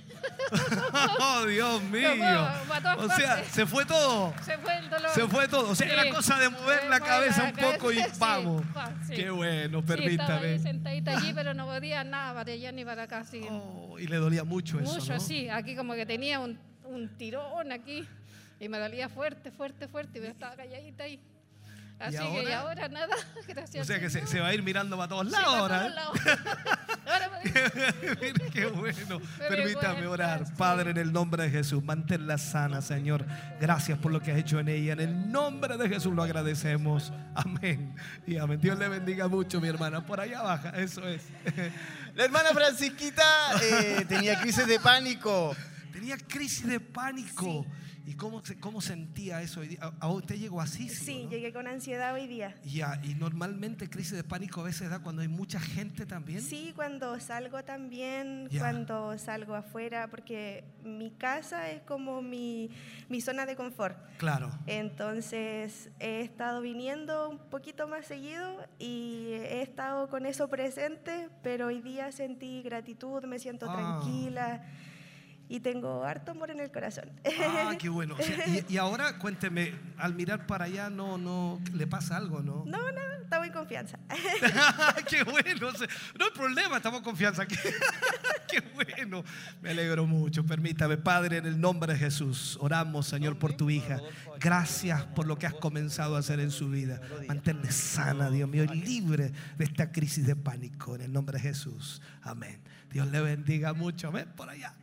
oh 1.20 1.44
Dios 1.46 1.82
mío. 1.84 2.10
O 2.98 3.08
sea, 3.08 3.34
partes. 3.34 3.48
se 3.52 3.66
fue 3.66 3.84
todo. 3.84 4.32
se 4.44 4.56
fue 4.58 4.78
el 4.78 4.88
dolor. 4.88 5.10
Se 5.12 5.26
fue 5.26 5.48
todo. 5.48 5.70
O 5.70 5.74
sea, 5.74 5.86
Sí. 5.88 5.92
era 5.92 6.08
cosa 6.14 6.38
de 6.38 6.48
mover 6.48 6.80
Se 6.82 6.88
la 6.88 7.00
cabeza 7.00 7.42
la 7.42 7.48
un 7.48 7.72
poco 7.72 7.92
y 7.92 7.98
vamos. 8.18 8.62
sí. 9.08 9.14
Qué 9.14 9.30
bueno, 9.30 9.80
Sí, 9.80 9.84
estaba 9.84 9.96
permítame. 10.40 10.58
sentadita 10.60 11.18
allí, 11.18 11.32
pero 11.34 11.52
no 11.52 11.66
podía 11.66 12.04
nada 12.04 12.34
para 12.34 12.52
allá 12.52 12.70
ni 12.72 12.84
para 12.84 13.02
acá. 13.02 13.24
Sí. 13.24 13.40
Oh, 13.50 13.98
y 13.98 14.06
le 14.06 14.16
dolía 14.16 14.44
mucho 14.44 14.78
eso. 14.78 14.94
Mucho, 14.94 15.14
¿no? 15.14 15.20
sí. 15.20 15.48
Aquí 15.48 15.74
como 15.74 15.94
que 15.94 16.06
tenía 16.06 16.38
un, 16.38 16.56
un 16.84 17.08
tirón 17.18 17.72
aquí. 17.72 18.06
Y 18.60 18.68
me 18.68 18.78
dolía 18.78 19.08
fuerte, 19.08 19.50
fuerte, 19.50 19.88
fuerte. 19.88 20.18
Y 20.18 20.22
yo 20.22 20.28
estaba 20.28 20.54
calladita 20.56 21.04
ahí. 21.04 21.20
Así 21.98 22.16
que 22.18 22.22
y 22.22 22.26
ahora? 22.26 22.60
ahora 22.60 22.88
nada. 22.88 23.16
Gracias. 23.48 23.82
O 23.82 23.84
sea 23.86 23.98
que 23.98 24.10
se, 24.10 24.40
va 24.40 24.48
a 24.48 24.54
ir 24.54 24.62
mirando 24.62 24.96
para 24.96 25.08
todos 25.08 25.26
Sí, 25.26 25.32
lados 25.32 25.68
para 25.68 25.80
ahora. 25.80 25.94
todos 25.94 26.20
¿eh? 26.20 26.28
lados. 26.34 26.76
Ahora 27.06 27.30
qué 28.52 28.66
bueno. 28.66 29.20
Permítame 29.38 30.06
orar. 30.08 30.44
sí. 30.44 30.52
Padre, 30.56 30.90
en 30.90 30.96
el 30.96 31.12
nombre 31.12 31.44
de 31.44 31.50
Jesús, 31.50 31.82
manténla 31.84 32.36
sana, 32.36 32.82
Señor. 32.82 33.24
Gracias 33.60 33.96
por 33.98 34.10
lo 34.10 34.20
que 34.20 34.32
has 34.32 34.38
hecho 34.38 34.58
en 34.58 34.68
ella. 34.68 34.94
En 34.94 35.00
el 35.00 35.30
nombre 35.30 35.76
de 35.76 35.88
Jesús 35.88 36.12
lo 36.12 36.24
agradecemos. 36.24 37.12
Amén. 37.34 37.94
Y 38.26 38.36
amén. 38.38 38.60
Dios 38.60 38.76
le 38.76 38.88
bendiga 38.88 39.28
mucho, 39.28 39.60
mi 39.60 39.68
hermana. 39.68 40.04
Por 40.04 40.18
allá 40.20 40.42
baja, 40.42 40.70
eso 40.70 41.06
es. 41.06 41.22
La 42.14 42.24
hermana 42.24 42.50
Francisquita 42.50 43.22
eh, 43.62 44.04
tenía 44.08 44.40
crisis 44.40 44.66
de 44.66 44.80
pánico. 44.80 45.54
Tenía 45.92 46.16
crisis 46.18 46.66
de 46.66 46.80
pánico. 46.80 47.64
¿Y 48.08 48.14
cómo, 48.14 48.40
cómo 48.60 48.80
sentía 48.80 49.42
eso 49.42 49.60
hoy 49.60 49.68
día? 49.68 49.80
¿A 49.82 49.92
a 50.06 50.08
usted 50.10 50.36
llegó 50.36 50.60
así? 50.60 50.88
Sí, 50.88 51.24
¿no? 51.24 51.30
llegué 51.30 51.52
con 51.52 51.66
ansiedad 51.66 52.14
hoy 52.14 52.28
día. 52.28 52.54
Ya, 52.64 53.00
y 53.02 53.14
normalmente 53.16 53.90
crisis 53.90 54.12
de 54.12 54.22
pánico 54.22 54.60
a 54.60 54.64
veces 54.64 54.88
da 54.90 55.00
cuando 55.00 55.22
hay 55.22 55.28
mucha 55.28 55.58
gente 55.58 56.06
también. 56.06 56.40
Sí, 56.40 56.72
cuando 56.76 57.18
salgo 57.18 57.64
también, 57.64 58.48
Ya. 58.48 58.60
cuando 58.60 59.18
salgo 59.18 59.56
afuera, 59.56 60.06
porque 60.08 60.62
mi 60.84 61.10
casa 61.10 61.68
es 61.68 61.82
como 61.82 62.22
mi, 62.22 62.70
mi 63.08 63.20
zona 63.20 63.44
de 63.44 63.56
confort. 63.56 63.98
Claro. 64.18 64.50
Entonces 64.66 65.90
he 65.98 66.20
estado 66.20 66.60
viniendo 66.60 67.28
un 67.28 67.38
poquito 67.38 67.88
más 67.88 68.06
seguido 68.06 68.64
y 68.78 69.30
he 69.32 69.62
estado 69.62 70.08
con 70.08 70.26
eso 70.26 70.46
presente, 70.48 71.28
pero 71.42 71.66
hoy 71.66 71.82
día 71.82 72.12
sentí 72.12 72.62
gratitud, 72.62 73.24
me 73.24 73.40
siento 73.40 73.66
Ah. 73.68 74.00
tranquila 74.00 74.64
y 75.48 75.60
tengo 75.60 76.04
harto 76.04 76.32
amor 76.32 76.50
en 76.50 76.60
el 76.60 76.70
corazón. 76.70 77.10
Ah, 77.40 77.74
qué 77.78 77.88
bueno. 77.88 78.16
O 78.18 78.22
sea, 78.22 78.46
y, 78.48 78.64
y 78.74 78.76
ahora 78.76 79.18
cuénteme, 79.18 79.74
al 79.98 80.14
mirar 80.14 80.46
para 80.46 80.64
allá 80.64 80.90
no, 80.90 81.18
no, 81.18 81.60
le 81.72 81.86
pasa 81.86 82.16
algo, 82.16 82.40
¿no? 82.42 82.64
No, 82.66 82.92
no, 82.92 83.00
estamos 83.22 83.46
en 83.46 83.52
confianza. 83.52 83.98
qué 85.08 85.22
bueno. 85.24 85.72
no 86.18 86.24
hay 86.24 86.30
problema, 86.34 86.76
estamos 86.76 86.98
en 86.98 87.04
confianza. 87.04 87.46
Qué, 87.46 87.56
qué 88.48 88.60
bueno. 88.74 89.24
Me 89.60 89.70
alegro 89.70 90.06
mucho. 90.06 90.44
Permítame, 90.44 90.96
Padre, 90.96 91.38
en 91.38 91.46
el 91.46 91.60
nombre 91.60 91.92
de 91.92 91.98
Jesús, 91.98 92.56
oramos, 92.60 93.06
Señor, 93.06 93.38
por 93.38 93.54
tu 93.54 93.70
hija. 93.70 94.00
Gracias 94.40 95.04
por 95.06 95.26
lo 95.26 95.38
que 95.38 95.46
has 95.46 95.54
comenzado 95.54 96.16
a 96.16 96.20
hacer 96.20 96.40
en 96.40 96.50
su 96.50 96.70
vida. 96.70 97.00
Manténle 97.28 97.70
sana, 97.72 98.30
Dios 98.30 98.48
mío, 98.48 98.64
y 98.64 98.68
libre 98.68 99.32
de 99.56 99.64
esta 99.64 99.90
crisis 99.90 100.26
de 100.26 100.36
pánico. 100.36 100.94
En 100.94 101.02
el 101.02 101.12
nombre 101.12 101.38
de 101.38 101.42
Jesús. 101.42 102.00
Amén. 102.22 102.60
Dios 102.90 103.08
le 103.08 103.20
bendiga 103.20 103.72
mucho. 103.72 104.08
Amén. 104.08 104.28
Por 104.36 104.48
allá. 104.48 104.74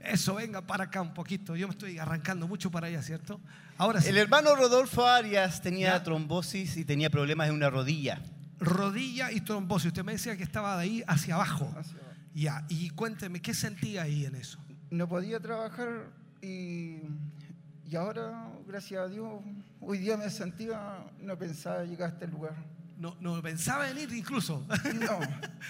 Eso, 0.00 0.34
venga 0.34 0.62
para 0.62 0.84
acá 0.84 1.02
un 1.02 1.12
poquito. 1.14 1.54
Yo 1.56 1.68
me 1.68 1.72
estoy 1.72 1.98
arrancando 1.98 2.48
mucho 2.48 2.70
para 2.70 2.86
allá, 2.86 3.02
¿cierto? 3.02 3.40
Ahora 3.76 4.00
sí. 4.00 4.08
El 4.08 4.16
hermano 4.16 4.54
Rodolfo 4.56 5.06
Arias 5.06 5.60
tenía 5.60 5.90
Ya. 5.92 6.02
trombosis 6.02 6.76
y 6.78 6.84
tenía 6.84 7.10
problemas 7.10 7.48
en 7.48 7.54
una 7.54 7.68
rodilla. 7.70 8.20
rodilla 8.58 9.30
y 9.32 9.40
trombosis. 9.40 9.88
Usted 9.88 10.04
me 10.04 10.12
decía 10.12 10.36
que 10.36 10.42
estaba 10.42 10.76
de 10.76 10.82
ahí 10.82 11.04
hacia 11.06 11.34
abajo. 11.34 11.74
Ya, 12.34 12.64
y 12.68 12.90
cuénteme, 12.90 13.40
¿qué 13.40 13.54
sentía 13.54 14.02
ahí 14.02 14.24
en 14.26 14.36
eso? 14.36 14.58
no 14.90 15.08
podía 15.08 15.38
trabajar 15.38 16.10
y, 16.42 16.98
y 17.88 17.94
ahora, 17.96 18.50
gracias 18.66 19.00
a 19.00 19.06
Dios, 19.08 19.40
hoy 19.80 19.98
día 19.98 20.16
me 20.16 20.28
sentía, 20.30 21.04
no 21.22 21.38
pensaba 21.38 21.84
llegar 21.84 22.10
a 22.10 22.12
este 22.14 22.26
lugar. 22.26 22.54
No, 23.00 23.16
no 23.20 23.40
pensaba 23.40 23.86
venir 23.86 24.12
incluso. 24.12 24.64
No, 24.94 25.18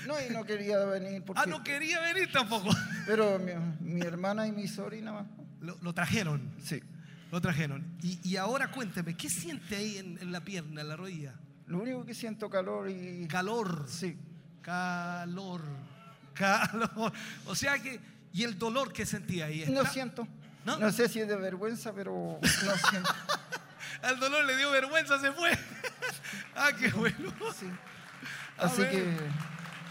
no, 0.06 0.14
y 0.20 0.32
no 0.32 0.44
quería 0.44 0.84
venir 0.84 1.22
porque... 1.26 1.40
ah, 1.42 1.46
no 1.46 1.62
quería 1.62 2.00
venir 2.00 2.30
tampoco. 2.32 2.68
Pero 3.06 3.38
mi, 3.38 3.52
mi 3.80 4.00
hermana 4.00 4.46
y 4.48 4.52
mi 4.52 4.66
sobrina. 4.66 5.24
Lo, 5.60 5.78
lo 5.80 5.94
trajeron, 5.94 6.52
Sí. 6.62 6.82
lo 7.30 7.40
trajeron. 7.40 7.96
Y, 8.02 8.18
y 8.28 8.36
ahora 8.36 8.72
cuénteme, 8.72 9.16
¿qué 9.16 9.30
siente 9.30 9.76
ahí 9.76 9.98
en, 9.98 10.18
en 10.20 10.32
la 10.32 10.40
pierna, 10.40 10.80
en 10.80 10.88
la 10.88 10.96
rodilla? 10.96 11.34
Lo 11.68 11.78
único 11.78 12.04
que 12.04 12.14
siento 12.14 12.50
calor 12.50 12.90
y... 12.90 13.28
Calor. 13.28 13.86
Sí. 13.88 14.18
Calor. 14.60 15.62
Calor. 16.34 17.12
O 17.46 17.54
sea 17.54 17.78
que, 17.80 18.00
¿y 18.32 18.42
el 18.42 18.58
dolor 18.58 18.92
que 18.92 19.06
sentía 19.06 19.46
ahí? 19.46 19.64
No 19.68 19.82
¿Está? 19.82 19.92
siento. 19.92 20.26
¿No? 20.64 20.78
¿No? 20.78 20.90
sé 20.90 21.08
si 21.08 21.20
es 21.20 21.28
de 21.28 21.36
vergüenza, 21.36 21.92
pero 21.92 22.40
no 22.42 22.88
siento. 22.90 23.10
Al 24.02 24.18
dolor 24.18 24.44
le 24.44 24.56
dio 24.56 24.70
vergüenza, 24.70 25.18
se 25.18 25.32
fue. 25.32 25.50
ah, 26.56 26.70
qué 26.78 26.88
bueno. 26.90 27.32
Sí. 27.54 27.66
Así 28.58 28.82
que 28.82 29.16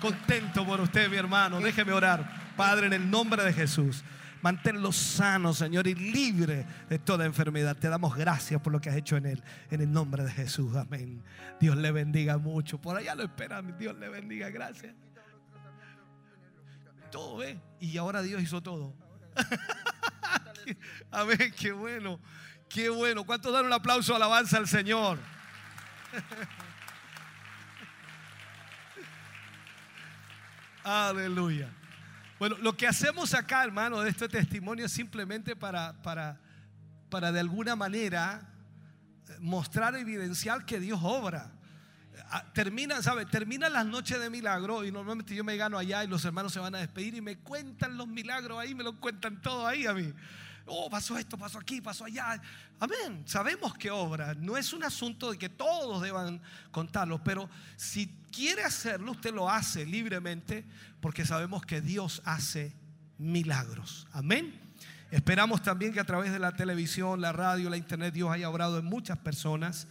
Contento 0.01 0.65
por 0.65 0.79
usted, 0.79 1.09
mi 1.09 1.17
hermano. 1.17 1.59
Déjeme 1.59 1.91
orar. 1.91 2.55
Padre, 2.55 2.87
en 2.87 2.93
el 2.93 3.09
nombre 3.09 3.43
de 3.43 3.53
Jesús. 3.53 4.03
Manténlo 4.41 4.93
sano, 4.93 5.53
Señor, 5.53 5.87
y 5.87 5.95
libre 5.95 6.65
de 6.87 6.99
toda 6.99 7.25
enfermedad. 7.25 7.75
Te 7.75 7.89
damos 7.89 8.15
gracias 8.15 8.61
por 8.61 8.71
lo 8.71 8.79
que 8.79 8.89
has 8.89 8.95
hecho 8.95 9.17
en 9.17 9.25
él. 9.25 9.43
En 9.69 9.81
el 9.81 9.91
nombre 9.91 10.23
de 10.23 10.31
Jesús. 10.31 10.75
Amén. 10.77 11.21
Dios 11.59 11.75
le 11.75 11.91
bendiga 11.91 12.37
mucho. 12.37 12.79
Por 12.79 12.95
allá 12.95 13.15
lo 13.15 13.23
esperan. 13.23 13.77
Dios 13.77 13.97
le 13.97 14.07
bendiga. 14.07 14.49
Gracias. 14.49 14.95
Todo, 17.11 17.37
¿ve? 17.37 17.59
Y 17.81 17.97
ahora 17.97 18.21
Dios 18.21 18.41
hizo 18.41 18.61
todo. 18.61 18.93
Amén. 21.11 21.53
Qué 21.57 21.73
bueno. 21.73 22.21
Qué 22.69 22.89
bueno. 22.89 23.25
¿Cuántos 23.25 23.51
dan 23.51 23.65
un 23.65 23.73
aplauso, 23.73 24.15
alabanza 24.15 24.57
al 24.57 24.67
Señor? 24.67 25.17
Aleluya. 30.83 31.69
Bueno, 32.38 32.57
lo 32.61 32.77
que 32.77 32.88
hacemos 32.88 33.33
acá, 33.33 33.64
hermano, 33.64 34.01
de 34.01 34.11
este 34.11 34.30
testimonio 34.30 34.85
es 34.85 34.91
simplemente 34.91 35.56
para, 35.56 35.99
para, 36.03 36.39
para 37.09 37.31
de 37.31 37.39
alguna 37.39 37.75
manera 37.75 38.48
eh, 39.27 39.35
mostrar, 39.39 39.95
evidenciar 39.95 40.64
que 40.65 40.80
Dios 40.80 40.99
obra. 41.01 41.51
Ah, 42.30 42.45
Termina, 42.53 43.01
¿sabe? 43.01 43.25
Terminan 43.25 43.73
las 43.73 43.88
noches 43.88 44.19
de 44.19 44.30
milagro 44.30 44.85
y 44.85 44.91
normalmente 44.91 45.33
yo 45.33 45.43
me 45.43 45.57
gano 45.57 45.80
allá 45.80 46.03
y 46.03 46.07
los 46.07 46.23
hermanos 46.23 46.53
se 46.53 46.59
van 46.59 46.75
a 46.75 46.77
despedir 46.77 47.15
y 47.15 47.22
me 47.22 47.39
cuentan 47.39 47.98
los 47.98 48.07
milagros 48.07 48.59
ahí, 48.59 48.75
me 48.75 48.83
lo 48.83 48.99
cuentan 48.99 49.41
todo 49.41 49.65
ahí 49.65 49.88
a 49.88 49.93
mí. 49.93 50.14
Oh, 50.69 50.89
pasó 50.89 51.17
esto, 51.17 51.38
pasó 51.38 51.59
aquí, 51.59 51.81
pasó 51.81 52.06
allá. 52.06 52.41
Amén. 52.80 53.23
Sabemos 53.25 53.73
que 53.75 53.91
obra. 53.91 54.33
No 54.35 54.56
es 54.56 54.72
un 54.73 54.83
asunto 54.83 55.31
de 55.31 55.38
que 55.38 55.49
todos 55.49 56.01
deban 56.01 56.41
contarlo, 56.72 57.23
pero 57.23 57.49
si 57.75 58.07
quiere 58.31 58.64
hacerlo, 58.64 59.11
usted 59.11 59.33
lo 59.33 59.49
hace 59.49 59.85
libremente 59.85 60.65
porque 61.01 61.25
sabemos 61.25 61.65
que 61.65 61.81
Dios 61.81 62.22
hace 62.25 62.73
milagros. 63.17 64.07
Amén. 64.11 64.59
Esperamos 65.11 65.64
también 65.64 65.91
que 65.91 65.99
a 65.99 66.06
través 66.06 66.31
de 66.31 66.39
la 66.39 66.56
televisión, 66.56 67.19
la 67.19 67.31
radio, 67.31 67.69
la 67.69 67.77
internet, 67.77 68.14
Dios 68.14 68.31
haya 68.31 68.49
obrado 68.49 68.77
en 68.77 68.85
muchas 68.85 69.17
personas. 69.17 69.88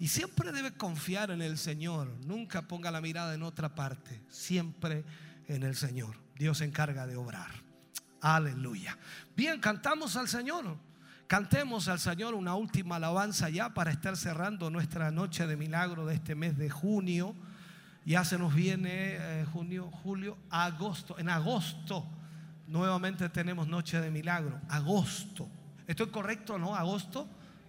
Y 0.00 0.08
siempre 0.08 0.50
debe 0.50 0.72
confiar 0.72 1.30
en 1.30 1.42
el 1.42 1.58
Señor. 1.58 2.08
Nunca 2.26 2.62
ponga 2.62 2.90
la 2.90 3.00
mirada 3.00 3.34
en 3.34 3.42
otra 3.42 3.74
parte. 3.74 4.20
Siempre 4.28 5.04
en 5.46 5.62
el 5.62 5.76
Señor. 5.76 6.16
Dios 6.36 6.58
se 6.58 6.64
encarga 6.64 7.06
de 7.06 7.16
obrar. 7.16 7.69
Aleluya. 8.20 8.96
Bien, 9.36 9.60
cantamos 9.60 10.16
al 10.16 10.28
Señor. 10.28 10.76
Cantemos 11.26 11.88
al 11.88 12.00
Señor 12.00 12.34
una 12.34 12.56
última 12.56 12.96
alabanza 12.96 13.48
ya 13.48 13.72
para 13.72 13.92
estar 13.92 14.16
cerrando 14.16 14.68
nuestra 14.68 15.10
noche 15.10 15.46
de 15.46 15.56
milagro 15.56 16.04
de 16.04 16.14
este 16.16 16.34
mes 16.34 16.58
de 16.58 16.68
junio. 16.68 17.34
Ya 18.04 18.24
se 18.24 18.36
nos 18.36 18.54
viene 18.54 18.90
eh, 18.92 19.46
junio, 19.52 19.90
julio, 20.02 20.36
agosto. 20.50 21.18
En 21.18 21.28
agosto 21.28 22.04
nuevamente 22.66 23.28
tenemos 23.28 23.68
noche 23.68 24.00
de 24.00 24.10
milagro. 24.10 24.60
Agosto. 24.68 25.48
¿Estoy 25.86 26.08
correcto, 26.08 26.58
no? 26.58 26.74
¿Agosto? 26.74 27.28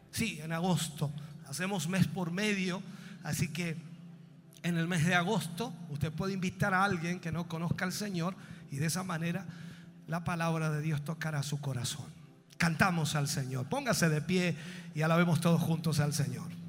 Sí, 0.09 0.39
en 0.41 0.51
agosto. 0.51 1.11
Hacemos 1.47 1.87
mes 1.87 2.07
por 2.07 2.31
medio. 2.31 2.81
Así 3.23 3.49
que 3.49 3.77
en 4.63 4.77
el 4.77 4.87
mes 4.87 5.05
de 5.05 5.15
agosto 5.15 5.73
usted 5.89 6.11
puede 6.11 6.33
invitar 6.33 6.73
a 6.73 6.83
alguien 6.83 7.19
que 7.19 7.31
no 7.31 7.47
conozca 7.47 7.85
al 7.85 7.93
Señor 7.93 8.35
y 8.71 8.77
de 8.77 8.87
esa 8.87 9.03
manera 9.03 9.45
la 10.11 10.25
palabra 10.25 10.69
de 10.69 10.81
Dios 10.81 11.05
tocará 11.05 11.41
su 11.41 11.61
corazón. 11.61 12.03
Cantamos 12.57 13.15
al 13.15 13.29
Señor. 13.29 13.69
Póngase 13.69 14.09
de 14.09 14.21
pie 14.21 14.57
y 14.93 15.03
alabemos 15.03 15.39
todos 15.39 15.61
juntos 15.61 16.01
al 16.01 16.11
Señor. 16.11 16.60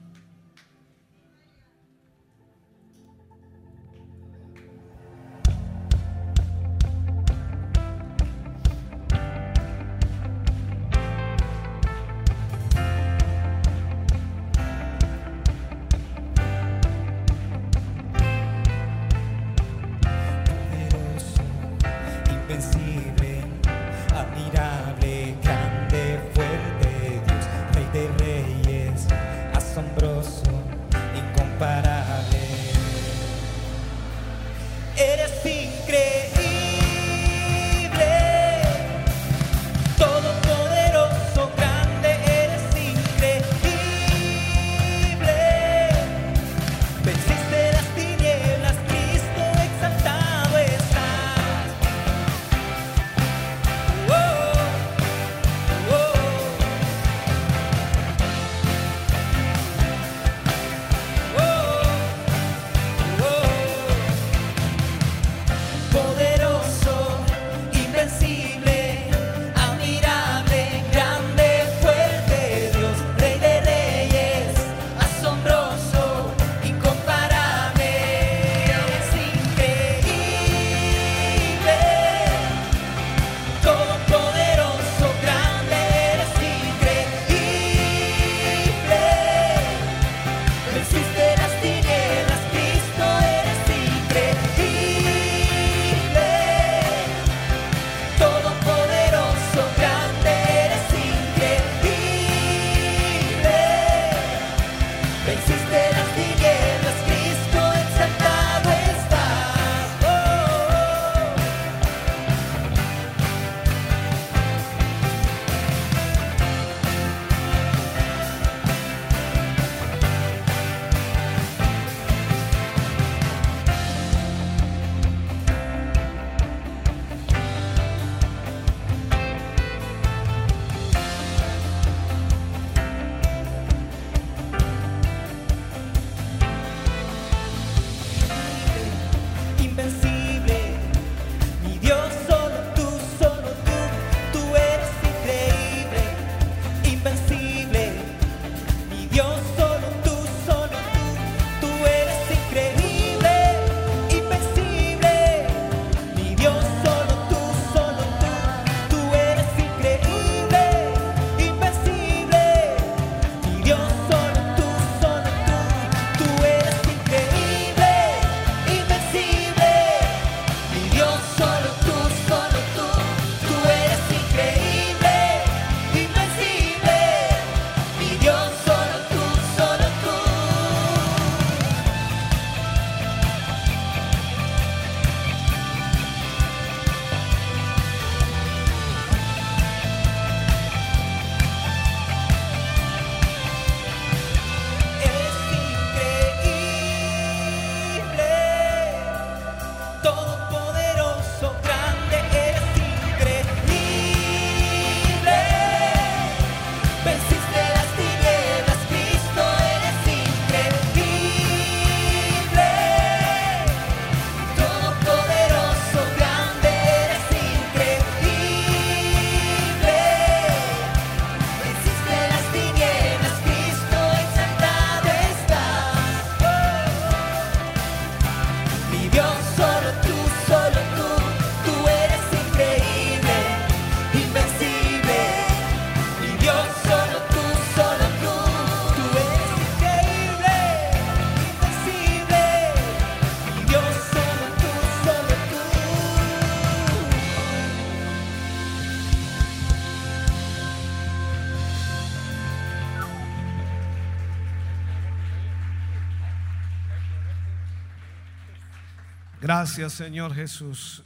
Gracias, 259.63 259.93
Señor 259.93 260.35
Jesús. 260.35 261.05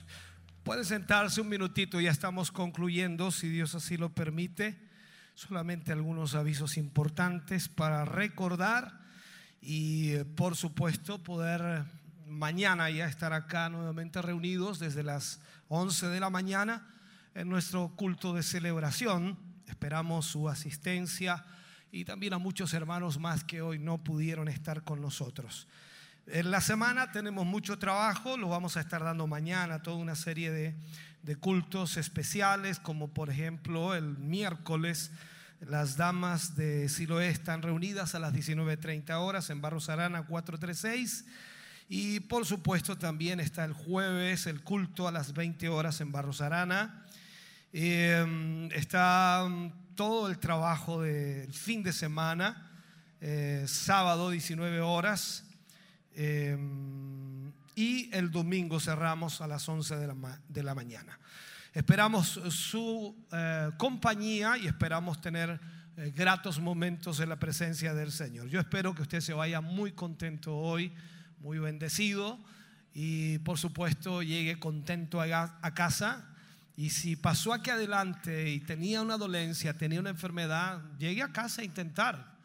Pueden 0.65 0.87
sentarse 0.87 1.43
un 1.43 1.49
minutito, 1.51 2.01
ya 2.01 2.11
estamos 2.11 2.51
concluyendo, 2.51 3.31
si 3.31 3.51
Dios 3.51 3.75
así 3.75 3.99
lo 3.99 4.15
permite. 4.15 4.79
Solamente 5.35 5.93
algunos 5.93 6.35
avisos 6.35 6.79
importantes 6.79 7.69
para 7.69 8.07
recordar 8.07 8.99
y, 9.61 10.13
eh, 10.13 10.25
por 10.25 10.57
supuesto, 10.57 11.23
poder 11.23 11.85
mañana 12.25 12.89
ya 12.89 13.07
estar 13.07 13.35
acá 13.35 13.69
nuevamente 13.69 14.23
reunidos 14.23 14.79
desde 14.79 15.03
las 15.03 15.39
11 15.69 16.07
de 16.07 16.21
la 16.21 16.31
mañana 16.31 16.95
en 17.35 17.51
nuestro 17.51 17.95
culto 17.95 18.33
de 18.33 18.43
celebración. 18.43 19.37
Esperamos 19.67 20.25
su 20.25 20.49
asistencia 20.49 21.45
y 21.93 22.07
también 22.07 22.33
a 22.33 22.39
muchos 22.39 22.73
hermanos 22.73 23.19
más 23.19 23.45
que 23.45 23.61
hoy 23.61 23.79
no 23.79 24.03
pudieron 24.03 24.49
estar 24.49 24.83
con 24.83 25.03
nosotros. 25.03 25.69
En 26.29 26.51
la 26.51 26.61
semana 26.61 27.13
tenemos 27.13 27.47
mucho 27.47 27.79
trabajo, 27.79 28.37
lo 28.37 28.49
vamos 28.49 28.77
a 28.77 28.81
estar 28.81 29.05
dando 29.05 29.29
mañana, 29.29 29.83
toda 29.83 29.99
una 29.99 30.17
serie 30.17 30.51
de, 30.51 31.37
cultos 31.37 31.97
especiales, 31.97 32.81
como 32.81 33.15
por 33.15 33.31
ejemplo 33.31 33.95
el 33.95 34.19
miércoles 34.19 35.13
las 35.61 35.97
damas 35.97 36.57
de 36.57 36.89
Siloé 36.89 37.29
están 37.29 37.63
reunidas 37.63 38.17
a 38.17 38.19
las 38.19 38.33
19.30 38.33 39.11
horas 39.21 39.51
en 39.51 39.61
Barros 39.61 39.89
Arana 39.89 40.27
436. 40.27 41.27
Y 41.89 42.19
por 42.21 42.45
supuesto 42.45 42.99
también 42.99 43.39
está 43.39 43.65
el 43.65 43.73
jueves 43.73 44.49
el 44.49 44.63
culto 44.63 45.07
a 45.07 45.13
las 45.13 45.33
20 45.33 45.69
horas 45.69 46.01
en 46.01 46.11
Barros 46.11 46.41
Arana. 46.41 47.07
Eh, 47.73 48.69
está 48.75 49.47
mm, 49.49 49.95
todo 49.95 50.29
el 50.29 50.39
trabajo 50.39 51.03
del 51.03 51.53
fin 51.53 51.85
de 51.85 51.93
semana, 51.93 52.73
eh, 53.21 53.65
sábado 53.69 54.31
19 54.31 54.81
horas. 54.81 55.46
Eh, 56.17 56.57
y 57.75 58.09
el 58.13 58.31
domingo 58.31 58.81
cerramos 58.81 59.43
a 59.43 59.47
las 59.47 59.69
11 59.69 59.97
de 59.97 60.07
la, 60.07 60.41
de 60.49 60.63
la 60.63 60.75
mañana. 60.75 61.19
Esperamos 61.75 62.41
su 62.49 63.15
eh, 63.31 63.71
compañía 63.77 64.57
y 64.57 64.67
esperamos 64.67 65.21
tener 65.21 65.61
eh, 65.99 66.11
gratos 66.17 66.59
momentos 66.59 67.21
en 67.21 67.29
la 67.29 67.39
presencia 67.39 67.93
del 67.93 68.11
Señor. 68.11 68.49
Yo 68.49 68.61
espero 68.61 68.95
que 68.95 69.03
usted 69.03 69.21
se 69.21 69.35
vaya 69.35 69.61
muy 69.61 69.93
contento 69.93 70.57
hoy, 70.57 70.91
muy 71.39 71.59
bendecido 71.59 72.39
y 72.95 73.39
por 73.41 73.59
supuesto 73.59 74.23
llegue 74.23 74.59
contento 74.59 75.21
a, 75.21 75.59
a 75.61 75.75
casa. 75.75 76.35
Y 76.79 76.89
si 76.89 77.15
pasó 77.15 77.53
aquí 77.53 77.69
adelante 77.69 78.51
y 78.51 78.61
tenía 78.61 79.03
una 79.03 79.19
dolencia, 79.19 79.75
tenía 79.75 80.01
una 80.01 80.11
enfermedad, 80.11 80.83
llegue 80.99 81.23
a 81.23 81.33
casa 81.33 81.61
a 81.61 81.65
intentar. 81.67 82.39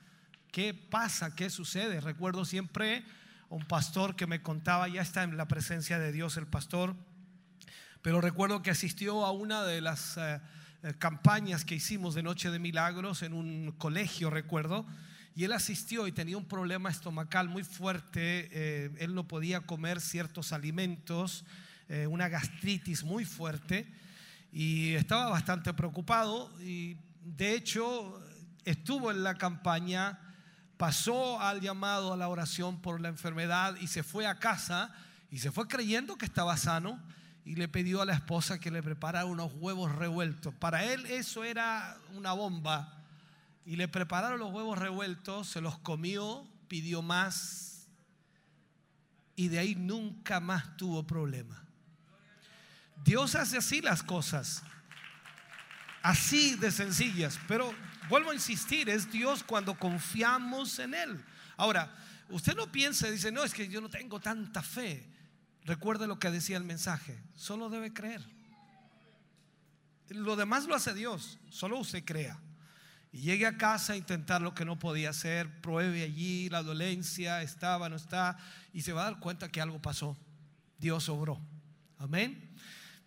¿Qué 0.52 0.74
pasa? 0.74 1.34
¿Qué 1.38 1.50
sucede? 1.50 2.02
Recuerdo 2.02 2.44
siempre 2.44 3.06
un 3.52 3.66
pastor 3.66 4.16
que 4.16 4.28
me 4.28 4.42
contaba, 4.42 4.88
ya 4.88 5.02
está 5.02 5.24
en 5.24 5.36
la 5.36 5.46
presencia 5.46 6.00
de 6.00 6.14
Dios 6.14 6.38
el 6.38 6.48
pastor, 6.48 6.96
pero 8.02 8.22
recuerdo 8.22 8.62
que 8.62 8.72
asistió 8.72 9.26
a 9.26 9.32
una 9.32 9.66
de 9.66 9.82
las 9.82 10.16
eh, 10.16 10.40
eh, 10.84 10.94
campañas 10.98 11.66
que 11.66 11.76
hicimos 11.76 12.16
de 12.16 12.24
Noche 12.24 12.50
de 12.50 12.60
Milagros 12.60 13.24
en 13.24 13.34
un 13.34 13.74
colegio, 13.78 14.30
recuerdo, 14.30 14.86
y 15.36 15.44
él 15.44 15.52
asistió 15.52 16.08
y 16.08 16.14
tenía 16.14 16.38
un 16.38 16.48
problema 16.48 16.90
estomacal 16.90 17.50
muy 17.50 17.66
fuerte, 17.66 18.48
eh, 18.54 18.90
él 19.00 19.14
no 19.14 19.28
podía 19.28 19.60
comer 19.62 20.00
ciertos 20.00 20.54
alimentos, 20.54 21.46
una 22.08 22.30
gastritis 22.30 23.04
muy 23.04 23.26
fuerte, 23.26 23.86
y 24.54 24.94
estaba 24.94 25.28
bastante 25.28 25.74
preocupado, 25.74 26.50
y 26.62 26.96
de 27.22 27.54
hecho 27.54 28.18
estuvo 28.64 29.12
en 29.12 29.24
la 29.24 29.36
campaña, 29.36 30.31
pasó 30.82 31.40
al 31.40 31.62
llamado 31.62 32.12
a 32.12 32.18
la 32.18 32.28
oración 32.28 32.82
por 32.82 33.00
la 33.02 33.10
enfermedad 33.10 33.76
y 33.80 33.86
se 33.86 34.02
fue 34.02 34.26
a 34.26 34.40
casa 34.40 34.92
y 35.30 35.38
se 35.38 35.52
fue 35.52 35.68
creyendo 35.68 36.18
que 36.18 36.26
estaba 36.26 36.58
sano 36.58 37.00
y 37.46 37.54
le 37.54 37.68
pidió 37.68 38.02
a 38.02 38.06
la 38.08 38.16
esposa 38.16 38.60
que 38.60 38.72
le 38.72 38.82
preparara 38.82 39.26
unos 39.26 39.52
huevos 39.54 39.92
revueltos. 39.96 40.56
Para 40.56 40.84
él 40.84 41.06
eso 41.06 41.44
era 41.44 42.00
una 42.16 42.34
bomba 42.34 42.98
y 43.64 43.76
le 43.76 43.88
prepararon 43.88 44.40
los 44.40 44.52
huevos 44.52 44.80
revueltos, 44.80 45.50
se 45.50 45.62
los 45.62 45.78
comió, 45.78 46.50
pidió 46.68 47.04
más 47.04 47.88
y 49.36 49.50
de 49.50 49.60
ahí 49.60 49.76
nunca 49.76 50.40
más 50.40 50.78
tuvo 50.78 51.06
problema. 51.06 51.64
Dios 53.06 53.36
hace 53.36 53.58
así 53.58 53.82
las 53.82 54.02
cosas, 54.02 54.64
así 56.02 56.56
de 56.56 56.72
sencillas, 56.72 57.40
pero 57.48 57.72
vuelvo 58.12 58.32
a 58.32 58.36
insistir, 58.36 58.90
es 58.90 59.10
Dios 59.10 59.42
cuando 59.42 59.80
confiamos 59.80 60.78
en 60.80 60.94
Él. 60.94 61.24
Ahora, 61.56 61.96
usted 62.30 62.56
no 62.56 62.70
piense, 62.70 63.10
dice, 63.10 63.32
no, 63.32 63.42
es 63.42 63.54
que 63.54 63.70
yo 63.70 63.80
no 63.80 63.90
tengo 63.90 64.20
tanta 64.20 64.62
fe. 64.62 65.10
Recuerde 65.64 66.08
lo 66.08 66.20
que 66.20 66.30
decía 66.30 66.58
el 66.58 66.66
mensaje, 66.66 67.24
solo 67.36 67.70
debe 67.70 67.94
creer. 67.94 68.22
Lo 70.10 70.36
demás 70.36 70.66
lo 70.66 70.76
hace 70.76 70.94
Dios, 70.94 71.40
solo 71.50 71.80
usted 71.80 72.04
crea. 72.04 72.38
Y 73.14 73.22
llegue 73.22 73.46
a 73.46 73.58
casa 73.58 73.94
a 73.94 73.98
intentar 73.98 74.42
lo 74.42 74.54
que 74.54 74.66
no 74.66 74.78
podía 74.78 75.12
hacer, 75.12 75.62
pruebe 75.62 76.04
allí 76.04 76.50
la 76.50 76.64
dolencia, 76.64 77.42
estaba, 77.42 77.88
no 77.88 77.96
está, 77.96 78.38
y 78.74 78.82
se 78.82 78.92
va 78.92 79.02
a 79.02 79.12
dar 79.12 79.20
cuenta 79.20 79.50
que 79.50 79.62
algo 79.62 79.82
pasó. 79.82 80.18
Dios 80.80 81.08
obró. 81.08 81.40
Amén. 81.98 82.56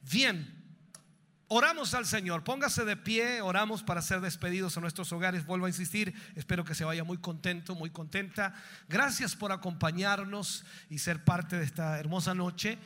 Bien, 0.00 0.53
Oramos 1.57 1.94
al 1.94 2.05
Señor, 2.05 2.42
póngase 2.42 2.84
de 2.84 2.97
pie, 2.97 3.41
oramos 3.41 3.84
para 3.84 4.02
ser 4.02 4.20
despedidos 4.20 4.76
a 4.76 4.81
nuestros 4.81 5.12
hogares. 5.12 5.47
Vuelvo 5.47 5.66
a 5.66 5.68
insistir, 5.68 6.12
espero 6.34 6.65
que 6.65 6.74
se 6.74 6.84
vaya 6.84 7.05
muy 7.05 7.16
contento, 7.18 7.76
muy 7.76 7.91
contenta. 7.91 8.52
Gracias 8.89 9.36
por 9.36 9.52
acompañarnos 9.52 10.65
y 10.91 10.99
ser 10.99 11.23
parte 11.23 11.57
de 11.57 11.65
esta 11.65 11.97
hermosa 12.00 12.34
noche. 12.34 12.76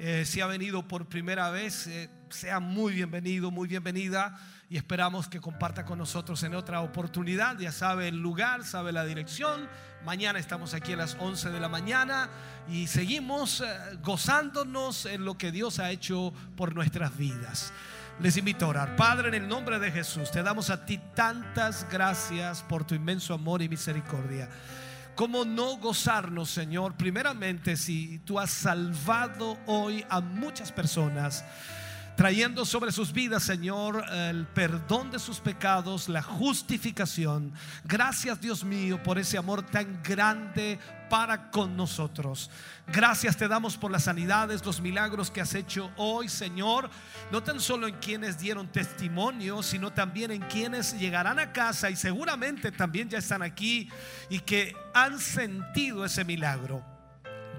Eh, 0.00 0.24
si 0.26 0.40
ha 0.40 0.46
venido 0.48 0.88
por 0.88 1.06
primera 1.06 1.50
vez, 1.50 1.86
eh, 1.86 2.10
sea 2.28 2.58
muy 2.58 2.94
bienvenido, 2.94 3.52
muy 3.52 3.68
bienvenida 3.68 4.36
y 4.68 4.76
esperamos 4.76 5.28
que 5.28 5.40
comparta 5.40 5.84
con 5.84 5.98
nosotros 5.98 6.42
en 6.42 6.56
otra 6.56 6.80
oportunidad. 6.80 7.56
Ya 7.60 7.70
sabe 7.70 8.08
el 8.08 8.20
lugar, 8.20 8.64
sabe 8.64 8.90
la 8.90 9.04
dirección. 9.04 9.68
Mañana 10.04 10.40
estamos 10.40 10.74
aquí 10.74 10.94
a 10.94 10.96
las 10.96 11.16
11 11.20 11.50
de 11.50 11.60
la 11.60 11.68
mañana 11.68 12.28
y 12.68 12.88
seguimos 12.88 13.60
eh, 13.60 13.66
gozándonos 14.02 15.06
en 15.06 15.24
lo 15.24 15.38
que 15.38 15.52
Dios 15.52 15.78
ha 15.78 15.92
hecho 15.92 16.34
por 16.56 16.74
nuestras 16.74 17.16
vidas. 17.16 17.72
Les 18.18 18.34
invito 18.38 18.64
a 18.64 18.68
orar. 18.68 18.96
Padre, 18.96 19.28
en 19.28 19.34
el 19.34 19.46
nombre 19.46 19.78
de 19.78 19.92
Jesús, 19.92 20.30
te 20.30 20.42
damos 20.42 20.70
a 20.70 20.86
ti 20.86 20.98
tantas 21.14 21.86
gracias 21.90 22.62
por 22.62 22.86
tu 22.86 22.94
inmenso 22.94 23.34
amor 23.34 23.60
y 23.60 23.68
misericordia. 23.68 24.48
¿Cómo 25.14 25.44
no 25.44 25.76
gozarnos, 25.76 26.48
Señor? 26.48 26.94
Primeramente, 26.94 27.76
si 27.76 28.18
tú 28.20 28.40
has 28.40 28.50
salvado 28.50 29.58
hoy 29.66 30.02
a 30.08 30.22
muchas 30.22 30.72
personas, 30.72 31.44
trayendo 32.16 32.64
sobre 32.64 32.92
sus 32.92 33.12
vidas, 33.12 33.42
Señor, 33.42 34.02
el 34.10 34.46
perdón 34.46 35.10
de 35.10 35.18
sus 35.18 35.38
pecados, 35.38 36.08
la 36.08 36.22
justificación. 36.22 37.52
Gracias, 37.84 38.40
Dios 38.40 38.64
mío, 38.64 39.02
por 39.02 39.18
ese 39.18 39.36
amor 39.36 39.62
tan 39.62 40.02
grande 40.02 40.78
para 41.10 41.50
con 41.50 41.76
nosotros. 41.76 42.50
Gracias 42.88 43.36
te 43.36 43.48
damos 43.48 43.76
por 43.76 43.90
las 43.90 44.04
sanidades, 44.04 44.64
los 44.64 44.80
milagros 44.80 45.30
que 45.30 45.42
has 45.42 45.54
hecho 45.54 45.92
hoy, 45.96 46.28
Señor. 46.28 46.88
No 47.30 47.42
tan 47.42 47.60
solo 47.60 47.86
en 47.86 47.96
quienes 47.96 48.38
dieron 48.38 48.68
testimonio, 48.68 49.62
sino 49.62 49.92
también 49.92 50.30
en 50.30 50.42
quienes 50.42 50.98
llegarán 50.98 51.38
a 51.38 51.52
casa 51.52 51.90
y 51.90 51.96
seguramente 51.96 52.72
también 52.72 53.10
ya 53.10 53.18
están 53.18 53.42
aquí 53.42 53.90
y 54.30 54.40
que 54.40 54.74
han 54.94 55.18
sentido 55.18 56.04
ese 56.04 56.24
milagro. 56.24 56.95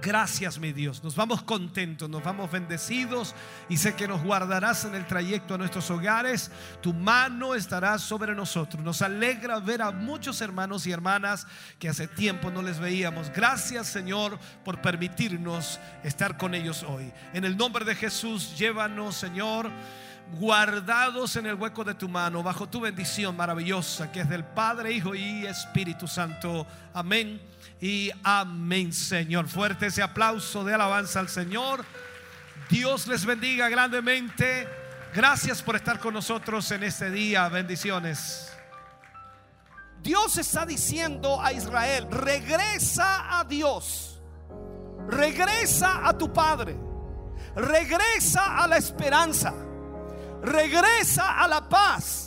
Gracias, 0.01 0.59
mi 0.59 0.73
Dios. 0.73 1.03
Nos 1.03 1.15
vamos 1.15 1.41
contentos, 1.41 2.09
nos 2.09 2.23
vamos 2.23 2.51
bendecidos 2.51 3.33
y 3.67 3.77
sé 3.77 3.95
que 3.95 4.07
nos 4.07 4.23
guardarás 4.23 4.85
en 4.85 4.93
el 4.93 5.07
trayecto 5.07 5.55
a 5.55 5.57
nuestros 5.57 5.89
hogares. 5.89 6.51
Tu 6.81 6.93
mano 6.93 7.55
estará 7.55 7.97
sobre 7.97 8.35
nosotros. 8.35 8.83
Nos 8.83 9.01
alegra 9.01 9.59
ver 9.59 9.81
a 9.81 9.91
muchos 9.91 10.39
hermanos 10.41 10.85
y 10.85 10.91
hermanas 10.91 11.47
que 11.79 11.89
hace 11.89 12.07
tiempo 12.07 12.51
no 12.51 12.61
les 12.61 12.79
veíamos. 12.79 13.31
Gracias, 13.31 13.87
Señor, 13.87 14.37
por 14.63 14.81
permitirnos 14.81 15.79
estar 16.03 16.37
con 16.37 16.53
ellos 16.53 16.83
hoy. 16.83 17.11
En 17.33 17.43
el 17.43 17.57
nombre 17.57 17.83
de 17.83 17.95
Jesús, 17.95 18.55
llévanos, 18.57 19.15
Señor 19.15 19.71
guardados 20.39 21.37
en 21.37 21.45
el 21.45 21.55
hueco 21.55 21.85
de 21.85 21.93
tu 21.93 22.09
mano, 22.09 22.43
bajo 22.43 22.67
tu 22.67 22.81
bendición 22.81 23.37
maravillosa, 23.37 24.11
que 24.11 24.19
es 24.19 24.27
del 24.27 24.43
Padre, 24.43 24.91
Hijo 24.91 25.15
y 25.15 25.45
Espíritu 25.45 26.05
Santo. 26.05 26.67
Amén 26.93 27.39
y 27.79 28.11
amén, 28.23 28.91
Señor. 28.93 29.47
Fuerte 29.47 29.87
ese 29.87 30.01
aplauso 30.01 30.63
de 30.63 30.73
alabanza 30.73 31.19
al 31.19 31.29
Señor. 31.29 31.85
Dios 32.69 33.07
les 33.07 33.25
bendiga 33.25 33.69
grandemente. 33.69 34.67
Gracias 35.13 35.61
por 35.61 35.75
estar 35.75 35.99
con 35.99 36.13
nosotros 36.13 36.69
en 36.71 36.83
este 36.83 37.11
día. 37.11 37.47
Bendiciones. 37.49 38.51
Dios 40.01 40.37
está 40.37 40.65
diciendo 40.65 41.41
a 41.41 41.51
Israel, 41.51 42.07
regresa 42.09 43.39
a 43.39 43.43
Dios, 43.43 44.21
regresa 45.07 46.07
a 46.07 46.17
tu 46.17 46.31
Padre, 46.31 46.77
regresa 47.55 48.63
a 48.63 48.67
la 48.67 48.77
esperanza, 48.77 49.53
regresa 50.43 51.39
a 51.41 51.47
la 51.47 51.67
paz. 51.67 52.26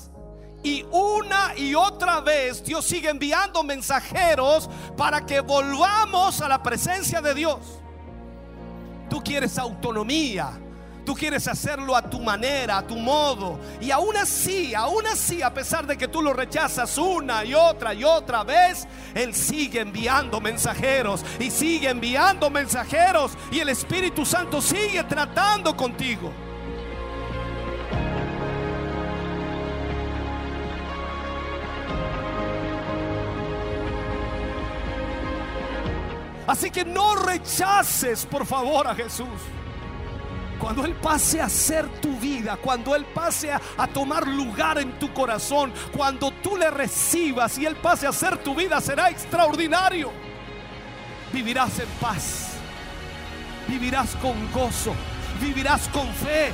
Y 0.63 0.85
una 0.91 1.57
y 1.57 1.75
otra 1.75 2.21
vez 2.21 2.63
Dios 2.63 2.85
sigue 2.85 3.09
enviando 3.09 3.63
mensajeros 3.63 4.69
para 4.97 5.25
que 5.25 5.41
volvamos 5.41 6.41
a 6.41 6.49
la 6.49 6.63
presencia 6.63 7.21
de 7.21 7.35
Dios. 7.35 7.59
Tú 9.09 9.23
quieres 9.23 9.59
autonomía. 9.59 10.61
Tú 11.05 11.15
quieres 11.15 11.49
hacerlo 11.49 11.97
a 11.97 12.03
tu 12.03 12.21
manera, 12.21 12.79
a 12.79 12.87
tu 12.87 12.97
modo. 12.97 13.59
Y 13.81 13.91
aún 13.91 14.17
así, 14.17 14.75
aún 14.75 15.07
así, 15.07 15.43
a 15.43 15.53
pesar 15.53 15.87
de 15.87 15.97
que 15.97 16.07
tú 16.07 16.23
lo 16.23 16.33
rechazas 16.33 16.97
una 16.99 17.45
y 17.45 17.55
otra 17.55 17.95
y 17.95 18.05
otra 18.05 18.45
vez, 18.45 18.87
Él 19.15 19.35
sigue 19.35 19.81
enviando 19.81 20.41
mensajeros 20.41 21.25
y 21.39 21.51
sigue 21.51 21.89
enviando 21.89 22.51
mensajeros. 22.51 23.33
Y 23.51 23.61
el 23.61 23.71
Espíritu 23.71 24.27
Santo 24.27 24.61
sigue 24.61 25.03
tratando 25.05 25.77
contigo. 25.77 26.31
Así 36.51 36.69
que 36.69 36.85
no 36.85 37.15
rechaces, 37.15 38.27
por 38.27 38.45
favor, 38.45 38.89
a 38.89 38.93
Jesús. 38.97 39.29
Cuando 40.59 40.85
Él 40.85 40.97
pase 40.97 41.41
a 41.41 41.49
ser 41.49 41.89
tu 42.01 42.19
vida, 42.19 42.57
cuando 42.57 42.97
Él 42.97 43.05
pase 43.05 43.53
a, 43.53 43.87
tomar 43.87 44.27
lugar 44.27 44.79
en 44.79 44.99
tu 44.99 45.15
corazón, 45.15 45.73
cuando 45.97 46.33
tú 46.43 46.57
le 46.57 46.69
recibas 46.69 47.57
y 47.57 47.67
Él 47.67 47.77
pase 47.77 48.09
a 48.09 48.13
ser 48.13 48.37
tu 48.39 48.57
vida, 48.57 48.81
será 48.81 49.11
extraordinario. 49.11 50.11
Vivirás 51.33 51.79
en 51.79 51.89
paz, 52.01 52.55
vivirás 53.69 54.17
con 54.17 54.51
gozo, 54.51 54.93
vivirás 55.41 55.87
con 55.91 56.09
fe. 56.15 56.53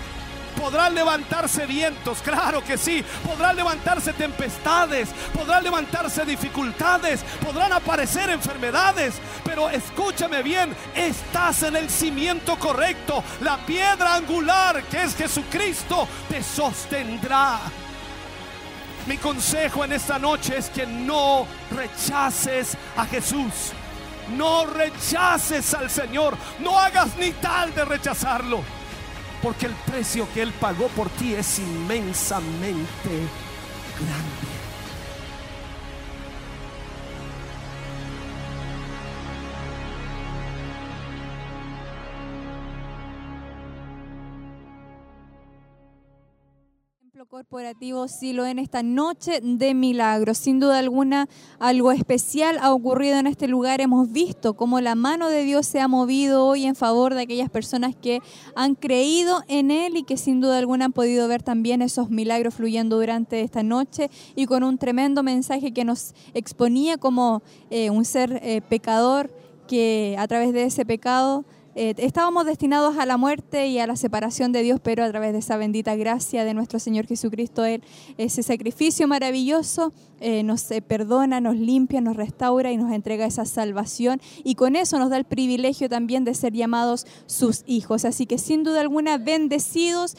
Podrán 0.61 0.95
levantarse 0.95 1.67
vientos, 1.67 2.19
claro 2.23 2.63
que 2.65 2.79
sí. 2.79 3.05
Podrán 3.25 3.57
levantarse 3.57 4.13
tempestades, 4.13 5.11
podrán 5.33 5.63
levantarse 5.63 6.25
dificultades, 6.25 7.23
podrán 7.45 7.73
aparecer 7.73 8.31
enfermedades. 8.31 9.15
Pero 9.45 9.69
escúchame 9.69 10.43
bien, 10.43 10.75
estás 10.95 11.63
en 11.63 11.77
el 11.77 11.91
cimiento 11.91 12.59
correcto. 12.59 13.23
La 13.41 13.59
piedra 13.59 14.15
angular 14.15 14.83
que 14.85 15.05
es 15.05 15.15
Jesucristo 15.15 16.09
te 16.29 16.43
sostendrá. 16.43 17.61
Mi 19.07 19.19
consejo 19.19 19.85
en 19.85 19.93
esta 19.93 20.19
noche 20.19 20.59
es 20.59 20.69
que 20.69 20.85
no 20.85 21.47
rechaces 21.71 22.77
a 22.97 23.07
Jesús. 23.07 23.73
No 24.37 24.67
rechaces 24.67 25.73
al 25.75 25.89
Señor. 25.91 26.37
No 26.59 26.77
hagas 26.79 27.17
ni 27.17 27.31
tal 27.33 27.73
de 27.73 27.85
rechazarlo. 27.85 28.63
Porque 29.47 29.67
el 29.67 29.75
precio 29.75 30.27
que 30.35 30.43
Él 30.43 30.53
pagó 30.53 30.89
por 30.89 31.09
ti 31.09 31.35
es 31.35 31.61
inmensamente 31.61 33.11
grande. 33.97 34.56
Corporativo 47.37 48.09
Silo 48.09 48.47
en 48.47 48.59
esta 48.59 48.83
noche 48.83 49.41
de 49.43 49.75
milagros. 49.75 50.39
Sin 50.39 50.59
duda 50.59 50.79
alguna, 50.79 51.29
algo 51.59 51.93
especial 51.93 52.57
ha 52.63 52.73
ocurrido 52.73 53.19
en 53.19 53.27
este 53.27 53.47
lugar. 53.47 53.83
Hemos 53.83 54.11
visto 54.11 54.55
cómo 54.55 54.81
la 54.81 54.95
mano 54.95 55.29
de 55.29 55.43
Dios 55.43 55.67
se 55.67 55.83
ha 55.83 55.87
movido 55.87 56.47
hoy 56.47 56.65
en 56.65 56.75
favor 56.75 57.13
de 57.13 57.21
aquellas 57.21 57.51
personas 57.51 57.95
que 57.95 58.23
han 58.55 58.75
creído 58.75 59.43
en 59.49 59.71
Él 59.71 59.99
y 59.99 60.05
que 60.05 60.17
sin 60.17 60.41
duda 60.41 60.57
alguna 60.57 60.87
han 60.87 60.95
podido 60.95 61.29
ver 61.29 61.43
también 61.43 61.83
esos 61.83 62.09
milagros 62.09 62.55
fluyendo 62.55 62.97
durante 62.97 63.43
esta 63.43 63.63
noche 63.63 64.09
y 64.35 64.47
con 64.47 64.65
un 64.65 64.79
tremendo 64.79 65.23
mensaje 65.23 65.73
que 65.73 65.85
nos 65.85 66.15
exponía 66.33 66.97
como 66.97 67.43
eh, 67.69 67.91
un 67.91 68.07
ser 68.07 68.41
eh, 68.43 68.63
pecador 68.67 69.31
que 69.69 70.17
a 70.19 70.27
través 70.27 70.55
de 70.55 70.63
ese 70.63 70.87
pecado 70.87 71.45
eh, 71.79 71.95
estábamos 71.99 72.47
destinados 72.47 72.97
a 72.97 73.05
la 73.05 73.19
muerte 73.19 73.67
y 73.67 73.79
a 73.79 73.87
la 73.87 73.97
separación 73.97 74.51
de 74.51 74.63
Dios, 74.63 74.81
pero 74.83 75.05
a 75.05 75.11
través 75.11 75.35
de 75.35 75.41
esa 75.41 75.59
bendita 75.59 75.95
gracia 75.95 76.43
de 76.45 76.55
nuestro 76.55 76.79
Señor 76.79 77.07
Jesucristo, 77.07 77.67
Él, 77.67 77.83
ese 78.17 78.43
sacrificio 78.43 79.07
maravilloso, 79.07 79.93
eh, 80.21 80.43
nos 80.43 80.71
eh, 80.71 80.81
perdona, 80.81 81.43
nos 81.43 81.57
limpia, 81.57 82.01
nos 82.01 82.17
restaura 82.17 82.73
y 82.73 82.79
nos 82.79 82.91
entrega 82.93 83.27
esa 83.27 83.45
salvación. 83.45 84.23
Y 84.43 84.55
con 84.55 84.75
eso 84.75 84.99
nos 84.99 85.11
da 85.11 85.19
el 85.19 85.27
privilegio 85.27 85.91
también 85.91 86.25
de 86.25 86.33
ser 86.33 86.55
llamados 86.55 87.07
sus 87.27 87.63
hijos. 87.67 88.07
Así 88.07 88.25
que 88.25 88.39
sin 88.39 88.65
duda 88.65 88.81
alguna, 88.81 89.19
bendecidos, 89.19 90.17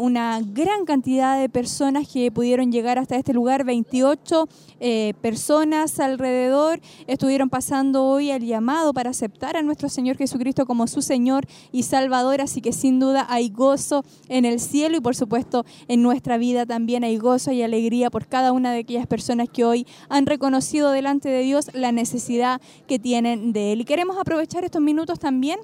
una 0.00 0.40
gran 0.42 0.84
cantidad 0.86 1.38
de 1.38 1.48
personas 1.48 2.08
que 2.08 2.32
pudieron 2.32 2.72
llegar 2.72 2.98
hasta 2.98 3.14
este 3.14 3.32
lugar, 3.32 3.64
28 3.64 4.48
eh, 4.78 5.14
personas 5.22 5.98
alrededor, 6.00 6.80
estuvieron 7.06 7.48
pasando 7.48 8.04
hoy 8.04 8.30
el 8.30 8.44
llamado 8.44 8.92
para 8.92 9.08
aceptar 9.08 9.56
a 9.56 9.62
nuestro 9.62 9.88
Señor 9.88 10.18
Jesucristo 10.18 10.66
como 10.66 10.86
su 10.86 10.95
Señor 11.02 11.46
y 11.72 11.82
Salvador. 11.82 12.40
Así 12.40 12.60
que 12.60 12.72
sin 12.72 12.98
duda 13.00 13.26
hay 13.28 13.48
gozo 13.48 14.04
en 14.28 14.44
el 14.44 14.60
cielo 14.60 14.96
y 14.96 15.00
por 15.00 15.16
supuesto 15.16 15.64
en 15.88 16.02
nuestra 16.02 16.38
vida 16.38 16.66
también 16.66 17.04
hay 17.04 17.16
gozo 17.18 17.52
y 17.52 17.62
alegría 17.62 18.10
por 18.10 18.26
cada 18.26 18.52
una 18.52 18.72
de 18.72 18.80
aquellas 18.80 19.06
personas 19.06 19.48
que 19.48 19.64
hoy 19.64 19.86
han 20.08 20.26
reconocido 20.26 20.90
delante 20.90 21.28
de 21.28 21.42
Dios 21.42 21.70
la 21.74 21.92
necesidad 21.92 22.60
que 22.86 22.98
tienen 22.98 23.52
de 23.52 23.72
Él. 23.72 23.80
Y 23.80 23.84
queremos 23.84 24.18
aprovechar 24.18 24.64
estos 24.64 24.82
minutos 24.82 25.18
también 25.18 25.58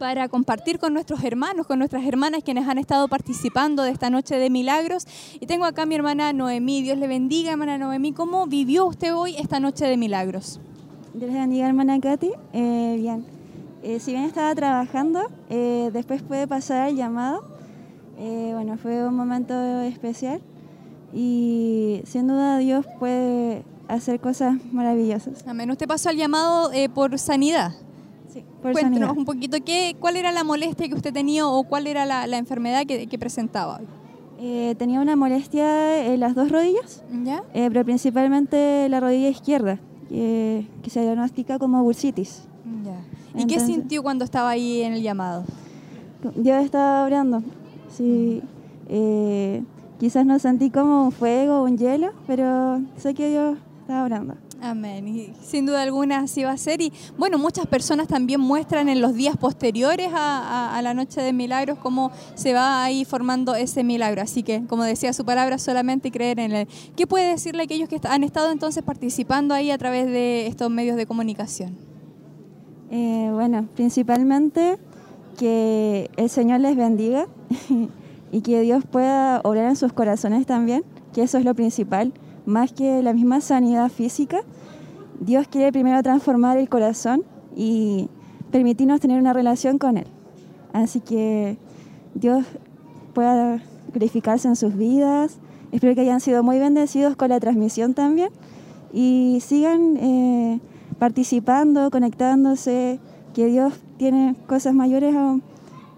para 0.00 0.30
compartir 0.30 0.78
con 0.78 0.94
nuestros 0.94 1.22
hermanos, 1.24 1.66
con 1.66 1.78
nuestras 1.78 2.06
hermanas 2.06 2.42
quienes 2.42 2.66
han 2.66 2.78
estado 2.78 3.06
participando 3.06 3.82
de 3.82 3.90
esta 3.90 4.08
noche 4.08 4.36
de 4.36 4.48
milagros. 4.48 5.06
Y 5.38 5.44
tengo 5.44 5.66
acá 5.66 5.82
a 5.82 5.86
mi 5.86 5.94
hermana 5.94 6.32
Noemí. 6.32 6.80
Dios 6.80 6.96
le 6.96 7.06
bendiga, 7.06 7.50
hermana 7.50 7.76
Noemí. 7.76 8.12
¿Cómo 8.12 8.46
vivió 8.46 8.86
usted 8.86 9.14
hoy 9.14 9.36
esta 9.36 9.60
noche 9.60 9.84
de 9.84 9.98
milagros? 9.98 10.58
Dios 11.12 11.30
le 11.30 11.38
bendiga, 11.38 11.68
hermana 11.68 12.00
Katy. 12.00 12.30
Eh, 12.54 12.96
bien, 12.98 13.26
eh, 13.82 13.98
si 14.00 14.12
bien 14.12 14.24
estaba 14.24 14.54
trabajando, 14.54 15.20
eh, 15.48 15.90
después 15.92 16.22
puede 16.22 16.46
pasar 16.46 16.88
el 16.88 16.96
llamado. 16.96 17.44
bueno, 18.16 18.76
fue 18.78 19.06
un 19.06 19.14
momento 19.14 19.54
especial 19.80 20.40
y 21.12 22.02
sin 22.04 22.28
duda 22.28 22.58
Dios 22.58 22.86
puede 22.98 23.64
hacer 23.88 24.20
cosas 24.20 24.56
maravillosas. 24.72 25.46
Amén. 25.46 25.70
Usted 25.70 25.86
pasó 25.86 26.08
al 26.10 26.16
llamado 26.16 26.70
eh, 26.72 26.88
por 26.88 27.18
sanidad. 27.18 27.72
Sí, 28.32 28.44
por 28.62 28.72
Cuéntenos 28.72 29.08
sanidad. 29.08 29.18
un 29.18 29.24
poquito 29.24 29.58
qué, 29.64 29.96
cuál 29.98 30.16
era 30.16 30.30
la 30.30 30.44
molestia 30.44 30.88
que 30.88 30.94
usted 30.94 31.12
tenía 31.12 31.48
o 31.48 31.64
cuál 31.64 31.86
era 31.86 32.06
la, 32.06 32.26
la 32.26 32.38
enfermedad 32.38 32.86
que, 32.86 33.06
que 33.08 33.18
presentaba. 33.18 33.80
Eh, 34.38 34.74
tenía 34.78 35.00
una 35.00 35.16
molestia 35.16 36.06
en 36.06 36.20
las 36.20 36.34
dos 36.34 36.50
rodillas, 36.50 37.02
¿Ya? 37.24 37.42
eh, 37.52 37.68
pero 37.68 37.84
principalmente 37.84 38.88
la 38.88 39.00
rodilla 39.00 39.28
izquierda, 39.28 39.78
que 40.08 40.64
se 40.88 41.02
diagnostica 41.02 41.58
como 41.58 41.82
bursitis. 41.82 42.44
Ya. 42.84 43.40
¿Y 43.40 43.46
qué 43.46 43.60
sintió 43.60 44.02
cuando 44.02 44.24
estaba 44.24 44.50
ahí 44.50 44.82
en 44.82 44.92
el 44.94 45.02
llamado? 45.02 45.44
Dios 46.36 46.64
estaba 46.64 47.04
orando. 47.04 47.42
Sí, 47.96 48.42
eh, 48.88 49.62
quizás 49.98 50.26
no 50.26 50.38
sentí 50.38 50.70
como 50.70 51.04
un 51.04 51.12
fuego 51.12 51.62
un 51.62 51.76
hielo, 51.78 52.10
pero 52.26 52.80
sé 52.96 53.14
que 53.14 53.28
Dios 53.30 53.56
estaba 53.82 54.04
orando. 54.04 54.34
Amén. 54.62 55.08
Y 55.08 55.32
sin 55.42 55.64
duda 55.64 55.80
alguna 55.82 56.18
así 56.18 56.44
va 56.44 56.50
a 56.52 56.56
ser. 56.58 56.82
Y 56.82 56.92
bueno, 57.16 57.38
muchas 57.38 57.66
personas 57.66 58.08
también 58.08 58.40
muestran 58.40 58.90
en 58.90 59.00
los 59.00 59.14
días 59.14 59.38
posteriores 59.38 60.08
a, 60.12 60.18
a- 60.72 60.76
a 60.76 60.82
la 60.82 60.92
noche 60.92 61.22
de 61.22 61.32
milagros 61.32 61.78
cómo 61.78 62.10
se 62.34 62.52
va 62.52 62.84
ahí 62.84 63.06
formando 63.06 63.54
ese 63.54 63.82
milagro. 63.84 64.20
Así 64.20 64.42
que, 64.42 64.62
como 64.66 64.82
decía 64.84 65.14
su 65.14 65.24
palabra, 65.24 65.56
solamente 65.56 66.10
creer 66.10 66.40
en 66.40 66.52
él. 66.52 66.68
¿Qué 66.94 67.06
puede 67.06 67.30
decirle 67.30 67.62
a 67.62 67.64
aquellos 67.64 67.88
que 67.88 67.98
han 68.06 68.22
estado 68.22 68.52
entonces 68.52 68.82
participando 68.82 69.54
ahí 69.54 69.70
a 69.70 69.78
través 69.78 70.06
de 70.06 70.46
estos 70.46 70.70
medios 70.70 70.96
de 70.98 71.06
comunicación? 71.06 71.74
Eh, 72.90 73.30
bueno, 73.32 73.66
principalmente 73.76 74.76
que 75.38 76.10
el 76.16 76.28
Señor 76.28 76.60
les 76.60 76.76
bendiga 76.76 77.26
y 78.32 78.40
que 78.40 78.60
Dios 78.62 78.84
pueda 78.84 79.40
obrar 79.44 79.66
en 79.66 79.76
sus 79.76 79.92
corazones 79.92 80.46
también, 80.46 80.84
que 81.12 81.22
eso 81.22 81.38
es 81.38 81.44
lo 81.44 81.54
principal, 81.54 82.12
más 82.46 82.72
que 82.72 83.02
la 83.02 83.12
misma 83.12 83.40
sanidad 83.40 83.88
física. 83.90 84.40
Dios 85.20 85.48
quiere 85.48 85.72
primero 85.72 86.02
transformar 86.02 86.58
el 86.58 86.68
corazón 86.68 87.22
y 87.54 88.08
permitirnos 88.50 89.00
tener 89.00 89.20
una 89.20 89.32
relación 89.32 89.78
con 89.78 89.96
Él. 89.96 90.06
Así 90.72 91.00
que 91.00 91.58
Dios 92.14 92.44
pueda 93.14 93.62
glorificarse 93.92 94.48
en 94.48 94.56
sus 94.56 94.76
vidas. 94.76 95.38
Espero 95.72 95.94
que 95.94 96.00
hayan 96.00 96.20
sido 96.20 96.42
muy 96.42 96.58
bendecidos 96.58 97.16
con 97.16 97.28
la 97.28 97.38
transmisión 97.38 97.94
también 97.94 98.30
y 98.92 99.38
sigan 99.40 99.96
eh, 99.98 100.60
participando, 101.00 101.90
conectándose, 101.90 103.00
que 103.34 103.46
Dios 103.46 103.72
tiene 103.96 104.36
cosas 104.46 104.74
mayores 104.74 105.16
aún 105.16 105.42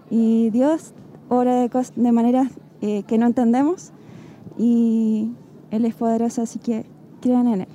y 0.09 0.49
Dios 0.49 0.93
obra 1.29 1.55
de, 1.55 1.69
de 1.95 2.11
maneras 2.11 2.49
eh, 2.81 3.03
que 3.03 3.17
no 3.17 3.27
entendemos 3.27 3.91
y 4.57 5.29
Él 5.71 5.85
es 5.85 5.93
poderoso, 5.93 6.41
así 6.41 6.57
que 6.57 6.85
crean 7.21 7.47
en 7.47 7.61
Él. 7.61 7.67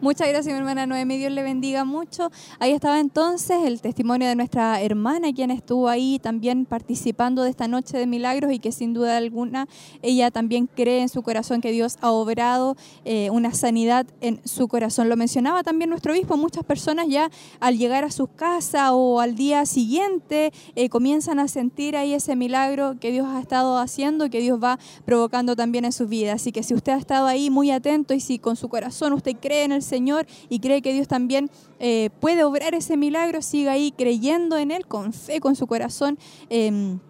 Muchas 0.00 0.28
gracias, 0.28 0.54
mi 0.54 0.60
hermana 0.60 0.86
Noemi. 0.86 1.18
Dios 1.18 1.32
le 1.32 1.42
bendiga 1.42 1.84
mucho. 1.84 2.30
Ahí 2.60 2.70
estaba 2.70 3.00
entonces 3.00 3.64
el 3.64 3.80
testimonio 3.80 4.28
de 4.28 4.36
nuestra 4.36 4.80
hermana, 4.80 5.32
quien 5.32 5.50
estuvo 5.50 5.88
ahí 5.88 6.20
también 6.20 6.66
participando 6.66 7.42
de 7.42 7.50
esta 7.50 7.66
noche 7.66 7.98
de 7.98 8.06
milagros 8.06 8.52
y 8.52 8.60
que 8.60 8.70
sin 8.70 8.94
duda 8.94 9.16
alguna 9.16 9.66
ella 10.00 10.30
también 10.30 10.68
cree 10.68 11.00
en 11.00 11.08
su 11.08 11.22
corazón 11.22 11.60
que 11.60 11.72
Dios 11.72 11.98
ha 12.00 12.12
obrado 12.12 12.76
eh, 13.04 13.28
una 13.30 13.52
sanidad 13.54 14.06
en 14.20 14.40
su 14.44 14.68
corazón. 14.68 15.08
Lo 15.08 15.16
mencionaba 15.16 15.64
también 15.64 15.90
nuestro 15.90 16.12
obispo. 16.12 16.36
Muchas 16.36 16.62
personas 16.62 17.08
ya 17.08 17.28
al 17.58 17.76
llegar 17.76 18.04
a 18.04 18.12
sus 18.12 18.28
casas 18.28 18.90
o 18.92 19.20
al 19.20 19.34
día 19.34 19.66
siguiente 19.66 20.52
eh, 20.76 20.88
comienzan 20.90 21.40
a 21.40 21.48
sentir 21.48 21.96
ahí 21.96 22.14
ese 22.14 22.36
milagro 22.36 22.94
que 23.00 23.10
Dios 23.10 23.26
ha 23.26 23.40
estado 23.40 23.78
haciendo 23.78 24.30
que 24.30 24.40
Dios 24.40 24.62
va 24.62 24.78
provocando 25.04 25.56
también 25.56 25.84
en 25.84 25.92
sus 25.92 26.08
vidas. 26.08 26.36
Así 26.36 26.52
que 26.52 26.62
si 26.62 26.74
usted 26.74 26.92
ha 26.92 26.98
estado 26.98 27.26
ahí 27.26 27.50
muy 27.50 27.72
atento 27.72 28.14
y 28.14 28.20
si 28.20 28.38
con 28.38 28.54
su 28.54 28.68
corazón 28.68 29.12
usted 29.12 29.34
cree 29.40 29.64
en 29.64 29.72
el 29.72 29.87
Señor 29.88 30.26
y 30.48 30.60
cree 30.60 30.82
que 30.82 30.92
Dios 30.92 31.08
también 31.08 31.50
eh, 31.80 32.10
puede 32.20 32.44
obrar 32.44 32.74
ese 32.74 32.96
milagro, 32.96 33.42
siga 33.42 33.72
ahí 33.72 33.92
creyendo 33.92 34.56
en 34.56 34.70
Él, 34.70 34.86
con 34.86 35.12
fe, 35.12 35.40
con 35.40 35.56
su 35.56 35.66
corazón. 35.66 36.18
em, 36.50 37.00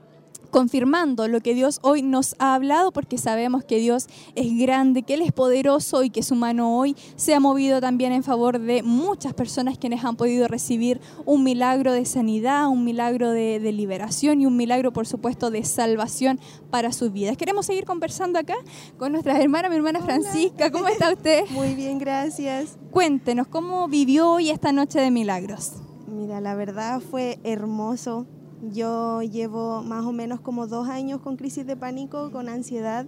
confirmando 0.51 1.29
lo 1.29 1.41
que 1.41 1.55
Dios 1.55 1.79
hoy 1.83 2.03
nos 2.03 2.35
ha 2.39 2.55
hablado, 2.55 2.93
porque 2.93 3.19
sabemos 3.19 3.65
que 3.65 3.79
Dios 3.79 4.09
es 4.35 4.57
grande, 4.59 5.03
que 5.03 5.15
Él 5.15 5.23
es 5.23 5.33
poderoso 5.33 6.03
y 6.03 6.11
que 6.11 6.23
su 6.23 6.35
mano 6.35 6.79
hoy 6.79 6.97
se 7.17 7.35
ha 7.35 7.41
movido 7.41 7.81
también 7.81 8.13
en 8.13 8.23
favor 8.23 8.59
de 8.59 8.83
muchas 8.83 9.35
personas 9.35 9.79
quienes 9.79 10.05
han 10.05 10.17
podido 10.17 10.49
recibir 10.49 11.01
un 11.25 11.45
milagro 11.45 11.93
de 11.93 12.05
sanidad, 12.05 12.69
un 12.69 12.85
milagro 12.85 13.31
de, 13.31 13.61
de 13.61 13.73
liberación 13.73 14.41
y 14.41 14.47
un 14.47 14.57
milagro, 14.57 14.93
por 14.93 15.07
supuesto, 15.07 15.51
de 15.51 15.65
salvación 15.65 16.41
para 16.71 16.93
sus 16.93 17.13
vidas. 17.13 17.37
Queremos 17.37 17.67
seguir 17.67 17.85
conversando 17.85 18.39
acá 18.39 18.55
con 18.99 19.13
nuestras 19.13 19.39
hermanas, 19.41 19.71
mi 19.71 19.77
hermana 19.77 20.01
Francisca. 20.01 20.71
¿Cómo 20.71 20.89
está 20.89 21.13
usted? 21.13 21.45
Muy 21.51 21.75
bien, 21.75 21.99
gracias. 21.99 22.79
Cuéntenos, 22.91 23.47
¿cómo 23.49 23.89
vivió 23.89 24.31
hoy 24.31 24.51
esta 24.51 24.73
noche 24.73 25.01
de 25.01 25.11
milagros? 25.11 25.73
Mira, 26.07 26.41
la 26.41 26.55
verdad 26.55 27.01
fue 27.01 27.39
hermoso. 27.45 28.27
Yo 28.63 29.23
llevo 29.23 29.83
más 29.83 30.05
o 30.05 30.13
menos 30.13 30.41
como 30.41 30.67
dos 30.67 30.89
años 30.89 31.21
con 31.21 31.37
crisis 31.37 31.67
de 31.67 31.77
pánico, 31.77 32.31
con 32.31 32.49
ansiedad. 32.49 33.07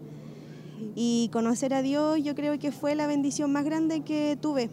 Y 0.95 1.29
conocer 1.33 1.75
a 1.75 1.83
Dios 1.83 2.23
yo 2.23 2.35
creo 2.35 2.59
que 2.59 2.73
fue 2.73 2.95
la 2.95 3.07
bendición 3.07 3.53
más 3.53 3.65
grande 3.65 4.01
que 4.01 4.39
tuve. 4.41 4.70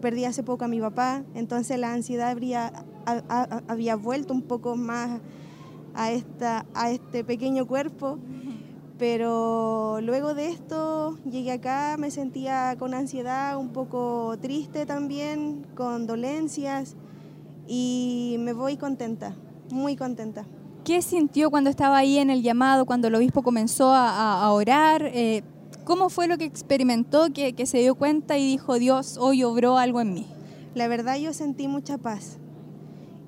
Perdí 0.00 0.24
hace 0.24 0.42
poco 0.42 0.64
a 0.64 0.68
mi 0.68 0.80
papá, 0.80 1.24
entonces 1.34 1.78
la 1.78 1.92
ansiedad 1.92 2.36
había 3.66 3.96
vuelto 3.96 4.32
un 4.32 4.42
poco 4.42 4.76
más 4.76 5.20
a, 5.94 6.10
a 6.74 6.90
este 6.90 7.24
pequeño 7.24 7.66
cuerpo. 7.66 8.18
Pero 8.98 10.00
luego 10.00 10.34
de 10.34 10.48
esto 10.48 11.18
llegué 11.24 11.52
acá, 11.52 11.96
me 11.98 12.10
sentía 12.10 12.74
con 12.78 12.94
ansiedad, 12.94 13.56
un 13.56 13.68
poco 13.68 14.36
triste 14.40 14.86
también, 14.86 15.64
con 15.76 16.06
dolencias 16.08 16.96
y 17.68 18.36
me 18.40 18.52
voy 18.52 18.76
contenta, 18.76 19.36
muy 19.70 19.96
contenta. 19.96 20.44
¿Qué 20.84 21.02
sintió 21.02 21.50
cuando 21.50 21.70
estaba 21.70 21.98
ahí 21.98 22.18
en 22.18 22.30
el 22.30 22.42
llamado, 22.42 22.86
cuando 22.86 23.08
el 23.08 23.14
obispo 23.14 23.42
comenzó 23.42 23.92
a, 23.92 24.50
orar? 24.52 25.02
Eh, 25.12 25.42
¿Cómo 25.84 26.08
fue 26.08 26.28
lo 26.28 26.38
que 26.38 26.44
experimentó, 26.44 27.32
que, 27.32 27.52
que 27.52 27.66
se 27.66 27.78
dio 27.78 27.94
cuenta 27.94 28.38
y 28.38 28.44
dijo, 28.44 28.78
Dios 28.78 29.18
hoy 29.18 29.44
obró 29.44 29.78
algo 29.78 30.00
en 30.00 30.14
mí? 30.14 30.26
La 30.74 30.88
verdad 30.88 31.16
yo 31.16 31.32
sentí 31.32 31.68
mucha 31.68 31.98
paz 31.98 32.38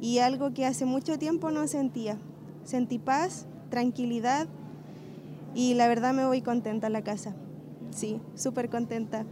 y 0.01 0.19
algo 0.19 0.55
que 0.55 0.67
hace 0.67 0.85
mucho 0.85 1.19
tiempo 1.19 1.51
no 1.51 1.67
sentía. 1.67 2.17
Sentí 2.65 2.99
paz, 2.99 3.47
tranquilidad 3.71 4.47
y 5.55 5.75
la 5.75 5.89
verdad 5.89 6.15
me 6.15 6.27
voy 6.27 6.43
contenta 6.43 6.87
a 6.87 6.91
la 6.91 7.03
casa. 7.03 7.35
Sí, 7.91 8.21
súper 8.35 8.71
contenta. 8.71 9.25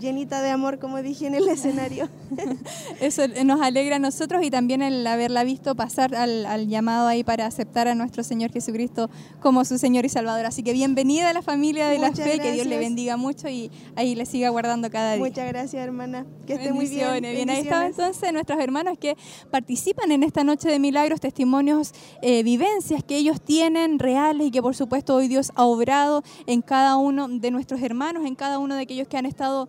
Llenita 0.00 0.40
de 0.40 0.50
amor, 0.50 0.78
como 0.78 1.02
dije 1.02 1.26
en 1.26 1.34
el 1.34 1.48
escenario. 1.48 2.08
Eso 3.00 3.22
nos 3.44 3.60
alegra 3.60 3.96
a 3.96 3.98
nosotros 3.98 4.42
y 4.44 4.50
también 4.50 4.82
el 4.82 5.06
haberla 5.06 5.44
visto 5.44 5.74
pasar 5.74 6.14
al, 6.14 6.46
al 6.46 6.68
llamado 6.68 7.06
ahí 7.06 7.22
para 7.22 7.46
aceptar 7.46 7.86
a 7.88 7.94
nuestro 7.94 8.24
Señor 8.24 8.50
Jesucristo 8.50 9.10
como 9.40 9.64
su 9.64 9.78
Señor 9.78 10.04
y 10.04 10.08
Salvador. 10.08 10.46
Así 10.46 10.62
que 10.62 10.72
bienvenida 10.72 11.30
a 11.30 11.32
la 11.32 11.42
familia 11.42 11.88
de 11.88 11.98
Muchas 11.98 12.18
la 12.18 12.24
fe, 12.24 12.38
que 12.38 12.52
Dios 12.52 12.66
le 12.66 12.76
gracias. 12.76 12.80
bendiga 12.80 13.16
mucho 13.16 13.48
y 13.48 13.70
ahí 13.96 14.14
le 14.14 14.26
siga 14.26 14.48
guardando 14.48 14.90
cada 14.90 15.14
día. 15.14 15.24
Muchas 15.24 15.48
gracias, 15.48 15.82
hermana. 15.84 16.26
Que 16.46 16.54
esté 16.54 16.72
muy 16.72 16.86
bien. 16.86 17.20
Bien, 17.20 17.24
ahí 17.24 17.36
Bendiciones. 17.46 17.98
entonces 17.98 18.32
nuestros 18.32 18.58
hermanos 18.60 18.98
que 18.98 19.16
participan 19.50 20.10
en 20.12 20.22
esta 20.22 20.44
noche 20.44 20.68
de 20.68 20.78
milagros, 20.78 21.20
testimonios, 21.20 21.92
eh, 22.22 22.42
vivencias 22.42 23.04
que 23.04 23.16
ellos 23.16 23.40
tienen 23.40 23.98
reales 23.98 24.48
y 24.48 24.50
que 24.50 24.62
por 24.62 24.74
supuesto 24.74 25.14
hoy 25.14 25.28
Dios 25.28 25.52
ha 25.54 25.64
obrado 25.64 26.22
en 26.46 26.62
cada 26.62 26.96
uno 26.96 27.28
de 27.28 27.50
nuestros 27.50 27.82
hermanos, 27.82 28.24
en 28.24 28.34
cada 28.34 28.58
uno 28.58 28.74
de 28.74 28.82
aquellos 28.82 29.08
que 29.08 29.16
han 29.16 29.26
estado 29.26 29.68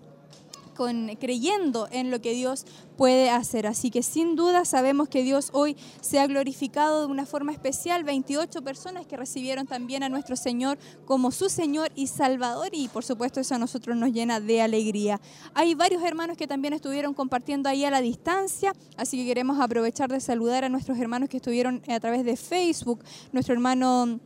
creyendo 1.20 1.88
en 1.92 2.12
lo 2.12 2.22
que 2.22 2.34
Dios 2.34 2.66
puede 2.98 3.30
hacer. 3.30 3.68
Así 3.68 3.92
que 3.92 4.04
sin 4.04 4.36
duda 4.36 4.66
sabemos 4.66 5.10
que 5.10 5.24
Dios 5.24 5.50
hoy 5.54 5.76
se 6.02 6.20
ha 6.20 6.28
glorificado 6.28 7.02
de 7.02 7.08
una 7.08 7.26
forma 7.26 7.52
especial. 7.52 8.04
28 8.04 8.62
personas 8.64 9.06
que 9.06 9.18
recibieron 9.18 9.68
también 9.68 10.04
a 10.04 10.10
nuestro 10.10 10.36
Señor 10.36 10.78
como 11.06 11.32
su 11.32 11.50
Señor 11.50 11.92
y 11.96 12.08
Salvador 12.08 12.70
y 12.74 12.88
por 12.88 13.04
supuesto 13.04 13.40
eso 13.40 13.56
a 13.56 13.60
nosotros 13.60 13.96
nos 13.96 14.12
llena 14.12 14.40
de 14.40 14.62
alegría. 14.62 15.20
Hay 15.54 15.74
varios 15.76 16.04
hermanos 16.04 16.38
que 16.38 16.48
también 16.48 16.74
estuvieron 16.74 17.14
compartiendo 17.14 17.70
ahí 17.70 17.86
a 17.86 17.92
la 17.92 18.02
distancia, 18.02 18.74
así 18.98 19.18
que 19.18 19.26
queremos 19.26 19.60
aprovechar 19.60 20.10
de 20.10 20.20
saludar 20.20 20.64
a 20.64 20.70
nuestros 20.70 21.00
hermanos 21.00 21.30
que 21.30 21.38
estuvieron 21.38 21.82
a 21.88 22.00
través 22.00 22.26
de 22.26 22.36
Facebook. 22.36 23.04
Nuestro 23.32 23.54
hermano... 23.54 24.20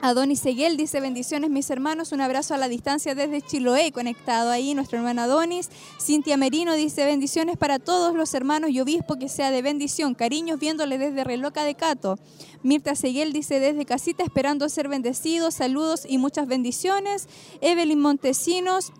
Adonis 0.00 0.38
Seguel 0.38 0.76
dice 0.76 1.00
bendiciones 1.00 1.50
mis 1.50 1.68
hermanos, 1.70 2.12
un 2.12 2.20
abrazo 2.20 2.54
a 2.54 2.56
la 2.56 2.68
distancia 2.68 3.16
desde 3.16 3.42
Chiloé, 3.42 3.90
conectado 3.90 4.50
ahí 4.50 4.72
nuestro 4.74 4.98
hermano 4.98 5.22
Adonis. 5.22 5.70
Cintia 6.00 6.36
Merino 6.36 6.74
dice 6.74 7.04
bendiciones 7.04 7.56
para 7.56 7.80
todos 7.80 8.14
los 8.14 8.32
hermanos 8.32 8.70
y 8.70 8.78
obispo 8.78 9.16
que 9.16 9.28
sea 9.28 9.50
de 9.50 9.60
bendición, 9.60 10.14
cariños 10.14 10.60
viéndole 10.60 10.98
desde 10.98 11.24
Reloca 11.24 11.64
de 11.64 11.74
Cato. 11.74 12.16
Mirta 12.62 12.94
Seguel 12.94 13.32
dice 13.32 13.58
desde 13.58 13.84
casita 13.84 14.22
esperando 14.22 14.68
ser 14.68 14.86
bendecidos, 14.86 15.54
saludos 15.54 16.06
y 16.08 16.18
muchas 16.18 16.46
bendiciones. 16.46 17.28
Evelyn 17.60 17.98
Montesinos 17.98 18.92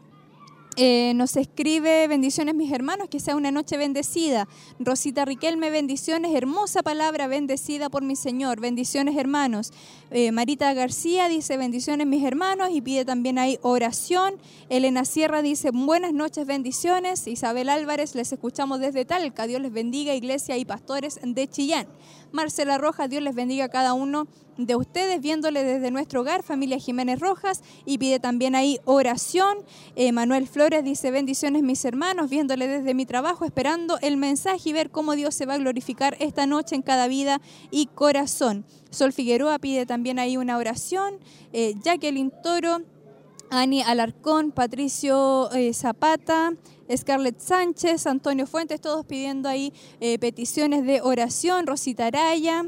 eh, 0.81 1.13
nos 1.17 1.37
escribe 1.37 2.07
bendiciones 2.07 2.55
mis 2.55 2.71
hermanos, 2.71 3.09
que 3.09 3.19
sea 3.19 3.35
una 3.35 3.51
noche 3.51 3.77
bendecida. 3.77 4.47
Rosita 4.79 5.25
Riquelme, 5.25 5.71
bendiciones, 5.71 6.33
hermosa 6.37 6.85
palabra, 6.85 7.27
bendecida 7.27 7.91
por 7.91 8.05
mi 8.05 8.15
Señor. 8.15 8.61
Bendiciones 8.61 9.17
hermanos. 9.17 9.73
Eh, 10.13 10.31
Marita 10.31 10.73
García 10.75 11.29
dice 11.29 11.57
bendiciones 11.57 12.07
mis 12.07 12.23
hermanos 12.23 12.69
y 12.73 12.81
pide 12.81 13.05
también 13.05 13.41
ahí 13.41 13.59
oración. 13.63 14.35
Elena 14.69 15.05
Sierra 15.05 15.43
dice 15.43 15.73
buenas 15.73 16.13
noches, 16.13 16.47
bendiciones. 16.47 17.27
Isabel 17.27 17.71
Álvarez, 17.71 18.15
les 18.15 18.33
escuchamos 18.33 18.79
desde 18.79 19.05
Talca. 19.05 19.49
Dios 19.49 19.61
les 19.61 19.73
bendiga, 19.73 20.15
iglesia 20.15 20.59
y 20.59 20.65
pastores 20.65 21.19
de 21.25 21.49
Chillán. 21.49 21.89
Marcela 22.33 22.79
Rojas, 22.79 23.09
Dios 23.11 23.23
les 23.23 23.35
bendiga 23.35 23.67
a 23.67 23.69
cada 23.69 23.95
uno 23.95 24.27
de 24.59 24.75
ustedes, 24.75 25.21
viéndole 25.21 25.63
desde 25.63 25.91
nuestro 25.91 26.21
hogar, 26.21 26.43
familia 26.43 26.79
Jiménez 26.79 27.21
Rojas, 27.21 27.63
y 27.87 27.99
pide 27.99 28.19
también 28.19 28.55
ahí 28.55 28.81
oración. 28.85 29.59
Eh, 29.95 30.13
Manuel 30.13 30.49
Flores 30.49 30.85
dice, 30.85 31.11
bendiciones 31.11 31.63
mis 31.63 31.85
hermanos, 31.85 32.29
viéndole 32.29 32.67
desde 32.67 32.93
mi 32.93 33.07
trabajo, 33.07 33.45
esperando 33.45 33.99
el 34.03 34.17
mensaje 34.17 34.71
y 34.71 34.73
ver 34.73 34.91
cómo 34.91 35.15
Dios 35.15 35.35
se 35.35 35.47
va 35.47 35.55
a 35.55 35.59
glorificar 35.59 36.17
esta 36.19 36.47
noche 36.47 36.75
en 36.75 36.83
cada 36.83 37.07
vida 37.07 37.41
y 37.71 37.87
corazón. 37.87 38.65
Sol 38.91 39.13
Figueroa 39.13 39.59
pide 39.59 39.87
también 39.87 40.19
ahí 40.19 40.37
una 40.37 40.57
oración. 40.59 41.15
Eh, 41.53 41.75
Jacqueline 41.83 42.33
Toro. 42.43 42.83
Ani 43.51 43.83
Alarcón, 43.83 44.53
Patricio 44.53 45.51
eh, 45.53 45.73
Zapata, 45.73 46.53
Scarlett 46.97 47.41
Sánchez, 47.41 48.07
Antonio 48.07 48.47
Fuentes, 48.47 48.81
todos 48.81 49.05
pidiendo 49.07 49.49
ahí 49.49 49.73
eh, 50.01 50.19
peticiones 50.19 50.85
de 50.85 51.01
oración, 51.01 51.67
Rosita 51.67 52.07
Araya. 52.07 52.65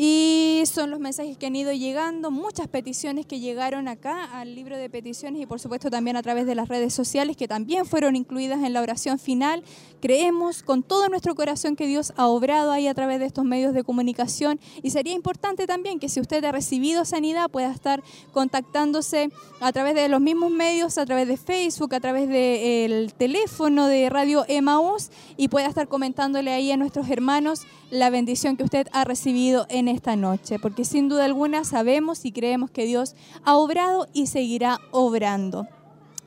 Y 0.00 0.62
son 0.66 0.92
los 0.92 1.00
mensajes 1.00 1.36
que 1.36 1.46
han 1.46 1.56
ido 1.56 1.72
llegando, 1.72 2.30
muchas 2.30 2.68
peticiones 2.68 3.26
que 3.26 3.40
llegaron 3.40 3.88
acá 3.88 4.26
al 4.26 4.54
libro 4.54 4.76
de 4.76 4.88
peticiones 4.88 5.42
y 5.42 5.46
por 5.46 5.58
supuesto 5.58 5.90
también 5.90 6.16
a 6.16 6.22
través 6.22 6.46
de 6.46 6.54
las 6.54 6.68
redes 6.68 6.94
sociales 6.94 7.36
que 7.36 7.48
también 7.48 7.84
fueron 7.84 8.14
incluidas 8.14 8.62
en 8.62 8.74
la 8.74 8.80
oración 8.80 9.18
final. 9.18 9.64
Creemos 10.00 10.62
con 10.62 10.84
todo 10.84 11.08
nuestro 11.08 11.34
corazón 11.34 11.74
que 11.74 11.88
Dios 11.88 12.12
ha 12.16 12.28
obrado 12.28 12.70
ahí 12.70 12.86
a 12.86 12.94
través 12.94 13.18
de 13.18 13.26
estos 13.26 13.44
medios 13.44 13.74
de 13.74 13.82
comunicación 13.82 14.60
y 14.84 14.90
sería 14.90 15.14
importante 15.14 15.66
también 15.66 15.98
que 15.98 16.08
si 16.08 16.20
usted 16.20 16.44
ha 16.44 16.52
recibido 16.52 17.04
sanidad 17.04 17.50
pueda 17.50 17.72
estar 17.72 18.00
contactándose 18.30 19.30
a 19.58 19.72
través 19.72 19.96
de 19.96 20.08
los 20.08 20.20
mismos 20.20 20.52
medios, 20.52 20.96
a 20.98 21.06
través 21.06 21.26
de 21.26 21.36
Facebook, 21.36 21.92
a 21.92 21.98
través 21.98 22.28
del 22.28 23.12
teléfono 23.14 23.88
de 23.88 24.08
Radio 24.10 24.44
Emaús 24.46 25.10
y 25.36 25.48
pueda 25.48 25.66
estar 25.66 25.88
comentándole 25.88 26.52
ahí 26.52 26.70
a 26.70 26.76
nuestros 26.76 27.10
hermanos 27.10 27.66
la 27.90 28.10
bendición 28.10 28.56
que 28.56 28.64
usted 28.64 28.86
ha 28.92 29.02
recibido 29.04 29.66
en 29.70 29.87
esta 29.88 30.16
noche, 30.16 30.58
porque 30.58 30.84
sin 30.84 31.08
duda 31.08 31.24
alguna 31.24 31.64
sabemos 31.64 32.24
y 32.24 32.32
creemos 32.32 32.70
que 32.70 32.86
Dios 32.86 33.14
ha 33.44 33.56
obrado 33.56 34.06
y 34.12 34.26
seguirá 34.26 34.78
obrando. 34.90 35.66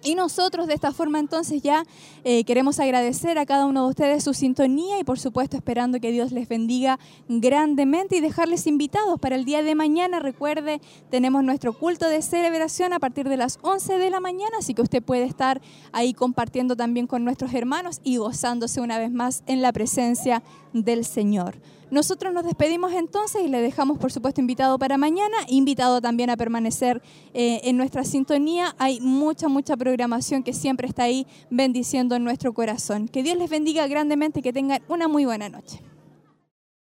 Y 0.03 0.15
nosotros 0.15 0.65
de 0.65 0.73
esta 0.73 0.91
forma 0.91 1.19
entonces 1.19 1.61
ya 1.61 1.83
eh, 2.23 2.43
queremos 2.43 2.80
agradecer 2.80 3.38
a 3.38 3.45
cada 3.45 3.67
uno 3.67 3.83
de 3.83 3.90
ustedes 3.90 4.23
su 4.23 4.33
sintonía 4.33 4.99
y 4.99 5.03
por 5.03 5.19
supuesto 5.19 5.57
esperando 5.57 5.99
que 5.99 6.11
Dios 6.11 6.31
les 6.31 6.48
bendiga 6.48 6.98
grandemente 7.27 8.15
y 8.15 8.19
dejarles 8.19 8.65
invitados 8.65 9.19
para 9.19 9.35
el 9.35 9.45
día 9.45 9.61
de 9.61 9.75
mañana. 9.75 10.19
Recuerde, 10.19 10.81
tenemos 11.11 11.43
nuestro 11.43 11.77
culto 11.77 12.09
de 12.09 12.23
celebración 12.23 12.93
a 12.93 12.99
partir 12.99 13.30
de 13.30 13.38
las 13.38 13.59
11 13.61 13.99
de 13.99 14.09
la 14.09 14.19
mañana, 14.19 14.57
así 14.57 14.73
que 14.73 14.81
usted 14.81 15.03
puede 15.03 15.25
estar 15.25 15.61
ahí 15.91 16.14
compartiendo 16.14 16.75
también 16.75 17.06
con 17.06 17.23
nuestros 17.23 17.53
hermanos 17.53 18.01
y 18.03 18.17
gozándose 18.17 18.81
una 18.81 18.98
vez 18.98 19.11
más 19.11 19.43
en 19.45 19.61
la 19.61 19.72
presencia 19.72 20.41
del 20.73 21.06
Señor. 21.06 21.57
Nosotros 21.91 22.33
nos 22.33 22.45
despedimos 22.45 22.93
entonces 22.93 23.43
y 23.43 23.49
le 23.49 23.61
dejamos, 23.61 23.97
por 23.99 24.13
supuesto, 24.13 24.39
invitado 24.39 24.79
para 24.79 24.97
mañana, 24.97 25.35
invitado 25.49 25.99
también 25.99 26.29
a 26.29 26.37
permanecer 26.37 27.01
eh, 27.33 27.59
en 27.65 27.75
nuestra 27.75 28.05
sintonía. 28.05 28.73
Hay 28.77 29.01
mucha, 29.01 29.49
mucha 29.49 29.75
programación 29.75 30.41
que 30.41 30.53
siempre 30.53 30.87
está 30.87 31.03
ahí 31.03 31.27
bendiciendo 31.49 32.15
en 32.15 32.23
nuestro 32.23 32.53
corazón. 32.53 33.09
Que 33.09 33.23
Dios 33.23 33.37
les 33.37 33.49
bendiga 33.49 33.85
grandemente 33.87 34.39
y 34.39 34.41
que 34.41 34.53
tengan 34.53 34.81
una 34.87 35.09
muy 35.09 35.25
buena 35.25 35.49
noche. 35.49 35.81